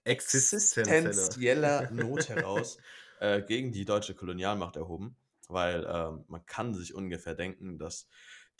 Existenzieller. 0.03 1.91
Not 1.91 2.29
heraus 2.29 2.77
äh, 3.19 3.41
gegen 3.41 3.71
die 3.71 3.85
deutsche 3.85 4.15
Kolonialmacht 4.15 4.75
erhoben, 4.75 5.17
weil 5.47 5.85
ähm, 5.89 6.25
man 6.27 6.45
kann 6.45 6.73
sich 6.73 6.93
ungefähr 6.93 7.35
denken, 7.35 7.77
dass 7.77 8.07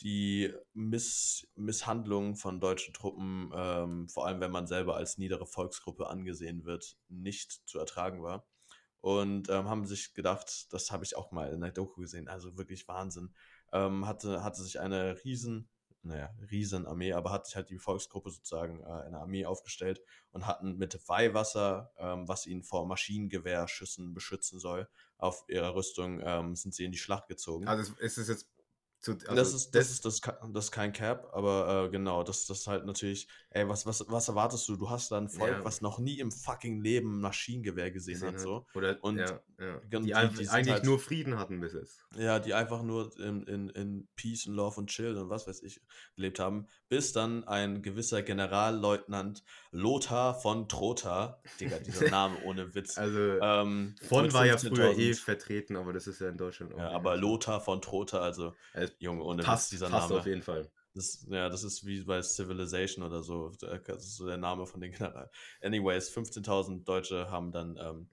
die 0.02 0.52
Miss 0.72 1.46
Misshandlungen 1.56 2.36
von 2.36 2.60
deutschen 2.60 2.94
Truppen, 2.94 3.52
ähm, 3.54 4.08
vor 4.08 4.26
allem 4.26 4.40
wenn 4.40 4.50
man 4.50 4.66
selber 4.66 4.96
als 4.96 5.18
niedere 5.18 5.46
Volksgruppe 5.46 6.06
angesehen 6.08 6.64
wird, 6.64 6.96
nicht 7.08 7.68
zu 7.68 7.78
ertragen 7.78 8.22
war. 8.22 8.46
Und 9.00 9.48
ähm, 9.48 9.68
haben 9.68 9.86
sich 9.86 10.14
gedacht, 10.14 10.72
das 10.72 10.90
habe 10.90 11.04
ich 11.04 11.16
auch 11.16 11.32
mal 11.32 11.52
in 11.52 11.60
der 11.60 11.72
Doku 11.72 12.02
gesehen, 12.02 12.28
also 12.28 12.56
wirklich 12.58 12.86
Wahnsinn, 12.86 13.34
ähm, 13.72 14.06
hatte, 14.06 14.42
hatte 14.44 14.62
sich 14.62 14.78
eine 14.78 15.24
riesen, 15.24 15.68
naja, 16.02 16.30
Riesenarmee, 16.50 17.12
aber 17.12 17.30
hat 17.30 17.46
sich 17.46 17.56
halt 17.56 17.70
die 17.70 17.78
Volksgruppe 17.78 18.30
sozusagen 18.30 18.80
äh, 18.80 18.86
eine 18.86 19.18
Armee 19.18 19.46
aufgestellt 19.46 20.02
und 20.32 20.46
hatten 20.46 20.76
mit 20.76 20.98
Weihwasser, 21.08 21.92
ähm, 21.98 22.28
was 22.28 22.46
ihnen 22.46 22.62
vor 22.62 22.86
Maschinengewehrschüssen 22.86 24.12
beschützen 24.12 24.58
soll, 24.58 24.88
auf 25.16 25.44
ihrer 25.48 25.74
Rüstung 25.74 26.20
ähm, 26.22 26.54
sind 26.54 26.74
sie 26.74 26.84
in 26.84 26.92
die 26.92 26.98
Schlacht 26.98 27.28
gezogen. 27.28 27.68
Also 27.68 27.92
es 28.00 28.18
ist 28.18 28.28
jetzt 28.28 28.48
zu, 29.00 29.12
also 29.12 29.34
das, 29.34 29.54
ist, 29.54 29.74
das, 29.74 29.90
ist, 29.90 30.04
das, 30.04 30.14
ist 30.16 30.26
das 30.52 30.64
ist 30.66 30.70
kein 30.72 30.92
Cap, 30.92 31.30
aber 31.32 31.86
äh, 31.86 31.90
genau, 31.90 32.22
das, 32.22 32.44
das 32.46 32.60
ist 32.60 32.66
halt 32.66 32.84
natürlich, 32.84 33.28
ey, 33.48 33.66
was, 33.68 33.86
was, 33.86 34.04
was 34.08 34.28
erwartest 34.28 34.68
du? 34.68 34.76
Du 34.76 34.90
hast 34.90 35.10
da 35.10 35.16
ein 35.18 35.28
Volk, 35.30 35.52
Ja. 35.52 35.64
was 35.64 35.80
noch 35.80 35.98
nie 35.98 36.18
im 36.18 36.30
fucking 36.30 36.82
Leben 36.82 37.20
Maschinengewehr 37.20 37.90
gesehen, 37.90 38.14
gesehen 38.14 38.28
hat, 38.28 38.34
hat. 38.34 38.40
so. 38.42 38.66
Oder 38.74 38.98
Und 39.02 39.16
ja, 39.18 39.40
ja. 39.58 39.78
die- 39.80 39.88
die, 40.00 40.02
die 40.06 40.14
ein- 40.14 40.34
sind 40.36 40.48
eigentlich 40.50 40.74
halt- 40.74 40.84
nur 40.84 40.98
Frieden 40.98 41.38
hatten 41.38 41.60
bis 41.60 41.72
jetzt. 41.72 42.00
Ja, 42.18 42.38
die 42.40 42.52
einfach 42.52 42.82
nur 42.82 43.10
in, 43.18 43.42
in, 43.44 43.68
in 43.70 44.08
Peace 44.16 44.46
and 44.46 44.56
Love 44.56 44.78
und 44.80 44.88
Chill 44.90 45.16
und 45.16 45.30
was 45.30 45.46
weiß 45.46 45.62
ich 45.62 45.80
gelebt 46.16 46.38
haben, 46.38 46.66
bis 46.90 47.12
dann 47.12 47.44
ein 47.48 47.80
gewisser 47.82 48.22
Generalleutnant 48.22 49.42
Lothar 49.72 50.34
von 50.34 50.68
Trotha, 50.68 51.40
Digga, 51.58 51.78
dieser 51.78 52.10
Name 52.10 52.36
ohne 52.44 52.74
Witz, 52.74 52.98
Also 52.98 53.18
ähm, 53.40 53.94
von 54.08 54.32
war 54.32 54.46
ja 54.46 54.58
früher 54.58 54.90
eh 54.98 55.12
15.000 55.12 55.24
vertreten, 55.24 55.76
aber 55.76 55.92
das 55.92 56.06
ist 56.06 56.20
ja 56.20 56.28
in 56.28 56.36
Deutschland 56.36 56.74
auch. 56.74 56.78
Ja, 56.78 56.90
aber. 56.90 57.16
Lothar 57.16 57.60
von 57.60 57.80
Trotha, 57.80 58.18
also 58.20 58.54
Junge, 58.98 59.22
ohne 59.22 59.42
passt, 59.42 59.72
dieser 59.72 59.88
passt 59.88 60.08
Name. 60.08 60.20
auf 60.20 60.26
jeden 60.26 60.42
Fall. 60.42 60.70
Das, 60.94 61.24
ja, 61.30 61.48
das 61.48 61.62
ist 61.62 61.86
wie 61.86 62.02
bei 62.02 62.20
Civilization 62.20 63.04
oder 63.04 63.22
so. 63.22 63.52
Das 63.60 64.04
ist 64.04 64.16
so 64.16 64.26
der 64.26 64.38
Name 64.38 64.66
von 64.66 64.80
den 64.80 64.90
General. 64.92 65.30
Anyways, 65.62 66.10
15.000 66.14 66.84
Deutsche 66.84 67.30
haben 67.30 67.52
dann 67.52 67.76
ähm, 67.80 68.08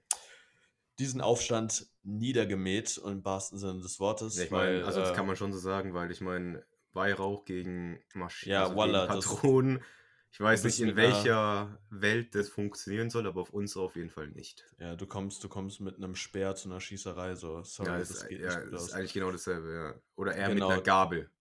diesen 0.99 1.21
Aufstand 1.21 1.87
niedergemäht 2.03 2.97
im 3.03 3.23
wahrsten 3.25 3.57
Sinne 3.57 3.81
des 3.81 3.99
Wortes. 3.99 4.37
Ja, 4.37 4.43
ich 4.43 4.51
meine, 4.51 4.85
also 4.85 4.99
das 4.99 5.11
äh, 5.11 5.13
kann 5.13 5.25
man 5.27 5.35
schon 5.35 5.51
so 5.53 5.59
sagen, 5.59 5.93
weil 5.93 6.11
ich 6.11 6.21
meine, 6.21 6.63
Weihrauch 6.93 7.45
gegen 7.45 7.99
Maschinen, 8.13 8.53
Ja, 8.53 8.63
also 8.63 8.75
gegen 8.75 8.93
das- 8.93 9.07
Patronen. 9.07 9.83
Ich 10.31 10.39
weiß 10.39 10.65
nicht, 10.65 10.79
in 10.81 10.95
welcher 10.95 11.79
Welt 11.89 12.35
das 12.35 12.49
funktionieren 12.49 13.09
soll, 13.09 13.25
aber 13.25 13.41
auf 13.41 13.49
unserer 13.51 13.83
auf 13.85 13.95
jeden 13.95 14.09
Fall 14.11 14.27
nicht. 14.27 14.65
Ja, 14.79 14.95
du 14.95 15.07
kommst, 15.07 15.43
du 15.43 15.49
kommst 15.49 15.79
mit 15.79 15.95
einem 15.97 16.15
Speer 16.15 16.53
zu 16.55 16.69
einer 16.69 16.79
Schießerei, 16.79 17.33
so. 17.35 17.63
Sorry, 17.63 17.89
ja, 17.89 17.97
das, 17.99 18.11
ist, 18.11 18.27
geht 18.27 18.41
ja, 18.41 18.47
nicht 18.47 18.63
gut 18.65 18.73
ist 18.73 18.81
aus. 18.83 18.91
eigentlich 18.93 19.13
genau 19.13 19.31
dasselbe, 19.31 19.73
ja. 19.73 20.01
Oder 20.15 20.35
eher 20.35 20.49
Genau. 20.49 20.67
mit 20.67 20.73
einer 20.75 20.83
Gabel. 20.83 21.31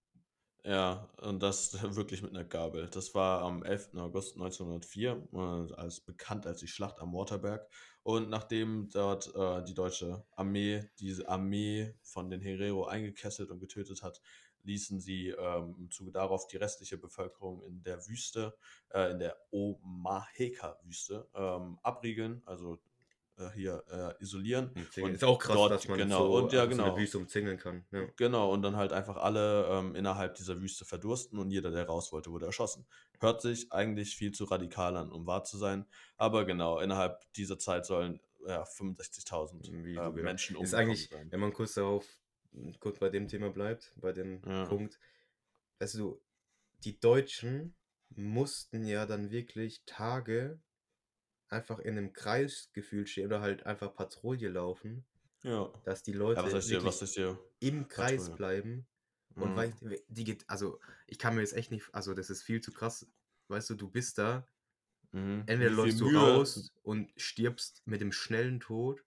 Ja, 0.64 1.08
und 1.18 1.42
das 1.42 1.72
wirklich 1.96 2.22
mit 2.22 2.30
einer 2.30 2.44
Gabel. 2.44 2.88
Das 2.90 3.14
war 3.14 3.42
am 3.42 3.62
11. 3.62 3.90
August 3.96 4.34
1904, 4.36 5.28
äh, 5.32 5.74
als 5.74 6.00
bekannt 6.00 6.46
als 6.46 6.60
die 6.60 6.66
Schlacht 6.68 6.98
am 6.98 7.12
Waterberg. 7.12 7.68
Und 8.02 8.30
nachdem 8.30 8.88
dort 8.92 9.32
äh, 9.34 9.62
die 9.64 9.74
deutsche 9.74 10.24
Armee 10.32 10.88
diese 10.98 11.28
Armee 11.28 11.94
von 12.02 12.30
den 12.30 12.40
Herero 12.40 12.86
eingekesselt 12.86 13.50
und 13.50 13.60
getötet 13.60 14.02
hat, 14.02 14.20
ließen 14.66 15.00
sie 15.00 15.28
ähm, 15.30 15.74
im 15.78 15.90
Zuge 15.90 16.12
darauf 16.12 16.46
die 16.46 16.56
restliche 16.58 16.98
Bevölkerung 16.98 17.62
in 17.62 17.82
der 17.82 18.06
Wüste, 18.06 18.54
äh, 18.90 19.10
in 19.10 19.18
der 19.18 19.36
Omaheka-Wüste, 19.50 21.28
ähm, 21.34 21.78
abriegeln, 21.82 22.42
also 22.44 22.78
äh, 23.38 23.50
hier 23.54 23.84
äh, 23.90 24.22
isolieren. 24.22 24.70
Und 25.00 25.14
ist 25.14 25.24
auch 25.24 25.38
krass, 25.38 25.56
dort- 25.56 25.70
dass 25.72 25.88
man 25.88 25.98
genau, 25.98 26.26
so, 26.26 26.36
und 26.36 26.52
ja, 26.52 26.64
genau. 26.66 26.84
eine 26.84 26.96
Wüste 26.96 27.18
umzingeln 27.18 27.58
kann. 27.58 27.84
Ja. 27.92 28.06
Genau, 28.16 28.50
und 28.50 28.62
dann 28.62 28.76
halt 28.76 28.92
einfach 28.92 29.16
alle 29.16 29.66
ähm, 29.70 29.94
innerhalb 29.94 30.34
dieser 30.34 30.60
Wüste 30.60 30.84
verdursten 30.84 31.38
und 31.38 31.50
jeder, 31.50 31.70
der 31.70 31.86
raus 31.86 32.12
wollte, 32.12 32.30
wurde 32.30 32.46
erschossen. 32.46 32.86
Hört 33.20 33.40
sich 33.42 33.72
eigentlich 33.72 34.16
viel 34.16 34.32
zu 34.32 34.44
radikal 34.44 34.96
an, 34.96 35.12
um 35.12 35.26
wahr 35.26 35.44
zu 35.44 35.58
sein. 35.58 35.86
Aber 36.16 36.44
genau, 36.44 36.80
innerhalb 36.80 37.30
dieser 37.34 37.58
Zeit 37.58 37.86
sollen 37.86 38.20
ja, 38.46 38.62
65.000 38.62 39.84
Wie 39.84 39.96
äh. 39.96 40.10
Menschen 40.22 40.54
Ist 40.56 40.60
umgekommen 40.72 40.74
eigentlich, 40.74 41.08
sein. 41.08 41.30
wenn 41.30 41.40
man 41.40 41.52
kurz 41.52 41.74
darauf, 41.74 42.06
kurz 42.80 42.98
bei 42.98 43.08
dem 43.10 43.28
Thema 43.28 43.50
bleibt, 43.50 43.94
bei 43.96 44.12
dem 44.12 44.42
Ja. 44.44 44.64
Punkt, 44.64 44.98
weißt 45.80 45.94
du, 45.96 46.22
die 46.84 47.00
Deutschen 47.00 47.76
mussten 48.10 48.86
ja 48.86 49.06
dann 49.06 49.30
wirklich 49.30 49.84
Tage 49.86 50.60
einfach 51.48 51.78
in 51.80 51.98
einem 51.98 52.12
Kreis 52.12 52.70
gefühlt 52.72 53.08
stehen 53.08 53.26
oder 53.26 53.40
halt 53.40 53.66
einfach 53.66 53.94
Patrouille 53.94 54.48
laufen, 54.48 55.06
Ja. 55.42 55.72
dass 55.84 56.02
die 56.02 56.12
Leute 56.12 56.42
ja, 56.42 56.58
hier, 56.60 57.38
im 57.60 57.88
Kreis 57.88 58.16
Patrouille? 58.22 58.36
bleiben 58.36 58.86
und 59.38 59.52
Mhm. 59.52 59.56
weißt, 59.56 59.84
die 60.08 60.24
geht, 60.24 60.44
also 60.48 60.80
ich 61.06 61.18
kann 61.18 61.34
mir 61.34 61.42
jetzt 61.42 61.54
echt 61.54 61.70
nicht, 61.70 61.88
also 61.94 62.14
das 62.14 62.30
ist 62.30 62.42
viel 62.42 62.60
zu 62.60 62.72
krass, 62.72 63.06
weißt 63.48 63.70
du, 63.70 63.74
du 63.76 63.90
bist 63.90 64.18
da, 64.18 64.46
Mhm. 65.12 65.44
entweder 65.46 65.70
läufst 65.70 66.00
du 66.00 66.06
Mühe- 66.06 66.18
raus 66.18 66.72
und 66.82 67.12
stirbst 67.16 67.82
mit 67.86 68.00
dem 68.00 68.12
schnellen 68.12 68.60
Tod 68.60 69.04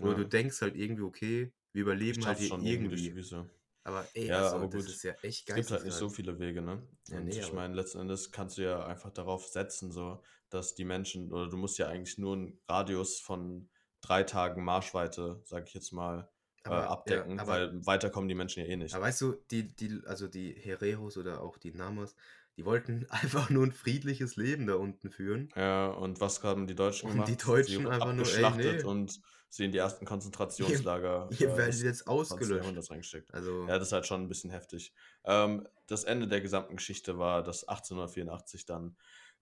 oder 0.00 0.12
Ja. 0.12 0.18
du 0.24 0.26
denkst 0.28 0.62
halt 0.62 0.76
irgendwie, 0.76 1.02
okay, 1.02 1.52
wir 1.76 1.82
überleben 1.82 2.26
halt 2.26 2.40
hier 2.40 2.48
schon 2.48 2.66
irgendwie 2.66 2.96
irgendwie. 2.96 3.22
die. 3.22 3.44
Aber 3.84 4.10
ey, 4.14 4.30
Ja, 4.30 4.34
also 4.34 4.56
aber 4.56 4.68
das 4.68 4.86
gut. 4.86 4.88
ist 4.88 5.02
ja 5.04 5.12
echt 5.22 5.48
Es 5.48 5.54
gibt 5.54 5.70
halt 5.70 5.84
nicht 5.84 5.96
so 5.96 6.10
viele 6.10 6.38
Wege, 6.40 6.62
ne? 6.62 6.88
Ja, 7.08 7.20
Und 7.20 7.22
nee, 7.22 7.40
ich 7.40 7.52
meine, 7.52 7.74
letzten 7.74 8.00
Endes 8.00 8.32
kannst 8.32 8.58
du 8.58 8.62
ja 8.62 8.84
einfach 8.86 9.10
darauf 9.12 9.46
setzen, 9.46 9.92
so, 9.92 10.22
dass 10.50 10.74
die 10.74 10.84
Menschen, 10.84 11.32
oder 11.32 11.48
du 11.48 11.56
musst 11.56 11.78
ja 11.78 11.88
eigentlich 11.88 12.18
nur 12.18 12.34
einen 12.34 12.60
Radius 12.68 13.20
von 13.20 13.70
drei 14.00 14.24
Tagen 14.24 14.64
Marschweite, 14.64 15.40
sag 15.44 15.68
ich 15.68 15.74
jetzt 15.74 15.92
mal, 15.92 16.30
äh, 16.68 16.74
aber 16.74 16.88
ja, 17.06 17.24
abdecken, 17.24 17.36
aber 17.36 17.68
weil 17.68 17.84
weiter 17.86 18.10
kommen 18.10 18.28
die 18.28 18.34
Menschen 18.34 18.64
ja 18.64 18.68
eh 18.68 18.76
nicht. 18.76 19.00
Aber 19.00 19.04
weißt 19.04 19.20
du, 19.20 19.32
die, 19.52 19.74
die, 19.76 20.02
also 20.06 20.26
die 20.28 20.52
Hereros 20.52 21.16
oder 21.16 21.40
auch 21.40 21.56
die 21.58 21.72
Namas, 21.72 22.16
die 22.56 22.64
wollten 22.64 23.06
einfach 23.10 23.48
nur 23.50 23.64
ein 23.64 23.72
friedliches 23.72 24.34
Leben 24.36 24.66
da 24.66 24.74
unten 24.74 25.10
führen. 25.10 25.54
Ja, 25.56 25.88
und 25.88 26.20
was 26.20 26.42
haben 26.44 26.66
die 26.66 26.74
Deutschen 26.76 27.08
Und 27.08 27.24
die 27.28 27.36
gemacht? 27.38 27.38
Sie 27.62 27.78
Deutschen 27.78 27.86
wurden 27.86 27.88
einfach 27.88 28.12
nur, 28.12 28.32
ey, 28.34 28.52
nee, 28.52 28.82
und 28.82 29.20
sie 29.48 29.64
in 29.64 29.72
die 29.72 29.78
ersten 29.78 30.04
Konzentrationslager 30.04 31.28
ihr 31.38 31.48
äh, 31.48 31.56
werdet 31.56 31.74
des 31.74 31.82
jetzt 31.82 32.04
20. 32.04 32.32
ausgelöscht. 32.32 32.90
Reingesteckt. 32.90 33.32
Also, 33.32 33.66
Ja, 33.66 33.78
das 33.78 33.88
ist 33.88 33.92
halt 33.92 34.06
schon 34.06 34.22
ein 34.22 34.28
bisschen 34.28 34.50
heftig. 34.50 34.92
Ähm, 35.24 35.66
das 35.86 36.04
Ende 36.04 36.28
der 36.28 36.40
gesamten 36.40 36.76
Geschichte 36.76 37.18
war, 37.18 37.42
dass 37.42 37.66
1884 37.68 38.66
dann 38.66 38.96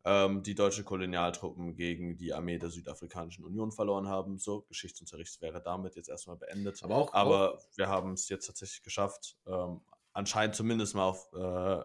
ähm, 0.04 0.42
die 0.42 0.54
deutsche 0.54 0.84
Kolonialtruppen 0.84 1.76
gegen 1.76 2.16
die 2.16 2.34
Armee 2.34 2.58
der 2.58 2.70
Südafrikanischen 2.70 3.44
Union 3.44 3.72
verloren 3.72 4.08
haben. 4.08 4.38
So, 4.38 4.62
Geschichtsunterricht 4.62 5.40
wäre 5.40 5.62
damit 5.62 5.96
jetzt 5.96 6.08
erstmal 6.08 6.36
beendet. 6.36 6.82
aber 6.82 6.96
auch, 6.96 7.08
auch, 7.08 7.14
Aber 7.14 7.58
wir 7.76 7.88
haben 7.88 8.12
es 8.12 8.28
jetzt 8.28 8.46
tatsächlich 8.46 8.82
geschafft, 8.82 9.38
ähm, 9.46 9.80
anscheinend 10.14 10.54
zumindest 10.54 10.94
mal 10.94 11.04
auf, 11.04 11.28
äh, 11.34 11.38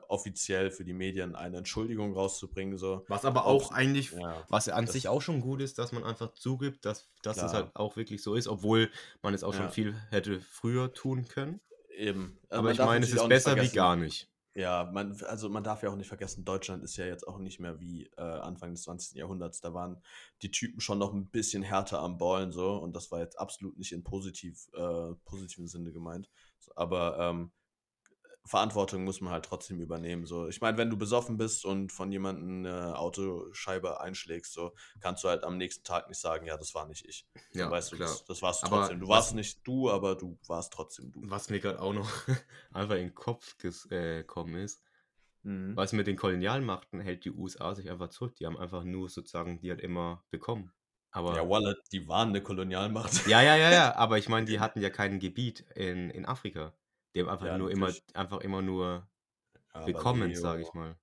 offiziell 0.07 0.71
für 0.71 0.85
die 0.85 0.93
Medien 0.93 1.35
eine 1.35 1.57
Entschuldigung 1.57 2.13
rauszubringen. 2.13 2.77
So, 2.77 3.03
was 3.09 3.25
aber 3.25 3.45
ob, 3.45 3.63
auch 3.63 3.71
eigentlich, 3.71 4.11
ja, 4.11 4.45
was 4.47 4.69
an 4.69 4.87
sich 4.87 5.07
auch 5.07 5.21
schon 5.21 5.41
gut 5.41 5.61
ist, 5.61 5.77
dass 5.79 5.91
man 5.91 6.03
einfach 6.03 6.33
zugibt, 6.33 6.85
dass, 6.85 7.09
dass 7.23 7.37
es 7.37 7.53
halt 7.53 7.71
klar, 7.73 7.85
auch 7.85 7.97
wirklich 7.97 8.21
so 8.23 8.35
ist, 8.35 8.47
obwohl 8.47 8.89
man 9.21 9.33
es 9.33 9.43
auch 9.43 9.53
schon 9.53 9.65
ja, 9.65 9.71
viel 9.71 9.95
hätte 10.11 10.39
früher 10.39 10.93
tun 10.93 11.27
können. 11.27 11.59
eben. 11.89 12.37
Also 12.49 12.59
Aber 12.59 12.63
man 12.63 12.71
ich 12.73 12.79
meine, 12.79 13.05
es 13.05 13.13
ist 13.13 13.27
besser 13.27 13.59
wie 13.61 13.69
gar 13.69 13.95
nicht. 13.95 14.29
Ja, 14.55 14.89
man, 14.91 15.15
also 15.27 15.47
man 15.47 15.63
darf 15.63 15.83
ja 15.83 15.89
auch 15.89 15.95
nicht 15.95 16.07
vergessen, 16.07 16.43
Deutschland 16.43 16.83
ist 16.83 16.97
ja 16.97 17.05
jetzt 17.05 17.27
auch 17.27 17.37
nicht 17.37 17.59
mehr 17.59 17.79
wie 17.79 18.09
äh, 18.17 18.21
Anfang 18.21 18.71
des 18.71 18.83
20. 18.83 19.15
Jahrhunderts. 19.15 19.61
Da 19.61 19.73
waren 19.73 20.01
die 20.41 20.51
Typen 20.51 20.81
schon 20.81 20.97
noch 20.97 21.13
ein 21.13 21.27
bisschen 21.27 21.63
härter 21.63 21.99
am 21.99 22.17
Ballen 22.17 22.51
so 22.51 22.75
und 22.75 22.95
das 22.95 23.11
war 23.11 23.19
jetzt 23.19 23.39
absolut 23.39 23.77
nicht 23.77 23.91
in 23.91 24.03
positiv, 24.03 24.67
äh, 24.73 25.13
positiven 25.25 25.67
Sinne 25.67 25.91
gemeint. 25.91 26.29
Aber 26.75 27.17
ähm, 27.19 27.51
Verantwortung 28.45 29.03
muss 29.03 29.21
man 29.21 29.31
halt 29.33 29.45
trotzdem 29.45 29.79
übernehmen. 29.79 30.25
So. 30.25 30.47
Ich 30.47 30.59
meine, 30.61 30.77
wenn 30.77 30.89
du 30.89 30.97
besoffen 30.97 31.37
bist 31.37 31.65
und 31.65 31.91
von 31.91 32.11
jemandem 32.11 32.65
eine 32.65 32.97
Autoscheibe 32.97 34.01
einschlägst, 34.01 34.53
so 34.53 34.73
kannst 35.01 35.23
du 35.23 35.27
halt 35.29 35.43
am 35.43 35.57
nächsten 35.57 35.83
Tag 35.83 36.09
nicht 36.09 36.19
sagen, 36.19 36.45
ja, 36.47 36.57
das 36.57 36.73
war 36.73 36.87
nicht 36.87 37.05
ich. 37.07 37.27
So 37.51 37.59
Ja, 37.59 37.71
weißt 37.71 37.91
du, 37.91 37.97
das, 37.97 38.25
das 38.25 38.41
warst 38.41 38.63
du 38.63 38.67
Aber 38.67 38.77
trotzdem. 38.77 38.99
Du 39.01 39.07
warst 39.07 39.35
nicht 39.35 39.59
du, 39.67 39.89
aber 39.91 40.15
du 40.15 40.37
warst 40.47 40.73
trotzdem 40.73 41.11
du. 41.11 41.21
was 41.25 41.49
mir 41.49 41.59
gerade 41.59 41.81
auch 41.81 41.93
noch 41.93 42.09
einfach 42.73 42.95
in 42.95 43.07
den 43.09 43.15
Kopf 43.15 43.55
äh, 43.91 44.17
gekommen 44.19 44.55
ist, 44.55 44.81
Mhm. 45.43 45.75
was 45.77 45.93
mit 45.93 46.05
den 46.07 46.17
Kolonialmachten 46.17 46.99
hält 46.99 47.23
die 47.23 47.31
USA 47.31 47.73
sich 47.73 47.89
einfach 47.89 48.09
zurück. 48.09 48.35
Die 48.35 48.45
haben 48.45 48.57
einfach 48.57 48.83
nur 48.83 49.07
sozusagen 49.09 49.61
die 49.61 49.69
halt 49.69 49.79
immer 49.79 50.21
bekommen. 50.31 50.73
Ja, 51.31 51.43
Aber 51.43 51.49
Wallet, 51.49 51.77
die 51.91 52.07
waren 52.07 52.29
eine 52.29 52.41
Kolonialmacht. 52.43 53.25
ja, 53.27 53.41
ja, 53.41 53.55
ja, 53.55 53.71
ja, 53.71 53.95
aber 53.95 54.17
ich 54.17 54.27
meine, 54.29 54.45
die 54.47 54.59
hatten 54.59 54.81
ja 54.81 54.89
kein 54.89 55.19
Gebiet 55.19 55.61
in, 55.75 56.09
in 56.09 56.25
Afrika. 56.25 56.73
Die 57.13 57.21
haben 57.21 57.29
einfach 57.29 57.45
Ja, 57.47 57.57
nur 57.57 57.71
immer, 57.71 57.87
natürlich. 57.87 58.15
einfach 58.15 58.39
immer 58.41 58.61
nur 58.61 59.07
Aber 59.73 59.85
bekommen, 59.85 60.35
sage 60.35 60.61
ich 60.63 60.73
mal. 60.73 60.97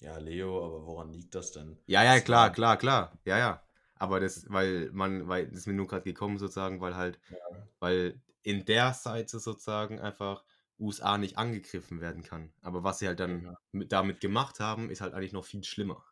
ja, 0.00 0.16
Leo, 0.18 0.64
aber 0.64 0.86
woran 0.86 1.12
liegt 1.12 1.34
das 1.34 1.52
denn? 1.52 1.78
Ja, 1.86 2.02
ja, 2.04 2.20
klar, 2.20 2.50
klar, 2.52 2.76
klar. 2.76 3.18
Ja, 3.24 3.38
ja. 3.38 3.62
Aber 3.94 4.20
das, 4.20 4.44
weil 4.50 4.90
man, 4.92 5.28
weil 5.28 5.46
das 5.48 5.58
ist 5.60 5.66
mir 5.66 5.72
nur 5.74 5.86
gerade 5.86 6.02
gekommen 6.04 6.38
sozusagen, 6.38 6.80
weil 6.80 6.96
halt, 6.96 7.18
ja, 7.28 7.66
weil 7.80 8.20
in 8.42 8.64
der 8.64 8.92
Seite 8.94 9.38
sozusagen 9.40 10.00
einfach 10.00 10.44
USA 10.78 11.18
nicht 11.18 11.38
angegriffen 11.38 12.00
werden 12.00 12.22
kann. 12.22 12.52
Aber 12.62 12.84
was 12.84 12.98
sie 12.98 13.06
halt 13.08 13.20
dann 13.20 13.44
ja. 13.44 13.54
mit, 13.72 13.92
damit 13.92 14.20
gemacht 14.20 14.60
haben, 14.60 14.90
ist 14.90 15.00
halt 15.00 15.14
eigentlich 15.14 15.32
noch 15.32 15.44
viel 15.44 15.64
schlimmer. 15.64 16.04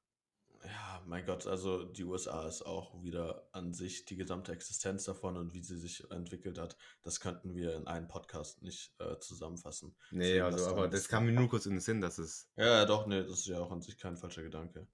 Mein 1.06 1.26
Gott, 1.26 1.46
also 1.46 1.84
die 1.84 2.04
USA 2.04 2.46
ist 2.46 2.62
auch 2.62 3.02
wieder 3.02 3.48
an 3.52 3.72
sich 3.72 4.04
die 4.04 4.16
gesamte 4.16 4.52
Existenz 4.52 5.04
davon 5.04 5.36
und 5.36 5.54
wie 5.54 5.62
sie 5.62 5.78
sich 5.78 6.10
entwickelt 6.10 6.58
hat, 6.58 6.76
das 7.02 7.20
könnten 7.20 7.54
wir 7.54 7.76
in 7.76 7.86
einem 7.86 8.08
Podcast 8.08 8.62
nicht 8.62 8.94
äh, 8.98 9.18
zusammenfassen. 9.18 9.94
Nee, 10.10 10.34
Deswegen 10.34 10.44
also, 10.44 10.66
aber 10.68 10.88
das 10.88 11.08
kam 11.08 11.26
mir 11.26 11.32
nur 11.32 11.48
kurz 11.48 11.66
in 11.66 11.72
den 11.72 11.80
Sinn, 11.80 12.00
dass 12.00 12.18
es. 12.18 12.48
Ja, 12.56 12.84
doch, 12.84 13.06
nee, 13.06 13.22
das 13.22 13.40
ist 13.40 13.46
ja 13.46 13.60
auch 13.60 13.70
an 13.70 13.82
sich 13.82 13.98
kein 13.98 14.16
falscher 14.16 14.42
Gedanke. 14.42 14.86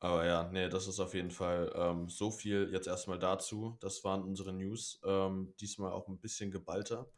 Aber 0.00 0.24
ja, 0.24 0.48
nee, 0.52 0.68
das 0.68 0.86
ist 0.86 1.00
auf 1.00 1.14
jeden 1.14 1.30
Fall 1.30 1.72
ähm, 1.74 2.08
so 2.08 2.30
viel 2.30 2.70
jetzt 2.72 2.86
erstmal 2.86 3.18
dazu. 3.18 3.76
Das 3.80 4.04
waren 4.04 4.22
unsere 4.22 4.52
News. 4.52 5.00
Ähm, 5.04 5.54
diesmal 5.60 5.90
auch 5.90 6.08
ein 6.08 6.18
bisschen 6.18 6.50
geballter. 6.50 7.10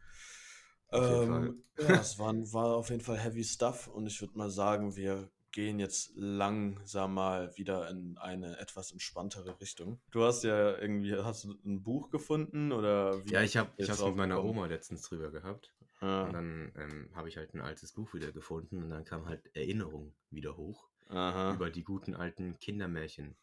Ähm, 0.93 1.63
ja, 1.79 2.01
es 2.01 2.19
waren, 2.19 2.53
war 2.53 2.77
auf 2.77 2.91
jeden 2.91 3.03
Fall 3.03 3.19
heavy 3.19 3.45
stuff 3.45 3.87
und 3.87 4.07
ich 4.07 4.21
würde 4.21 4.37
mal 4.37 4.51
sagen, 4.51 4.97
wir 4.97 5.31
gehen 5.53 5.79
jetzt 5.79 6.13
langsam 6.15 7.15
mal 7.15 7.57
wieder 7.57 7.89
in 7.91 8.17
eine 8.19 8.59
etwas 8.59 8.93
entspanntere 8.93 9.61
Richtung. 9.61 10.01
Du 10.11 10.23
hast 10.25 10.45
ja 10.45 10.77
irgendwie, 10.79 11.17
hast 11.17 11.45
du 11.45 11.55
ein 11.65 11.83
Buch 11.83 12.11
gefunden 12.11 12.73
oder 12.73 13.25
wie 13.25 13.33
Ja, 13.33 13.43
ich 13.43 13.57
habe 13.57 13.71
ich 13.77 13.89
hab's 13.91 14.05
mit 14.05 14.17
meiner? 14.17 14.43
Oma 14.45 14.67
letztens 14.67 15.03
drüber 15.03 15.31
gehabt. 15.31 15.73
Und 16.01 16.09
Ja, 16.09 16.33
dann 16.33 16.73
ähm, 16.77 17.11
habe 17.15 17.29
ich 17.29 17.37
halt 17.37 17.55
ein 17.55 17.61
altes 17.61 17.93
Buch 17.93 18.15
wieder 18.15 18.33
gefunden 18.33 18.83
und 18.83 18.91
dann 18.91 19.05
kam 19.05 19.27
halt 19.27 19.55
Erinnerung 19.55 20.15
wieder 20.31 20.57
hoch 20.57 20.89
aha. 21.11 21.55
über 21.55 21.69
die 21.71 21.85
guten 21.85 22.15
alten 22.15 22.59
Kindermärchen. 22.59 23.37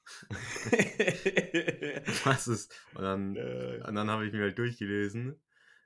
Was 2.24 2.48
ist? 2.48 2.74
Und 2.96 3.04
dann, 3.04 3.36
Äh, 3.36 3.84
und 3.88 3.96
dann 3.96 4.10
habe 4.10 4.26
ich 4.26 4.34
mir 4.34 4.42
halt 4.44 4.58
durchgelesen, 4.58 5.40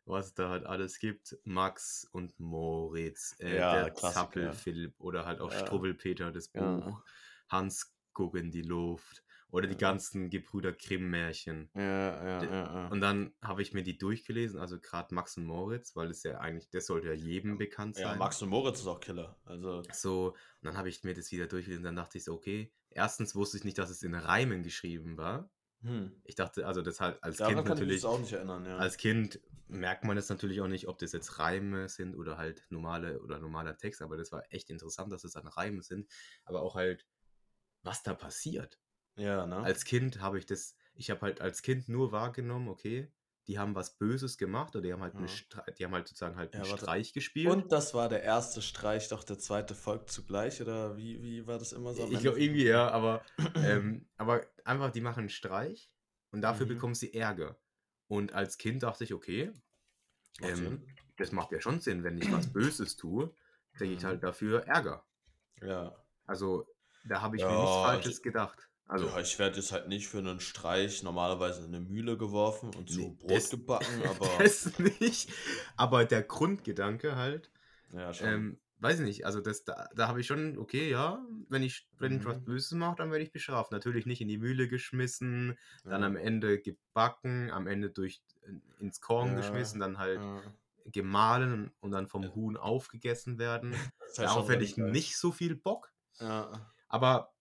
was 0.06 0.28
es 0.28 0.34
da 0.34 0.50
halt 0.50 0.66
alles 0.66 1.00
gibt. 1.00 1.38
Max 1.44 2.06
und 2.12 2.40
Moritz, 2.40 3.36
äh, 3.40 3.64
ja, 3.64 3.66
der 3.66 3.96
Klassiker. 3.96 4.66
Zappel-Philipp 4.66 4.96
oder 5.00 5.26
halt 5.26 5.42
auch 5.42 5.52
Ja, 5.52 5.54
Struwwelpeter, 5.54 6.32
das 6.32 6.50
Buch, 6.50 6.86
ja, 6.86 7.04
Hans 7.50 7.96
guck 8.14 8.36
in 8.36 8.52
die 8.52 8.62
Luft 8.64 9.24
oder 9.50 9.68
die 9.68 9.78
ja, 9.78 9.78
ganzen 9.78 10.30
Gebrüder 10.30 10.74
Grimm-Märchen. 10.74 11.72
ja, 11.74 11.82
ja, 11.82 12.24
ja, 12.26 12.74
ja. 12.74 12.92
Und 12.92 13.02
dann 13.02 13.34
habe 13.42 13.64
ich 13.64 13.74
mir 13.74 13.82
die 13.84 13.98
durchgelesen, 13.98 14.60
also 14.60 14.80
gerade 14.80 15.16
Max 15.16 15.36
und 15.38 15.46
Moritz, 15.46 15.96
weil 15.96 16.12
es 16.12 16.22
ja 16.24 16.38
eigentlich, 16.40 16.70
das 16.70 16.86
sollte 16.86 17.08
ja 17.08 17.14
jedem 17.14 17.58
bekannt 17.58 17.96
Ja, 17.96 18.12
sein. 18.12 18.18
Max 18.18 18.42
und 18.42 18.50
Moritz 18.50 18.80
ist 18.82 18.88
auch 18.88 19.00
Killer. 19.00 19.40
Also, 19.46 19.88
So, 19.92 20.30
und 20.30 20.38
dann 20.62 20.78
habe 20.78 20.90
ich 20.90 21.04
mir 21.04 21.14
das 21.14 21.32
wieder 21.32 21.48
durchgelesen, 21.48 21.84
dann 21.84 21.96
dachte 21.96 22.18
ich 22.18 22.24
so, 22.24 22.34
okay, 22.34 22.74
erstens 22.90 23.36
wusste 23.36 23.58
ich 23.58 23.64
nicht, 23.64 23.78
dass 23.78 23.90
es 23.90 24.04
in 24.04 24.16
Reimen 24.16 24.64
geschrieben 24.64 25.18
war. 25.18 25.52
hm. 25.84 26.22
Ich 26.24 26.36
dachte, 26.36 26.68
also 26.68 26.82
das 26.82 27.02
halt 27.02 27.24
als 27.24 27.38
Daran 27.38 27.56
Kind 27.56 27.66
ich 27.66 27.70
natürlich, 27.70 27.96
jetzt 27.96 28.06
auch 28.06 28.20
nicht 28.20 28.32
erinnern, 28.34 28.66
ja. 28.66 28.78
als 28.78 28.98
Kind 28.98 29.42
merkt 29.72 30.04
man 30.06 30.16
das 30.18 30.30
natürlich 30.30 30.62
auch 30.62 30.68
nicht, 30.68 30.88
ob 30.88 31.00
das 31.00 31.14
jetzt 31.14 31.40
Reime 31.40 31.90
sind 31.90 32.16
oder 32.16 32.38
halt 32.38 32.66
normale 32.70 33.22
oder 33.22 33.40
normaler 33.40 33.78
Text, 33.78 34.02
aber 34.02 34.18
das 34.18 34.32
war 34.32 34.44
echt 34.52 34.70
interessant, 34.70 35.12
dass 35.14 35.24
es 35.24 35.34
dann 35.34 35.48
Reime 35.48 35.82
sind, 35.84 36.10
aber 36.46 36.62
auch 36.64 36.76
halt, 36.76 37.08
was 37.84 38.04
da 38.04 38.14
passiert. 38.16 38.80
Ja, 39.18 39.46
ne? 39.46 39.62
Als 39.62 39.86
Kind 39.86 40.22
habe 40.22 40.40
ich 40.40 40.46
das, 40.46 40.76
ich 40.96 41.12
habe 41.12 41.22
halt 41.22 41.42
als 41.42 41.62
Kind 41.64 41.90
nur 41.90 42.12
wahrgenommen, 42.12 42.70
okay, 42.70 43.14
die 43.48 43.60
haben 43.60 43.76
was 43.76 43.98
Böses 43.98 44.38
gemacht 44.38 44.76
oder 44.76 44.84
die 44.84 44.94
haben 44.94 45.02
halt, 45.04 45.20
eine 45.20 45.28
Ja. 45.28 45.30
Stre 45.30 45.64
die 45.78 45.86
haben 45.86 45.94
halt 45.94 46.08
sozusagen 46.08 46.36
halt 46.38 46.56
einen 46.56 46.64
Ja. 46.64 46.66
Streich 46.66 47.14
gespielt. 47.14 47.64
Und 47.64 47.72
das 47.72 47.94
war 47.96 48.08
der 48.10 48.22
erste 48.24 48.62
Streich, 48.62 49.08
doch 49.10 49.24
der 49.24 49.40
zweite 49.40 49.74
folgt 49.76 50.12
zugleich, 50.12 50.62
oder 50.62 50.98
wie, 50.98 51.22
wie 51.24 51.48
war 51.48 51.58
das 51.60 51.74
immer 51.74 51.94
so 51.96 52.08
Ich 52.10 52.22
glaube 52.22 52.40
irgendwie 52.42 52.66
ja, 52.66 52.90
aber, 52.90 53.26
ähm, 53.64 54.10
aber 54.18 54.48
einfach, 54.66 54.92
die 54.92 55.02
machen 55.02 55.22
einen 55.22 55.30
Streich 55.30 55.92
und 56.32 56.42
dafür 56.42 56.66
Mhm. 56.66 56.68
bekommen 56.68 56.96
sie 56.96 57.14
Ärger. 57.14 57.61
Und 58.12 58.34
als 58.34 58.58
Kind 58.58 58.84
dachte 58.84 59.06
ich, 59.06 59.14
okay, 59.14 59.54
ähm, 60.42 60.86
das 61.18 61.32
macht 61.32 61.52
ja 61.54 61.62
schon 61.62 61.80
Sinn, 61.80 62.04
wenn 62.04 62.18
ich 62.18 62.30
was 62.30 62.52
Böses 62.52 62.98
tue, 62.98 63.34
kriege 63.78 63.94
ich 63.94 64.00
Mhm. 64.02 64.06
halt 64.06 64.22
dafür 64.24 64.68
Ärger. 64.68 65.06
Ja. 65.62 65.96
Also 66.26 66.68
da 67.04 67.22
habe 67.22 67.38
ich 67.38 67.48
mir 67.48 67.58
nichts 67.58 67.78
Ja, 67.78 67.82
Falsches 67.82 68.18
ich, 68.18 68.24
gedacht. 68.24 68.70
Also, 68.88 69.08
ja, 69.08 69.20
ich 69.20 69.40
werde 69.40 69.58
jetzt 69.58 69.72
halt 69.72 69.88
nicht 69.88 70.08
für 70.08 70.20
einen 70.20 70.40
Streich 70.40 71.04
normalerweise 71.04 71.62
in 71.66 71.76
eine 71.76 71.82
Mühle 71.82 72.18
geworfen 72.18 72.72
und 72.72 72.90
zu 72.90 73.00
nee, 73.00 73.18
Brot 73.18 73.30
das, 73.30 73.52
gebacken, 73.52 74.04
aber 74.06 74.30
das 74.40 74.78
nicht. 74.80 75.32
Aber 75.78 76.06
der 76.06 76.24
Grundgedanke 76.24 77.16
halt, 77.16 77.50
ja, 77.94 78.14
schon. 78.14 78.28
ähm, 78.28 78.60
weiß 78.82 79.00
ich 79.00 79.06
nicht, 79.06 79.26
also 79.26 79.42
das, 79.42 79.64
da, 79.64 79.88
da 79.96 80.08
habe 80.08 80.22
ich 80.22 80.28
schon, 80.28 80.58
okay, 80.58 80.90
ja, 80.90 81.26
wenn 81.50 81.64
ich, 81.64 81.90
wenn 82.00 82.18
ich 82.18 82.26
was 82.26 82.38
Mhm. 82.38 82.44
Böses 82.44 82.72
mache, 82.74 82.96
dann 82.98 83.12
werde 83.12 83.24
ich 83.24 83.32
bestraft. 83.32 83.72
Natürlich 83.72 84.06
nicht 84.06 84.22
in 84.22 84.28
die 84.28 84.38
Mühle 84.40 84.68
geschmissen, 84.68 85.58
dann 85.88 86.04
am 86.04 86.16
Ja, 86.16 86.18
Ende 86.18 86.60
gebacken, 86.62 87.52
am 87.52 87.68
Ende 87.68 87.92
durch 87.92 88.24
ins 88.80 89.02
Korn 89.02 89.36
ja, 89.36 89.36
geschmissen, 89.36 89.80
dann 89.80 89.98
halt 89.98 90.28
ja. 90.36 90.54
gemahlen 90.86 91.72
und 91.80 91.92
dann 91.92 92.08
vom 92.08 92.28
Ja, 92.28 92.36
Huhn 92.36 92.58
aufgegessen 92.58 93.40
werden. 93.40 93.74
Das 94.00 94.18
halt 94.20 94.32
Darauf 94.32 94.50
hätte 94.50 94.64
ich 94.66 94.78
nicht 94.78 95.18
so 95.18 95.32
viel 95.32 95.56
Bock. 95.56 95.94
Ja. 96.20 96.72
Aber 96.88 97.34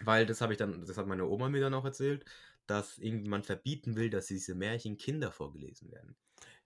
weil 0.00 0.26
das 0.26 0.40
habe 0.40 0.52
ich 0.52 0.58
dann, 0.58 0.84
das 0.86 0.96
hat 0.98 1.06
meine 1.06 1.26
Oma 1.26 1.48
mir 1.48 1.60
dann 1.60 1.74
auch 1.74 1.84
erzählt, 1.84 2.24
dass 2.66 2.98
irgendjemand 2.98 3.46
verbieten 3.46 3.96
will, 3.96 4.10
dass 4.10 4.26
diese 4.26 4.54
Märchen 4.54 4.96
Kinder 4.98 5.32
vorgelesen 5.32 5.90
werden. 5.92 6.16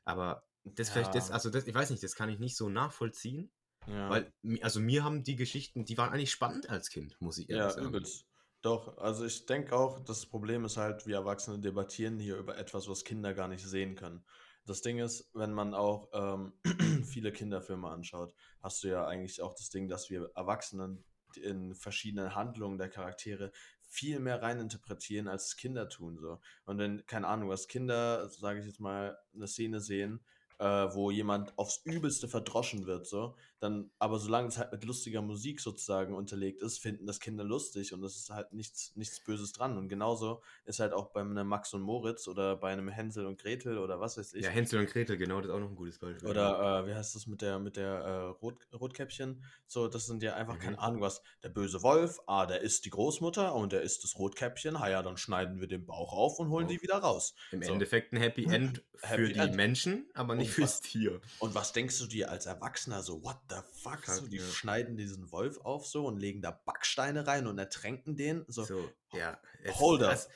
Aber 0.04 0.46
das 0.64 0.90
vielleicht, 0.90 1.14
das, 1.14 1.30
Ja. 1.30 1.32
also 1.32 1.50
das, 1.50 1.66
ich 1.66 1.74
weiß 1.74 1.90
nicht, 1.90 2.02
das 2.02 2.14
kann 2.16 2.30
ich 2.30 2.38
nicht 2.40 2.56
so 2.56 2.70
nachvollziehen, 2.70 3.52
Ja. 3.86 4.08
weil, 4.08 4.32
also 4.62 4.80
mir 4.80 5.04
haben 5.04 5.22
die 5.24 5.36
Geschichten, 5.36 5.84
die 5.84 5.98
waren 5.98 6.12
eigentlich 6.12 6.30
spannend 6.32 6.68
als 6.70 6.90
Kind, 6.90 7.20
muss 7.20 7.38
ich 7.38 7.50
ehrlich 7.50 7.64
Ja, 7.64 7.74
sagen. 7.74 7.88
übelst. 7.88 8.26
Doch, 8.62 8.98
also 8.98 9.24
ich 9.24 9.46
denke 9.46 9.74
auch, 9.74 10.00
das 10.00 10.26
Problem 10.26 10.64
ist 10.66 10.76
halt, 10.76 11.06
wir 11.06 11.16
Erwachsene 11.16 11.58
debattieren 11.60 12.18
hier 12.18 12.36
über 12.36 12.58
etwas, 12.58 12.88
was 12.88 13.04
Kinder 13.04 13.32
gar 13.34 13.48
nicht 13.48 13.64
sehen 13.66 13.94
können. 13.96 14.24
das 14.66 14.82
Ding 14.82 14.98
ist, 14.98 15.30
wenn 15.34 15.52
man 15.52 15.74
auch 15.74 16.10
ähm, 16.12 16.52
viele 17.06 17.32
Kinderfilme 17.32 17.88
anschaut, 17.88 18.34
hast 18.60 18.82
du 18.84 18.88
ja 18.88 19.06
eigentlich 19.06 19.40
auch 19.42 19.54
das 19.54 19.70
Ding, 19.70 19.88
dass 19.88 20.10
wir 20.10 20.30
Erwachsenen 20.34 21.04
in 21.36 21.74
verschiedenen 21.74 22.34
Handlungen 22.34 22.78
der 22.78 22.88
Charaktere 22.90 23.52
viel 23.80 24.20
mehr 24.20 24.42
reininterpretieren, 24.42 25.26
als 25.28 25.56
Kinder 25.56 25.88
tun. 25.88 26.18
So. 26.20 26.40
Und 26.64 26.78
wenn, 26.78 27.04
keine 27.06 27.26
Ahnung, 27.28 27.48
was 27.48 27.66
Kinder, 27.68 28.28
sage 28.28 28.60
ich 28.60 28.66
jetzt 28.66 28.80
mal, 28.80 29.18
eine 29.34 29.48
Szene 29.48 29.80
sehen, 29.80 30.24
äh, 30.60 30.94
wo 30.94 31.10
jemand 31.10 31.56
aufs 31.58 31.80
Übelste 31.84 32.28
verdroschen 32.28 32.86
wird, 32.86 33.06
so, 33.06 33.34
dann, 33.60 33.90
aber 33.98 34.18
solange 34.18 34.48
es 34.48 34.58
halt 34.58 34.72
mit 34.72 34.84
lustiger 34.84 35.22
Musik 35.22 35.60
sozusagen 35.60 36.14
unterlegt 36.14 36.62
ist, 36.62 36.78
finden 36.78 37.06
das 37.06 37.18
Kinder 37.18 37.44
lustig 37.44 37.94
und 37.94 38.04
es 38.04 38.16
ist 38.16 38.30
halt 38.30 38.52
nichts, 38.52 38.94
nichts 38.94 39.20
Böses 39.20 39.52
dran. 39.52 39.78
Und 39.78 39.88
genauso 39.88 40.42
ist 40.64 40.80
halt 40.80 40.92
auch 40.92 41.12
bei 41.12 41.20
einem 41.20 41.46
Max 41.46 41.72
und 41.72 41.80
Moritz 41.80 42.28
oder 42.28 42.56
bei 42.56 42.72
einem 42.72 42.88
Hänsel 42.88 43.26
und 43.26 43.38
Gretel 43.38 43.78
oder 43.78 44.00
was 44.00 44.18
weiß 44.18 44.34
ich. 44.34 44.44
Ja, 44.44 44.50
Hänsel 44.50 44.80
und 44.80 44.90
Gretel, 44.90 45.16
genau, 45.16 45.36
das 45.36 45.46
ist 45.46 45.52
auch 45.52 45.60
noch 45.60 45.70
ein 45.70 45.76
gutes 45.76 45.98
Beispiel. 45.98 46.28
Oder 46.28 46.82
äh, 46.84 46.88
wie 46.88 46.94
heißt 46.94 47.14
das 47.14 47.26
mit 47.26 47.40
der, 47.40 47.58
mit 47.58 47.76
der 47.76 47.92
äh, 47.92 48.22
Rot, 48.42 48.56
Rotkäppchen? 48.72 49.42
So, 49.66 49.88
das 49.88 50.06
sind 50.06 50.22
ja 50.22 50.34
einfach, 50.34 50.56
mhm. 50.56 50.60
keine 50.60 50.78
Ahnung 50.78 51.00
was, 51.00 51.22
der 51.42 51.48
böse 51.48 51.82
Wolf, 51.82 52.18
ah, 52.26 52.44
der 52.44 52.60
ist 52.60 52.84
die 52.84 52.90
Großmutter 52.90 53.54
und 53.54 53.72
der 53.72 53.80
ist 53.82 54.04
das 54.04 54.18
Rotkäppchen, 54.18 54.76
ah 54.76 54.90
ja, 54.90 55.02
dann 55.02 55.16
schneiden 55.16 55.60
wir 55.60 55.68
den 55.68 55.86
Bauch 55.86 56.12
auf 56.12 56.38
und 56.38 56.50
holen 56.50 56.66
oh. 56.66 56.68
die 56.68 56.82
wieder 56.82 56.96
raus. 56.96 57.34
Im 57.50 57.62
so. 57.62 57.72
Endeffekt 57.72 58.12
ein 58.12 58.18
Happy 58.18 58.44
End 58.50 58.82
für 58.94 59.06
Happy 59.06 59.32
die 59.32 59.38
End. 59.38 59.56
Menschen, 59.56 60.06
aber 60.14 60.34
nicht 60.34 60.49
fürs 60.50 60.74
was, 60.74 60.80
Tier. 60.80 61.20
Und 61.38 61.54
was 61.54 61.72
denkst 61.72 61.98
du 61.98 62.06
dir 62.06 62.30
als 62.30 62.46
Erwachsener 62.46 63.02
so, 63.02 63.22
what 63.22 63.38
the 63.48 63.56
fuck? 63.72 64.04
so, 64.06 64.26
die 64.26 64.38
ja. 64.38 64.44
schneiden 64.44 64.96
diesen 64.96 65.30
Wolf 65.32 65.58
auf 65.58 65.86
so 65.86 66.06
und 66.06 66.18
legen 66.18 66.42
da 66.42 66.50
Backsteine 66.50 67.26
rein 67.26 67.46
und 67.46 67.58
ertränken 67.58 68.16
den. 68.16 68.44
So, 68.48 68.64
so 68.64 68.90
ja. 69.12 69.40
Hold 69.78 70.02
Als, 70.02 70.28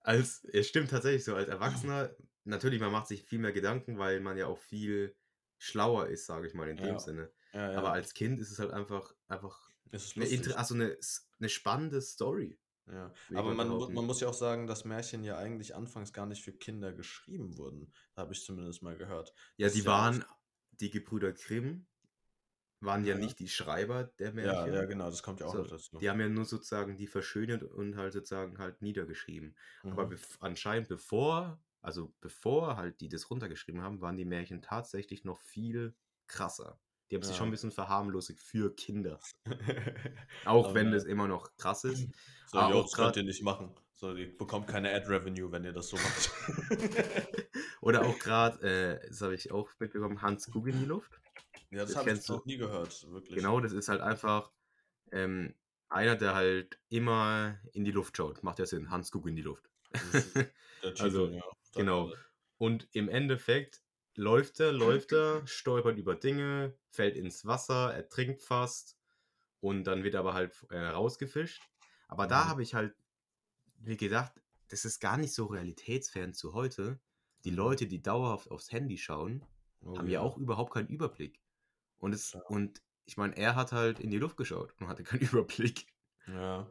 als, 0.00 0.44
es 0.52 0.68
stimmt 0.68 0.90
tatsächlich 0.90 1.24
so, 1.24 1.34
als 1.34 1.48
Erwachsener, 1.48 2.14
natürlich, 2.44 2.80
man 2.80 2.92
macht 2.92 3.08
sich 3.08 3.24
viel 3.24 3.38
mehr 3.38 3.52
Gedanken, 3.52 3.98
weil 3.98 4.20
man 4.20 4.36
ja 4.36 4.46
auch 4.46 4.58
viel 4.58 5.14
schlauer 5.58 6.08
ist, 6.08 6.26
sage 6.26 6.46
ich 6.46 6.54
mal, 6.54 6.68
in 6.68 6.76
dem 6.76 6.86
ja. 6.86 6.98
Sinne. 6.98 7.30
Ja. 7.52 7.76
Aber 7.76 7.92
als 7.92 8.14
Kind 8.14 8.40
ist 8.40 8.50
es 8.50 8.58
halt 8.58 8.70
einfach, 8.70 9.14
einfach 9.28 9.70
eine, 9.92 10.56
also 10.56 10.74
eine, 10.74 10.96
eine 11.38 11.48
spannende 11.48 12.00
Story. 12.02 12.58
Ja, 12.92 13.12
aber 13.34 13.52
man, 13.54 13.68
man 13.68 14.06
muss 14.06 14.20
ja 14.20 14.28
auch 14.28 14.34
sagen, 14.34 14.66
dass 14.68 14.84
Märchen 14.84 15.24
ja 15.24 15.36
eigentlich 15.36 15.74
anfangs 15.74 16.12
gar 16.12 16.26
nicht 16.26 16.44
für 16.44 16.52
Kinder 16.52 16.92
geschrieben 16.92 17.58
wurden. 17.58 17.92
Da 18.14 18.22
habe 18.22 18.32
ich 18.32 18.44
zumindest 18.44 18.82
mal 18.82 18.96
gehört. 18.96 19.34
Ja, 19.56 19.66
das 19.66 19.74
die 19.74 19.84
waren, 19.86 20.24
die 20.70 20.90
Gebrüder 20.90 21.32
Grimm 21.32 21.86
waren 22.80 23.04
ja, 23.04 23.14
ja, 23.14 23.20
nicht 23.20 23.38
die 23.40 23.48
Schreiber 23.48 24.04
der 24.04 24.32
Märchen. 24.32 24.54
Ja, 24.54 24.66
ja, 24.68 24.84
genau, 24.84 25.10
das 25.10 25.22
kommt 25.22 25.40
ja 25.40 25.46
auch 25.46 25.52
so, 25.52 25.62
noch 25.62 25.68
dazu. 25.68 25.98
Die 25.98 26.08
haben 26.08 26.20
ja 26.20 26.28
nur 26.28 26.44
sozusagen 26.44 26.96
die 26.96 27.06
verschönert 27.06 27.64
und 27.64 27.96
halt 27.96 28.12
sozusagen 28.12 28.58
halt 28.58 28.82
niedergeschrieben. 28.82 29.56
Mhm. 29.82 29.92
Aber 29.92 30.06
be 30.06 30.18
anscheinend 30.40 30.88
bevor, 30.88 31.60
also 31.80 32.14
bevor 32.20 32.76
halt 32.76 33.00
die 33.00 33.08
das 33.08 33.30
runtergeschrieben 33.30 33.82
haben, 33.82 34.00
waren 34.00 34.16
die 34.16 34.24
Märchen 34.24 34.62
tatsächlich 34.62 35.24
noch 35.24 35.40
viel 35.40 35.96
krasser. 36.26 36.80
Die 37.10 37.14
haben 37.14 37.22
ja. 37.22 37.28
sich 37.28 37.36
schon 37.36 37.48
ein 37.48 37.52
bisschen 37.52 37.70
verharmlosigt 37.70 38.40
für 38.40 38.74
Kinder. 38.74 39.20
auch 40.44 40.74
wenn 40.74 40.90
das 40.90 41.04
immer 41.04 41.28
noch 41.28 41.56
krass 41.56 41.84
ist. 41.84 42.08
So, 42.48 42.60
jo, 42.60 42.82
das 42.82 42.92
könnt 42.92 43.16
ihr 43.16 43.22
nicht 43.22 43.42
machen. 43.42 43.74
So, 43.94 44.14
ihr 44.14 44.36
bekommt 44.36 44.66
keine 44.66 44.92
Ad-Revenue, 44.92 45.50
wenn 45.52 45.64
ihr 45.64 45.72
das 45.72 45.88
so 45.88 45.96
macht. 45.96 46.30
Oder 47.80 48.04
auch 48.04 48.18
gerade, 48.18 49.00
äh, 49.02 49.08
das 49.08 49.22
habe 49.22 49.34
ich 49.34 49.52
auch 49.52 49.70
mitbekommen, 49.78 50.20
Hans 50.20 50.50
Guggen 50.50 50.74
in 50.74 50.80
die 50.80 50.84
Luft. 50.84 51.12
Ja, 51.70 51.80
das, 51.80 51.88
das 51.88 51.96
habe 51.98 52.10
ich 52.10 52.28
noch 52.28 52.44
nie 52.44 52.58
gehört, 52.58 53.10
wirklich. 53.10 53.38
Genau, 53.38 53.60
das 53.60 53.72
ist 53.72 53.88
halt 53.88 54.00
einfach 54.00 54.52
ähm, 55.12 55.54
einer, 55.88 56.16
der 56.16 56.34
halt 56.34 56.78
immer 56.88 57.58
in 57.72 57.84
die 57.84 57.90
Luft 57.90 58.16
schaut. 58.16 58.42
Macht 58.42 58.58
ja 58.58 58.66
Sinn, 58.66 58.90
Hans 58.90 59.10
guckt 59.10 59.28
in 59.28 59.36
die 59.36 59.42
Luft. 59.42 59.70
Titel, 59.92 60.50
also, 60.98 61.28
ja, 61.28 61.42
genau. 61.74 62.12
Und 62.58 62.88
im 62.92 63.08
Endeffekt 63.08 63.80
läuft 64.16 64.60
er, 64.60 64.72
läuft 64.72 65.12
er, 65.12 65.46
stolpert 65.46 65.98
über 65.98 66.14
Dinge, 66.14 66.74
fällt 66.88 67.16
ins 67.16 67.44
Wasser, 67.44 67.94
ertrinkt 67.94 68.42
fast 68.42 68.98
und 69.60 69.84
dann 69.84 70.02
wird 70.04 70.14
er 70.14 70.20
aber 70.20 70.34
halt 70.34 70.54
äh, 70.70 70.78
rausgefischt. 70.78 71.62
Aber 72.08 72.24
mhm. 72.24 72.30
da 72.30 72.48
habe 72.48 72.62
ich 72.62 72.74
halt 72.74 72.94
mir 73.78 73.96
gedacht, 73.96 74.32
das 74.68 74.84
ist 74.84 75.00
gar 75.00 75.16
nicht 75.16 75.34
so 75.34 75.46
realitätsfern 75.46 76.32
zu 76.32 76.54
heute. 76.54 76.98
Die 77.44 77.50
mhm. 77.50 77.58
Leute, 77.58 77.86
die 77.86 78.02
dauerhaft 78.02 78.50
aufs 78.50 78.72
Handy 78.72 78.98
schauen, 78.98 79.44
oh, 79.82 79.98
haben 79.98 80.08
ja. 80.08 80.14
ja 80.14 80.20
auch 80.20 80.36
überhaupt 80.38 80.72
keinen 80.72 80.88
Überblick. 80.88 81.40
Und, 81.98 82.14
es, 82.14 82.32
ja. 82.32 82.40
und 82.48 82.82
ich 83.04 83.16
meine, 83.16 83.36
er 83.36 83.54
hat 83.54 83.72
halt 83.72 84.00
in 84.00 84.10
die 84.10 84.18
Luft 84.18 84.36
geschaut 84.36 84.74
und 84.80 84.88
hatte 84.88 85.04
keinen 85.04 85.20
Überblick. 85.32 85.86
Ja. 86.26 86.68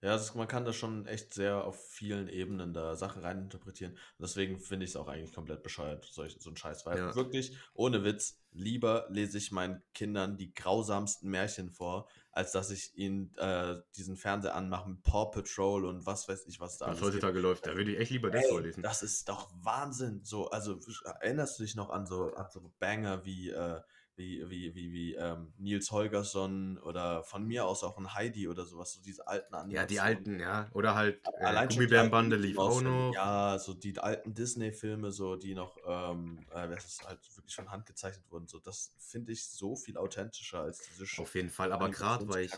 Ja, 0.00 0.14
ist, 0.14 0.34
man 0.36 0.46
kann 0.46 0.64
da 0.64 0.72
schon 0.72 1.06
echt 1.06 1.34
sehr 1.34 1.64
auf 1.64 1.88
vielen 1.90 2.28
Ebenen 2.28 2.72
da 2.72 2.94
Sachen 2.94 3.22
reininterpretieren. 3.22 3.94
Und 3.94 4.20
deswegen 4.20 4.60
finde 4.60 4.84
ich 4.84 4.90
es 4.90 4.96
auch 4.96 5.08
eigentlich 5.08 5.32
komplett 5.32 5.64
bescheuert, 5.64 6.04
solch, 6.04 6.36
so 6.38 6.50
ein 6.50 6.56
Scheiß. 6.56 6.86
Weil 6.86 6.98
ja. 6.98 7.14
wirklich, 7.16 7.56
ohne 7.74 8.04
Witz, 8.04 8.38
lieber 8.52 9.06
lese 9.10 9.38
ich 9.38 9.50
meinen 9.50 9.82
Kindern 9.94 10.36
die 10.36 10.54
grausamsten 10.54 11.28
Märchen 11.30 11.70
vor, 11.70 12.08
als 12.30 12.52
dass 12.52 12.70
ich 12.70 12.96
ihnen 12.96 13.36
äh, 13.38 13.74
diesen 13.96 14.16
Fernseher 14.16 14.54
anmache 14.54 14.88
mit 14.88 15.02
Paw 15.02 15.32
Patrol 15.32 15.84
und 15.84 16.06
was 16.06 16.28
weiß 16.28 16.46
ich, 16.46 16.60
was 16.60 16.78
da 16.78 16.86
was 16.86 17.00
heutzutage 17.00 17.40
läuft. 17.40 17.66
Da 17.66 17.74
würde 17.74 17.90
ich 17.90 17.98
echt 17.98 18.12
lieber 18.12 18.30
das 18.30 18.46
vorlesen. 18.46 18.82
Das 18.84 19.02
ist 19.02 19.28
doch 19.28 19.50
Wahnsinn. 19.62 20.20
So, 20.22 20.48
also 20.50 20.78
erinnerst 21.20 21.58
du 21.58 21.64
dich 21.64 21.74
noch 21.74 21.90
an 21.90 22.06
so, 22.06 22.32
an 22.34 22.46
so 22.52 22.72
Banger 22.78 23.24
wie 23.24 23.50
äh, 23.50 23.80
wie, 24.18 24.44
wie, 24.50 24.74
wie, 24.74 24.92
wie 24.92 25.14
ähm, 25.14 25.52
Nils 25.58 25.90
Holgersson 25.92 26.78
oder 26.78 27.22
von 27.22 27.46
mir 27.46 27.64
aus 27.64 27.84
auch 27.84 27.96
ein 27.98 28.14
Heidi 28.14 28.48
oder 28.48 28.64
sowas, 28.64 28.92
so 28.92 29.00
diese 29.00 29.26
alten 29.26 29.54
Animationen. 29.54 29.76
Ja, 29.76 29.86
die 29.86 30.00
alten, 30.00 30.40
ja. 30.40 30.68
Oder 30.74 30.94
halt 30.94 31.20
äh, 31.38 31.66
Gummibärenbande 31.68 32.36
lief 32.36 32.58
auch 32.58 32.82
noch. 32.82 33.14
Ja, 33.14 33.58
so 33.58 33.74
die 33.74 33.96
alten 33.98 34.34
Disney-Filme, 34.34 35.12
so 35.12 35.36
die 35.36 35.54
noch, 35.54 35.78
ähm, 35.86 36.44
äh, 36.50 36.68
das 36.68 36.84
ist 36.84 37.06
halt 37.06 37.20
wirklich 37.36 37.54
von 37.54 37.70
Hand 37.70 37.86
gezeichnet 37.86 38.24
wurden, 38.30 38.48
so 38.48 38.58
das 38.58 38.92
finde 38.98 39.32
ich 39.32 39.46
so 39.46 39.76
viel 39.76 39.96
authentischer 39.96 40.60
als 40.60 40.80
diese 40.80 41.06
Sch 41.06 41.20
Auf 41.20 41.34
jeden 41.34 41.50
Fall, 41.50 41.72
aber 41.72 41.88
gerade 41.90 42.28
weil, 42.28 42.50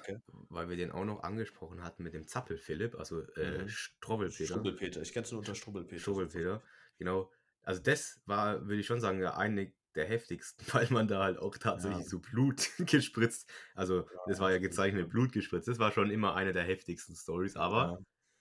weil 0.49 0.69
wir 0.71 0.77
den 0.77 0.91
auch 0.91 1.05
noch 1.05 1.23
angesprochen 1.23 1.85
hatten 1.85 2.03
mit 2.03 2.15
dem 2.15 2.27
Zappel-Philipp, 2.27 2.99
also 2.99 3.21
äh, 3.37 3.63
mhm. 3.63 3.69
Strubbelpeter. 3.69 4.55
Strubbelpeter, 4.55 5.03
ich 5.03 5.13
kenne 5.13 5.25
es 5.25 5.33
nur 5.33 5.41
unter 5.41 5.55
Strubbelpeter. 5.55 6.01
Strubbelpeter, 6.01 6.63
genau. 6.99 7.31
Also 7.63 7.83
das 7.83 8.21
war, 8.25 8.67
würde 8.67 8.81
ich 8.81 8.87
schon 8.87 9.01
sagen, 9.01 9.23
eine 9.25 9.73
der 9.95 10.07
heftigsten, 10.07 10.64
weil 10.72 10.88
man 10.91 11.09
da 11.09 11.22
halt 11.22 11.38
auch 11.38 11.57
tatsächlich 11.57 12.05
ja. 12.05 12.09
so 12.09 12.18
Blut 12.18 12.70
gespritzt. 12.78 13.49
Also, 13.74 13.99
ja, 14.01 14.07
das 14.26 14.41
war 14.41 14.51
ja 14.51 14.59
gezeichnet 14.59 15.11
Blut 15.11 15.32
gespritzt. 15.32 15.68
Das 15.68 15.78
war 15.78 15.93
schon 15.93 16.11
immer 16.11 16.34
eine 16.34 16.53
der 16.53 16.64
heftigsten 16.64 17.14
Stories. 17.14 17.57
Aber 17.57 17.82
ja. 17.82 17.99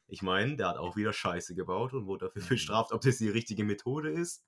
ich 0.07 0.21
meine, 0.21 0.55
der 0.55 0.69
hat 0.69 0.77
auch 0.77 0.95
wieder 0.95 1.13
Scheiße 1.13 1.55
gebaut 1.55 1.93
und 1.93 2.05
wurde 2.05 2.27
dafür 2.27 2.43
bestraft. 2.49 2.91
Ob 2.91 3.01
das 3.01 3.17
die 3.17 3.29
richtige 3.29 3.63
Methode 3.63 4.09
ist, 4.09 4.45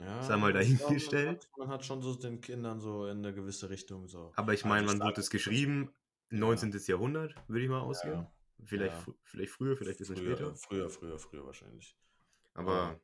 ja, 0.00 0.22
sei 0.22 0.36
mal 0.36 0.52
dahingestellt. 0.52 1.48
Man, 1.56 1.66
man, 1.66 1.74
hat 1.74 1.84
schon 1.84 2.02
so 2.02 2.14
den 2.14 2.40
Kindern 2.40 2.80
so 2.80 3.06
in 3.06 3.18
eine 3.18 3.34
gewisse 3.34 3.68
Richtung 3.68 4.06
so. 4.06 4.32
Aber 4.36 4.54
ich 4.54 4.64
meine, 4.64 4.86
man 4.86 5.00
wurde 5.00 5.20
es 5.20 5.30
geschrieben, 5.30 5.92
19. 6.30 6.72
Jahrhundert, 6.86 7.34
würde 7.48 7.64
ich 7.64 7.70
mal 7.70 7.80
ausgehen. 7.80 8.26
Vielleicht, 8.64 8.96
vielleicht 9.22 9.52
früher, 9.52 9.76
vielleicht 9.76 9.98
ein 9.98 10.06
bisschen 10.06 10.16
früher, 10.16 10.36
später. 10.36 10.54
Früher, 10.56 10.90
früher, 10.90 11.18
früher 11.18 11.46
wahrscheinlich. 11.46 11.96
Aber 12.54 13.00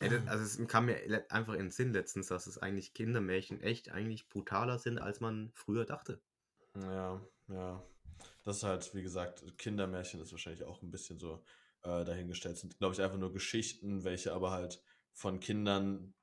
also 0.00 0.44
es 0.44 0.68
kam 0.68 0.86
mir 0.86 1.24
einfach 1.30 1.54
in 1.54 1.66
den 1.66 1.70
Sinn 1.70 1.92
letztens, 1.92 2.28
dass 2.28 2.46
es 2.46 2.58
eigentlich 2.58 2.94
Kindermärchen 2.94 3.60
echt 3.60 3.90
eigentlich 3.90 4.28
brutaler 4.28 4.78
sind, 4.78 4.98
als 4.98 5.20
man 5.20 5.50
früher 5.54 5.84
dachte. 5.84 6.20
Ja, 6.76 7.20
ja. 7.48 7.82
Das 8.44 8.58
ist 8.58 8.62
halt, 8.62 8.94
wie 8.94 9.02
gesagt, 9.02 9.58
Kindermärchen 9.58 10.20
ist 10.20 10.32
wahrscheinlich 10.32 10.64
auch 10.64 10.82
ein 10.82 10.90
bisschen 10.90 11.18
so 11.18 11.44
äh, 11.82 12.04
dahingestellt. 12.04 12.58
Sind, 12.58 12.78
glaube 12.78 12.94
ich, 12.94 13.00
einfach 13.00 13.18
nur 13.18 13.32
Geschichten, 13.32 14.04
welche 14.04 14.32
aber 14.32 14.50
halt 14.50 14.82
von 15.12 15.40
Kindern 15.40 16.14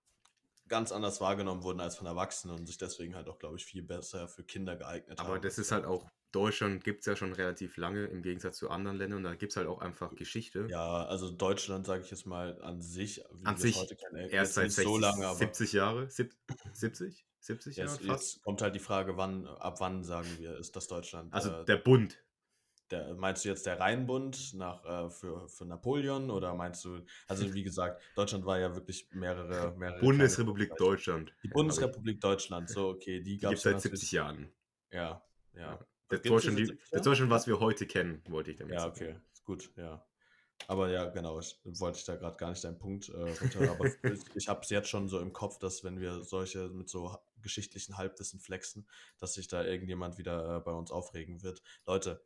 ganz 0.68 0.92
anders 0.92 1.20
wahrgenommen 1.20 1.64
wurden 1.64 1.82
als 1.82 1.98
von 1.98 2.08
Erwachsenen 2.08 2.56
und 2.56 2.66
sich 2.66 2.78
deswegen 2.78 3.16
halt 3.16 3.28
auch, 3.28 3.40
glaube 3.40 3.58
ich, 3.58 3.66
viel 3.66 3.84
besser 3.84 4.28
für 4.28 4.44
Kinder 4.44 4.76
geeignet 4.76 5.20
aber 5.20 5.30
haben. 5.30 5.36
Aber 5.36 5.42
das 5.42 5.58
ist 5.58 5.72
halt 5.72 5.86
auch 5.86 6.10
Deutschland 6.32 6.84
gibt 6.84 7.02
es 7.02 7.06
ja 7.06 7.16
schon 7.16 7.34
relativ 7.34 7.78
lange 7.78 8.06
im 8.06 8.22
Gegensatz 8.22 8.58
zu 8.58 8.70
anderen 8.70 8.98
Ländern. 8.98 9.24
Da 9.24 9.36
gibt 9.36 9.52
es 9.52 9.58
halt 9.58 9.68
auch 9.68 9.80
einfach 9.80 10.16
Geschichte. 10.16 10.68
Ja, 10.70 11.06
also 11.06 11.30
Deutschland, 11.30 11.86
sage 11.86 12.04
ich 12.04 12.12
jetzt 12.12 12.26
mal, 12.26 12.62
an 12.62 12.82
sich, 12.82 13.24
wie 13.34 13.46
an 13.46 13.58
sich 13.58 13.76
heute 13.76 13.96
kennen, 13.96 14.30
erst 14.30 14.54
seit 14.54 14.72
60, 14.72 14.84
so 14.86 14.98
lange, 14.98 15.28
aber 15.28 15.38
70 15.38 15.74
Jahre, 15.74 16.10
70, 16.10 17.26
70 17.42 17.78
Jahre 17.78 17.92
jetzt, 17.92 18.06
fast. 18.06 18.36
Jetzt 18.36 18.44
kommt 18.44 18.62
halt 18.62 18.76
die 18.76 18.80
Frage, 18.80 19.18
wann, 19.18 19.48
ab 19.48 19.80
wann 19.80 20.04
sagen 20.04 20.28
wir, 20.38 20.58
ist 20.58 20.76
das 20.76 20.88
Deutschland? 20.88 21.34
Also 21.34 21.52
äh, 21.52 21.66
der 21.66 21.78
Bund. 21.78 22.18
Der, 22.92 23.14
meinst 23.16 23.46
du 23.46 23.50
jetzt 23.50 23.66
der 23.66 23.80
Rheinbund 23.80 24.54
nach, 24.54 24.84
äh, 24.84 25.10
für, 25.10 25.48
für 25.48 25.66
Napoleon 25.66 26.30
oder 26.30 26.54
meinst 26.54 26.84
du, 26.84 27.00
also 27.28 27.54
wie 27.54 27.64
gesagt, 27.64 28.02
Deutschland 28.16 28.46
war 28.46 28.60
ja 28.60 28.76
wirklich 28.76 29.08
mehrere, 29.12 29.74
mehrere 29.78 30.02
Bundesrepublik 30.02 30.76
Deutschland. 30.76 31.34
Die 31.44 31.48
Bundesrepublik 31.48 32.20
Deutschland, 32.20 32.70
so 32.70 32.90
okay, 32.90 33.22
die 33.22 33.38
gab 33.38 33.54
es 33.54 33.62
seit 33.62 33.82
70 33.82 34.12
Jahren. 34.12 34.52
Ja, 34.92 35.24
ja. 35.56 35.80
Das 36.12 36.30
war, 36.30 36.40
schon 36.40 36.56
die, 36.56 36.78
das 36.92 37.06
war 37.06 37.16
schon, 37.16 37.30
was 37.30 37.48
wir 37.48 37.60
heute 37.60 37.88
kennen, 37.88 38.22
wollte 38.28 38.52
ich 38.52 38.58
damit 38.58 38.74
ja, 38.74 38.82
sagen. 38.82 39.04
Ja, 39.04 39.10
okay, 39.10 39.20
gut, 39.44 39.72
ja. 39.78 40.06
Aber 40.68 40.90
ja, 40.90 41.06
genau, 41.10 41.40
ich, 41.40 41.60
wollte 41.64 41.98
ich 41.98 42.06
da 42.06 42.16
gerade 42.16 42.38
gar 42.38 42.50
nicht 42.50 42.64
deinen 42.64 42.78
Punkt 42.78 43.10
äh, 43.10 43.14
runter, 43.14 43.72
aber 43.72 43.86
ich 44.36 44.48
habe 44.48 44.62
es 44.62 44.70
jetzt 44.70 44.90
schon 44.90 45.08
so 45.08 45.20
im 45.20 45.34
Kopf, 45.34 45.58
dass 45.60 45.84
wenn 45.84 46.00
wir 46.00 46.22
solche 46.24 46.70
mit 46.70 46.90
so 46.90 47.18
geschichtlichen 47.42 47.98
Halbwissen 47.98 48.40
flexen, 48.40 48.88
dass 49.18 49.34
sich 49.34 49.48
da 49.48 49.64
irgendjemand 49.64 50.18
wieder 50.18 50.58
äh, 50.58 50.60
bei 50.60 50.72
uns 50.72 50.92
aufregen 50.92 51.42
wird. 51.42 51.62
Leute, 51.86 52.24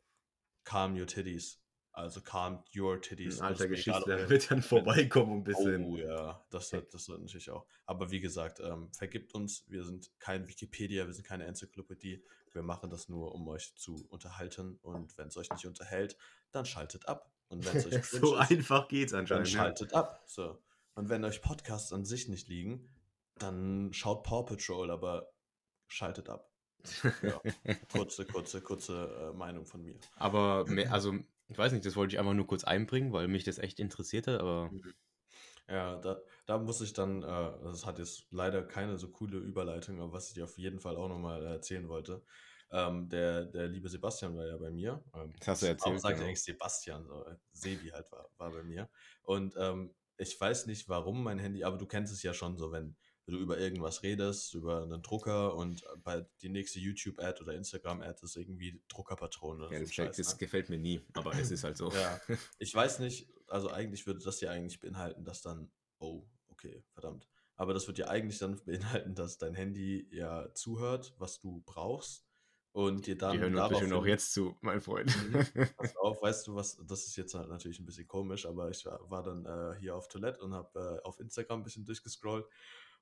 calm 0.64 0.98
your 0.98 1.06
titties. 1.06 1.62
Also 1.92 2.20
calm 2.20 2.62
your 2.76 3.00
titties. 3.00 3.40
Ein 3.40 3.48
alter 3.48 3.64
ob 3.64 3.70
Geschichtslehrer 3.70 4.28
wird 4.28 4.50
dann 4.50 4.62
vorbeikommen 4.62 5.38
ein 5.38 5.44
bisschen. 5.44 5.84
Oh 5.84 5.96
ja, 5.96 6.44
das 6.50 6.70
wird, 6.72 6.92
das 6.92 7.08
wird 7.08 7.22
natürlich 7.22 7.50
auch. 7.50 7.66
Aber 7.86 8.10
wie 8.10 8.20
gesagt, 8.20 8.60
ähm, 8.60 8.92
vergibt 8.92 9.34
uns, 9.34 9.64
wir 9.68 9.82
sind 9.82 10.10
kein 10.18 10.46
Wikipedia, 10.46 11.06
wir 11.06 11.14
sind 11.14 11.26
keine 11.26 11.46
Enzyklopädie. 11.46 12.22
Wir 12.56 12.62
machen 12.62 12.90
das 12.90 13.08
nur, 13.08 13.34
um 13.34 13.46
euch 13.46 13.76
zu 13.76 14.06
unterhalten. 14.08 14.78
Und 14.82 15.16
wenn 15.16 15.28
es 15.28 15.36
euch 15.36 15.50
nicht 15.50 15.66
unterhält, 15.66 16.16
dann 16.50 16.66
schaltet 16.66 17.06
ab. 17.06 17.30
Und 17.48 17.64
wenn 17.64 17.76
es 17.76 17.86
euch 17.86 18.04
so 18.04 18.34
ist, 18.34 18.50
einfach 18.50 18.88
geht's 18.88 19.12
dann 19.12 19.20
anscheinend. 19.20 19.46
ne? 19.46 19.52
schaltet 19.52 19.94
ab. 19.94 20.24
So. 20.26 20.58
Und 20.94 21.08
wenn 21.08 21.24
euch 21.24 21.42
Podcasts 21.42 21.92
an 21.92 22.04
sich 22.04 22.28
nicht 22.28 22.48
liegen, 22.48 22.88
dann 23.38 23.92
schaut 23.92 24.24
Paw 24.24 24.42
Patrol, 24.42 24.90
aber 24.90 25.30
schaltet 25.86 26.28
ab. 26.28 26.50
Ja. 27.22 27.40
Kurze, 27.92 28.24
kurze, 28.24 28.60
kurze 28.60 29.32
äh, 29.32 29.36
Meinung 29.36 29.66
von 29.66 29.82
mir. 29.82 29.98
Aber, 30.16 30.64
mehr, 30.66 30.92
also, 30.92 31.14
ich 31.48 31.58
weiß 31.58 31.72
nicht, 31.72 31.84
das 31.84 31.96
wollte 31.96 32.14
ich 32.14 32.18
einfach 32.18 32.32
nur 32.32 32.46
kurz 32.46 32.64
einbringen, 32.64 33.12
weil 33.12 33.28
mich 33.28 33.44
das 33.44 33.58
echt 33.58 33.80
interessierte, 33.80 34.40
aber 34.40 34.70
Ja, 35.68 35.96
da, 35.96 36.20
da 36.46 36.58
muss 36.58 36.80
ich 36.80 36.92
dann, 36.92 37.22
äh, 37.22 37.52
das 37.64 37.86
hat 37.86 37.98
jetzt 37.98 38.26
leider 38.30 38.62
keine 38.62 38.98
so 38.98 39.08
coole 39.08 39.38
Überleitung, 39.38 40.00
aber 40.00 40.12
was 40.12 40.28
ich 40.28 40.34
dir 40.34 40.44
auf 40.44 40.58
jeden 40.58 40.80
Fall 40.80 40.96
auch 40.96 41.08
nochmal 41.08 41.44
erzählen 41.44 41.88
wollte. 41.88 42.22
Ähm, 42.70 43.08
der, 43.08 43.44
der 43.44 43.68
liebe 43.68 43.88
Sebastian 43.88 44.36
war 44.36 44.46
ja 44.46 44.56
bei 44.56 44.70
mir. 44.70 45.02
Ähm, 45.14 45.32
Das 45.38 45.48
hast 45.48 45.62
du 45.62 45.66
erzählt, 45.66 45.86
Warum 45.86 45.98
sagt 45.98 46.14
genau. 46.16 46.26
eigentlich 46.26 46.42
Sebastian? 46.42 47.06
So, 47.06 47.24
äh, 47.24 47.36
Sebi 47.52 47.88
halt 47.90 48.10
war, 48.10 48.28
war 48.38 48.50
bei 48.50 48.62
mir. 48.62 48.88
Und 49.22 49.54
ähm, 49.56 49.94
ich 50.18 50.40
weiß 50.40 50.66
nicht, 50.66 50.88
warum 50.88 51.22
mein 51.22 51.38
Handy, 51.38 51.62
aber 51.62 51.78
du 51.78 51.86
kennst 51.86 52.12
es 52.12 52.22
ja 52.22 52.32
schon 52.32 52.56
so, 52.56 52.72
wenn 52.72 52.96
du 53.26 53.38
über 53.38 53.58
irgendwas 53.58 54.02
redest, 54.02 54.54
über 54.54 54.82
einen 54.82 55.02
Drucker 55.02 55.54
und 55.54 55.84
bei 56.04 56.26
die 56.42 56.48
nächste 56.48 56.78
YouTube-Ad 56.78 57.42
oder 57.42 57.54
Instagram-Ad 57.54 58.20
ist 58.22 58.36
irgendwie 58.36 58.80
Druckerpatrone. 58.88 59.64
oder 59.66 59.72
ja, 59.72 59.80
das, 59.80 59.92
Scheiß, 59.92 60.16
das 60.16 60.32
ne? 60.32 60.38
gefällt 60.38 60.70
mir 60.70 60.78
nie. 60.78 61.00
Aber 61.14 61.34
es 61.34 61.50
ist 61.50 61.64
halt 61.64 61.76
so. 61.76 61.90
Ja, 61.90 62.20
ich 62.58 62.74
weiß 62.74 63.00
nicht, 63.00 63.28
also 63.48 63.70
eigentlich 63.70 64.06
würde 64.06 64.20
das 64.24 64.40
ja 64.40 64.50
eigentlich 64.50 64.80
beinhalten, 64.80 65.24
dass 65.24 65.42
dann, 65.42 65.70
oh, 65.98 66.26
okay, 66.48 66.84
verdammt. 66.92 67.28
Aber 67.56 67.72
das 67.72 67.86
wird 67.86 67.98
ja 67.98 68.08
eigentlich 68.08 68.38
dann 68.38 68.56
beinhalten, 68.64 69.14
dass 69.14 69.38
dein 69.38 69.54
Handy 69.54 70.08
ja 70.10 70.52
zuhört, 70.54 71.14
was 71.18 71.40
du 71.40 71.62
brauchst 71.66 72.26
und 72.76 73.06
dir 73.06 73.16
dann 73.16 73.32
Die 73.32 73.38
hören 73.40 73.68
bestimmt 73.70 73.94
auch 73.94 74.04
jetzt 74.04 74.34
zu, 74.34 74.54
mein 74.60 74.82
Freund. 74.82 75.10
Mhm. 75.30 75.66
Pass 75.78 75.96
auf, 75.96 76.20
weißt 76.20 76.46
du 76.46 76.54
was, 76.54 76.76
das 76.86 77.06
ist 77.06 77.16
jetzt 77.16 77.34
halt 77.34 77.48
natürlich 77.48 77.80
ein 77.80 77.86
bisschen 77.86 78.06
komisch, 78.06 78.44
aber 78.44 78.68
ich 78.70 78.84
war, 78.84 79.10
war 79.10 79.22
dann 79.22 79.46
äh, 79.46 79.78
hier 79.80 79.96
auf 79.96 80.08
Toilette 80.08 80.42
und 80.42 80.52
habe 80.52 81.00
äh, 81.02 81.06
auf 81.06 81.18
Instagram 81.18 81.60
ein 81.60 81.64
bisschen 81.64 81.86
durchgescrollt 81.86 82.46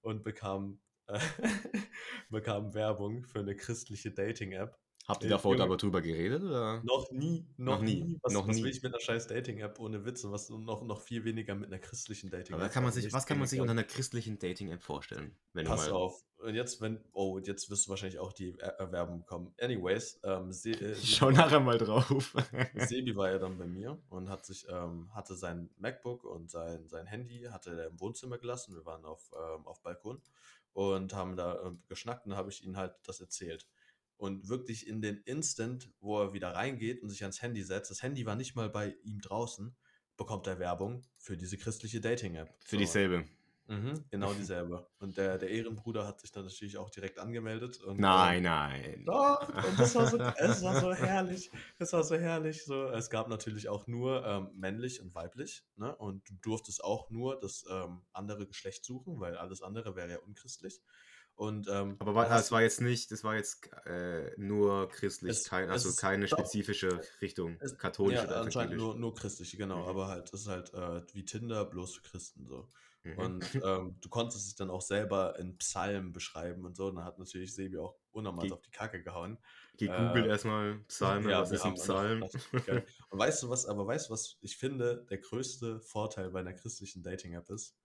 und 0.01 0.23
bekam, 0.23 0.81
äh, 1.09 1.19
bekam 2.31 2.73
Werbung 2.73 3.25
für 3.25 3.41
eine 3.41 3.57
christliche 3.57 4.13
Dating-App. 4.13 4.79
Habt 5.07 5.23
ihr 5.23 5.27
Äh, 5.27 5.31
davor 5.33 5.53
Junge. 5.53 5.65
aber 5.65 5.77
drüber 5.77 6.01
geredet? 6.01 6.43
Oder? 6.43 6.83
Noch 6.83 7.11
nie, 7.13 7.47
noch, 7.59 7.77
Noch 7.77 7.83
nie, 7.83 8.03
nie. 8.03 8.19
Was, 8.23 8.33
noch 8.33 8.49
was 8.49 8.57
nie. 8.57 8.63
will 8.65 8.71
ich 8.71 8.83
mit 8.83 8.93
einer 8.95 9.01
scheiß 9.01 9.27
Dating-App 9.27 9.79
ohne 9.79 10.05
Witz 10.07 10.25
und 10.25 10.33
was 10.33 10.49
noch, 10.49 10.83
noch 10.83 11.03
viel 11.03 11.25
weniger 11.25 11.55
mit 11.55 11.69
einer 11.69 11.79
christlichen 11.79 12.31
Dating-App? 12.31 12.61
Aber 12.61 12.71
kann 12.71 12.83
man 12.85 12.89
Also 12.91 13.01
sich, 13.03 13.13
was 13.13 13.27
kann 13.27 13.39
man 13.39 13.47
sich 13.47 13.61
unter 13.61 13.73
einer 13.73 13.85
christlichen 13.85 14.39
Dating-App 14.39 14.83
vorstellen? 14.83 15.37
Pass 15.65 15.91
auf. 15.91 16.25
Und 16.39 16.55
jetzt, 16.55 16.81
wenn, 16.81 17.03
oh, 17.13 17.39
jetzt 17.39 17.71
wirst 17.71 17.87
du 17.87 17.91
wahrscheinlich 17.91 18.19
auch 18.19 18.33
die 18.33 18.55
Er- 18.59 18.79
Erwerbung 18.79 19.21
bekommen. 19.21 19.55
Anyways, 19.61 20.21
ähm, 20.25 20.53
Se 20.53 20.71
äh, 20.71 20.93
Ich 21.03 21.17
schau 21.17 21.31
nachher 21.31 21.61
mal 21.61 21.77
drauf. 21.79 22.35
Sebi 22.75 23.15
war 23.17 23.31
ja 23.31 23.39
dann 23.39 23.59
bei 23.59 23.67
mir 23.67 23.99
und 24.09 24.29
hat 24.31 24.45
sich, 24.47 24.67
ähm, 24.71 25.11
hatte 25.15 25.35
sein 25.37 25.69
MacBook 25.79 26.25
und 26.25 26.51
sein, 26.51 26.89
sein 26.89 27.07
Handy, 27.07 27.43
hatte 27.51 27.79
er 27.79 27.87
im 27.89 28.01
Wohnzimmer 28.01 28.39
gelassen. 28.39 28.75
Wir 28.75 28.85
waren 28.87 29.05
auf, 29.05 29.33
ähm, 29.35 29.67
auf 29.67 29.83
Balkon 29.83 30.21
und 30.73 31.15
haben 31.15 31.37
da 31.37 31.63
ähm, 31.67 31.83
geschnackt 31.89 32.25
und 32.27 32.31
da 32.33 32.37
habe 32.37 32.51
ich 32.51 32.65
ihm 32.65 32.77
halt 32.77 32.95
das 33.07 33.21
erzählt. 33.21 33.67
Und 34.17 34.49
wirklich 34.49 34.87
in 34.87 35.03
den 35.03 35.19
Instant, 35.19 35.91
wo 36.01 36.21
er 36.21 36.33
wieder 36.33 36.55
reingeht 36.55 37.03
und 37.03 37.11
sich 37.11 37.23
ans 37.23 37.43
Handy 37.43 37.63
setzt, 37.63 37.91
das 37.91 38.03
Handy 38.03 38.25
war 38.27 38.37
nicht 38.37 38.55
mal 38.55 38.71
bei 38.71 38.95
ihm 39.03 39.21
draußen, 39.21 39.75
bekommt 40.17 40.47
er 40.47 40.59
Werbung 40.59 41.03
für 41.19 41.37
diese 41.37 41.57
christliche 41.59 42.01
Dating-App. 42.01 42.55
Für 42.61 42.77
So. 42.77 42.79
dieselbe. 42.79 43.25
Mhm, 43.67 44.05
genau 44.11 44.33
dieselbe. 44.35 44.87
Und 44.99 45.17
der, 45.17 45.39
der 45.39 45.49
Ehrenbruder 45.51 46.07
hat 46.07 46.21
sich 46.21 46.31
dann 46.31 46.45
natürlich 46.45 46.77
auch 46.77 46.91
direkt 46.91 47.19
angemeldet. 47.19 47.81
Und, 47.83 47.99
Nein, 47.99 48.39
ähm, 48.39 48.43
nein. 48.45 49.03
doch, 49.07 49.49
und 49.49 49.79
das 49.79 49.95
war 49.95 50.07
so, 50.07 50.19
es 50.37 50.63
war 50.63 50.81
so 50.81 50.93
herrlich. 50.93 51.51
Es 51.79 51.93
war 51.93 52.05
so 52.05 52.17
herrlich. 52.17 52.65
So. 52.65 52.85
Es 52.89 53.09
gab 53.11 53.29
natürlich 53.29 53.69
auch 53.69 53.87
nur 53.87 54.25
ähm, 54.27 54.51
männlich 54.55 55.01
und 55.01 55.15
weiblich. 55.15 55.65
Ne? 55.77 55.95
Und 55.97 56.29
du 56.29 56.35
durftest 56.43 56.85
auch 56.85 57.11
nur 57.11 57.41
das 57.41 57.65
ähm, 57.71 58.03
andere 58.13 58.47
Geschlecht 58.47 58.85
suchen, 58.85 59.19
weil 59.19 59.37
alles 59.37 59.63
andere 59.63 59.97
wäre 59.97 60.11
ja 60.11 60.19
unchristlich. 60.19 60.81
Und, 61.37 61.67
ähm, 61.69 61.97
Aber 61.99 62.15
war, 62.15 62.25
da 62.27 62.31
hast 62.35 62.47
es 62.47 62.53
war 62.53 62.63
jetzt 62.63 62.81
nicht, 62.81 63.11
das 63.11 63.25
war 63.25 63.35
jetzt 63.35 63.69
äh, 63.87 64.33
nur 64.37 64.89
christlich, 64.89 65.33
Es- 65.33 65.45
kein, 65.49 65.65
es 65.65 65.71
also 65.73 65.89
ist- 65.89 65.97
keine 65.97 66.29
spezifische 66.29 67.01
Richtung, 67.21 67.57
Es- 67.61 67.77
katholisch 67.77 68.19
ja, 68.19 68.25
oder 68.25 68.41
anscheinend 68.43 68.77
nur, 68.77 68.95
nur 68.95 69.15
christliche, 69.15 69.57
genau. 69.57 69.83
Mhm. 69.83 69.89
Aber 69.89 70.09
halt, 70.09 70.33
das 70.33 70.43
ist 70.43 70.49
halt 70.49 70.73
äh, 70.75 71.03
wie 71.13 71.25
Tinder, 71.25 71.65
bloß 71.65 71.97
für 71.97 72.03
Christen 72.03 72.47
so. 72.47 72.69
Mhm. 73.03 73.19
Und 73.19 73.55
ähm, 73.65 73.97
du 74.01 74.09
konntest 74.09 74.47
es 74.47 74.55
dann 74.55 74.71
auch 74.71 74.81
selber 74.81 75.37
in 75.39 75.59
Psalmen 75.59 76.13
beschreiben 76.13 76.65
und 76.65 76.77
so. 76.77 76.87
Und 76.87 76.95
dann 76.97 77.05
hat 77.05 77.19
natürlich 77.19 77.53
Sebi 77.55 77.79
auch 77.79 77.97
unnormal 78.13 78.51
auf 78.53 78.63
die 78.63 78.71
Kacke 78.71 79.03
gehauen. 79.03 79.37
Gegoogelt 79.77 80.27
äh, 80.27 80.29
erstmal 80.29 80.79
Psalme, 80.89 81.31
Ja, 81.33 81.41
was 81.41 81.51
ist 81.51 81.65
ein 81.65 81.75
Psalm? 81.75 82.23
Und 83.11 83.19
weißt 83.19 83.43
du 83.43 83.51
was, 83.51 83.67
aber 83.67 83.87
weißt 83.87 84.09
du 84.09 84.13
was, 84.13 84.39
ich 84.41 84.57
finde, 84.57 85.05
der 85.11 85.19
größte 85.19 85.81
Vorteil 85.81 86.31
bei 86.31 86.41
einer 86.41 86.55
christlichen 86.55 87.03
Dating-App 87.03 87.51
ist, 87.51 87.77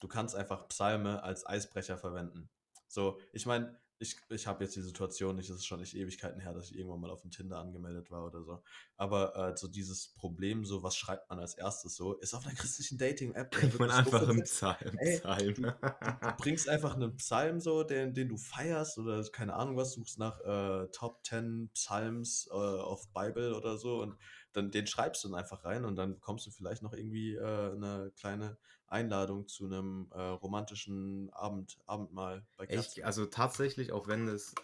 du 0.00 0.06
kannst 0.08 0.34
einfach 0.36 0.68
Psalme 0.68 1.22
als 1.22 1.44
Eisbrecher 1.44 1.98
verwenden. 1.98 2.48
So, 2.94 3.18
ich 3.32 3.44
meine, 3.44 3.76
ich, 3.98 4.16
ich 4.28 4.46
habe 4.46 4.64
jetzt 4.64 4.76
die 4.76 4.82
Situation 4.82 5.36
nicht, 5.36 5.48
es 5.48 5.56
ist 5.56 5.66
schon 5.66 5.80
nicht 5.80 5.96
Ewigkeiten 5.96 6.40
her, 6.40 6.52
dass 6.52 6.70
ich 6.70 6.78
irgendwann 6.78 7.00
mal 7.00 7.10
auf 7.10 7.22
dem 7.22 7.30
Tinder 7.30 7.58
angemeldet 7.58 8.10
war 8.10 8.24
oder 8.26 8.42
so. 8.42 8.62
Aber 8.96 9.36
äh, 9.36 9.56
so 9.56 9.68
dieses 9.68 10.08
Problem, 10.14 10.64
so 10.64 10.82
was 10.82 10.96
schreibt 10.96 11.30
man 11.30 11.38
als 11.38 11.54
erstes 11.54 11.96
so, 11.96 12.14
ist 12.14 12.34
auf 12.34 12.46
einer 12.46 12.54
christlichen 12.54 12.98
Dating-App. 12.98 13.50
Bringt 13.50 13.78
man 13.78 13.90
einfach 13.90 14.24
versetzt. 14.24 14.54
Psalm. 14.54 14.98
Ey, 14.98 15.18
Psalm. 15.18 15.54
Du 15.54 16.36
bringst 16.38 16.68
einfach 16.68 16.94
einen 16.94 17.16
Psalm 17.16 17.60
so, 17.60 17.82
den, 17.82 18.14
den 18.14 18.28
du 18.28 18.36
feierst 18.36 18.98
oder 18.98 19.24
keine 19.30 19.54
Ahnung 19.54 19.76
was, 19.76 19.92
suchst 19.92 20.18
nach 20.18 20.40
äh, 20.40 20.88
Top 20.92 21.24
10 21.24 21.70
Psalms 21.72 22.48
äh, 22.50 22.54
auf 22.54 23.08
Bible 23.12 23.56
oder 23.56 23.76
so 23.76 24.02
und 24.02 24.16
dann 24.54 24.70
den 24.70 24.86
schreibst 24.86 25.24
du 25.24 25.28
dann 25.28 25.38
einfach 25.38 25.64
rein 25.64 25.84
und 25.84 25.96
dann 25.96 26.14
bekommst 26.14 26.46
du 26.46 26.50
vielleicht 26.50 26.82
noch 26.82 26.94
irgendwie 26.94 27.34
äh, 27.36 27.72
eine 27.72 28.12
kleine 28.18 28.58
Einladung 28.86 29.48
zu 29.48 29.66
einem 29.66 30.10
äh, 30.12 30.20
romantischen 30.20 31.30
Abend, 31.32 31.78
Abendmahl 31.86 32.46
bei 32.56 32.66
Echt, 32.66 32.68
Kerzen. 32.68 33.04
also 33.04 33.26
tatsächlich, 33.26 33.92
auch 33.92 34.06
wenn 34.08 34.28
es 34.28 34.54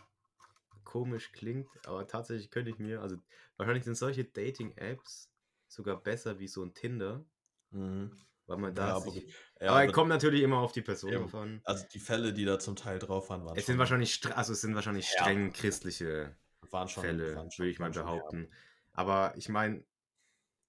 komisch 0.84 1.32
klingt, 1.32 1.86
aber 1.86 2.06
tatsächlich 2.08 2.50
könnte 2.50 2.70
ich 2.70 2.78
mir, 2.78 3.02
also 3.02 3.16
wahrscheinlich 3.56 3.84
sind 3.84 3.96
solche 3.96 4.24
Dating-Apps 4.26 5.32
sogar 5.68 6.02
besser 6.02 6.38
wie 6.40 6.48
so 6.48 6.64
ein 6.64 6.74
Tinder, 6.74 7.26
Mhm. 7.70 8.26
weil 8.46 8.58
man 8.58 8.74
Ja, 8.74 8.74
da 8.74 8.94
aber, 8.96 9.12
sich, 9.12 9.34
ja, 9.60 9.74
aber 9.74 9.80
aber 9.80 9.92
kommt 9.92 10.08
natürlich 10.08 10.42
immer 10.42 10.58
auf 10.60 10.72
die 10.72 10.82
Person 10.82 11.16
Eben. 11.16 11.34
an. 11.34 11.64
also 11.64 11.86
die 11.92 11.98
Fälle, 12.00 12.32
die 12.32 12.44
da 12.46 12.58
zum 12.58 12.76
Teil 12.76 12.98
drauf 12.98 13.28
waren, 13.30 13.44
waren 13.44 13.58
Es 13.58 13.66
sind 13.66 13.78
wahrscheinlich, 13.78 14.24
also 14.36 14.52
es 14.52 14.60
sind 14.60 14.74
wahrscheinlich 14.74 15.08
Ja. 15.08 15.10
streng 15.10 15.52
christliche 15.52 16.36
waren 16.70 16.88
schon, 16.88 17.16
Fälle, 17.16 17.34
waren 17.34 17.50
schon, 17.50 17.58
würde 17.58 17.70
ich 17.70 17.78
mal 17.80 17.90
waren 17.90 17.94
schon 17.94 18.10
behaupten. 18.10 18.52
Aber 18.92 19.34
ich 19.36 19.48
meine, 19.48 19.84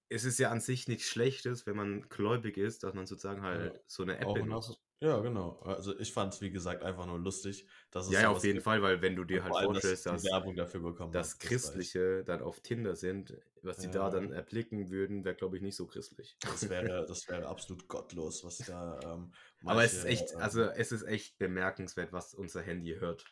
es 0.08 0.24
ist 0.24 0.38
ja 0.38 0.50
an 0.50 0.60
sich 0.60 0.88
nichts 0.88 1.04
Schlechtes, 1.08 1.66
wenn 1.66 1.76
man 1.76 2.08
gläubig 2.08 2.58
ist, 2.58 2.82
dass 2.82 2.94
man 2.94 3.06
sozusagen 3.06 3.42
halt 3.42 3.82
so 3.86 4.02
eine 4.02 4.18
App 4.18 4.26
Auch 4.26 4.34
benutzt. 4.34 4.78
ja, 5.00 5.18
genau. 5.20 5.58
Also 5.60 5.98
ich 5.98 6.12
fand 6.12 6.34
es, 6.34 6.40
wie 6.40 6.50
gesagt, 6.50 6.82
einfach 6.82 7.06
nur 7.06 7.18
lustig, 7.18 7.66
dass 7.90 8.06
es 8.06 8.12
Ja, 8.12 8.20
ja, 8.22 8.28
auf 8.30 8.44
jeden 8.44 8.56
gibt. 8.56 8.64
Fall, 8.64 8.82
weil 8.82 9.00
wenn 9.02 9.16
du 9.16 9.24
dir 9.24 9.42
halt 9.42 9.54
vorstellst, 9.56 10.06
dass 10.06 10.22
dass, 10.22 10.32
hab, 10.32 10.44
das 11.12 11.38
Christliche 11.38 12.24
dann 12.24 12.42
auf 12.42 12.60
Tinder 12.60 12.94
sind, 12.96 13.36
was 13.62 13.78
die 13.78 13.90
da 13.90 14.04
Ja. 14.04 14.10
dann 14.10 14.32
erblicken 14.32 14.90
würden, 14.90 15.24
wäre, 15.24 15.34
glaube 15.34 15.56
ich, 15.56 15.62
nicht 15.62 15.76
so 15.76 15.86
christlich. 15.86 16.36
Das 16.44 16.68
wäre, 16.68 17.06
das 17.06 17.28
wäre 17.28 17.46
absolut 17.48 17.88
gottlos, 17.88 18.44
was 18.44 18.58
da. 18.58 19.00
Ähm, 19.14 19.32
Aber 19.64 19.84
es 19.84 19.92
ist 19.94 20.04
manche, 20.04 20.08
echt, 20.08 20.32
ähm, 20.34 20.40
also 20.40 20.62
es 20.62 20.92
ist 20.92 21.02
echt 21.02 21.38
bemerkenswert, 21.38 22.12
was 22.12 22.34
unser 22.34 22.62
Handy 22.62 22.94
hört. 22.94 23.24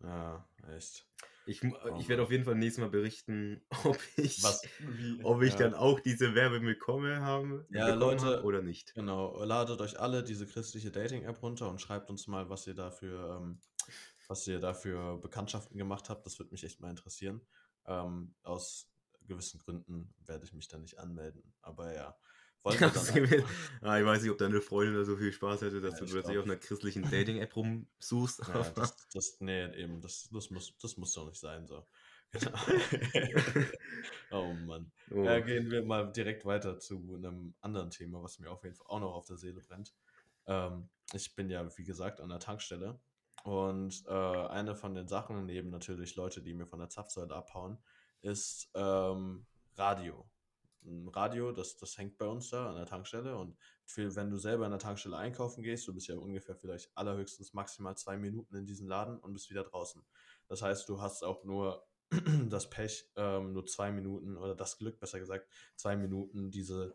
Ja, 0.00 0.48
echt. 0.68 1.06
Ich, 1.44 1.62
Oh 1.64 1.96
ich 1.98 2.08
werde 2.08 2.22
Mann. 2.22 2.26
auf 2.26 2.30
jeden 2.30 2.44
Fall 2.44 2.54
nächstes 2.54 2.80
Mal 2.80 2.90
berichten, 2.90 3.62
ob 3.84 3.98
ich, 4.16 4.42
Was, 4.42 4.62
wie, 4.78 5.20
ob 5.24 5.42
ich 5.42 5.52
ja, 5.52 5.58
dann 5.58 5.74
auch 5.74 6.00
diese 6.00 6.34
Werbe 6.34 6.60
bekomme 6.60 7.20
haben, 7.20 7.64
Ja, 7.70 7.94
bekommen 7.94 8.00
Leute, 8.00 8.26
habe 8.26 8.42
oder 8.44 8.62
nicht. 8.62 8.94
Genau, 8.94 9.42
ladet 9.42 9.80
euch 9.80 9.98
alle 9.98 10.22
diese 10.22 10.46
christliche 10.46 10.90
Dating-App 10.90 11.42
runter 11.42 11.68
und 11.68 11.80
schreibt 11.80 12.10
uns 12.10 12.26
mal, 12.26 12.48
was 12.48 12.66
ihr 12.66 12.74
dafür, 12.74 13.40
ähm, 13.40 13.60
was 14.28 14.46
ihr 14.46 14.60
dafür 14.60 15.18
Bekanntschaften 15.20 15.76
gemacht 15.76 16.08
habt. 16.10 16.26
Das 16.26 16.38
würde 16.38 16.52
mich 16.52 16.64
echt 16.64 16.80
mal 16.80 16.90
interessieren. 16.90 17.40
Ähm, 17.86 18.34
aus 18.42 18.88
gewissen 19.26 19.58
Gründen 19.58 20.14
werde 20.24 20.44
ich 20.44 20.52
mich 20.52 20.68
da 20.68 20.78
nicht 20.78 20.98
anmelden. 20.98 21.54
Aber 21.60 21.92
ja. 21.94 22.16
Wollen 22.64 22.78
wir 22.78 22.90
dann 22.90 23.44
ah, 23.80 23.98
ich 23.98 24.06
weiß 24.06 24.22
nicht, 24.22 24.30
ob 24.30 24.38
deine 24.38 24.60
Freundin 24.60 24.94
da 24.94 25.04
so 25.04 25.16
viel 25.16 25.32
Spaß 25.32 25.62
hätte, 25.62 25.80
dass 25.80 25.94
Ja, 25.94 25.98
du 25.98 26.04
ich 26.04 26.12
plötzlich 26.12 26.34
glaub, 26.34 26.44
auf 26.44 26.50
einer 26.50 26.60
christlichen 26.60 27.02
Dating-App 27.10 27.56
rumsuchst. 27.56 28.40
Ja, 28.46 28.70
das, 28.70 29.08
das, 29.12 29.40
nee, 29.40 29.64
eben, 29.74 30.00
das, 30.00 30.28
das, 30.32 30.50
muss, 30.50 30.76
das 30.80 30.96
muss 30.96 31.12
doch 31.12 31.26
nicht 31.26 31.40
sein, 31.40 31.66
so. 31.66 31.86
Genau. 32.32 32.58
oh 34.30 34.54
Mann. 34.54 34.90
Oh. 35.10 35.22
Ja, 35.22 35.40
gehen 35.40 35.70
wir 35.70 35.84
mal 35.84 36.10
direkt 36.12 36.46
weiter 36.46 36.78
zu 36.78 36.96
einem 37.14 37.54
anderen 37.60 37.90
Thema, 37.90 38.22
was 38.22 38.38
mir 38.38 38.50
auf 38.50 38.64
jeden 38.64 38.74
Fall 38.74 38.86
auch 38.88 39.00
noch 39.00 39.12
auf 39.12 39.26
der 39.26 39.36
Seele 39.36 39.60
brennt. 39.60 39.92
Ähm, 40.46 40.88
ich 41.12 41.34
bin 41.34 41.50
ja, 41.50 41.68
wie 41.76 41.84
gesagt, 41.84 42.20
an 42.20 42.30
der 42.30 42.38
Tankstelle 42.38 42.98
und 43.44 44.02
äh, 44.06 44.12
eine 44.12 44.76
von 44.76 44.94
den 44.94 45.08
Sachen, 45.08 45.44
neben 45.44 45.68
natürlich 45.68 46.16
Leute, 46.16 46.40
die 46.40 46.54
mir 46.54 46.66
von 46.66 46.78
der 46.78 46.88
Zapfsäule 46.88 47.34
abhauen, 47.34 47.76
ist 48.22 48.70
ähm, 48.74 49.44
Radio. 49.74 50.26
Ein 50.84 51.08
Radio, 51.08 51.52
das, 51.52 51.76
das 51.76 51.96
hängt 51.96 52.18
bei 52.18 52.26
uns 52.26 52.50
da 52.50 52.70
an 52.70 52.76
der 52.76 52.86
Tankstelle 52.86 53.36
und 53.36 53.56
für, 53.84 54.14
wenn 54.16 54.30
du 54.30 54.38
selber 54.38 54.64
an 54.64 54.70
der 54.70 54.80
Tankstelle 54.80 55.16
einkaufen 55.16 55.62
gehst, 55.62 55.86
du 55.86 55.94
bist 55.94 56.08
ja 56.08 56.16
ungefähr 56.16 56.56
vielleicht 56.56 56.90
allerhöchstens 56.96 57.52
maximal 57.52 57.96
zwei 57.96 58.16
Minuten 58.16 58.56
in 58.56 58.66
diesem 58.66 58.88
Laden 58.88 59.18
und 59.18 59.32
bist 59.32 59.50
wieder 59.50 59.64
draußen. 59.64 60.02
Das 60.48 60.62
heißt, 60.62 60.88
du 60.88 61.00
hast 61.00 61.22
auch 61.22 61.44
nur 61.44 61.86
das 62.48 62.68
Pech, 62.68 63.10
ähm, 63.16 63.52
nur 63.52 63.66
zwei 63.66 63.90
Minuten 63.90 64.36
oder 64.36 64.54
das 64.54 64.76
Glück, 64.78 64.98
besser 64.98 65.18
gesagt, 65.18 65.48
zwei 65.76 65.96
Minuten 65.96 66.50
diese 66.50 66.94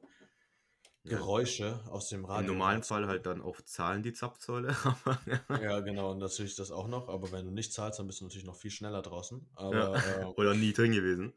Geräusche 1.07 1.79
aus 1.89 2.09
dem 2.09 2.25
Radio. 2.25 2.51
Im 2.51 2.57
normalen 2.57 2.83
Fall 2.83 3.07
halt 3.07 3.25
dann 3.25 3.41
auch 3.41 3.61
zahlen 3.61 4.03
die 4.03 4.13
Zapfsäule. 4.13 4.75
ja, 5.61 5.79
genau, 5.79 6.11
und 6.11 6.19
natürlich 6.19 6.55
das 6.55 6.71
auch 6.71 6.87
noch, 6.87 7.09
aber 7.09 7.31
wenn 7.31 7.45
du 7.45 7.51
nicht 7.51 7.73
zahlst, 7.73 7.99
dann 7.99 8.07
bist 8.07 8.21
du 8.21 8.25
natürlich 8.25 8.45
noch 8.45 8.55
viel 8.55 8.71
schneller 8.71 9.01
draußen. 9.01 9.45
Aber, 9.55 9.75
ja. 9.75 10.21
äh, 10.21 10.25
Oder 10.35 10.53
nie 10.53 10.73
drin 10.73 10.91
gewesen. 10.91 11.33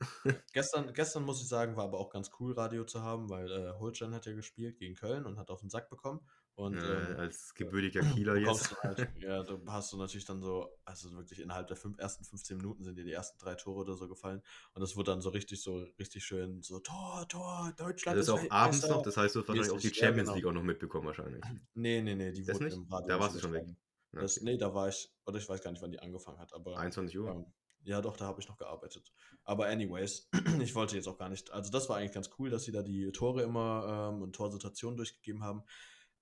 gestern, 0.52 0.92
gestern 0.92 1.24
muss 1.24 1.40
ich 1.40 1.48
sagen, 1.48 1.76
war 1.76 1.84
aber 1.84 1.98
auch 1.98 2.10
ganz 2.10 2.30
cool, 2.40 2.52
Radio 2.52 2.84
zu 2.84 3.02
haben, 3.02 3.30
weil 3.30 3.50
äh, 3.50 3.72
Holstein 3.78 4.14
hat 4.14 4.26
ja 4.26 4.32
gespielt 4.32 4.78
gegen 4.78 4.94
Köln 4.94 5.26
und 5.26 5.38
hat 5.38 5.50
auf 5.50 5.60
den 5.60 5.70
Sack 5.70 5.88
bekommen. 5.90 6.20
Und, 6.60 6.74
ja, 6.74 6.82
ähm, 6.82 7.16
als 7.16 7.54
gebürtiger 7.54 8.00
Kieler 8.14 8.36
jetzt. 8.36 8.76
Halt, 8.82 9.08
ja, 9.18 9.42
da 9.42 9.58
hast 9.68 9.92
du 9.92 9.96
natürlich 9.96 10.26
dann 10.26 10.42
so, 10.42 10.68
also 10.84 11.10
wirklich 11.16 11.40
innerhalb 11.40 11.68
der 11.68 11.76
fünf, 11.76 11.98
ersten 11.98 12.22
15 12.22 12.58
Minuten 12.58 12.84
sind 12.84 12.98
dir 12.98 13.04
die 13.04 13.12
ersten 13.12 13.38
drei 13.38 13.54
Tore 13.54 13.80
oder 13.80 13.94
so 13.94 14.08
gefallen. 14.08 14.42
Und 14.74 14.82
das 14.82 14.94
wurde 14.94 15.12
dann 15.12 15.22
so 15.22 15.30
richtig, 15.30 15.62
so 15.62 15.86
richtig 15.98 16.22
schön, 16.22 16.60
so 16.60 16.78
Tor, 16.80 17.26
Tor, 17.28 17.72
Deutschland. 17.78 18.18
Das 18.18 18.28
ist 18.28 18.30
auch 18.30 18.50
abends 18.50 18.86
noch, 18.86 19.02
das 19.02 19.16
heißt, 19.16 19.34
du 19.34 19.40
hast 19.40 19.48
wahrscheinlich 19.48 19.72
auch 19.72 19.80
die 19.80 19.94
Champions 19.94 20.28
ja, 20.28 20.34
genau. 20.34 20.34
League 20.34 20.46
auch 20.46 20.52
noch 20.52 20.62
mitbekommen, 20.62 21.06
wahrscheinlich. 21.06 21.42
Nee, 21.74 22.02
nee, 22.02 22.14
nee, 22.14 22.32
die 22.32 22.44
das 22.44 22.56
wurde 22.56 22.64
nicht? 22.66 22.76
im 22.76 22.84
Radio. 22.92 23.08
Da 23.08 23.20
warst 23.20 23.36
du 23.36 23.40
schon 23.40 23.52
weg. 23.52 23.64
Das, 24.12 24.36
okay. 24.36 24.44
Nee, 24.44 24.58
da 24.58 24.74
war 24.74 24.88
ich, 24.88 25.10
oder 25.24 25.38
ich 25.38 25.48
weiß 25.48 25.62
gar 25.62 25.70
nicht, 25.70 25.80
wann 25.80 25.92
die 25.92 26.00
angefangen 26.00 26.38
hat, 26.38 26.52
aber. 26.52 26.76
21 26.76 27.18
Uhr? 27.18 27.30
Ähm, 27.30 27.46
ja, 27.82 28.00
doch, 28.02 28.16
da 28.16 28.26
habe 28.26 28.40
ich 28.40 28.48
noch 28.48 28.58
gearbeitet. 28.58 29.12
Aber 29.44 29.66
anyways, 29.66 30.28
ich 30.60 30.74
wollte 30.74 30.96
jetzt 30.96 31.08
auch 31.08 31.16
gar 31.16 31.28
nicht. 31.28 31.50
Also, 31.52 31.70
das 31.70 31.88
war 31.88 31.96
eigentlich 31.96 32.12
ganz 32.12 32.30
cool, 32.38 32.50
dass 32.50 32.64
sie 32.64 32.72
da 32.72 32.82
die 32.82 33.10
Tore 33.12 33.42
immer 33.42 34.10
ähm, 34.12 34.22
und 34.22 34.34
Torsituationen 34.34 34.96
durchgegeben 34.96 35.42
haben. 35.42 35.62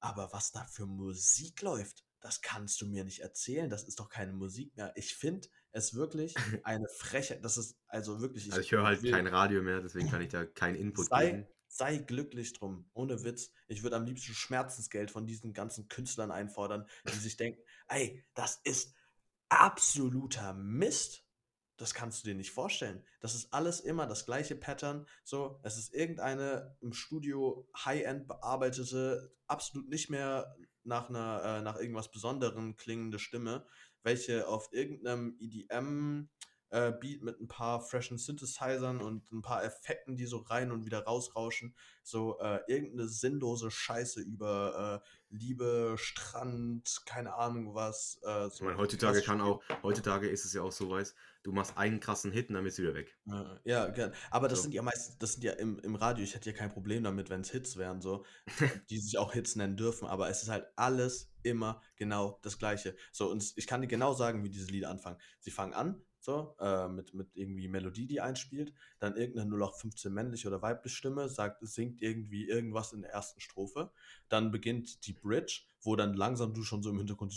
Aber 0.01 0.33
was 0.33 0.53
da 0.53 0.65
für 0.65 0.87
Musik 0.87 1.63
läuft, 1.63 2.05
das 2.21 2.41
kannst 2.41 2.81
du 2.81 2.87
mir 2.87 3.05
nicht 3.05 3.21
erzählen. 3.21 3.71
Das 3.71 3.85
ist 3.85 4.01
doch 4.01 4.09
keine 4.09 4.33
Musik 4.33 4.77
mehr. 4.77 4.93
Ich 4.97 5.15
finde 5.15 5.49
es 5.73 5.95
wirklich 5.95 6.35
eine 6.65 6.89
Frechheit. 6.89 7.45
Das 7.45 7.57
ist 7.57 7.77
also 7.87 8.21
wirklich. 8.21 8.47
Ich, 8.47 8.53
also 8.53 8.63
ich 8.63 8.73
höre 8.73 8.85
halt 8.85 9.03
kein 9.03 9.27
Radio 9.27 9.63
mehr, 9.63 9.81
deswegen 9.81 10.11
kann 10.11 10.21
ich 10.21 10.29
da 10.29 10.45
keinen 10.45 10.77
Input 10.77 11.09
sei, 11.09 11.31
geben. 11.31 11.47
Sei 11.69 11.99
glücklich 11.99 12.53
drum, 12.55 12.89
ohne 12.95 13.23
Witz. 13.25 13.53
Ich 13.67 13.83
würde 13.83 13.97
am 13.97 14.05
liebsten 14.05 14.35
Schmerzensgeld 14.35 15.11
von 15.11 15.27
diesen 15.27 15.53
ganzen 15.53 15.89
Künstlern 15.89 16.31
einfordern, 16.31 16.87
die 17.07 17.19
sich 17.19 17.37
denken, 17.37 17.61
ey, 17.89 18.25
das 18.35 18.61
ist 18.65 18.95
absoluter 19.49 20.55
Mist. 20.55 21.25
Das 21.79 21.95
kannst 21.95 22.23
du 22.23 22.29
dir 22.29 22.35
nicht 22.35 22.51
vorstellen. 22.51 23.05
Das 23.21 23.35
ist 23.35 23.55
alles 23.55 23.81
immer 23.81 24.07
das 24.07 24.27
gleiche 24.27 24.57
Pattern. 24.57 25.07
So, 25.25 25.61
es 25.63 25.79
ist 25.79 25.95
irgendeine 25.95 26.77
im 26.81 26.93
Studio 26.93 27.69
High-End 27.85 28.27
bearbeitete, 28.27 29.33
absolut 29.47 29.89
nicht 29.89 30.11
mehr 30.11 30.57
nach 30.83 31.09
einer, 31.09 31.43
äh, 31.45 31.63
nach 31.63 31.77
irgendwas 31.77 32.11
Besonderem 32.11 32.77
klingende 32.77 33.19
Stimme, 33.19 33.65
welche 34.03 34.49
auf 34.49 34.73
irgendeinem 34.73 35.37
EDM 35.39 36.29
äh, 36.71 36.93
Beat 36.93 37.23
mit 37.23 37.41
ein 37.41 37.49
paar 37.49 37.81
freshen 37.81 38.19
Synthesizern 38.19 39.01
und 39.01 39.31
ein 39.33 39.43
paar 39.43 39.65
Effekten, 39.65 40.17
die 40.17 40.27
so 40.27 40.39
rein 40.39 40.71
und 40.71 40.85
wieder 40.85 41.05
rausrauschen, 41.05 41.75
so 42.03 42.39
äh, 42.41 42.61
irgendeine 42.67 43.09
sinnlose 43.09 43.71
Scheiße 43.71 44.21
über 44.21 45.03
äh, 45.03 45.09
Liebe, 45.31 45.95
Strand, 45.97 47.03
keine 47.07 47.35
Ahnung 47.35 47.75
was. 47.75 48.19
Äh, 48.23 48.49
so 48.49 48.55
ich 48.55 48.61
meine, 48.63 48.79
heutzutage 48.79 49.23
kann 49.23 49.41
auch, 49.41 49.63
heutzutage 49.83 50.29
ist 50.29 50.45
es 50.45 50.53
ja 50.53 50.63
auch 50.63 50.73
so, 50.73 50.91
weißt 50.91 51.15
du 51.49 51.53
machst 51.53 51.77
einen 51.79 51.99
krassen 51.99 52.31
Hit 52.31 52.51
und 52.51 52.57
dann 52.57 52.65
bist 52.65 52.79
du 52.79 52.83
wieder 52.83 52.95
weg. 52.95 53.17
Ja, 53.65 53.89
gern. 53.89 54.13
Aber 54.31 54.49
das 54.49 54.59
so. 54.59 54.63
sind 54.65 54.75
ja 54.75 54.83
meistens, 54.83 55.17
das 55.19 55.33
sind 55.33 55.45
ja 55.45 55.53
im, 55.53 55.79
im 55.79 55.95
Radio, 55.95 56.23
ich 56.23 56.35
hätte 56.35 56.51
ja 56.51 56.57
kein 56.57 56.71
Problem 56.71 57.03
damit, 57.03 57.31
wenn 57.31 57.41
es 57.41 57.51
Hits 57.51 57.77
wären, 57.77 58.03
so, 58.03 58.25
die 58.91 58.99
sich 58.99 59.17
auch 59.17 59.33
Hits 59.33 59.57
nennen 59.57 59.77
dürfen, 59.77 60.07
aber 60.07 60.29
es 60.29 60.43
ist 60.43 60.51
halt 60.51 60.67
alles 60.77 61.33
immer 61.43 61.81
genau 61.97 62.39
das 62.43 62.59
Gleiche. 62.59 62.95
So, 63.13 63.31
und 63.31 63.53
ich 63.57 63.67
kann 63.67 63.81
dir 63.81 63.89
genau 63.89 64.13
sagen, 64.13 64.45
wie 64.45 64.51
diese 64.51 64.71
Lieder 64.71 64.91
anfangen. 64.91 65.19
Sie 65.39 65.51
fangen 65.51 65.73
an, 65.73 66.03
so, 66.29 66.55
äh, 66.61 66.89
mit, 66.89 67.15
mit 67.15 67.35
irgendwie 67.35 67.69
Melodie, 67.69 68.07
die 68.07 68.21
einspielt, 68.21 68.75
dann 68.99 69.17
irgendeine 69.17 69.49
0815 69.49 70.13
männliche 70.13 70.49
oder 70.49 70.61
weibliche 70.61 70.95
Stimme 70.95 71.27
sagt, 71.31 71.67
singt 71.67 72.03
irgendwie 72.03 72.47
irgendwas 72.47 72.93
in 72.93 73.01
der 73.01 73.13
ersten 73.13 73.41
Strophe, 73.41 73.91
dann 74.29 74.51
beginnt 74.51 75.07
die 75.07 75.15
Bridge, 75.15 75.63
wo 75.81 75.97
dann 75.97 76.13
langsam 76.13 76.53
du 76.53 76.63
schon 76.65 76.83
so 76.83 76.91
im 76.91 76.99
Hintergrund 76.99 77.33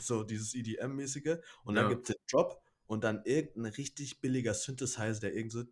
so 0.00 0.22
dieses 0.22 0.54
EDM-mäßige 0.54 1.36
und 1.64 1.74
dann 1.74 1.84
ja. 1.84 1.90
gibt 1.90 2.08
es 2.08 2.16
den 2.16 2.24
Drop 2.30 2.62
und 2.86 3.04
dann 3.04 3.22
irgendein 3.24 3.72
richtig 3.74 4.22
billiger 4.22 4.54
Synthesizer, 4.54 5.20
der 5.20 5.34
irgend 5.34 5.52
so 5.52 5.60
und 5.60 5.68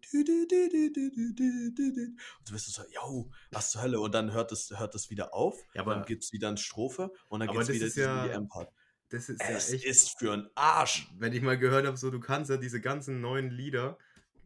du 2.44 2.52
bist 2.52 2.72
so, 2.74 2.82
yo, 2.90 3.30
was 3.50 3.70
zur 3.70 3.80
Hölle? 3.80 4.00
Und 4.00 4.14
dann 4.14 4.32
hört 4.32 4.52
es, 4.52 4.78
hört 4.78 4.94
es 4.94 5.08
wieder 5.08 5.32
auf, 5.32 5.58
ja, 5.72 5.80
aber, 5.80 5.94
dann 5.94 6.04
gibt 6.04 6.24
es 6.24 6.32
wieder 6.34 6.48
eine 6.48 6.58
Strophe 6.58 7.10
und 7.28 7.40
dann 7.40 7.48
gibt 7.48 7.62
es 7.62 7.70
wieder 7.70 7.86
diesen 7.86 8.02
ja, 8.02 8.26
EDM-Part. 8.26 8.70
Das 9.10 9.28
ist 9.28 9.40
es 9.40 9.70
ja 9.70 9.74
echt, 9.74 9.84
ist 9.84 10.18
für 10.18 10.32
einen 10.32 10.50
Arsch. 10.54 11.10
Wenn 11.18 11.32
ich 11.32 11.42
mal 11.42 11.58
gehört 11.58 11.86
habe, 11.86 11.96
so 11.96 12.10
du 12.10 12.20
kannst 12.20 12.50
ja 12.50 12.56
diese 12.56 12.80
ganzen 12.80 13.20
neuen 13.20 13.50
Lieder 13.50 13.98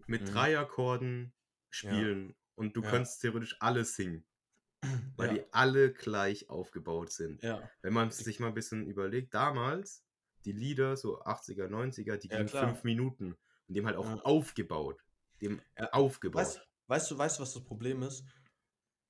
mit 0.07 0.23
mhm. 0.23 0.27
drei 0.27 0.59
Akkorden 0.59 1.33
spielen 1.71 2.29
ja. 2.29 2.35
und 2.55 2.77
du 2.77 2.83
ja. 2.83 2.91
kannst 2.91 3.21
theoretisch 3.21 3.57
alles 3.61 3.97
singen. 3.97 4.25
Weil 5.17 5.29
ja. 5.29 5.35
die 5.35 5.45
alle 5.53 5.93
gleich 5.93 6.51
aufgebaut 6.51 7.13
sind. 7.13 7.43
Ja. 7.43 7.69
Wenn 7.83 7.93
man 7.93 8.11
sich 8.11 8.41
mal 8.41 8.49
ein 8.49 8.55
bisschen 8.55 8.87
überlegt, 8.87 9.33
damals, 9.33 10.05
die 10.45 10.53
Lieder, 10.53 10.97
so 10.97 11.23
80er, 11.23 11.69
90er, 11.69 12.17
die 12.17 12.29
gingen 12.29 12.49
fünf 12.49 12.83
Minuten 12.83 13.37
und 13.69 13.77
haben 13.77 13.87
halt 13.87 13.97
auch 13.97 14.25
aufgebaut. 14.25 15.01
Dem 15.41 15.61
aufgebaut. 15.93 16.43
Weißt, 16.43 16.61
weißt 16.89 17.11
du, 17.13 17.19
weißt 17.19 17.39
du, 17.39 17.43
was 17.43 17.55
das 17.55 17.65
Problem 17.65 18.03
ist? 18.03 18.25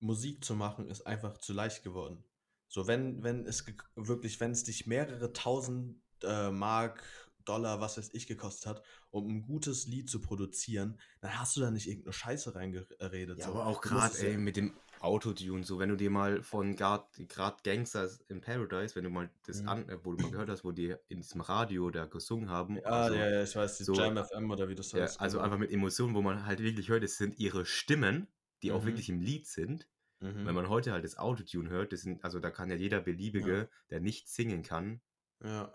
Musik 0.00 0.44
zu 0.44 0.54
machen 0.54 0.88
ist 0.88 1.06
einfach 1.06 1.38
zu 1.38 1.52
leicht 1.52 1.82
geworden. 1.82 2.24
So, 2.72 2.86
wenn, 2.86 3.22
wenn 3.22 3.44
es 3.44 3.66
wirklich, 3.96 4.40
wenn 4.40 4.52
es 4.52 4.64
dich 4.64 4.86
mehrere 4.86 5.34
tausend 5.34 6.00
äh, 6.22 6.50
Mark, 6.50 7.04
Dollar, 7.44 7.82
was 7.82 7.98
weiß 7.98 8.14
ich, 8.14 8.26
gekostet 8.26 8.66
hat, 8.66 8.82
um 9.10 9.28
ein 9.28 9.42
gutes 9.42 9.86
Lied 9.88 10.08
zu 10.08 10.22
produzieren, 10.22 10.98
dann 11.20 11.38
hast 11.38 11.54
du 11.54 11.60
da 11.60 11.70
nicht 11.70 11.86
irgendeine 11.86 12.14
Scheiße 12.14 12.54
reingeredet. 12.54 13.40
Ja, 13.40 13.44
so. 13.44 13.50
aber 13.50 13.66
auch 13.66 13.82
gerade, 13.82 14.16
ey, 14.26 14.38
mit 14.38 14.56
dem 14.56 14.72
Autotune, 15.00 15.64
so 15.64 15.78
wenn 15.78 15.90
du 15.90 15.96
dir 15.96 16.08
mal 16.08 16.42
von 16.42 16.74
gerade 16.74 17.04
Gangsters 17.62 18.20
in 18.28 18.40
Paradise, 18.40 18.96
wenn 18.96 19.04
du 19.04 19.10
mal 19.10 19.28
das 19.44 19.60
mhm. 19.60 19.68
an, 19.68 20.00
wo 20.02 20.14
du 20.14 20.22
mal 20.22 20.30
gehört 20.30 20.48
hast, 20.48 20.64
wo 20.64 20.72
die 20.72 20.94
in 21.08 21.20
diesem 21.20 21.42
Radio 21.42 21.90
da 21.90 22.06
gesungen 22.06 22.48
haben. 22.48 22.76
Ja, 22.76 22.84
also, 22.84 23.16
ja, 23.16 23.28
ja, 23.28 23.42
ich 23.42 23.54
weiß, 23.54 23.76
die 23.76 23.84
so, 23.84 23.92
Jam 23.92 24.16
FM 24.16 24.50
oder 24.50 24.70
wie 24.70 24.74
das 24.74 24.94
heißt. 24.94 25.16
Ja, 25.16 25.20
also 25.20 25.36
genau. 25.36 25.44
einfach 25.44 25.58
mit 25.58 25.70
Emotionen, 25.70 26.14
wo 26.14 26.22
man 26.22 26.46
halt 26.46 26.60
wirklich 26.60 26.88
hört, 26.88 27.04
es 27.04 27.18
sind 27.18 27.38
ihre 27.38 27.66
Stimmen, 27.66 28.28
die 28.62 28.70
mhm. 28.70 28.76
auch 28.76 28.86
wirklich 28.86 29.10
im 29.10 29.20
Lied 29.20 29.46
sind. 29.46 29.86
Mhm. 30.22 30.46
Wenn 30.46 30.54
man 30.54 30.68
heute 30.68 30.92
halt 30.92 31.04
das 31.04 31.18
Autotune 31.18 31.68
hört, 31.68 31.92
das 31.92 32.02
sind, 32.02 32.22
also 32.24 32.38
da 32.38 32.50
kann 32.50 32.70
ja 32.70 32.76
jeder 32.76 33.00
Beliebige, 33.00 33.56
ja. 33.56 33.68
der 33.90 34.00
nicht 34.00 34.28
singen 34.28 34.62
kann, 34.62 35.00
ja. 35.42 35.72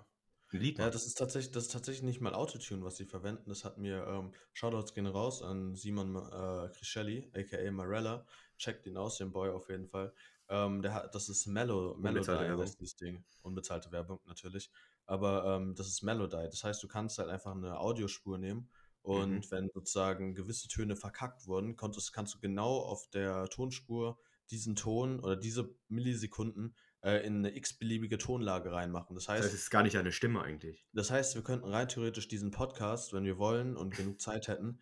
ein 0.54 0.60
Lied 0.60 0.78
machen. 0.78 0.88
Ja, 0.88 0.92
das 0.92 1.06
ist 1.06 1.18
tatsächlich, 1.18 1.52
das 1.52 1.66
ist 1.66 1.74
tatsächlich 1.74 2.04
nicht 2.04 2.22
mal 2.22 2.34
Autotune, 2.34 2.84
was 2.84 2.96
sie 2.96 3.06
verwenden. 3.06 3.50
Das 3.50 3.66
hat 3.66 3.78
mir, 3.78 4.08
ähm, 4.08 4.32
Shoutouts 4.54 4.94
gehen 4.94 5.06
raus 5.06 5.42
an 5.42 5.76
Simon 5.76 6.16
äh, 6.16 6.70
Criselli, 6.70 7.30
aka 7.36 7.72
Marella. 7.72 8.26
Checkt 8.58 8.88
ihn 8.88 8.98
aus, 8.98 9.18
den 9.18 9.32
Boy 9.32 9.50
auf 9.50 9.70
jeden 9.70 9.88
Fall. 9.88 10.14
Ähm, 10.50 10.82
der 10.82 10.94
hat, 10.94 11.14
das 11.14 11.28
ist 11.28 11.46
Mellow, 11.46 11.96
Melody, 11.98 12.74
dieses 12.80 12.96
Ding. 12.96 13.26
Unbezahlte 13.42 13.92
Werbung 13.92 14.20
natürlich. 14.26 14.72
Aber 15.06 15.46
ähm, 15.46 15.76
das 15.76 15.88
ist 15.88 16.04
Melody. 16.04 16.48
Das 16.50 16.64
heißt, 16.64 16.82
du 16.82 16.88
kannst 16.88 17.18
halt 17.18 17.30
einfach 17.30 17.54
eine 17.54 17.80
Audiospur 17.80 18.38
nehmen 18.38 18.70
und 19.02 19.36
mhm. 19.36 19.52
wenn 19.52 19.70
sozusagen 19.74 20.36
gewisse 20.36 20.68
Töne 20.68 20.96
verkackt 20.96 21.48
wurden, 21.48 21.76
konntest, 21.76 22.14
kannst 22.14 22.36
du 22.36 22.40
genau 22.40 22.80
auf 22.80 23.10
der 23.10 23.48
Tonspur 23.50 24.18
diesen 24.52 24.76
Ton 24.76 25.20
oder 25.20 25.36
diese 25.36 25.76
Millisekunden 25.88 26.76
äh, 27.04 27.26
in 27.26 27.38
eine 27.38 27.56
x-beliebige 27.56 28.18
Tonlage 28.18 28.72
reinmachen. 28.72 29.16
Das 29.16 29.28
heißt, 29.30 29.46
das 29.46 29.54
ist 29.54 29.70
gar 29.70 29.84
nicht 29.84 29.98
eine 29.98 30.12
Stimme 30.12 30.42
eigentlich. 30.42 30.86
Das 30.94 31.12
heißt, 31.12 31.36
wir 31.36 31.44
könnten 31.44 31.68
rein 31.68 31.88
theoretisch 31.88 32.28
diesen 32.28 32.52
Podcast, 32.52 33.14
wenn 33.14 33.24
wir 33.24 33.38
wollen 33.38 33.76
und 33.78 33.96
genug 33.96 34.20
Zeit 34.22 34.48
hätten, 34.48 34.80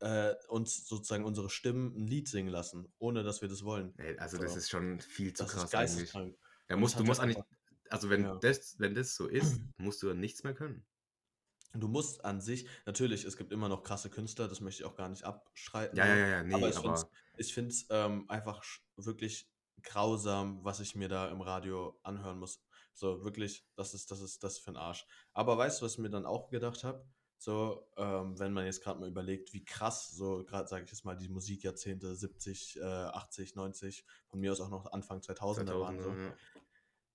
äh, 0.00 0.34
uns 0.48 0.86
sozusagen 0.86 1.24
unsere 1.24 1.50
Stimmen 1.50 1.94
ein 1.96 2.06
Lied 2.06 2.28
singen 2.28 2.50
lassen, 2.50 2.92
ohne 2.98 3.22
dass 3.22 3.42
wir 3.42 3.48
das 3.48 3.64
wollen. 3.64 3.94
Nee, 3.96 4.16
also 4.18 4.36
so. 4.36 4.42
das 4.42 4.56
ist 4.56 4.70
schon 4.70 5.00
viel 5.00 5.32
zu 5.32 5.44
das 5.44 5.52
krass 5.52 5.64
ist 5.64 5.70
geisteskrank. 5.70 6.36
Ja, 6.68 6.76
musst, 6.76 6.98
du 6.98 7.04
musst 7.04 7.20
eigentlich, 7.20 7.42
also 7.90 8.10
wenn, 8.10 8.24
ja. 8.24 8.36
das, 8.36 8.78
wenn 8.78 8.94
das 8.94 9.14
so 9.14 9.26
ist, 9.26 9.60
musst 9.78 10.02
du 10.02 10.08
dann 10.08 10.20
nichts 10.20 10.44
mehr 10.44 10.54
können. 10.54 10.84
Du 11.74 11.88
musst 11.88 12.24
an 12.24 12.40
sich, 12.40 12.66
natürlich, 12.86 13.24
es 13.24 13.36
gibt 13.36 13.52
immer 13.52 13.68
noch 13.68 13.82
krasse 13.82 14.10
Künstler, 14.10 14.48
das 14.48 14.60
möchte 14.60 14.82
ich 14.82 14.88
auch 14.88 14.96
gar 14.96 15.08
nicht 15.08 15.24
abschreiten. 15.24 15.96
Ja, 15.96 16.06
ja, 16.06 16.16
ja, 16.16 16.28
ja 16.28 16.42
nee, 16.42 16.54
aber 16.54 16.68
ich 17.36 17.52
finde 17.54 17.70
es 17.70 17.86
ähm, 17.90 18.28
einfach 18.28 18.62
wirklich 18.96 19.50
grausam, 19.82 20.64
was 20.64 20.80
ich 20.80 20.94
mir 20.94 21.08
da 21.08 21.28
im 21.28 21.40
Radio 21.40 21.98
anhören 22.02 22.38
muss. 22.38 22.62
So, 22.94 23.22
wirklich, 23.22 23.64
das 23.76 23.94
ist, 23.94 24.10
das 24.10 24.20
ist 24.20 24.42
das 24.42 24.58
für 24.58 24.72
ein 24.72 24.76
Arsch. 24.76 25.06
Aber 25.32 25.56
weißt 25.56 25.80
du, 25.80 25.84
was 25.84 25.92
ich 25.92 25.98
mir 25.98 26.10
dann 26.10 26.26
auch 26.26 26.50
gedacht 26.50 26.82
habe? 26.84 27.06
So, 27.40 27.88
ähm, 27.96 28.36
wenn 28.40 28.52
man 28.52 28.64
jetzt 28.64 28.82
gerade 28.82 28.98
mal 28.98 29.08
überlegt, 29.08 29.52
wie 29.52 29.64
krass, 29.64 30.10
so 30.10 30.44
gerade 30.44 30.66
sage 30.66 30.84
ich 30.84 30.90
jetzt 30.90 31.04
mal, 31.04 31.16
die 31.16 31.28
Musikjahrzehnte 31.28 32.16
70, 32.16 32.80
äh, 32.80 32.82
80, 32.82 33.54
90, 33.54 34.04
von 34.26 34.40
mir 34.40 34.50
aus 34.50 34.60
auch 34.60 34.70
noch 34.70 34.90
Anfang 34.90 35.20
2000er 35.20 35.66
2000, 35.66 35.70
waren. 35.70 36.02
So. 36.02 36.10
Ja. 36.10 36.34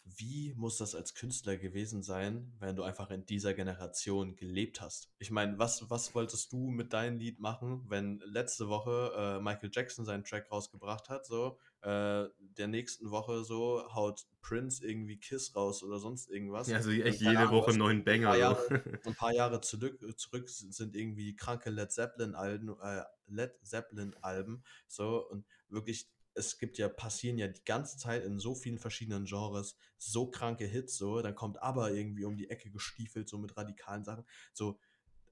Wie 0.06 0.54
muss 0.56 0.78
das 0.78 0.96
als 0.96 1.14
Künstler 1.14 1.58
gewesen 1.58 2.04
sein, 2.04 2.52
wenn 2.60 2.76
du 2.76 2.84
einfach 2.84 3.10
in 3.10 3.26
dieser 3.26 3.54
Generation 3.54 4.36
gelebt 4.36 4.82
hast? 4.82 5.10
Ich 5.20 5.32
meine, 5.32 5.58
was, 5.58 5.90
was 5.90 6.14
wolltest 6.14 6.52
du 6.52 6.70
mit 6.70 6.94
deinem 6.94 7.18
Lied 7.18 7.40
machen, 7.40 7.86
wenn 7.88 8.20
letzte 8.26 8.68
Woche 8.68 9.14
äh, 9.16 9.42
Michael 9.42 9.72
Jackson 9.72 10.06
seinen 10.06 10.24
Track 10.24 10.52
rausgebracht 10.52 11.10
hat, 11.10 11.26
so, 11.26 11.58
äh, 11.82 12.28
der 12.40 12.68
nächsten 12.68 13.12
Woche 13.12 13.44
so 13.44 13.84
haut 13.94 14.26
Prince 14.42 14.86
irgendwie 14.86 15.18
Kiss 15.18 15.56
raus 15.56 15.84
oder 15.84 16.00
sonst 16.00 16.30
irgendwas. 16.30 16.68
Ja, 16.68 16.78
also 16.78 16.92
echt 16.92 17.22
jede 17.22 17.40
Ahnung, 17.40 17.54
Woche 17.54 17.70
einen 17.70 17.80
neuen 17.80 17.98
ein 18.00 18.04
Banger. 18.04 18.28
paar 18.28 18.36
so. 18.36 18.42
Jahre, 18.42 18.84
ein 19.06 19.16
paar 19.16 19.34
Jahre 19.34 19.62
zurück, 19.62 20.20
zurück 20.20 20.50
sind 20.50 20.96
irgendwie 20.96 21.36
kranke 21.36 21.70
Led 21.70 21.92
Zeppelin 21.92 22.36
Alben, 22.36 22.76
äh, 22.82 23.04
Led 23.28 23.54
Zeppelin 23.64 24.14
Alben, 24.22 24.64
so 24.88 25.28
und 25.30 25.46
wirklich 25.70 26.10
es 26.36 26.58
gibt 26.58 26.78
ja 26.78 26.90
passieren 26.90 27.38
ja 27.38 27.48
die 27.48 27.64
ganze 27.64 27.98
Zeit 27.98 28.24
in 28.24 28.40
so 28.40 28.56
vielen 28.56 28.80
verschiedenen 28.80 29.26
Genres 29.26 29.76
so 29.98 30.30
kranke 30.32 30.66
Hits 30.66 30.98
so, 30.98 31.22
dann 31.22 31.36
kommt 31.36 31.62
aber 31.62 31.92
irgendwie 31.94 32.26
um 32.26 32.38
die 32.38 32.50
Ecke 32.50 32.72
gestiefelt 32.72 33.30
so 33.30 33.38
mit 33.38 33.56
radikalen 33.58 34.04
Sachen, 34.04 34.26
so 34.54 34.80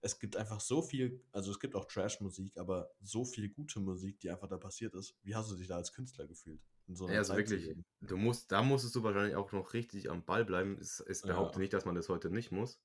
es 0.02 0.20
gibt 0.20 0.36
einfach 0.36 0.60
so 0.62 0.82
viel, 0.82 1.24
also 1.32 1.52
es 1.52 1.60
gibt 1.60 1.76
auch 1.76 1.86
Trash-Musik, 1.86 2.58
aber 2.58 2.92
so 3.02 3.24
viel 3.26 3.50
gute 3.50 3.80
Musik, 3.80 4.20
die 4.20 4.32
einfach 4.32 4.48
da 4.48 4.58
passiert 4.58 4.96
ist. 4.96 5.16
Wie 5.24 5.36
hast 5.36 5.52
du 5.52 5.56
dich 5.56 5.68
da 5.68 5.76
als 5.78 5.94
Künstler 5.94 6.28
gefühlt? 6.28 6.62
So 6.88 7.08
Ja, 7.08 7.20
also 7.20 7.36
Zeit 7.36 7.36
wirklich, 7.36 7.76
du 8.02 8.18
musst, 8.18 8.52
da 8.52 8.62
musstest 8.62 8.96
du 8.96 9.04
wahrscheinlich 9.04 9.36
auch 9.36 9.52
noch 9.52 9.74
richtig 9.74 10.10
am 10.10 10.24
Ball 10.26 10.46
bleiben. 10.46 10.78
Es, 10.80 11.00
es 11.00 11.26
behaupte 11.26 11.60
Ja. 11.60 11.60
nicht, 11.60 11.74
dass 11.74 11.86
man 11.86 11.96
das 11.96 12.10
heute 12.10 12.30
nicht 12.30 12.52
muss, 12.52 12.82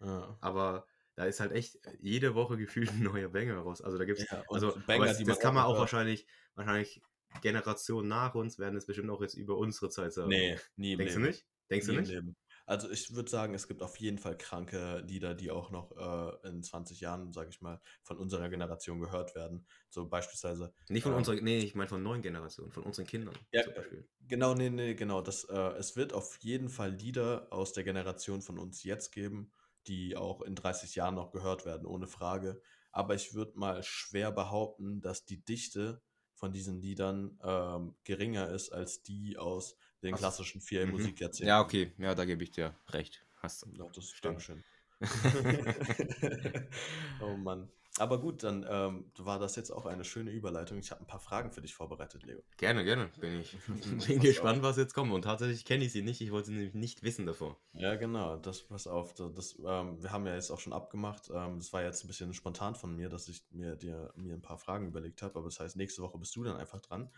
Ja. 0.00 0.38
aber 0.40 0.86
da 1.16 1.24
ist 1.26 1.40
halt 1.40 1.52
echt 1.52 1.80
jede 2.00 2.34
Woche 2.34 2.56
gefühlt 2.58 2.90
ein 2.92 3.02
neuer 3.04 3.28
Banger 3.30 3.58
raus. 3.58 3.82
Also 3.82 3.98
da 3.98 4.04
gibt's, 4.06 4.26
Ja, 4.30 4.44
also 4.52 4.78
Banger, 4.86 5.14
das 5.14 5.38
man 5.38 5.38
kann 5.38 5.54
man 5.54 5.64
auch 5.64 5.78
wahrscheinlich, 5.78 6.28
wahrscheinlich 6.56 7.02
Generationen 7.42 8.08
nach 8.08 8.34
uns 8.34 8.58
werden 8.58 8.76
es 8.76 8.86
bestimmt 8.86 9.10
auch 9.10 9.20
jetzt 9.22 9.34
über 9.34 9.56
unsere 9.56 9.90
Zeit 9.90 10.12
sagen. 10.12 10.30
Nee, 10.30 10.58
nie 10.76 10.96
Denkst 10.98 11.14
du 11.14 11.20
Leben. 11.20 11.20
nicht? 11.20 11.46
Denkst 11.70 11.86
du 11.86 11.92
Nie 11.92 11.96
im 11.96 12.00
nicht? 12.00 12.08
Leben. 12.08 12.36
Also 12.66 12.90
ich 12.90 13.14
würde 13.14 13.30
sagen, 13.30 13.54
es 13.54 13.68
gibt 13.68 13.82
auf 13.82 13.96
jeden 13.98 14.18
Fall 14.18 14.36
kranke 14.36 14.98
Lieder, 15.06 15.34
die 15.34 15.50
auch 15.50 15.70
noch 15.70 15.96
äh, 16.44 16.48
in 16.48 16.62
20 16.62 17.00
Jahren, 17.00 17.32
sage 17.32 17.50
ich 17.50 17.60
mal, 17.62 17.80
von 18.02 18.18
unserer 18.18 18.48
Generation 18.48 19.00
gehört 19.00 19.34
werden. 19.34 19.66
So 19.90 20.08
beispielsweise, 20.08 20.74
Nicht 20.90 21.02
von 21.04 21.12
ähm, 21.12 21.14
unserer, 21.14 21.36
nee, 21.40 21.60
ich 21.60 21.74
meine 21.74 21.88
von 21.88 22.02
neuen 22.02 22.20
Generationen, 22.20 22.72
von 22.72 22.82
unseren 22.82 23.06
Kindern 23.06 23.34
Ja, 23.52 23.62
zum 23.62 23.72
Beispiel. 23.72 24.06
genau, 24.20 24.54
nee, 24.54 24.70
nee, 24.70 24.94
genau. 24.94 25.22
Das, 25.22 25.44
äh, 25.44 25.54
es 25.78 25.96
wird 25.96 26.12
auf 26.12 26.38
jeden 26.40 26.68
Fall 26.68 26.92
Lieder 26.92 27.48
aus 27.52 27.72
der 27.72 27.84
Generation 27.84 28.42
von 28.42 28.58
uns 28.58 28.82
jetzt 28.84 29.10
geben, 29.12 29.52
die 29.86 30.16
auch 30.16 30.42
in 30.42 30.54
30 30.54 30.94
Jahren 30.94 31.14
noch 31.14 31.32
gehört 31.32 31.64
werden, 31.64 31.86
ohne 31.86 32.06
Frage. 32.06 32.60
Aber 32.92 33.14
ich 33.14 33.34
würde 33.34 33.58
mal 33.58 33.82
schwer 33.82 34.32
behaupten, 34.32 35.00
dass 35.00 35.24
die 35.24 35.44
Dichte 35.44 36.02
von 36.38 36.52
diesen 36.52 36.80
Liedern 36.80 37.38
ähm, 37.42 37.94
geringer 38.04 38.48
ist 38.50 38.70
als 38.70 39.02
die 39.02 39.36
aus 39.36 39.76
den 40.02 40.14
klassischen 40.14 40.60
vier 40.60 40.86
Mhm. 40.86 40.92
Musikjahrzehnten. 40.92 41.48
Ja, 41.48 41.60
okay, 41.60 41.92
ja, 41.98 42.14
da 42.14 42.24
gebe 42.24 42.44
ich 42.44 42.52
dir 42.52 42.74
recht. 42.90 43.24
Hast 43.36 43.62
du. 43.62 43.72
Ja, 43.72 43.88
das 43.92 44.08
Stimmt. 44.10 44.36
Dankeschön. 44.36 44.64
oh 47.20 47.36
Mann. 47.36 47.68
Aber 47.98 48.20
gut, 48.20 48.42
dann 48.42 48.64
ähm, 48.68 49.10
war 49.18 49.38
das 49.38 49.56
jetzt 49.56 49.70
auch 49.70 49.86
eine 49.86 50.04
schöne 50.04 50.30
Überleitung. 50.30 50.78
Ich 50.78 50.90
habe 50.90 51.02
ein 51.02 51.06
paar 51.06 51.20
Fragen 51.20 51.50
für 51.50 51.60
dich 51.60 51.74
vorbereitet, 51.74 52.24
Leo. 52.24 52.42
Gerne, 52.56 52.84
gerne. 52.84 53.10
Bin 53.20 53.40
ich 53.40 53.56
bin 54.06 54.20
gespannt, 54.20 54.62
was 54.62 54.76
jetzt 54.76 54.94
kommt. 54.94 55.12
Und 55.12 55.22
tatsächlich 55.22 55.64
kenne 55.64 55.84
ich 55.84 55.92
sie 55.92 56.02
nicht. 56.02 56.20
Ich 56.20 56.30
wollte 56.30 56.48
sie 56.48 56.54
nämlich 56.54 56.74
nicht 56.74 57.02
wissen 57.02 57.26
davor. 57.26 57.56
Ja, 57.72 57.96
genau. 57.96 58.36
Das, 58.36 58.62
pass 58.62 58.86
auf. 58.86 59.14
Das, 59.14 59.32
das, 59.34 59.58
ähm, 59.58 60.02
wir 60.02 60.12
haben 60.12 60.26
ja 60.26 60.34
jetzt 60.34 60.50
auch 60.50 60.60
schon 60.60 60.72
abgemacht. 60.72 61.30
Ähm, 61.32 61.58
das 61.58 61.72
war 61.72 61.82
jetzt 61.82 62.04
ein 62.04 62.08
bisschen 62.08 62.32
spontan 62.34 62.74
von 62.74 62.94
mir, 62.94 63.08
dass 63.08 63.28
ich 63.28 63.42
mir, 63.50 63.76
dir, 63.76 64.12
mir 64.16 64.34
ein 64.34 64.42
paar 64.42 64.58
Fragen 64.58 64.86
überlegt 64.86 65.22
habe. 65.22 65.36
Aber 65.36 65.48
das 65.48 65.60
heißt, 65.60 65.76
nächste 65.76 66.02
Woche 66.02 66.18
bist 66.18 66.34
du 66.36 66.44
dann 66.44 66.56
einfach 66.56 66.80
dran. 66.80 67.10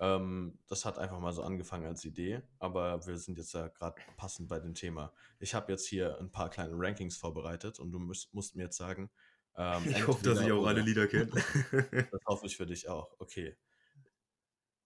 Ähm, 0.00 0.58
das 0.68 0.84
hat 0.84 0.98
einfach 0.98 1.20
mal 1.20 1.32
so 1.32 1.42
angefangen 1.42 1.86
als 1.86 2.04
Idee. 2.04 2.42
Aber 2.58 3.06
wir 3.06 3.16
sind 3.18 3.38
jetzt 3.38 3.54
ja 3.54 3.68
gerade 3.68 4.00
passend 4.16 4.48
bei 4.48 4.58
dem 4.58 4.74
Thema. 4.74 5.12
Ich 5.38 5.54
habe 5.54 5.72
jetzt 5.72 5.86
hier 5.86 6.18
ein 6.18 6.30
paar 6.30 6.50
kleine 6.50 6.74
Rankings 6.76 7.16
vorbereitet 7.16 7.78
und 7.78 7.92
du 7.92 7.98
musst, 7.98 8.34
musst 8.34 8.56
mir 8.56 8.64
jetzt 8.64 8.76
sagen, 8.76 9.10
ähm, 9.56 9.88
Ich 9.88 10.06
hoffe, 10.06 10.24
dass 10.24 10.40
ich 10.40 10.50
auch 10.52 10.66
alle. 10.66 10.80
Lieder 10.80 11.06
kenne. 11.06 11.30
Das 12.10 12.20
hoffe 12.26 12.46
ich 12.46 12.56
für 12.56 12.66
dich 12.66 12.88
auch. 12.88 13.14
Okay. 13.20 13.56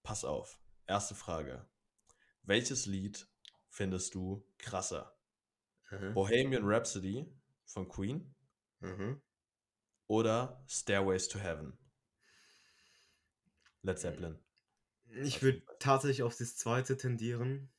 Pass 0.02 0.24
auf. 0.24 0.60
Erste 0.86 1.14
Frage. 1.14 1.66
Welches 2.42 2.86
Lied 2.86 3.28
findest 3.68 4.14
du 4.14 4.46
krasser? 4.58 5.14
Mhm. 5.90 6.14
Bohemian 6.14 6.64
Rhapsody 6.64 7.26
von 7.66 7.88
Queen 7.88 8.34
Mhm. 8.80 9.20
oder 10.06 10.62
Stairways 10.68 11.28
to 11.28 11.38
Heaven? 11.38 11.76
Led 13.82 13.98
Zeppelin. 13.98 14.38
Ich 15.22 15.42
würde 15.42 15.62
tatsächlich 15.78 16.22
auf 16.22 16.36
das 16.36 16.56
zweite 16.56 16.96
tendieren. 16.96 17.70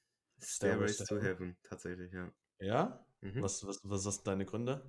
Stairways 0.41 0.95
Stairways 0.95 0.97
to 0.97 1.05
to 1.05 1.15
Heaven. 1.15 1.27
Heaven, 1.27 1.57
tatsächlich, 1.63 2.11
ja. 2.13 2.31
Ja? 2.59 3.05
Mhm. 3.21 3.41
Was, 3.41 3.65
was, 3.65 3.79
was 3.83 4.03
sind 4.03 4.25
deine 4.27 4.45
Gründe? 4.45 4.85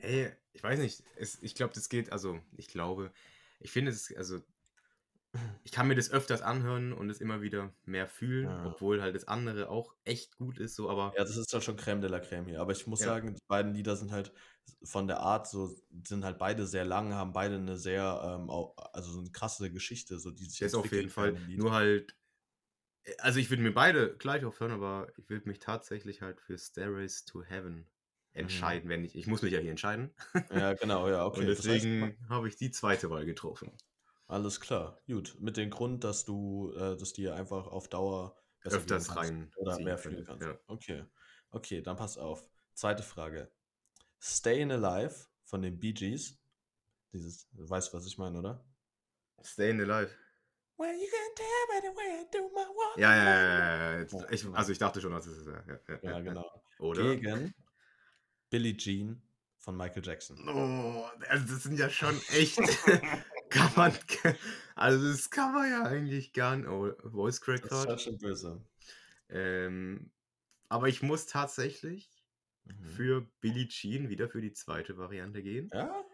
Ey, 0.00 0.32
ich 0.52 0.62
weiß 0.62 0.78
nicht. 0.80 1.04
Es, 1.16 1.40
ich 1.42 1.54
glaube, 1.54 1.74
das 1.74 1.88
geht, 1.88 2.10
also, 2.12 2.40
ich 2.56 2.68
glaube, 2.68 3.12
ich 3.60 3.70
finde 3.70 3.90
es, 3.92 4.14
also, 4.16 4.40
ich 5.62 5.72
kann 5.72 5.88
mir 5.88 5.94
das 5.94 6.10
öfters 6.10 6.42
anhören 6.42 6.92
und 6.92 7.10
es 7.10 7.20
immer 7.20 7.42
wieder 7.42 7.72
mehr 7.84 8.08
fühlen, 8.08 8.58
Ja. 8.58 8.60
obwohl 8.62 9.02
halt 9.02 9.14
das 9.14 9.24
andere 9.28 9.68
auch 9.68 9.94
echt 10.04 10.36
gut 10.36 10.58
ist, 10.58 10.74
so, 10.74 10.88
aber 10.90 11.16
Ja, 11.16 11.24
das 11.24 11.36
ist 11.36 11.52
halt 11.52 11.64
schon 11.64 11.76
Crème 11.76 12.00
de 12.00 12.08
la 12.08 12.18
Crème 12.18 12.46
hier. 12.46 12.60
Aber 12.60 12.72
ich 12.72 12.86
muss 12.86 13.02
Ja. 13.02 13.02
sagen, 13.02 13.34
die 13.34 13.42
beiden 13.48 13.74
Lieder 13.74 13.96
sind 13.96 14.12
halt 14.12 14.32
von 14.84 15.08
der 15.08 15.18
Art 15.20 15.48
so, 15.48 15.74
sind 16.06 16.24
halt 16.24 16.38
beide 16.38 16.66
sehr 16.66 16.84
lang, 16.84 17.12
haben 17.14 17.32
beide 17.32 17.56
eine 17.56 17.76
sehr, 17.76 18.20
ähm, 18.24 18.48
also 18.92 19.10
so 19.12 19.18
eine 19.20 19.30
krasse 19.32 19.72
Geschichte, 19.72 20.18
so 20.20 20.30
die 20.30 20.44
sich 20.44 20.60
das 20.60 20.74
auf 20.74 20.92
jeden 20.92 21.10
Fall. 21.10 21.34
Nur 21.54 21.72
halt, 21.72 22.16
also 23.18 23.38
ich 23.40 23.50
würde 23.50 23.62
mir 23.62 23.72
beide 23.74 24.16
gleich 24.16 24.44
aufhören, 24.44 24.72
aber 24.72 25.12
ich 25.16 25.28
würde 25.28 25.48
mich 25.48 25.58
tatsächlich 25.58 26.22
halt 26.22 26.40
für 26.40 26.58
Stairways 26.58 27.24
to 27.24 27.42
Heaven 27.42 27.88
entscheiden, 28.32 28.88
wenn 28.88 29.04
ich, 29.04 29.14
ich 29.16 29.26
muss 29.26 29.42
mich 29.42 29.52
ja 29.52 29.58
hier 29.60 29.70
entscheiden. 29.70 30.14
Ja, 30.50 30.74
genau, 30.74 31.08
ja, 31.08 31.24
okay. 31.26 31.40
und 31.40 31.46
Das 31.48 31.58
heißt, 31.58 31.68
deswegen 31.68 32.16
habe 32.28 32.48
ich 32.48 32.56
die 32.56 32.70
zweite 32.70 33.10
Wahl 33.10 33.24
getroffen. 33.26 33.72
alles 34.26 34.60
klar. 34.60 35.00
Gut. 35.06 35.36
Mit 35.40 35.56
dem 35.56 35.70
Grund, 35.70 36.04
dass 36.04 36.24
du, 36.24 36.72
äh, 36.76 36.96
dass 36.96 37.12
dir 37.12 37.34
einfach 37.34 37.66
auf 37.66 37.88
Dauer 37.88 38.36
Öfters 38.62 39.16
rein 39.16 39.50
oder 39.56 39.78
mehr 39.80 39.98
fühlen 39.98 40.24
kannst. 40.24 40.46
ja. 40.46 40.58
Okay. 40.66 41.04
Okay, 41.50 41.82
dann 41.82 41.96
pass 41.96 42.18
auf. 42.18 42.46
Zweite 42.74 43.02
Frage. 43.02 43.50
Stayin' 44.20 44.70
Alive 44.70 45.14
von 45.44 45.62
den 45.62 45.78
Bee 45.80 45.92
Gees. 45.92 46.38
Dieses, 47.12 47.48
du 47.50 47.68
weißt, 47.68 47.92
was 47.92 48.06
ich 48.06 48.18
meine, 48.18 48.38
oder? 48.38 48.64
Stayin' 49.42 49.80
Alive. 49.80 50.10
Well, 50.76 50.94
you 50.94 51.06
can 51.10 51.34
tell 51.34 51.66
by 51.68 51.80
the 51.82 51.96
way 51.96 52.22
I 52.22 52.26
do 52.30 52.48
my 52.54 52.64
walk. 52.76 52.96
Ja, 52.98 53.14
ja, 53.16 53.24
ja, 53.24 53.98
ja, 53.98 54.02
Ich, 54.30 54.42
genau. 54.42 54.54
also 54.56 54.72
ich 54.72 54.78
dachte 54.78 55.00
schon, 55.00 55.12
dass 55.12 55.26
es 55.26 55.38
ist. 55.38 55.46
Ja, 55.46 55.64
ja, 55.66 55.80
Ja, 55.88 56.10
ja. 56.12 56.20
genau. 56.20 56.62
Oder? 56.78 57.16
Gegen 57.16 57.52
Billie 58.50 58.76
Jean 58.76 59.22
von 59.58 59.76
Michael 59.76 60.04
Jackson. 60.04 60.48
Oh, 60.48 61.04
also 61.28 61.54
das 61.54 61.62
sind 61.62 61.78
ja 61.78 61.88
schon 61.90 62.20
echt. 62.32 62.58
kann 63.50 63.70
man. 63.76 63.92
Also 64.74 65.10
das 65.10 65.30
kann 65.30 65.52
man 65.54 65.70
ja 65.70 65.82
eigentlich 65.84 66.32
gar 66.32 66.56
nicht. 66.56 66.68
Oh, 66.68 66.92
Voice 67.04 67.40
Crack 67.40 67.68
Das 67.68 67.84
ist 67.86 68.02
schon 68.02 68.18
böse. 68.18 68.64
Ähm, 69.28 70.10
aber 70.68 70.88
ich 70.88 71.02
muss 71.02 71.26
tatsächlich 71.26 72.10
Mhm. 72.64 72.84
für 72.84 73.26
Billie 73.40 73.68
Jean 73.68 74.08
wieder 74.08 74.28
für 74.28 74.40
die 74.40 74.52
zweite 74.52 74.96
Variante 74.96 75.42
gehen. 75.42 75.70
Ja? 75.72 76.04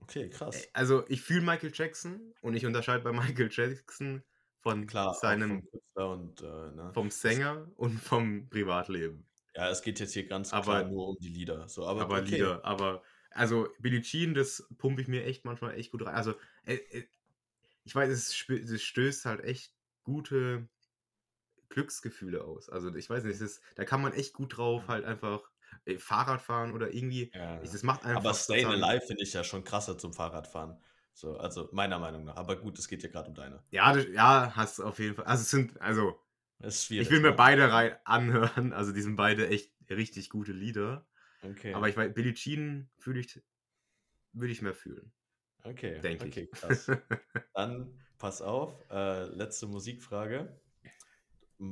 Okay, 0.00 0.28
krass. 0.28 0.68
Also 0.72 1.04
ich 1.08 1.22
fühle 1.22 1.42
Michael 1.42 1.72
Jackson 1.74 2.34
und 2.40 2.54
ich 2.54 2.66
unterscheide 2.66 3.04
bei 3.04 3.12
Michael 3.12 3.48
Jackson 3.50 4.22
von 4.60 4.86
Klar, 4.86 5.14
seinem 5.14 5.66
vom 5.94 6.10
und 6.10 6.42
äh, 6.42 6.44
ne? 6.44 6.90
vom 6.92 7.10
Sänger 7.10 7.70
und 7.76 7.98
vom 7.98 8.48
Privatleben. 8.48 9.26
Ja, 9.54 9.68
es 9.68 9.82
geht 9.82 10.00
jetzt 10.00 10.12
hier 10.14 10.26
ganz 10.26 10.52
Aber- 10.52 10.80
klar 10.80 10.84
nur 10.84 11.08
um 11.08 11.16
die 11.20 11.28
Lieder. 11.28 11.68
So, 11.68 11.86
aber, 11.86 12.02
aber 12.02 12.18
okay. 12.20 12.30
Lieder, 12.30 12.64
aber 12.64 13.02
also 13.30 13.68
Billie 13.78 14.02
Jean, 14.02 14.34
das 14.34 14.66
pumpe 14.78 15.02
ich 15.02 15.08
mir 15.08 15.24
echt 15.24 15.44
manchmal 15.44 15.74
echt 15.74 15.90
gut 15.92 16.04
rein. 16.04 16.14
Also 16.14 16.34
äh, 16.64 16.74
äh, 16.74 17.04
ich 17.84 17.94
weiß, 17.94 18.08
es, 18.10 18.34
stößt 18.34 19.24
halt 19.24 19.40
echt 19.42 19.74
gute 20.04 20.68
Glücksgefühle 21.68 22.44
aus. 22.44 22.68
Also 22.68 22.94
ich 22.94 23.08
weiß 23.08 23.24
nicht, 23.24 23.34
es 23.34 23.40
ist, 23.40 23.62
da 23.76 23.84
kann 23.84 24.02
man 24.02 24.12
echt 24.12 24.34
gut 24.34 24.56
drauf 24.56 24.88
halt 24.88 25.04
einfach 25.04 25.42
äh, 25.84 25.98
Fahrrad 25.98 26.42
fahren 26.42 26.72
oder 26.72 26.92
irgendwie. 26.92 27.30
Ja. 27.34 27.58
Das 27.60 27.82
macht 27.82 28.04
einfach. 28.04 28.20
Aber 28.24 28.32
total- 28.32 28.82
Alive 28.82 29.06
finde 29.06 29.22
ich 29.22 29.32
ja 29.32 29.42
schon 29.44 29.64
krasser 29.64 29.98
zum 29.98 30.12
Fahrradfahren. 30.12 30.76
So, 31.14 31.36
also 31.36 31.68
meiner 31.72 31.98
Meinung 31.98 32.24
nach. 32.24 32.36
Aber 32.36 32.56
gut, 32.56 32.78
es 32.78 32.88
geht 32.88 33.02
ja 33.02 33.08
gerade 33.08 33.28
um 33.28 33.34
deine. 33.34 33.62
Ja, 33.70 33.92
das, 33.92 34.06
ja, 34.08 34.52
hast 34.54 34.78
du 34.78 34.84
auf 34.84 34.98
jeden 34.98 35.14
Fall. 35.14 35.24
Also 35.26 35.42
es 35.42 35.50
sind, 35.50 35.80
also 35.80 36.18
ist 36.62 36.84
schwierig. 36.84 37.06
ich 37.06 37.12
will 37.12 37.20
mir 37.20 37.30
ne? 37.30 37.36
beide 37.36 37.72
rein 37.72 37.96
anhören. 38.04 38.72
Also 38.72 38.92
die 38.92 39.02
sind 39.02 39.16
beide 39.16 39.48
echt 39.48 39.72
richtig 39.90 40.30
gute 40.30 40.52
Lieder. 40.52 41.06
Okay. 41.42 41.74
Aber 41.74 41.88
ich 41.88 41.96
weiß, 41.96 42.14
Billie 42.14 42.34
Jean 42.34 42.88
fühle 42.98 43.20
ich, 43.20 43.42
würde 44.32 44.52
ich 44.52 44.62
mehr 44.62 44.74
fühlen. 44.74 45.12
okay. 45.64 46.00
denk 46.00 46.22
okay, 46.22 46.48
ich. 46.52 46.58
krass. 46.58 46.90
Dann 47.54 48.00
pass 48.18 48.42
auf. 48.42 48.74
Äh, 48.90 49.24
letzte 49.26 49.66
Musikfrage. 49.66 50.60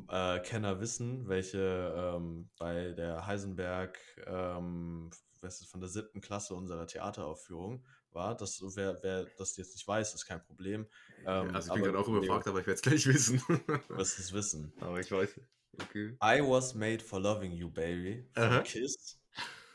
Äh, 0.08 0.40
Kenner 0.40 0.80
wissen, 0.80 1.28
welche 1.28 1.94
ähm, 1.96 2.50
bei 2.58 2.92
der 2.92 3.26
Heisenberg, 3.26 3.98
ähm, 4.26 5.10
was 5.40 5.60
ist 5.60 5.70
von 5.70 5.80
der 5.80 5.88
siebten 5.88 6.20
Klasse 6.20 6.54
unserer 6.54 6.86
Theateraufführung, 6.86 7.84
war. 8.14 8.36
Das, 8.36 8.60
wer, 8.76 8.98
wer 9.02 9.24
das 9.38 9.56
jetzt 9.56 9.74
nicht 9.74 9.86
weiß, 9.86 10.14
ist 10.14 10.26
kein 10.26 10.42
Problem. 10.44 10.86
Ähm, 11.26 11.54
also 11.54 11.68
ich 11.68 11.74
bin 11.74 11.84
gerade 11.84 11.98
auch 11.98 12.08
überfragt, 12.08 12.46
aber 12.48 12.60
ich 12.60 12.66
werde 12.66 12.76
es 12.76 12.82
gleich 12.82 13.06
wissen. 13.06 13.42
Du 13.46 13.96
wirst 13.96 14.18
es 14.18 14.32
wissen. 14.32 14.72
aber 14.80 15.00
ich 15.00 15.10
weiß. 15.10 15.40
Okay. 15.82 16.16
I 16.22 16.40
was 16.40 16.74
made 16.74 17.02
for 17.02 17.20
loving 17.20 17.52
you, 17.52 17.70
baby. 17.70 18.26
Aha. 18.34 18.60
Kiss 18.62 19.18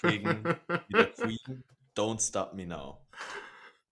gegen 0.01 0.43
wieder 0.87 1.05
Queen. 1.05 1.63
Don't 1.95 2.19
stop 2.21 2.53
me 2.53 2.65
now. 2.65 3.05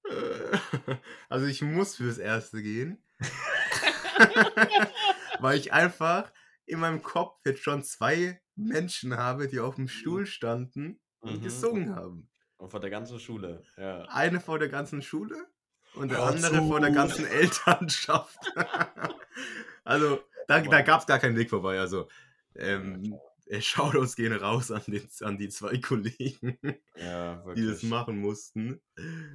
Also 1.29 1.47
ich 1.47 1.61
muss 1.61 1.95
fürs 1.95 2.17
Erste 2.17 2.61
gehen. 2.61 3.01
Weil 5.39 5.57
ich 5.57 5.73
einfach 5.73 6.31
in 6.65 6.79
meinem 6.79 7.01
Kopf 7.01 7.39
jetzt 7.45 7.63
schon 7.63 7.83
zwei 7.83 8.41
Menschen 8.55 9.17
habe, 9.17 9.47
die 9.47 9.59
auf 9.59 9.75
dem 9.75 9.87
Stuhl 9.87 10.25
standen 10.25 10.99
und 11.21 11.39
Mhm. 11.39 11.41
gesungen 11.41 11.95
haben. 11.95 12.29
Und 12.63 12.69
von 12.69 12.79
der 12.79 12.89
ganzen 12.89 13.19
Schule. 13.19 13.61
Ja. 13.75 14.03
Eine 14.03 14.39
vor 14.39 14.57
der 14.57 14.69
ganzen 14.69 15.01
Schule 15.01 15.35
und 15.95 16.09
der 16.09 16.19
Hör 16.19 16.27
andere 16.27 16.65
vor 16.65 16.79
der 16.79 16.89
zu. 16.91 16.95
ganzen 16.95 17.27
Elternschaft. 17.27 18.39
also 19.83 20.19
da, 20.47 20.61
da 20.61 20.81
gab 20.81 21.01
es 21.01 21.05
gar 21.05 21.19
keinen 21.19 21.35
Weg 21.35 21.49
vorbei. 21.49 21.77
Also 21.77 22.07
ähm, 22.55 23.19
äh, 23.47 23.59
Shoutouts 23.59 24.15
gehen 24.15 24.31
raus 24.31 24.71
an, 24.71 24.83
den, 24.87 25.05
an 25.21 25.37
die 25.37 25.49
zwei 25.49 25.77
Kollegen, 25.77 26.57
Ja, 26.95 27.43
die 27.53 27.67
das 27.67 27.83
machen 27.83 28.19
mussten. 28.19 28.81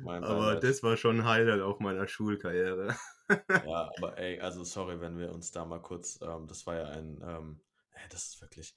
Mein 0.02 0.24
Aber 0.24 0.54
Beileid. 0.54 0.64
das 0.64 0.82
war 0.82 0.96
schon 0.96 1.20
ein 1.20 1.26
Highlight 1.26 1.60
auch 1.60 1.80
meiner 1.80 2.08
Schulkarriere. 2.08 2.96
Ja, 3.50 3.90
aber 3.98 4.16
ey, 4.16 4.40
also 4.40 4.64
sorry, 4.64 5.02
wenn 5.02 5.18
wir 5.18 5.30
uns 5.34 5.50
da 5.50 5.66
mal 5.66 5.82
kurz, 5.82 6.18
ähm, 6.22 6.46
das 6.46 6.66
war 6.66 6.76
ja 6.76 6.84
ein, 6.86 7.20
ähm, 7.22 7.60
das 8.08 8.28
ist 8.28 8.40
wirklich, 8.40 8.74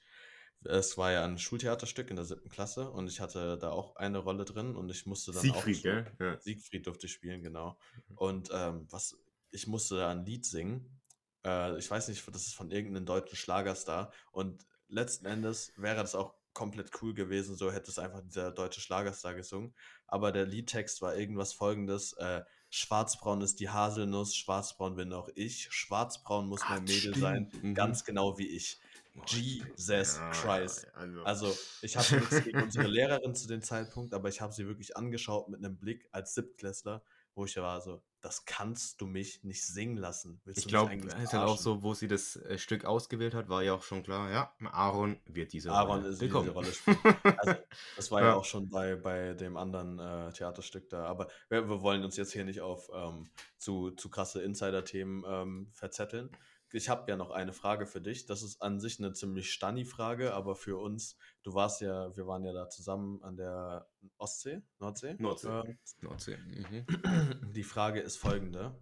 es 0.63 0.97
war 0.97 1.11
ja 1.11 1.23
ein 1.23 1.37
Schultheaterstück 1.37 2.09
in 2.09 2.15
der 2.15 2.25
siebten 2.25 2.49
Klasse 2.49 2.89
und 2.89 3.07
ich 3.07 3.19
hatte 3.19 3.57
da 3.57 3.71
auch 3.71 3.95
eine 3.95 4.19
Rolle 4.19 4.45
drin 4.45 4.75
und 4.75 4.89
ich 4.89 5.05
musste 5.05 5.31
dann 5.31 5.39
auch 5.39 5.43
Siegfried, 5.43 5.75
schon, 5.77 5.83
gell? 5.83 6.11
Ja. 6.19 6.39
Siegfried 6.39 6.85
durfte 6.85 7.07
ich 7.07 7.13
spielen, 7.13 7.41
genau. 7.41 7.77
Mhm. 8.07 8.17
Und 8.17 8.49
ähm, 8.53 8.87
was, 8.89 9.17
ich 9.51 9.67
musste 9.67 9.97
da 9.97 10.11
ein 10.11 10.25
Lied 10.25 10.45
singen. 10.45 11.01
Äh, 11.43 11.77
ich 11.77 11.89
weiß 11.89 12.07
nicht, 12.09 12.23
das 12.27 12.47
ist 12.47 12.53
von 12.53 12.71
irgendeinem 12.71 13.05
deutschen 13.05 13.35
Schlagerstar. 13.37 14.11
Und 14.31 14.65
letzten 14.87 15.25
Endes 15.25 15.73
wäre 15.77 15.97
das 15.97 16.15
auch 16.15 16.35
komplett 16.53 16.91
cool 17.01 17.13
gewesen, 17.13 17.55
so 17.55 17.71
hätte 17.71 17.89
es 17.89 17.97
einfach 17.97 18.21
dieser 18.21 18.51
deutsche 18.51 18.81
Schlagerstar 18.81 19.33
gesungen. 19.33 19.73
Aber 20.05 20.31
der 20.31 20.45
Liedtext 20.45 21.01
war 21.01 21.15
irgendwas 21.15 21.53
folgendes: 21.53 22.13
äh, 22.13 22.43
Schwarzbraun 22.69 23.41
ist 23.41 23.59
die 23.59 23.69
Haselnuss, 23.69 24.35
schwarzbraun 24.35 24.95
bin 24.95 25.13
auch 25.13 25.29
ich, 25.35 25.67
schwarzbraun 25.71 26.47
muss 26.47 26.61
mein 26.69 26.83
Ach, 26.83 26.87
Mädel 26.87 27.15
sein, 27.15 27.47
stimmt. 27.47 27.63
Mhm. 27.63 27.73
ganz 27.73 28.03
genau 28.03 28.37
wie 28.37 28.47
ich. 28.47 28.79
Jesus 29.27 30.17
Ja, 30.17 30.29
Christ. 30.31 30.87
Also, 30.93 31.23
Also, 31.23 31.57
ich 31.81 31.97
habe 31.97 32.15
nichts 32.15 32.43
gegen 32.43 32.61
unsere 32.61 32.87
Lehrerin 32.87 33.35
zu 33.35 33.47
dem 33.47 33.61
Zeitpunkt, 33.61 34.13
aber 34.13 34.29
ich 34.29 34.39
habe 34.41 34.53
sie 34.53 34.67
wirklich 34.67 34.95
angeschaut 34.95 35.49
mit 35.49 35.63
einem 35.63 35.77
Blick 35.77 36.07
als 36.11 36.33
Siebtklässler, 36.33 37.03
wo 37.35 37.45
ich 37.45 37.55
ja 37.55 37.61
war 37.63 37.81
so, 37.81 38.01
das 38.21 38.45
kannst 38.45 39.01
du 39.01 39.07
mich 39.07 39.43
nicht 39.43 39.65
singen 39.65 39.97
lassen. 39.97 40.39
Willst 40.45 40.59
ich 40.59 40.67
glaube, 40.67 40.93
es 40.95 41.13
ist 41.15 41.33
halt 41.33 41.47
auch 41.47 41.57
so, 41.57 41.81
wo 41.81 41.93
sie 41.93 42.07
das 42.07 42.35
äh, 42.35 42.57
Stück 42.57 42.85
ausgewählt 42.85 43.33
hat, 43.33 43.49
war 43.49 43.63
ja 43.63 43.73
auch 43.73 43.83
schon 43.83 44.03
klar, 44.03 44.29
ja, 44.31 44.53
Aaron 44.71 45.19
wird 45.25 45.53
diese 45.53 45.71
Aaron 45.71 46.01
Rolle 46.01 46.09
ist 46.09 46.21
diese. 46.21 46.49
Rolle 46.51 46.71
spielen. 46.73 46.97
Also, 47.37 47.55
das 47.95 48.11
war 48.11 48.21
ja 48.21 48.27
Ja. 48.27 48.35
auch 48.35 48.45
schon 48.45 48.69
bei, 48.69 48.95
bei 48.95 49.33
dem 49.33 49.57
anderen 49.57 49.99
äh, 49.99 50.31
Theaterstück 50.33 50.89
da. 50.89 51.05
Aber 51.05 51.27
wir, 51.49 51.67
wir 51.67 51.81
wollen 51.81 52.03
uns 52.03 52.15
jetzt 52.15 52.31
hier 52.31 52.45
nicht 52.45 52.61
auf 52.61 52.89
ähm, 52.93 53.27
zu, 53.57 53.91
zu 53.91 54.09
krasse 54.09 54.41
Insider-Themen 54.43 55.23
ähm, 55.27 55.69
verzetteln. 55.73 56.29
Ich 56.73 56.89
habe 56.89 57.09
ja 57.09 57.17
noch 57.17 57.31
eine 57.31 57.53
Frage 57.53 57.85
für 57.85 58.01
dich. 58.01 58.25
Das 58.25 58.41
ist 58.43 58.61
an 58.61 58.79
sich 58.79 58.99
eine 58.99 59.13
ziemlich 59.13 59.51
Stanni-Frage, 59.51 60.33
aber 60.33 60.55
für 60.55 60.77
uns, 60.77 61.17
du 61.43 61.53
warst 61.53 61.81
ja, 61.81 62.15
wir 62.15 62.27
waren 62.27 62.43
ja 62.43 62.53
da 62.53 62.69
zusammen 62.69 63.21
an 63.23 63.35
der 63.35 63.89
Ostsee, 64.17 64.61
Nordsee. 64.79 65.15
Nordsee. 65.19 65.47
Ähm, 65.49 65.79
Nordsee. 65.99 66.37
Mhm. 66.37 67.51
die 67.53 67.63
Frage 67.63 67.99
ist 67.99 68.17
folgende: 68.17 68.79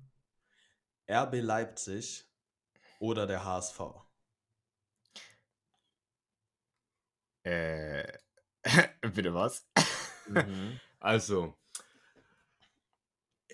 RB 1.09 1.41
Leipzig 1.41 2.25
oder 2.99 3.25
der 3.25 3.43
HSV? 3.43 3.81
Äh, 7.43 8.19
bitte 9.13 9.33
was? 9.33 9.67
Mhm. 10.27 10.79
Also, 10.99 11.58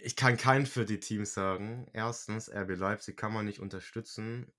ich 0.05 0.15
kann 0.15 0.37
keinen 0.37 0.65
für 0.67 0.85
die 0.85 0.99
Teams 0.99 1.33
sagen. 1.33 1.87
Erstens, 1.93 2.49
RB 2.49 2.75
Leipzig 2.75 3.17
kann 3.17 3.33
man 3.33 3.45
nicht 3.45 3.59
unterstützen. 3.59 4.51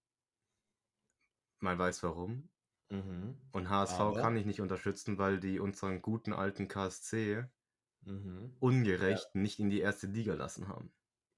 Man 1.60 1.78
weiß 1.78 2.02
warum. 2.02 2.50
Mhm. 2.90 3.38
Und 3.52 3.70
HSV 3.70 4.00
Aber- 4.00 4.20
kann 4.20 4.36
ich 4.36 4.44
nicht 4.44 4.60
unterstützen, 4.60 5.18
weil 5.18 5.38
die 5.40 5.60
unseren 5.60 6.02
guten 6.02 6.32
alten 6.32 6.68
KSC 6.68 7.44
Mhm. 8.04 8.56
ungerecht 8.60 9.34
nicht 9.34 9.58
in 9.58 9.70
die 9.70 9.80
erste 9.80 10.06
Liga 10.06 10.34
lassen 10.34 10.68
haben. 10.68 10.92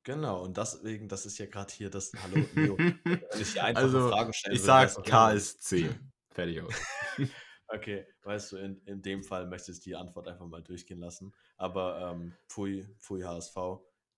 Genau, 0.04 0.42
und 0.42 0.56
deswegen, 0.56 1.08
das 1.08 1.26
ist 1.26 1.38
ja 1.38 1.46
gerade 1.46 1.72
hier 1.72 1.90
das 1.90 2.12
Hallo, 2.22 2.44
Leo. 2.54 2.76
Wenn 3.04 3.40
ich 3.40 3.52
hier 3.52 3.64
einfache 3.64 3.84
also, 3.84 4.08
Fragen 4.08 4.32
stellen 4.32 4.56
ich 4.56 4.62
sag. 4.62 5.04
KSC. 5.04 5.90
Fertig 6.30 6.62
aus. 6.62 6.74
Okay, 7.70 8.06
weißt 8.22 8.52
du, 8.52 8.56
in, 8.56 8.80
in 8.86 9.02
dem 9.02 9.22
Fall 9.22 9.46
möchte 9.46 9.72
ich 9.72 9.80
die 9.80 9.94
Antwort 9.94 10.26
einfach 10.26 10.46
mal 10.46 10.62
durchgehen 10.62 11.00
lassen. 11.00 11.34
Aber 11.58 12.00
ähm, 12.14 12.34
Pfui, 12.48 12.88
Pfui 12.98 13.20
HSV. 13.22 13.56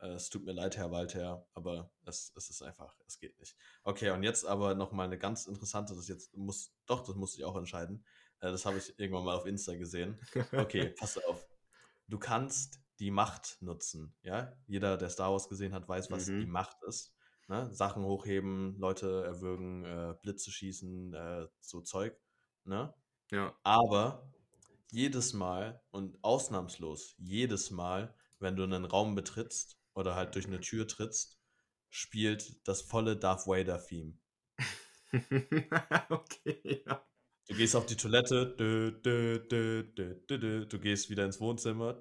Äh, 0.01 0.09
es 0.14 0.28
tut 0.30 0.44
mir 0.44 0.53
leid, 0.53 0.76
Herr 0.76 0.90
Walther, 0.90 1.46
aber 1.55 1.90
es, 2.05 2.32
es 2.36 2.51
ist 2.51 2.62
einfach, 2.62 2.96
es 3.07 3.18
geht 3.18 3.38
nicht. 3.38 3.57
Okay, 3.84 4.11
und 4.11 4.22
jetzt 4.22 4.44
aber 4.46 4.74
nochmal 4.74 5.07
eine 5.07 5.18
ganz 5.18 5.46
interessante, 5.46 5.94
das 5.94 6.09
jetzt 6.09 6.34
muss, 6.36 6.72
doch, 6.86 7.05
das 7.05 7.16
musste 7.16 7.38
ich 7.38 7.44
auch 7.44 7.57
entscheiden. 7.57 8.05
Äh, 8.40 8.51
das 8.51 8.66
habe 8.66 8.78
ich 8.78 8.98
irgendwann 8.98 9.24
mal 9.24 9.36
auf 9.36 9.46
Insta 9.46 9.74
gesehen. 9.76 10.18
Okay, 10.53 10.88
pass 10.98 11.18
auf. 11.18 11.46
Du 12.09 12.18
kannst 12.18 12.80
die 12.98 13.11
Macht 13.11 13.59
nutzen, 13.61 14.14
ja? 14.22 14.53
Jeder, 14.66 14.96
der 14.96 15.09
Star 15.11 15.32
Wars 15.32 15.48
gesehen 15.48 15.72
hat, 15.74 15.88
weiß, 15.88 16.11
was 16.11 16.26
Mhm. 16.26 16.40
die 16.40 16.46
Macht 16.46 16.82
ist. 16.84 17.14
Ne? 17.48 17.68
Sachen 17.72 18.05
hochheben, 18.05 18.78
Leute 18.78 19.24
erwürgen, 19.24 19.84
äh, 19.84 20.14
Blitze 20.22 20.51
schießen, 20.53 21.14
äh, 21.14 21.46
so 21.61 21.80
Zeug. 21.80 22.16
Ne? 22.64 22.94
Ja. 23.30 23.57
Aber 23.64 24.30
jedes 24.92 25.32
Mal 25.32 25.82
und 25.90 26.22
ausnahmslos 26.22 27.14
jedes 27.18 27.70
Mal, 27.70 28.14
wenn 28.38 28.55
du 28.57 28.62
einen 28.64 28.84
Raum 28.84 29.14
betrittst 29.14 29.79
oder 29.95 30.14
halt 30.14 30.34
durch 30.34 30.47
eine 30.47 30.61
Tür 30.61 30.86
trittst, 30.88 31.41
spielt 31.91 32.66
das 32.68 32.82
volle 32.82 33.16
Darth 33.16 33.47
Vader-Theme. 33.47 34.14
okay, 36.11 36.82
ja. 36.86 37.05
Du 37.49 37.57
gehst 37.57 37.74
auf 37.74 37.86
die 37.86 37.97
Toilette, 37.97 38.55
dö, 38.57 38.93
dö, 39.03 39.38
dö, 40.28 40.66
du 40.66 40.78
gehst 40.78 41.11
wieder 41.11 41.24
ins 41.24 41.41
Wohnzimmer, 41.41 41.95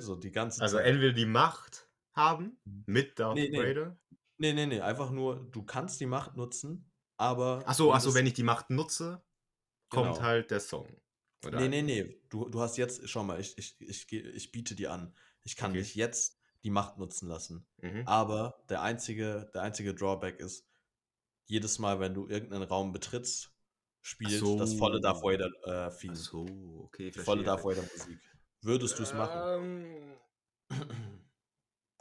so 0.00 0.16
die 0.16 0.32
ganze 0.32 0.60
Also 0.62 0.78
Zeit. 0.78 0.86
entweder 0.86 1.12
die 1.12 1.26
Macht 1.26 1.90
haben 2.14 2.58
mit 2.86 3.18
Darth 3.18 3.36
Nee, 3.36 3.48
nee. 3.50 3.58
Vader. 3.58 3.98
Nee, 4.38 4.52
nee, 4.52 4.66
nee, 4.66 4.80
einfach 4.80 5.10
nur, 5.10 5.50
du 5.50 5.64
kannst 5.64 6.00
die 6.00 6.06
Macht 6.06 6.36
nutzen, 6.36 6.90
aber. 7.16 7.62
Achso, 7.66 7.92
achso, 7.92 8.14
wenn 8.14 8.26
ich 8.26 8.34
die 8.34 8.42
Macht 8.44 8.70
nutze, 8.70 9.22
kommt 9.90 10.06
Genau. 10.06 10.22
halt 10.22 10.50
der 10.50 10.60
Song. 10.60 10.86
Oder? 11.44 11.60
Nee, 11.60 11.68
nee, 11.68 11.82
nee. 11.82 12.20
Du, 12.30 12.48
du 12.48 12.60
hast 12.60 12.76
jetzt, 12.76 13.08
schau 13.08 13.22
mal, 13.24 13.40
ich, 13.40 13.56
ich, 13.58 13.76
ich, 13.80 14.12
ich 14.12 14.52
biete 14.52 14.74
dir 14.74 14.92
an. 14.92 15.14
Ich 15.44 15.56
kann 15.56 15.72
Okay. 15.72 15.80
dich 15.80 15.94
jetzt 15.94 16.37
die 16.64 16.70
Macht 16.70 16.98
nutzen 16.98 17.28
lassen. 17.28 17.66
Mhm. 17.78 18.02
Aber 18.06 18.62
der 18.68 18.82
einzige, 18.82 19.50
der 19.54 19.62
einzige 19.62 19.94
Drawback 19.94 20.40
ist, 20.40 20.66
jedes 21.46 21.78
Mal, 21.78 22.00
wenn 22.00 22.14
du 22.14 22.28
irgendeinen 22.28 22.64
Raum 22.64 22.92
betrittst, 22.92 23.52
spielt 24.02 24.42
das 24.58 24.74
volle 24.74 25.00
Darth 25.00 25.18
so. 25.18 25.22
Vader 25.22 25.50
äh, 25.64 25.96
Theme. 25.96 26.16
So, 26.16 26.46
okay, 26.84 27.10
die 27.10 27.18
volle 27.18 27.44
verstehe. 27.44 27.44
Darth 27.44 27.64
Vader 27.64 27.82
Musik. 27.82 28.20
Würdest 28.62 28.98
du 28.98 29.02
es 29.02 29.14
machen? 29.14 29.40
Ähm, 29.40 30.16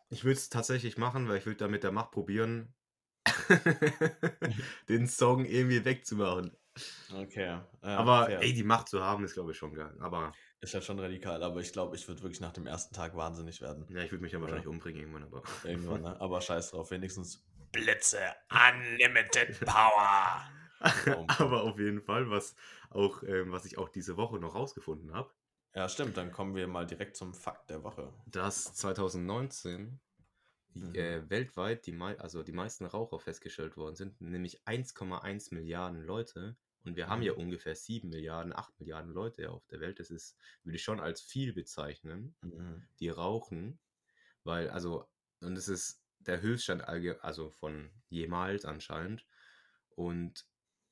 Ich 0.09 0.23
würde 0.23 0.37
es 0.37 0.49
tatsächlich 0.49 0.97
machen, 0.97 1.27
weil 1.27 1.37
ich 1.37 1.45
würde 1.45 1.57
da 1.57 1.67
mit 1.67 1.83
der 1.83 1.91
Macht 1.91 2.11
probieren, 2.11 2.73
den 4.89 5.07
Song 5.07 5.45
irgendwie 5.45 5.83
wegzumachen. 5.83 6.55
Okay. 7.13 7.45
ja, 7.45 7.67
Aber 7.81 8.25
fair. 8.25 8.41
ey, 8.41 8.53
die 8.53 8.63
Macht 8.63 8.87
zu 8.87 9.01
haben, 9.01 9.23
ist 9.25 9.33
glaube 9.33 9.51
ich 9.51 9.57
schon 9.57 9.73
geil. 9.73 9.95
Aber 9.99 10.33
ist 10.61 10.73
ja 10.73 10.81
schon 10.81 10.99
radikal, 10.99 11.43
aber 11.43 11.59
ich 11.61 11.71
glaube, 11.71 11.95
ich 11.95 12.07
würde 12.07 12.21
wirklich 12.23 12.41
nach 12.41 12.53
dem 12.53 12.65
ersten 12.67 12.93
Tag 12.95 13.15
wahnsinnig 13.15 13.61
werden. 13.61 13.85
ja, 13.89 14.01
ich 14.03 14.11
würde 14.11 14.23
mich 14.23 14.31
ja 14.33 14.41
wahrscheinlich 14.41 14.67
umbringen 14.67 15.01
irgendwann. 15.01 15.23
Aber 15.23 15.43
Irgendwann, 15.63 16.01
ne? 16.01 16.19
Aber 16.19 16.41
scheiß 16.41 16.71
drauf, 16.71 16.91
wenigstens 16.91 17.45
Blitze, 17.71 18.19
Unlimited 18.49 19.59
Power. 19.65 20.41
aber 21.39 21.63
auf 21.63 21.79
jeden 21.79 22.01
Fall, 22.01 22.29
was 22.29 22.55
auch, 22.89 23.23
ähm, 23.23 23.51
was 23.51 23.65
ich 23.65 23.77
auch 23.77 23.89
diese 23.89 24.17
Woche 24.17 24.37
noch 24.39 24.55
rausgefunden 24.55 25.13
habe, 25.13 25.31
Ja, 25.75 25.89
stimmt, 25.89 26.17
dann 26.17 26.31
kommen 26.31 26.55
wir 26.55 26.67
mal 26.67 26.85
direkt 26.85 27.17
zum 27.17 27.33
Fakt 27.33 27.69
der 27.69 27.83
Woche. 27.83 28.13
dass 28.25 28.73
2019 28.75 29.99
Mhm. 30.73 30.93
äh, 30.95 31.27
weltweit 31.29 31.87
die, 31.87 31.97
also 31.99 32.43
die 32.43 32.51
meisten 32.51 32.85
Raucher 32.85 33.19
festgestellt 33.19 33.77
worden 33.77 33.95
sind, 33.95 34.21
nämlich 34.21 34.61
1,1 34.67 35.51
Milliarden 35.53 36.03
Leute. 36.03 36.55
Und 36.87 36.95
wir 36.95 37.07
haben 37.09 37.21
ja 37.21 37.33
ungefähr 37.33 37.75
7 37.75 38.09
Milliarden, 38.09 38.53
8 38.53 38.79
Milliarden 38.79 39.11
Leute 39.13 39.51
auf 39.51 39.67
der 39.67 39.79
Welt. 39.81 39.99
Das 39.99 40.09
ist, 40.09 40.37
würde 40.63 40.77
ich 40.77 40.83
schon 40.83 40.99
als 40.99 41.21
viel 41.21 41.53
bezeichnen, 41.53 42.35
Mhm. 42.41 42.87
die 42.99 43.09
rauchen. 43.09 43.79
Weil, 44.43 44.69
also, 44.69 45.07
und 45.41 45.57
es 45.57 45.67
ist 45.67 46.03
der 46.19 46.41
Höchststand, 46.41 46.83
also 46.87 47.49
von 47.51 47.91
jemals 48.09 48.65
anscheinend. 48.65 49.25
Und 49.89 50.45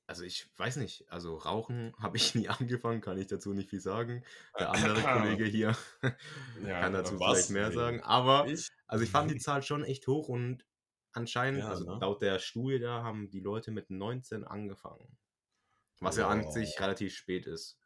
also 0.08 0.24
ich 0.24 0.48
weiß 0.58 0.78
nicht, 0.78 1.12
also 1.12 1.36
Rauchen 1.38 1.93
habe 2.00 2.18
ich 2.18 2.36
nie 2.36 2.48
angefangen, 2.50 3.02
kann 3.02 3.18
ich 3.18 3.28
dazu 3.28 3.54
nicht 3.54 3.70
viel 3.70 3.80
sagen. 3.82 4.24
Der 4.60 4.72
andere 4.72 5.02
Kollege 5.14 5.46
hier 5.46 5.76
Ja, 6.64 6.82
kann 6.82 6.93
dazu 6.93 7.18
vielleicht 7.18 7.50
mehr 7.50 7.70
Nee. 7.70 7.76
sagen. 7.76 8.02
Aber 8.02 8.52
Ich? 8.52 8.70
also 8.88 9.04
ich 9.04 9.10
fand 9.12 9.32
die 9.32 9.38
Zahl 9.39 9.64
schon 9.64 9.84
echt 9.84 10.08
hoch 10.08 10.28
und 10.30 10.66
anscheinend, 11.14 11.62
Ja, 11.62 11.70
also 11.70 11.86
ne? 11.86 12.00
laut 12.00 12.22
der 12.22 12.39
Studie 12.39 12.80
da 12.80 13.04
haben 13.04 13.30
die 13.30 13.39
Leute 13.39 13.72
mit 13.72 13.89
19 13.89 14.43
angefangen. 14.43 15.18
Was 16.00 16.18
ja 16.18 16.28
an 16.28 16.50
sich 16.52 16.76
Wow. 16.76 16.80
relativ 16.80 17.14
spät 17.16 17.46
ist. 17.48 17.80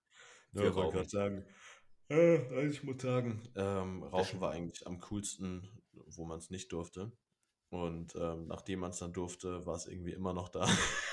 Ja, 0.53 0.67
ich 0.67 0.75
wollte 0.75 0.93
gerade 0.97 1.09
sagen. 1.09 1.45
Äh, 2.09 2.67
ich 2.67 2.83
muss 2.83 3.01
sagen, 3.01 3.47
ähm, 3.55 4.03
Rauchen 4.03 4.41
war 4.41 4.51
eigentlich 4.51 4.87
am 4.87 4.99
coolsten, 4.99 5.83
wo 5.93 6.25
man 6.25 6.39
es 6.39 6.49
nicht 6.49 6.71
durfte. 6.71 7.11
Und 7.69 8.15
ähm, 8.15 8.47
nachdem 8.47 8.79
man 8.79 8.89
es 8.89 8.97
dann 8.97 9.13
durfte, 9.13 9.63
war 9.67 9.75
es 9.75 9.85
irgendwie 9.85 10.13
immer 10.13 10.33
noch 10.33 10.49
da. 10.49 10.67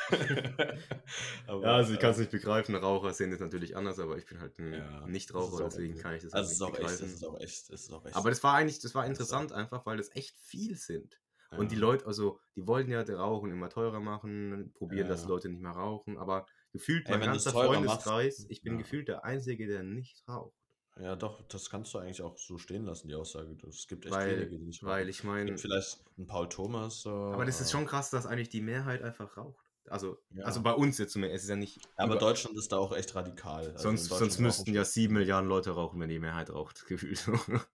Aber, 1.47 1.65
Ja, 1.65 1.75
also 1.77 1.93
ich 1.93 1.99
kann 2.01 2.13
es 2.13 2.17
äh, 2.17 2.21
nicht 2.21 2.31
begreifen. 2.31 2.75
Raucher 2.75 3.13
sehen 3.13 3.31
das 3.31 3.41
natürlich 3.41 3.77
anders, 3.77 3.99
aber 3.99 4.17
ich 4.17 4.25
bin 4.27 4.41
halt 4.41 4.59
ein 4.59 4.71
Ja, 4.71 5.01
das 5.01 5.11
Nichtraucher, 5.11 5.65
deswegen 5.65 5.99
kann 5.99 6.15
ich 6.15 6.23
das 6.23 6.33
also 6.33 6.49
halt 6.67 6.77
nicht 6.77 6.81
echt, 6.91 7.01
begreifen. 7.01 7.07
es 7.07 7.13
ist 7.15 7.25
auch 7.25 7.41
echt, 7.41 7.71
ist 7.71 7.93
auch 7.93 8.07
echt. 8.07 8.17
Aber 8.17 8.31
das 8.31 8.43
war 8.43 8.55
eigentlich, 8.55 8.79
das 8.81 8.95
war 8.95 9.03
Das 9.03 9.11
interessant 9.11 9.53
einfach, 9.53 9.85
weil 9.85 9.99
das 9.99 10.15
echt 10.17 10.39
viel 10.39 10.77
sind. 10.77 11.21
Und 11.51 11.71
die 11.73 11.75
ja. 11.75 11.81
Leute, 11.81 12.07
also 12.07 12.41
die 12.55 12.67
wollten 12.67 12.91
ja 12.91 13.05
das 13.05 13.19
Rauchen 13.19 13.51
immer 13.51 13.69
teurer 13.69 14.01
machen, 14.01 14.73
probieren, 14.75 15.09
dass 15.09 15.23
Ja. 15.23 15.29
Leute 15.29 15.49
nicht 15.49 15.61
mehr 15.63 15.73
rauchen, 15.73 16.17
aber 16.19 16.47
gefühlt 16.79 17.09
Ey, 17.09 17.19
mein 17.19 17.29
ganzer 17.31 17.53
Freundeskreis, 17.53 18.39
machst, 18.39 18.51
ich 18.51 18.63
bin 18.63 18.75
ja. 18.75 18.79
gefühlt 18.81 19.09
der 19.09 19.25
Einzige, 19.25 19.67
der 19.67 19.83
nicht 19.83 20.27
raucht. 20.29 20.55
Ja, 20.99 21.15
doch, 21.15 21.43
das 21.49 21.69
kannst 21.69 21.93
du 21.93 21.99
eigentlich 21.99 22.23
auch 22.23 22.39
so 22.39 22.57
stehen 22.57 22.85
lassen, 22.85 23.09
die 23.09 23.15
Aussage. 23.15 23.55
Es 23.69 23.87
gibt 23.87 24.07
echt 24.07 24.15
Weil, 24.15 24.39
wenige, 24.39 24.59
die 24.59 24.65
nicht 24.65 24.83
weil 24.83 25.03
rauchen. 25.03 25.09
ich 25.11 25.19
Es 25.19 25.25
meine, 25.25 25.59
vielleicht 25.59 26.05
einen 26.17 26.27
Paul 26.27 26.49
Thomas, 26.49 27.03
so, 27.03 27.11
aber 27.11 27.45
das 27.45 27.61
ist 27.61 27.69
äh, 27.69 27.73
schon 27.73 27.87
krass, 27.87 28.11
dass 28.11 28.27
eigentlich 28.27 28.49
die 28.49 28.63
Mehrheit 28.63 29.03
einfach 29.03 29.37
raucht. 29.37 29.63
Also, 29.89 30.19
also 30.43 30.59
ja. 30.59 30.63
bei 30.63 30.73
uns 30.73 30.99
jetzt 30.99 31.13
zumindest, 31.13 31.37
es 31.37 31.43
ist 31.45 31.51
ja 31.51 31.57
nicht 31.57 31.79
Aber 31.97 32.15
über, 32.15 32.21
Deutschland 32.21 32.57
ist 32.57 32.73
da 32.73 32.79
auch 32.79 32.93
echt 32.97 33.15
radikal. 33.15 33.71
Also 33.71 33.85
sonst, 33.85 34.07
sonst 34.07 34.39
müssten 34.41 34.75
ja 34.75 34.85
sieben. 34.85 35.15
Milliarden 35.15 35.49
Leute 35.49 35.71
rauchen, 35.71 36.01
wenn 36.01 36.09
die 36.09 36.19
Mehrheit 36.19 36.51
raucht, 36.51 36.87
gefühlt. 36.89 37.25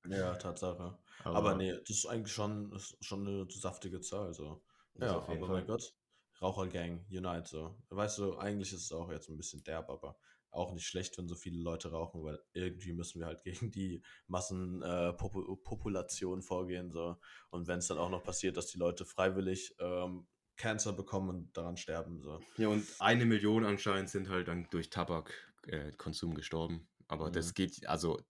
Ja, 0.08 0.34
Tatsache. 0.34 0.98
Aber 1.24 1.36
aber 1.36 1.54
nee, 1.56 1.72
das 1.72 1.90
ist 1.90 2.06
eigentlich 2.06 2.34
schon, 2.34 2.72
ist 2.72 2.96
schon 3.00 3.26
eine 3.26 3.46
saftige 3.50 4.00
Zahl. 4.00 4.34
So. 4.34 4.60
Ja, 4.98 5.16
aber 5.16 5.34
mein 5.34 5.46
Fall. 5.46 5.64
Gott, 5.64 5.94
Rauchergang, 6.42 7.04
Unite. 7.10 7.48
So. 7.48 7.74
Weißt 7.90 8.18
du, 8.18 8.36
eigentlich 8.36 8.72
ist 8.72 8.84
es 8.84 8.92
auch 8.92 9.10
jetzt 9.10 9.28
ein 9.28 9.36
bisschen 9.36 9.62
derb, 9.62 9.88
aber 9.90 10.16
auch 10.50 10.74
nicht 10.74 10.86
schlecht, 10.86 11.16
wenn 11.16 11.28
so 11.28 11.34
viele 11.34 11.62
Leute 11.62 11.90
rauchen, 11.90 12.22
weil 12.22 12.38
irgendwie 12.52 12.92
müssen 12.92 13.20
wir 13.20 13.26
halt 13.26 13.42
gegen 13.44 13.70
die 13.70 14.02
Massenpopulation 14.26 16.40
äh, 16.40 16.42
vorgehen. 16.42 16.90
So. 16.90 17.16
Und 17.50 17.68
wenn 17.68 17.78
es 17.78 17.86
dann 17.86 17.98
auch 17.98 18.10
noch 18.10 18.22
passiert, 18.22 18.56
dass 18.56 18.66
die 18.66 18.78
Leute 18.78 19.04
freiwillig 19.04 19.74
ähm, 19.78 20.26
Cancer 20.56 20.92
bekommen 20.92 21.30
und 21.30 21.56
daran 21.56 21.76
sterben. 21.76 22.20
So. 22.20 22.40
Ja, 22.58 22.68
und 22.68 22.86
eine 22.98 23.24
Million 23.24 23.64
anscheinend 23.64 24.10
sind 24.10 24.28
halt 24.28 24.48
dann 24.48 24.68
durch 24.70 24.90
Tabakkonsum 24.90 26.34
gestorben. 26.34 26.88
Aber 27.08 27.28
Mhm. 27.28 27.32
das 27.32 27.54
geht, 27.54 27.86
also 27.88 28.20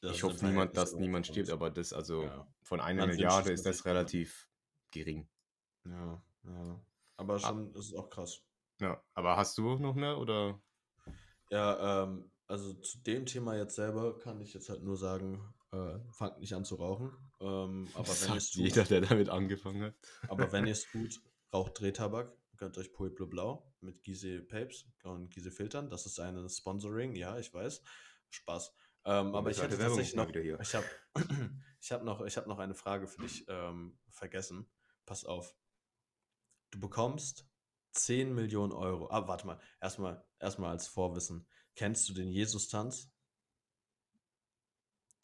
Das 0.00 0.16
ich 0.16 0.22
hoffe 0.22 0.46
niemand, 0.46 0.76
dass 0.76 0.94
niemand 0.94 1.26
stirbt, 1.26 1.50
aber 1.50 1.70
das, 1.70 1.92
also 1.92 2.22
Ja. 2.22 2.46
von 2.62 2.80
einer 2.80 3.06
Man 3.06 3.10
Milliarde 3.10 3.52
ist 3.52 3.66
das 3.66 3.84
relativ 3.84 4.48
gering. 4.90 5.28
Ja, 5.84 6.22
ja. 6.44 6.80
Aber 7.20 7.34
Ah, 7.34 7.38
schon 7.38 7.74
ist 7.74 7.86
es 7.88 7.94
auch 7.94 8.08
krass. 8.10 8.42
ja, 8.80 9.02
aber 9.14 9.36
hast 9.36 9.56
du 9.58 9.76
noch 9.78 9.96
eine 9.96 10.16
oder? 10.16 10.60
Ja, 11.50 12.02
ähm, 12.04 12.30
also 12.46 12.74
zu 12.74 12.98
dem 12.98 13.26
Thema 13.26 13.56
jetzt 13.56 13.74
selber 13.76 14.18
kann 14.18 14.40
ich 14.40 14.54
jetzt 14.54 14.68
halt 14.68 14.82
nur 14.82 14.96
sagen, 14.96 15.54
äh, 15.72 15.98
fangt 16.12 16.38
nicht 16.40 16.54
an 16.54 16.64
zu 16.64 16.76
rauchen. 16.76 17.12
Ähm, 17.40 17.88
aber 17.94 18.04
Das 18.06 18.22
wenn 18.22 18.34
ihr 18.34 18.40
sagt 18.40 18.42
es 18.42 18.54
jeder, 18.54 18.82
tut, 18.82 18.90
der 18.90 19.00
damit 19.02 19.28
angefangen 19.28 19.82
hat. 19.82 19.94
aber 20.28 20.50
wenn 20.52 20.66
ihr 20.66 20.72
es 20.72 20.86
tut, 20.90 21.20
raucht 21.52 21.80
Drehtabak. 21.80 22.36
Gönnt 22.56 22.76
euch 22.76 22.92
Pueblo 22.92 23.26
Blau 23.26 23.72
mit 23.80 24.02
Gise 24.02 24.42
Papes 24.42 24.84
und 25.02 25.30
Gise 25.30 25.50
Filtern. 25.50 25.88
Das 25.88 26.04
ist 26.04 26.20
eine 26.20 26.46
Sponsoring, 26.50 27.14
ja, 27.16 27.38
ich 27.38 27.54
weiß. 27.54 27.82
Spaß. 28.28 28.74
Ähm, 29.06 29.34
aber 29.34 29.50
ich 29.50 29.62
hätte 29.62 29.78
tatsächlich 29.78 30.14
noch, 30.14 30.28
wieder 30.28 30.42
hier. 30.42 30.60
ich 30.60 30.74
habe 30.74 30.84
ich 31.80 31.90
hab 31.90 32.04
noch, 32.04 32.20
ich 32.20 32.36
hab 32.36 32.46
noch 32.46 32.58
eine 32.58 32.74
Frage 32.74 33.06
für 33.08 33.22
dich 33.22 33.46
ähm, 33.48 33.98
vergessen. 34.10 34.68
Pass 35.06 35.24
auf. 35.24 35.56
Du 36.70 36.80
bekommst 36.80 37.46
10 37.92 38.34
Millionen 38.34 38.72
Euro. 38.72 39.08
Ah, 39.10 39.26
warte 39.26 39.46
mal. 39.46 39.60
Erstmal, 39.80 40.24
erstmal 40.38 40.70
als 40.70 40.86
Vorwissen. 40.88 41.46
Kennst 41.74 42.08
du 42.08 42.14
den 42.14 42.28
Jesus-Tanz? 42.28 43.10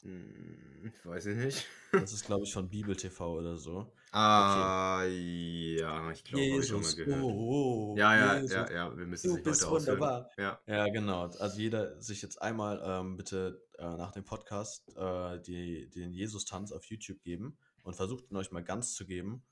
Hm, 0.01 0.93
ich 0.95 1.05
weiß 1.05 1.25
ich 1.27 1.37
nicht. 1.37 1.65
Das 1.91 2.13
ist, 2.13 2.25
glaube 2.25 2.43
ich, 2.43 2.53
von 2.53 2.69
Bibel 2.69 2.95
TV 2.95 3.37
oder 3.37 3.57
so. 3.57 3.77
Okay. 3.79 3.93
ah, 4.11 5.03
ja, 5.03 6.11
ich 6.11 6.23
glaube, 6.23 6.45
habe 6.45 6.61
ich 6.61 6.67
schon 6.67 6.81
mal 6.81 6.95
gehört. 6.95 7.23
oh, 7.23 7.95
Ja, 7.97 8.15
ja, 8.15 8.35
Jesus, 8.35 8.51
ja, 8.51 8.71
ja, 8.71 8.97
wir 8.97 9.05
müssen 9.05 9.27
du 9.27 9.33
sich 9.35 9.43
bist 9.43 9.69
wunderbar. 9.69 10.29
Ja. 10.37 10.59
Ja, 10.65 10.87
genau. 10.89 11.23
Also 11.23 11.59
jeder 11.59 11.99
sich 12.01 12.21
jetzt 12.21 12.41
einmal 12.41 12.81
ähm, 12.83 13.17
bitte 13.17 13.61
äh, 13.77 13.83
nach 13.83 14.11
dem 14.11 14.23
Podcast 14.23 14.95
äh, 14.95 15.41
die, 15.41 15.89
den 15.89 16.13
Jesus-Tanz 16.13 16.71
auf 16.71 16.85
YouTube 16.85 17.21
geben 17.21 17.57
und 17.83 17.95
versucht 17.95 18.29
ihn 18.31 18.37
euch 18.37 18.51
mal 18.51 18.63
ganz 18.63 18.93
zu 18.93 19.05
geben. 19.05 19.45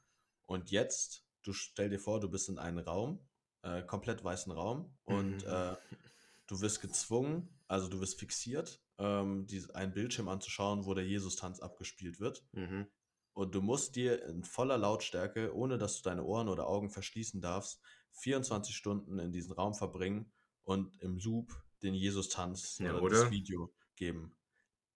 Und 0.45 0.71
jetzt, 0.71 1.24
du 1.45 1.53
stell 1.53 1.89
dir 1.89 1.99
vor, 1.99 2.19
du 2.19 2.29
bist 2.29 2.49
in 2.49 2.57
einem 2.59 2.79
Raum, 2.79 3.19
äh, 3.61 3.83
komplett 3.83 4.23
weißen 4.23 4.51
Raum 4.51 4.97
und 5.05 5.43
Mhm. 5.43 5.47
äh, 5.47 5.75
du 6.47 6.61
wirst 6.61 6.81
gezwungen, 6.81 7.49
also 7.67 7.87
du 7.87 7.99
wirst 8.01 8.19
fixiert, 8.19 8.81
ähm, 8.97 9.45
dies, 9.47 9.69
einen 9.71 9.93
Bildschirm 9.93 10.27
anzuschauen, 10.27 10.85
wo 10.85 10.93
der 10.93 11.05
Jesus-Tanz 11.05 11.59
abgespielt 11.59 12.19
wird. 12.19 12.45
Mhm. 12.53 12.87
Und 13.33 13.53
du 13.53 13.61
musst 13.61 13.95
dir 13.95 14.23
in 14.25 14.43
voller 14.43 14.77
Lautstärke, 14.77 15.53
ohne 15.53 15.77
dass 15.77 15.97
du 15.97 16.03
deine 16.09 16.23
Ohren 16.23 16.47
oder 16.47 16.67
Augen 16.67 16.89
verschließen 16.89 17.41
darfst, 17.41 17.81
24 18.13 18.75
Stunden 18.75 19.19
in 19.19 19.33
diesen 19.33 19.51
Raum 19.53 19.73
verbringen 19.73 20.31
und 20.63 20.95
im 21.01 21.17
Loop 21.17 21.51
den 21.83 21.93
Jesus-Tanz 21.93 22.79
Ja, 22.79 22.91
oder 22.91 23.09
das 23.09 23.23
oder? 23.23 23.31
Video 23.31 23.73
geben. 23.97 24.33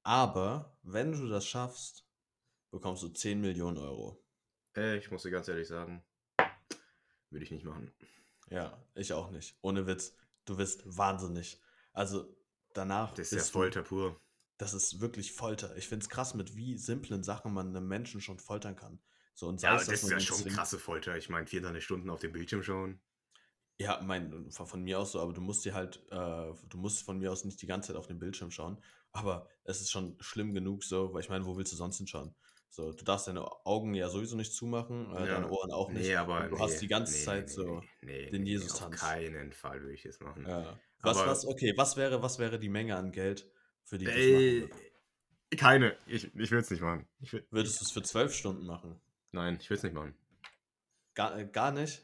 Aber 0.03 0.77
wenn 0.83 1.11
du 1.11 1.27
das 1.27 1.45
schaffst, 1.45 2.05
bekommst 2.71 3.03
du 3.03 3.09
10 3.09 3.41
Millionen 3.41 3.77
Euro. 3.77 4.23
Äh, 4.75 4.97
ich 4.97 5.11
muss 5.11 5.23
dir 5.23 5.31
ganz 5.31 5.47
ehrlich 5.47 5.67
sagen, 5.67 6.03
würde 7.31 7.45
ich 7.45 7.51
nicht 7.51 7.65
machen. 7.65 7.91
Ja, 8.49 8.81
ich 8.95 9.13
auch 9.13 9.31
nicht. 9.31 9.57
Ohne 9.61 9.85
Witz. 9.87 10.15
Du 10.45 10.57
wirst 10.57 10.81
wahnsinnig. 10.85 11.59
Also 11.93 12.35
danach 12.73 13.11
Das 13.13 13.27
ist 13.27 13.31
ja 13.31 13.37
bist 13.37 13.49
du, 13.49 13.53
Folter 13.59 13.83
pur. 13.83 14.19
das 14.57 14.73
ist 14.73 14.99
wirklich 14.99 15.33
Folter. 15.33 15.75
Ich 15.77 15.87
finde 15.87 16.03
es 16.03 16.09
krass, 16.09 16.33
mit 16.33 16.55
wie 16.55 16.77
simplen 16.77 17.23
Sachen 17.23 17.53
man 17.53 17.75
einen 17.75 17.87
Menschen 17.87 18.21
schon 18.21 18.39
foltern 18.39 18.75
kann. 18.75 18.99
So, 19.35 19.47
und 19.47 19.61
Ja, 19.61 19.73
dass 19.73 19.85
das 19.85 20.03
ist 20.03 20.09
ja 20.09 20.19
schon 20.19 20.37
zwingt- 20.37 20.55
krasse 20.55 20.79
Folter. 20.79 21.15
Ich 21.17 21.29
meine, 21.29 21.45
24 21.47 21.83
Stunden 21.83 22.09
auf 22.09 22.19
dem 22.19 22.31
Bildschirm 22.31 22.63
schauen. 22.63 22.99
Ja, 23.77 24.01
mein, 24.01 24.51
von 24.51 24.67
von 24.67 24.83
mir 24.83 24.99
aus 24.99 25.13
so, 25.13 25.21
aber 25.21 25.31
du 25.31 25.39
musst 25.41 25.63
dir 25.63 25.73
halt, 25.73 26.01
äh, 26.11 26.51
du 26.67 26.77
musst 26.77 27.03
von 27.03 27.17
mir 27.19 27.31
aus 27.31 27.45
nicht 27.45 27.61
die 27.61 27.67
ganze 27.67 27.87
Zeit 27.87 27.95
auf 27.95 28.07
den 28.07 28.19
Bildschirm 28.19 28.51
schauen. 28.51 28.83
Aber 29.11 29.47
es 29.63 29.79
ist 29.79 29.91
schon 29.91 30.17
schlimm 30.19 30.53
genug 30.53 30.83
so, 30.83 31.13
weil 31.13 31.21
ich 31.21 31.29
meine, 31.29 31.45
wo 31.45 31.55
willst 31.55 31.71
du 31.71 31.77
sonst 31.77 31.97
hinschauen? 31.97 32.35
So, 32.71 32.91
du 32.91 33.03
darfst 33.03 33.27
deine 33.27 33.43
Augen 33.65 33.95
ja 33.95 34.09
sowieso 34.09 34.35
nicht 34.35 34.53
zumachen, 34.53 35.11
äh, 35.15 35.25
deine 35.25 35.49
Ohren 35.49 35.71
auch 35.71 35.89
nicht. 35.89 36.07
Nee, 36.07 36.15
aber 36.15 36.47
du 36.47 36.55
nee, 36.55 36.61
hast 36.61 36.79
die 36.81 36.87
ganze 36.87 37.13
nee, 37.17 37.25
Zeit 37.25 37.49
so 37.49 37.81
den 38.03 38.45
Jesus-Tanz. 38.45 39.01
Auf 39.01 39.09
keinen 39.09 39.51
Fall 39.53 39.81
würde 39.81 39.93
ich 39.95 40.03
das 40.03 40.19
machen. 40.19 40.45
Ja. 40.47 40.79
Was, 41.01 41.17
Aber- 41.17 41.31
was, 41.31 41.45
okay, 41.47 41.73
was 41.75 41.97
wäre, 41.97 42.21
was 42.21 42.37
wäre 42.37 42.59
die 42.59 42.69
Menge 42.69 42.95
an 42.95 43.11
Geld, 43.11 43.49
für 43.83 43.97
die 43.97 44.05
es 44.05 44.15
Ey, 44.15 44.61
würdest? 44.61 44.81
keine. 45.57 45.97
Ich, 46.05 46.25
ich 46.25 46.51
würde 46.51 46.59
es 46.61 46.69
nicht 46.69 46.81
machen. 46.81 47.07
Ich 47.21 47.33
würd, 47.33 47.51
Würdest 47.51 47.81
du 47.81 47.85
es 47.85 47.91
für 47.91 48.03
zwölf 48.03 48.33
Stunden 48.35 48.65
machen? 48.65 49.01
Nein, 49.31 49.57
ich 49.59 49.69
würde 49.69 49.77
es 49.77 49.83
nicht 49.83 49.95
machen. 49.95 50.15
Gar, 51.15 51.39
äh, 51.39 51.45
gar 51.47 51.71
nicht? 51.71 52.03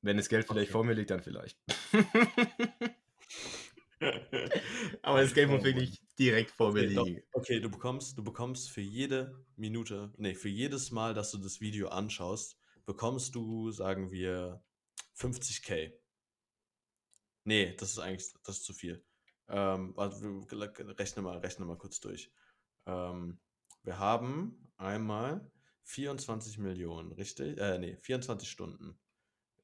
Wenn 0.00 0.16
das 0.16 0.28
Geld 0.28 0.46
vielleicht 0.46 0.68
Okay. 0.68 0.72
vor 0.72 0.84
mir 0.84 0.92
liegt, 0.94 1.10
dann 1.10 1.22
vielleicht. 1.22 1.58
Aber 5.02 5.22
das 5.22 5.34
Geld 5.34 5.50
muss 5.50 5.60
Oh 5.60 5.64
wirklich 5.64 6.00
direkt 6.18 6.50
vor 6.50 6.72
mir 6.72 6.86
liegen. 6.86 7.22
Okay, 7.32 7.60
du 7.60 7.70
bekommst, 7.70 8.16
du 8.16 8.24
bekommst 8.24 8.70
für 8.70 8.80
jede 8.80 9.44
Minute, 9.56 10.12
nee, 10.16 10.34
für 10.34 10.48
jedes 10.48 10.90
Mal, 10.90 11.14
dass 11.14 11.30
du 11.30 11.38
das 11.38 11.60
Video 11.60 11.88
anschaust, 11.88 12.58
bekommst 12.86 13.34
du, 13.34 13.70
sagen 13.70 14.10
wir, 14.10 14.62
50k. 15.16 15.92
Nee, 17.44 17.74
das 17.76 17.90
ist 17.90 17.98
eigentlich, 17.98 18.32
das 18.44 18.58
ist 18.58 18.64
zu 18.64 18.74
viel. 18.74 19.04
Ähm, 19.48 19.94
rechne 19.96 21.22
mal, 21.22 21.38
rechne 21.38 21.64
mal 21.64 21.78
kurz 21.78 22.00
durch. 22.00 22.30
Ähm, 22.86 23.40
wir 23.82 23.98
haben 23.98 24.70
einmal 24.76 25.50
24 25.84 26.58
Millionen, 26.58 27.12
richtig? 27.12 27.58
Äh, 27.58 27.78
nee, 27.78 27.96
24 28.02 28.48
Stunden. 28.48 28.98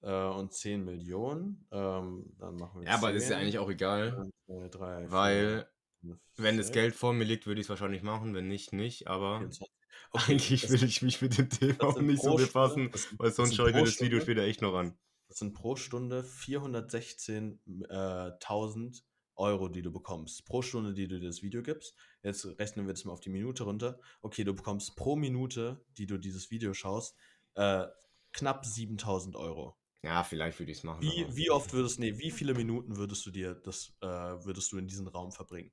Äh, 0.05 0.29
und 0.39 0.53
10 0.53 0.85
Millionen. 0.85 1.67
Ähm, 1.73 2.27
dann 2.39 2.57
machen 2.57 2.81
wir 2.83 2.89
Ja, 2.89 2.95
aber 2.97 3.11
das 3.13 3.23
ist 3.23 3.31
ja 3.31 3.37
10, 3.37 3.43
eigentlich 3.43 3.59
auch 3.59 3.71
egal, 3.71 4.31
1, 4.47 4.47
2, 4.47 4.69
3, 4.69 4.99
4, 5.01 5.11
weil 5.11 5.67
5, 6.03 6.19
wenn 6.37 6.57
das 6.59 6.67
6, 6.67 6.75
Geld 6.75 6.95
vor 6.95 7.13
mir 7.15 7.25
liegt, 7.25 7.47
würde 7.47 7.61
ich 7.61 7.65
es 7.67 7.71
wahrscheinlich 7.71 8.03
machen, 8.03 8.35
wenn 8.35 8.47
nicht, 8.49 8.73
nicht. 8.75 9.07
Aber 9.09 9.39
24. 9.39 9.71
Okay, 10.11 10.33
eigentlich 10.33 10.63
das- 10.63 10.71
will 10.73 10.83
ich 10.85 11.03
mich 11.03 11.21
mit 11.23 11.39
dem 11.39 11.49
Thema 11.51 11.75
das 11.75 11.97
auch 11.97 12.01
nicht 12.01 12.21
so 12.23 12.29
Stunde- 12.31 12.45
befassen, 12.45 12.91
das 12.93 13.03
sind- 13.05 13.19
weil 13.19 13.29
das 13.29 13.37
sonst 13.37 13.55
schaue 13.57 13.71
ich 13.71 13.75
mir 13.75 13.81
das 13.85 13.95
Video 14.01 14.21
Stunde- 14.21 14.23
später 14.23 14.43
echt 14.43 14.63
noch 14.63 14.75
an. 14.75 14.97
Das 15.29 15.39
sind 15.39 15.55
pro 15.55 15.75
Stunde 15.77 16.23
416.000 16.23 19.03
Euro, 19.37 19.69
die 19.69 19.83
du 19.83 19.91
bekommst. 19.93 20.45
Pro 20.47 20.63
Stunde, 20.63 20.95
die 20.95 21.09
du 21.09 21.19
dir 21.19 21.27
das 21.27 21.43
Video 21.43 21.63
gibst. 21.63 21.97
Jetzt 22.23 22.45
rechnen 22.59 22.87
wir 22.87 22.95
das 22.95 23.05
mal 23.05 23.13
auf 23.13 23.21
die 23.21 23.31
Minute 23.31 23.65
runter. 23.65 23.99
Okay, 24.23 24.45
du 24.45 24.55
bekommst 24.55 24.95
pro 24.97 25.17
Minute, 25.17 25.85
die 25.99 26.07
du 26.07 26.19
dieses 26.19 26.51
Video 26.53 26.73
schaust, 26.75 27.17
äh, 27.55 27.87
knapp 28.33 28.65
7000 28.65 29.35
Euro. 29.37 29.77
Ja, 30.05 30.23
vielleicht 30.23 30.59
würde 30.59 30.71
ich 30.71 30.79
es 30.79 30.85
machen. 30.85 31.01
Wie, 31.01 31.27
wie 31.35 31.51
oft 31.51 31.73
würdest, 31.73 31.99
nee, 31.99 32.19
wie 32.19 32.31
viele 32.31 32.53
Minuten 32.53 32.97
würdest 32.97 33.25
du 33.25 33.31
dir 33.31 33.55
das, 33.55 33.95
äh, 34.03 34.07
würdest 34.07 34.71
du 34.71 34.77
in 34.77 34.87
diesen 34.87 35.09
Raum 35.09 35.33
verbringen? 35.33 35.73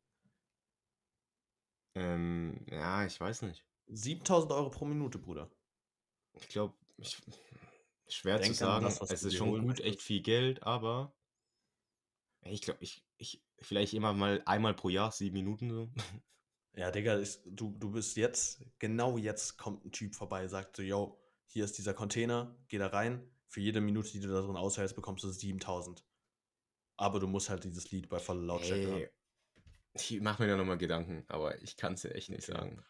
Ähm, 1.95 2.65
ja, 2.69 3.05
ich 3.05 3.19
weiß 3.19 3.41
nicht. 3.41 3.65
7000 3.87 4.53
Euro 4.53 4.69
pro 4.69 4.85
Minute, 4.85 5.19
Bruder. 5.19 5.51
Ich 6.39 6.47
glaube, 6.47 6.73
ich, 6.97 7.21
schwer 8.07 8.37
Denk 8.37 8.53
zu 8.55 8.59
sagen. 8.59 8.85
das, 8.85 9.01
es 9.01 9.21
du 9.21 9.27
ist 9.27 9.35
schon 9.35 9.67
gut, 9.67 9.81
echt 9.81 10.01
viel 10.01 10.21
Geld, 10.21 10.63
aber 10.63 11.13
ich 12.43 12.61
glaube, 12.61 12.81
ich, 12.81 13.03
ich, 13.17 13.43
vielleicht 13.59 13.93
immer 13.93 14.13
mal 14.13 14.41
einmal 14.45 14.73
pro 14.73 14.87
Jahr 14.87 15.11
sieben 15.11 15.33
Minuten 15.33 15.69
so. 15.69 15.91
Ja, 16.73 16.89
Digga, 16.89 17.15
ist, 17.15 17.43
du, 17.45 17.75
du 17.77 17.91
bist 17.91 18.15
jetzt, 18.15 18.63
genau 18.79 19.17
jetzt 19.17 19.57
kommt 19.57 19.83
ein 19.83 19.91
Typ 19.91 20.15
vorbei, 20.15 20.47
sagt 20.47 20.77
so, 20.77 20.83
yo, 20.83 21.21
hier 21.45 21.65
ist 21.65 21.77
dieser 21.77 21.93
Container, 21.93 22.55
geh 22.69 22.77
da 22.77 22.87
rein. 22.87 23.29
Für 23.51 23.59
jede 23.59 23.81
Minute, 23.81 24.13
die 24.13 24.21
du 24.21 24.29
da 24.29 24.39
drin 24.39 24.55
aushältst, 24.55 24.95
bekommst 24.95 25.25
du 25.25 25.29
7000. 25.29 26.05
Aber 26.95 27.19
du 27.19 27.27
musst 27.27 27.49
halt 27.49 27.65
dieses 27.65 27.91
Lied 27.91 28.07
bei 28.07 28.17
voller 28.17 28.43
Lautstärke 28.43 28.87
hören. 28.87 29.01
Ey, 29.01 29.09
ich 29.93 30.21
mache 30.21 30.41
mir 30.41 30.47
da 30.49 30.55
nochmal 30.55 30.77
Gedanken, 30.77 31.25
aber 31.27 31.61
ich 31.61 31.75
kann 31.75 31.95
es 31.95 32.01
dir 32.01 32.15
echt 32.15 32.29
nicht 32.29 32.47
Okay. 32.47 32.57
sagen. 32.57 32.85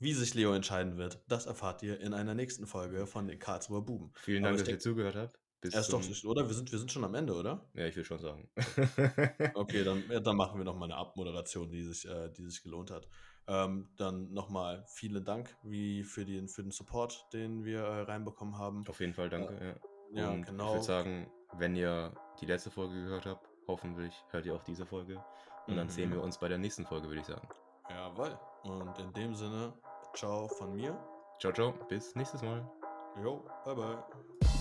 Wie 0.00 0.12
sich 0.12 0.34
Leo 0.34 0.52
entscheiden 0.52 0.98
wird, 0.98 1.24
das 1.28 1.46
erfahrt 1.46 1.82
ihr 1.82 1.98
in 2.00 2.12
einer 2.12 2.34
nächsten 2.34 2.66
Folge 2.66 3.06
von 3.06 3.26
den 3.26 3.38
Karlsruher 3.38 3.82
Buben. 3.82 4.12
Vielen 4.16 4.42
Dank, 4.42 4.58
dass 4.58 4.68
ihr 4.68 4.78
zugehört 4.78 5.16
habt. 5.16 5.38
Bis 5.62 5.72
Er 5.72 5.80
ist 5.80 5.92
doch, 5.92 6.02
oder? 6.24 6.46
Wir 6.46 6.54
sind, 6.54 6.70
wir 6.72 6.78
sind 6.78 6.92
schon 6.92 7.04
am 7.04 7.14
Ende, 7.14 7.34
oder? 7.34 7.70
Ja, 7.72 7.86
ich 7.86 7.96
will 7.96 8.04
schon 8.04 8.18
sagen. 8.18 8.50
Okay, 9.54 9.82
dann, 9.82 10.02
dann 10.22 10.36
machen 10.36 10.58
wir 10.58 10.64
nochmal 10.64 10.90
eine 10.90 10.96
Abmoderation, 10.96 11.70
die 11.70 11.84
sich, 11.84 12.06
äh, 12.06 12.28
die 12.30 12.44
sich 12.44 12.62
gelohnt 12.62 12.90
hat. 12.90 13.08
Ähm, 13.46 13.88
dann 13.96 14.30
nochmal 14.32 14.84
vielen 14.88 15.24
Dank 15.24 15.56
wie 15.62 16.02
für, 16.02 16.26
den, 16.26 16.48
für 16.48 16.62
den 16.62 16.72
Support, 16.72 17.28
den 17.32 17.64
wir 17.64 17.80
äh, 17.80 18.02
reinbekommen 18.02 18.58
haben. 18.58 18.86
Auf 18.88 19.00
jeden 19.00 19.14
Fall 19.14 19.30
danke. 19.30 19.64
ja. 19.64 19.91
Ja, 20.14 20.30
Und 20.30 20.40
ich 20.40 20.46
genau. 20.46 20.72
würde 20.72 20.82
sagen, 20.84 21.30
wenn 21.54 21.74
ihr 21.76 22.12
die 22.40 22.46
letzte 22.46 22.70
Folge 22.70 22.94
gehört 22.94 23.26
habt, 23.26 23.48
hoffentlich 23.66 24.14
hört 24.30 24.46
ihr 24.46 24.54
auch 24.54 24.62
diese 24.62 24.86
Folge. 24.86 25.22
Und 25.66 25.76
dann 25.76 25.86
Mhm. 25.86 25.90
sehen 25.90 26.12
wir 26.12 26.22
uns 26.22 26.38
bei 26.38 26.48
der 26.48 26.58
nächsten 26.58 26.84
Folge, 26.86 27.08
würde 27.08 27.20
ich 27.20 27.26
sagen. 27.26 27.48
Jawohl. 27.88 28.38
Und 28.64 28.98
in 28.98 29.12
dem 29.12 29.34
Sinne, 29.34 29.72
ciao 30.14 30.48
von 30.48 30.72
mir. 30.74 30.96
Ciao, 31.40 31.52
ciao. 31.52 31.72
Bis 31.88 32.14
nächstes 32.14 32.42
Mal. 32.42 32.68
Jo, 33.22 33.44
bye 33.64 33.74
bye. 33.74 34.51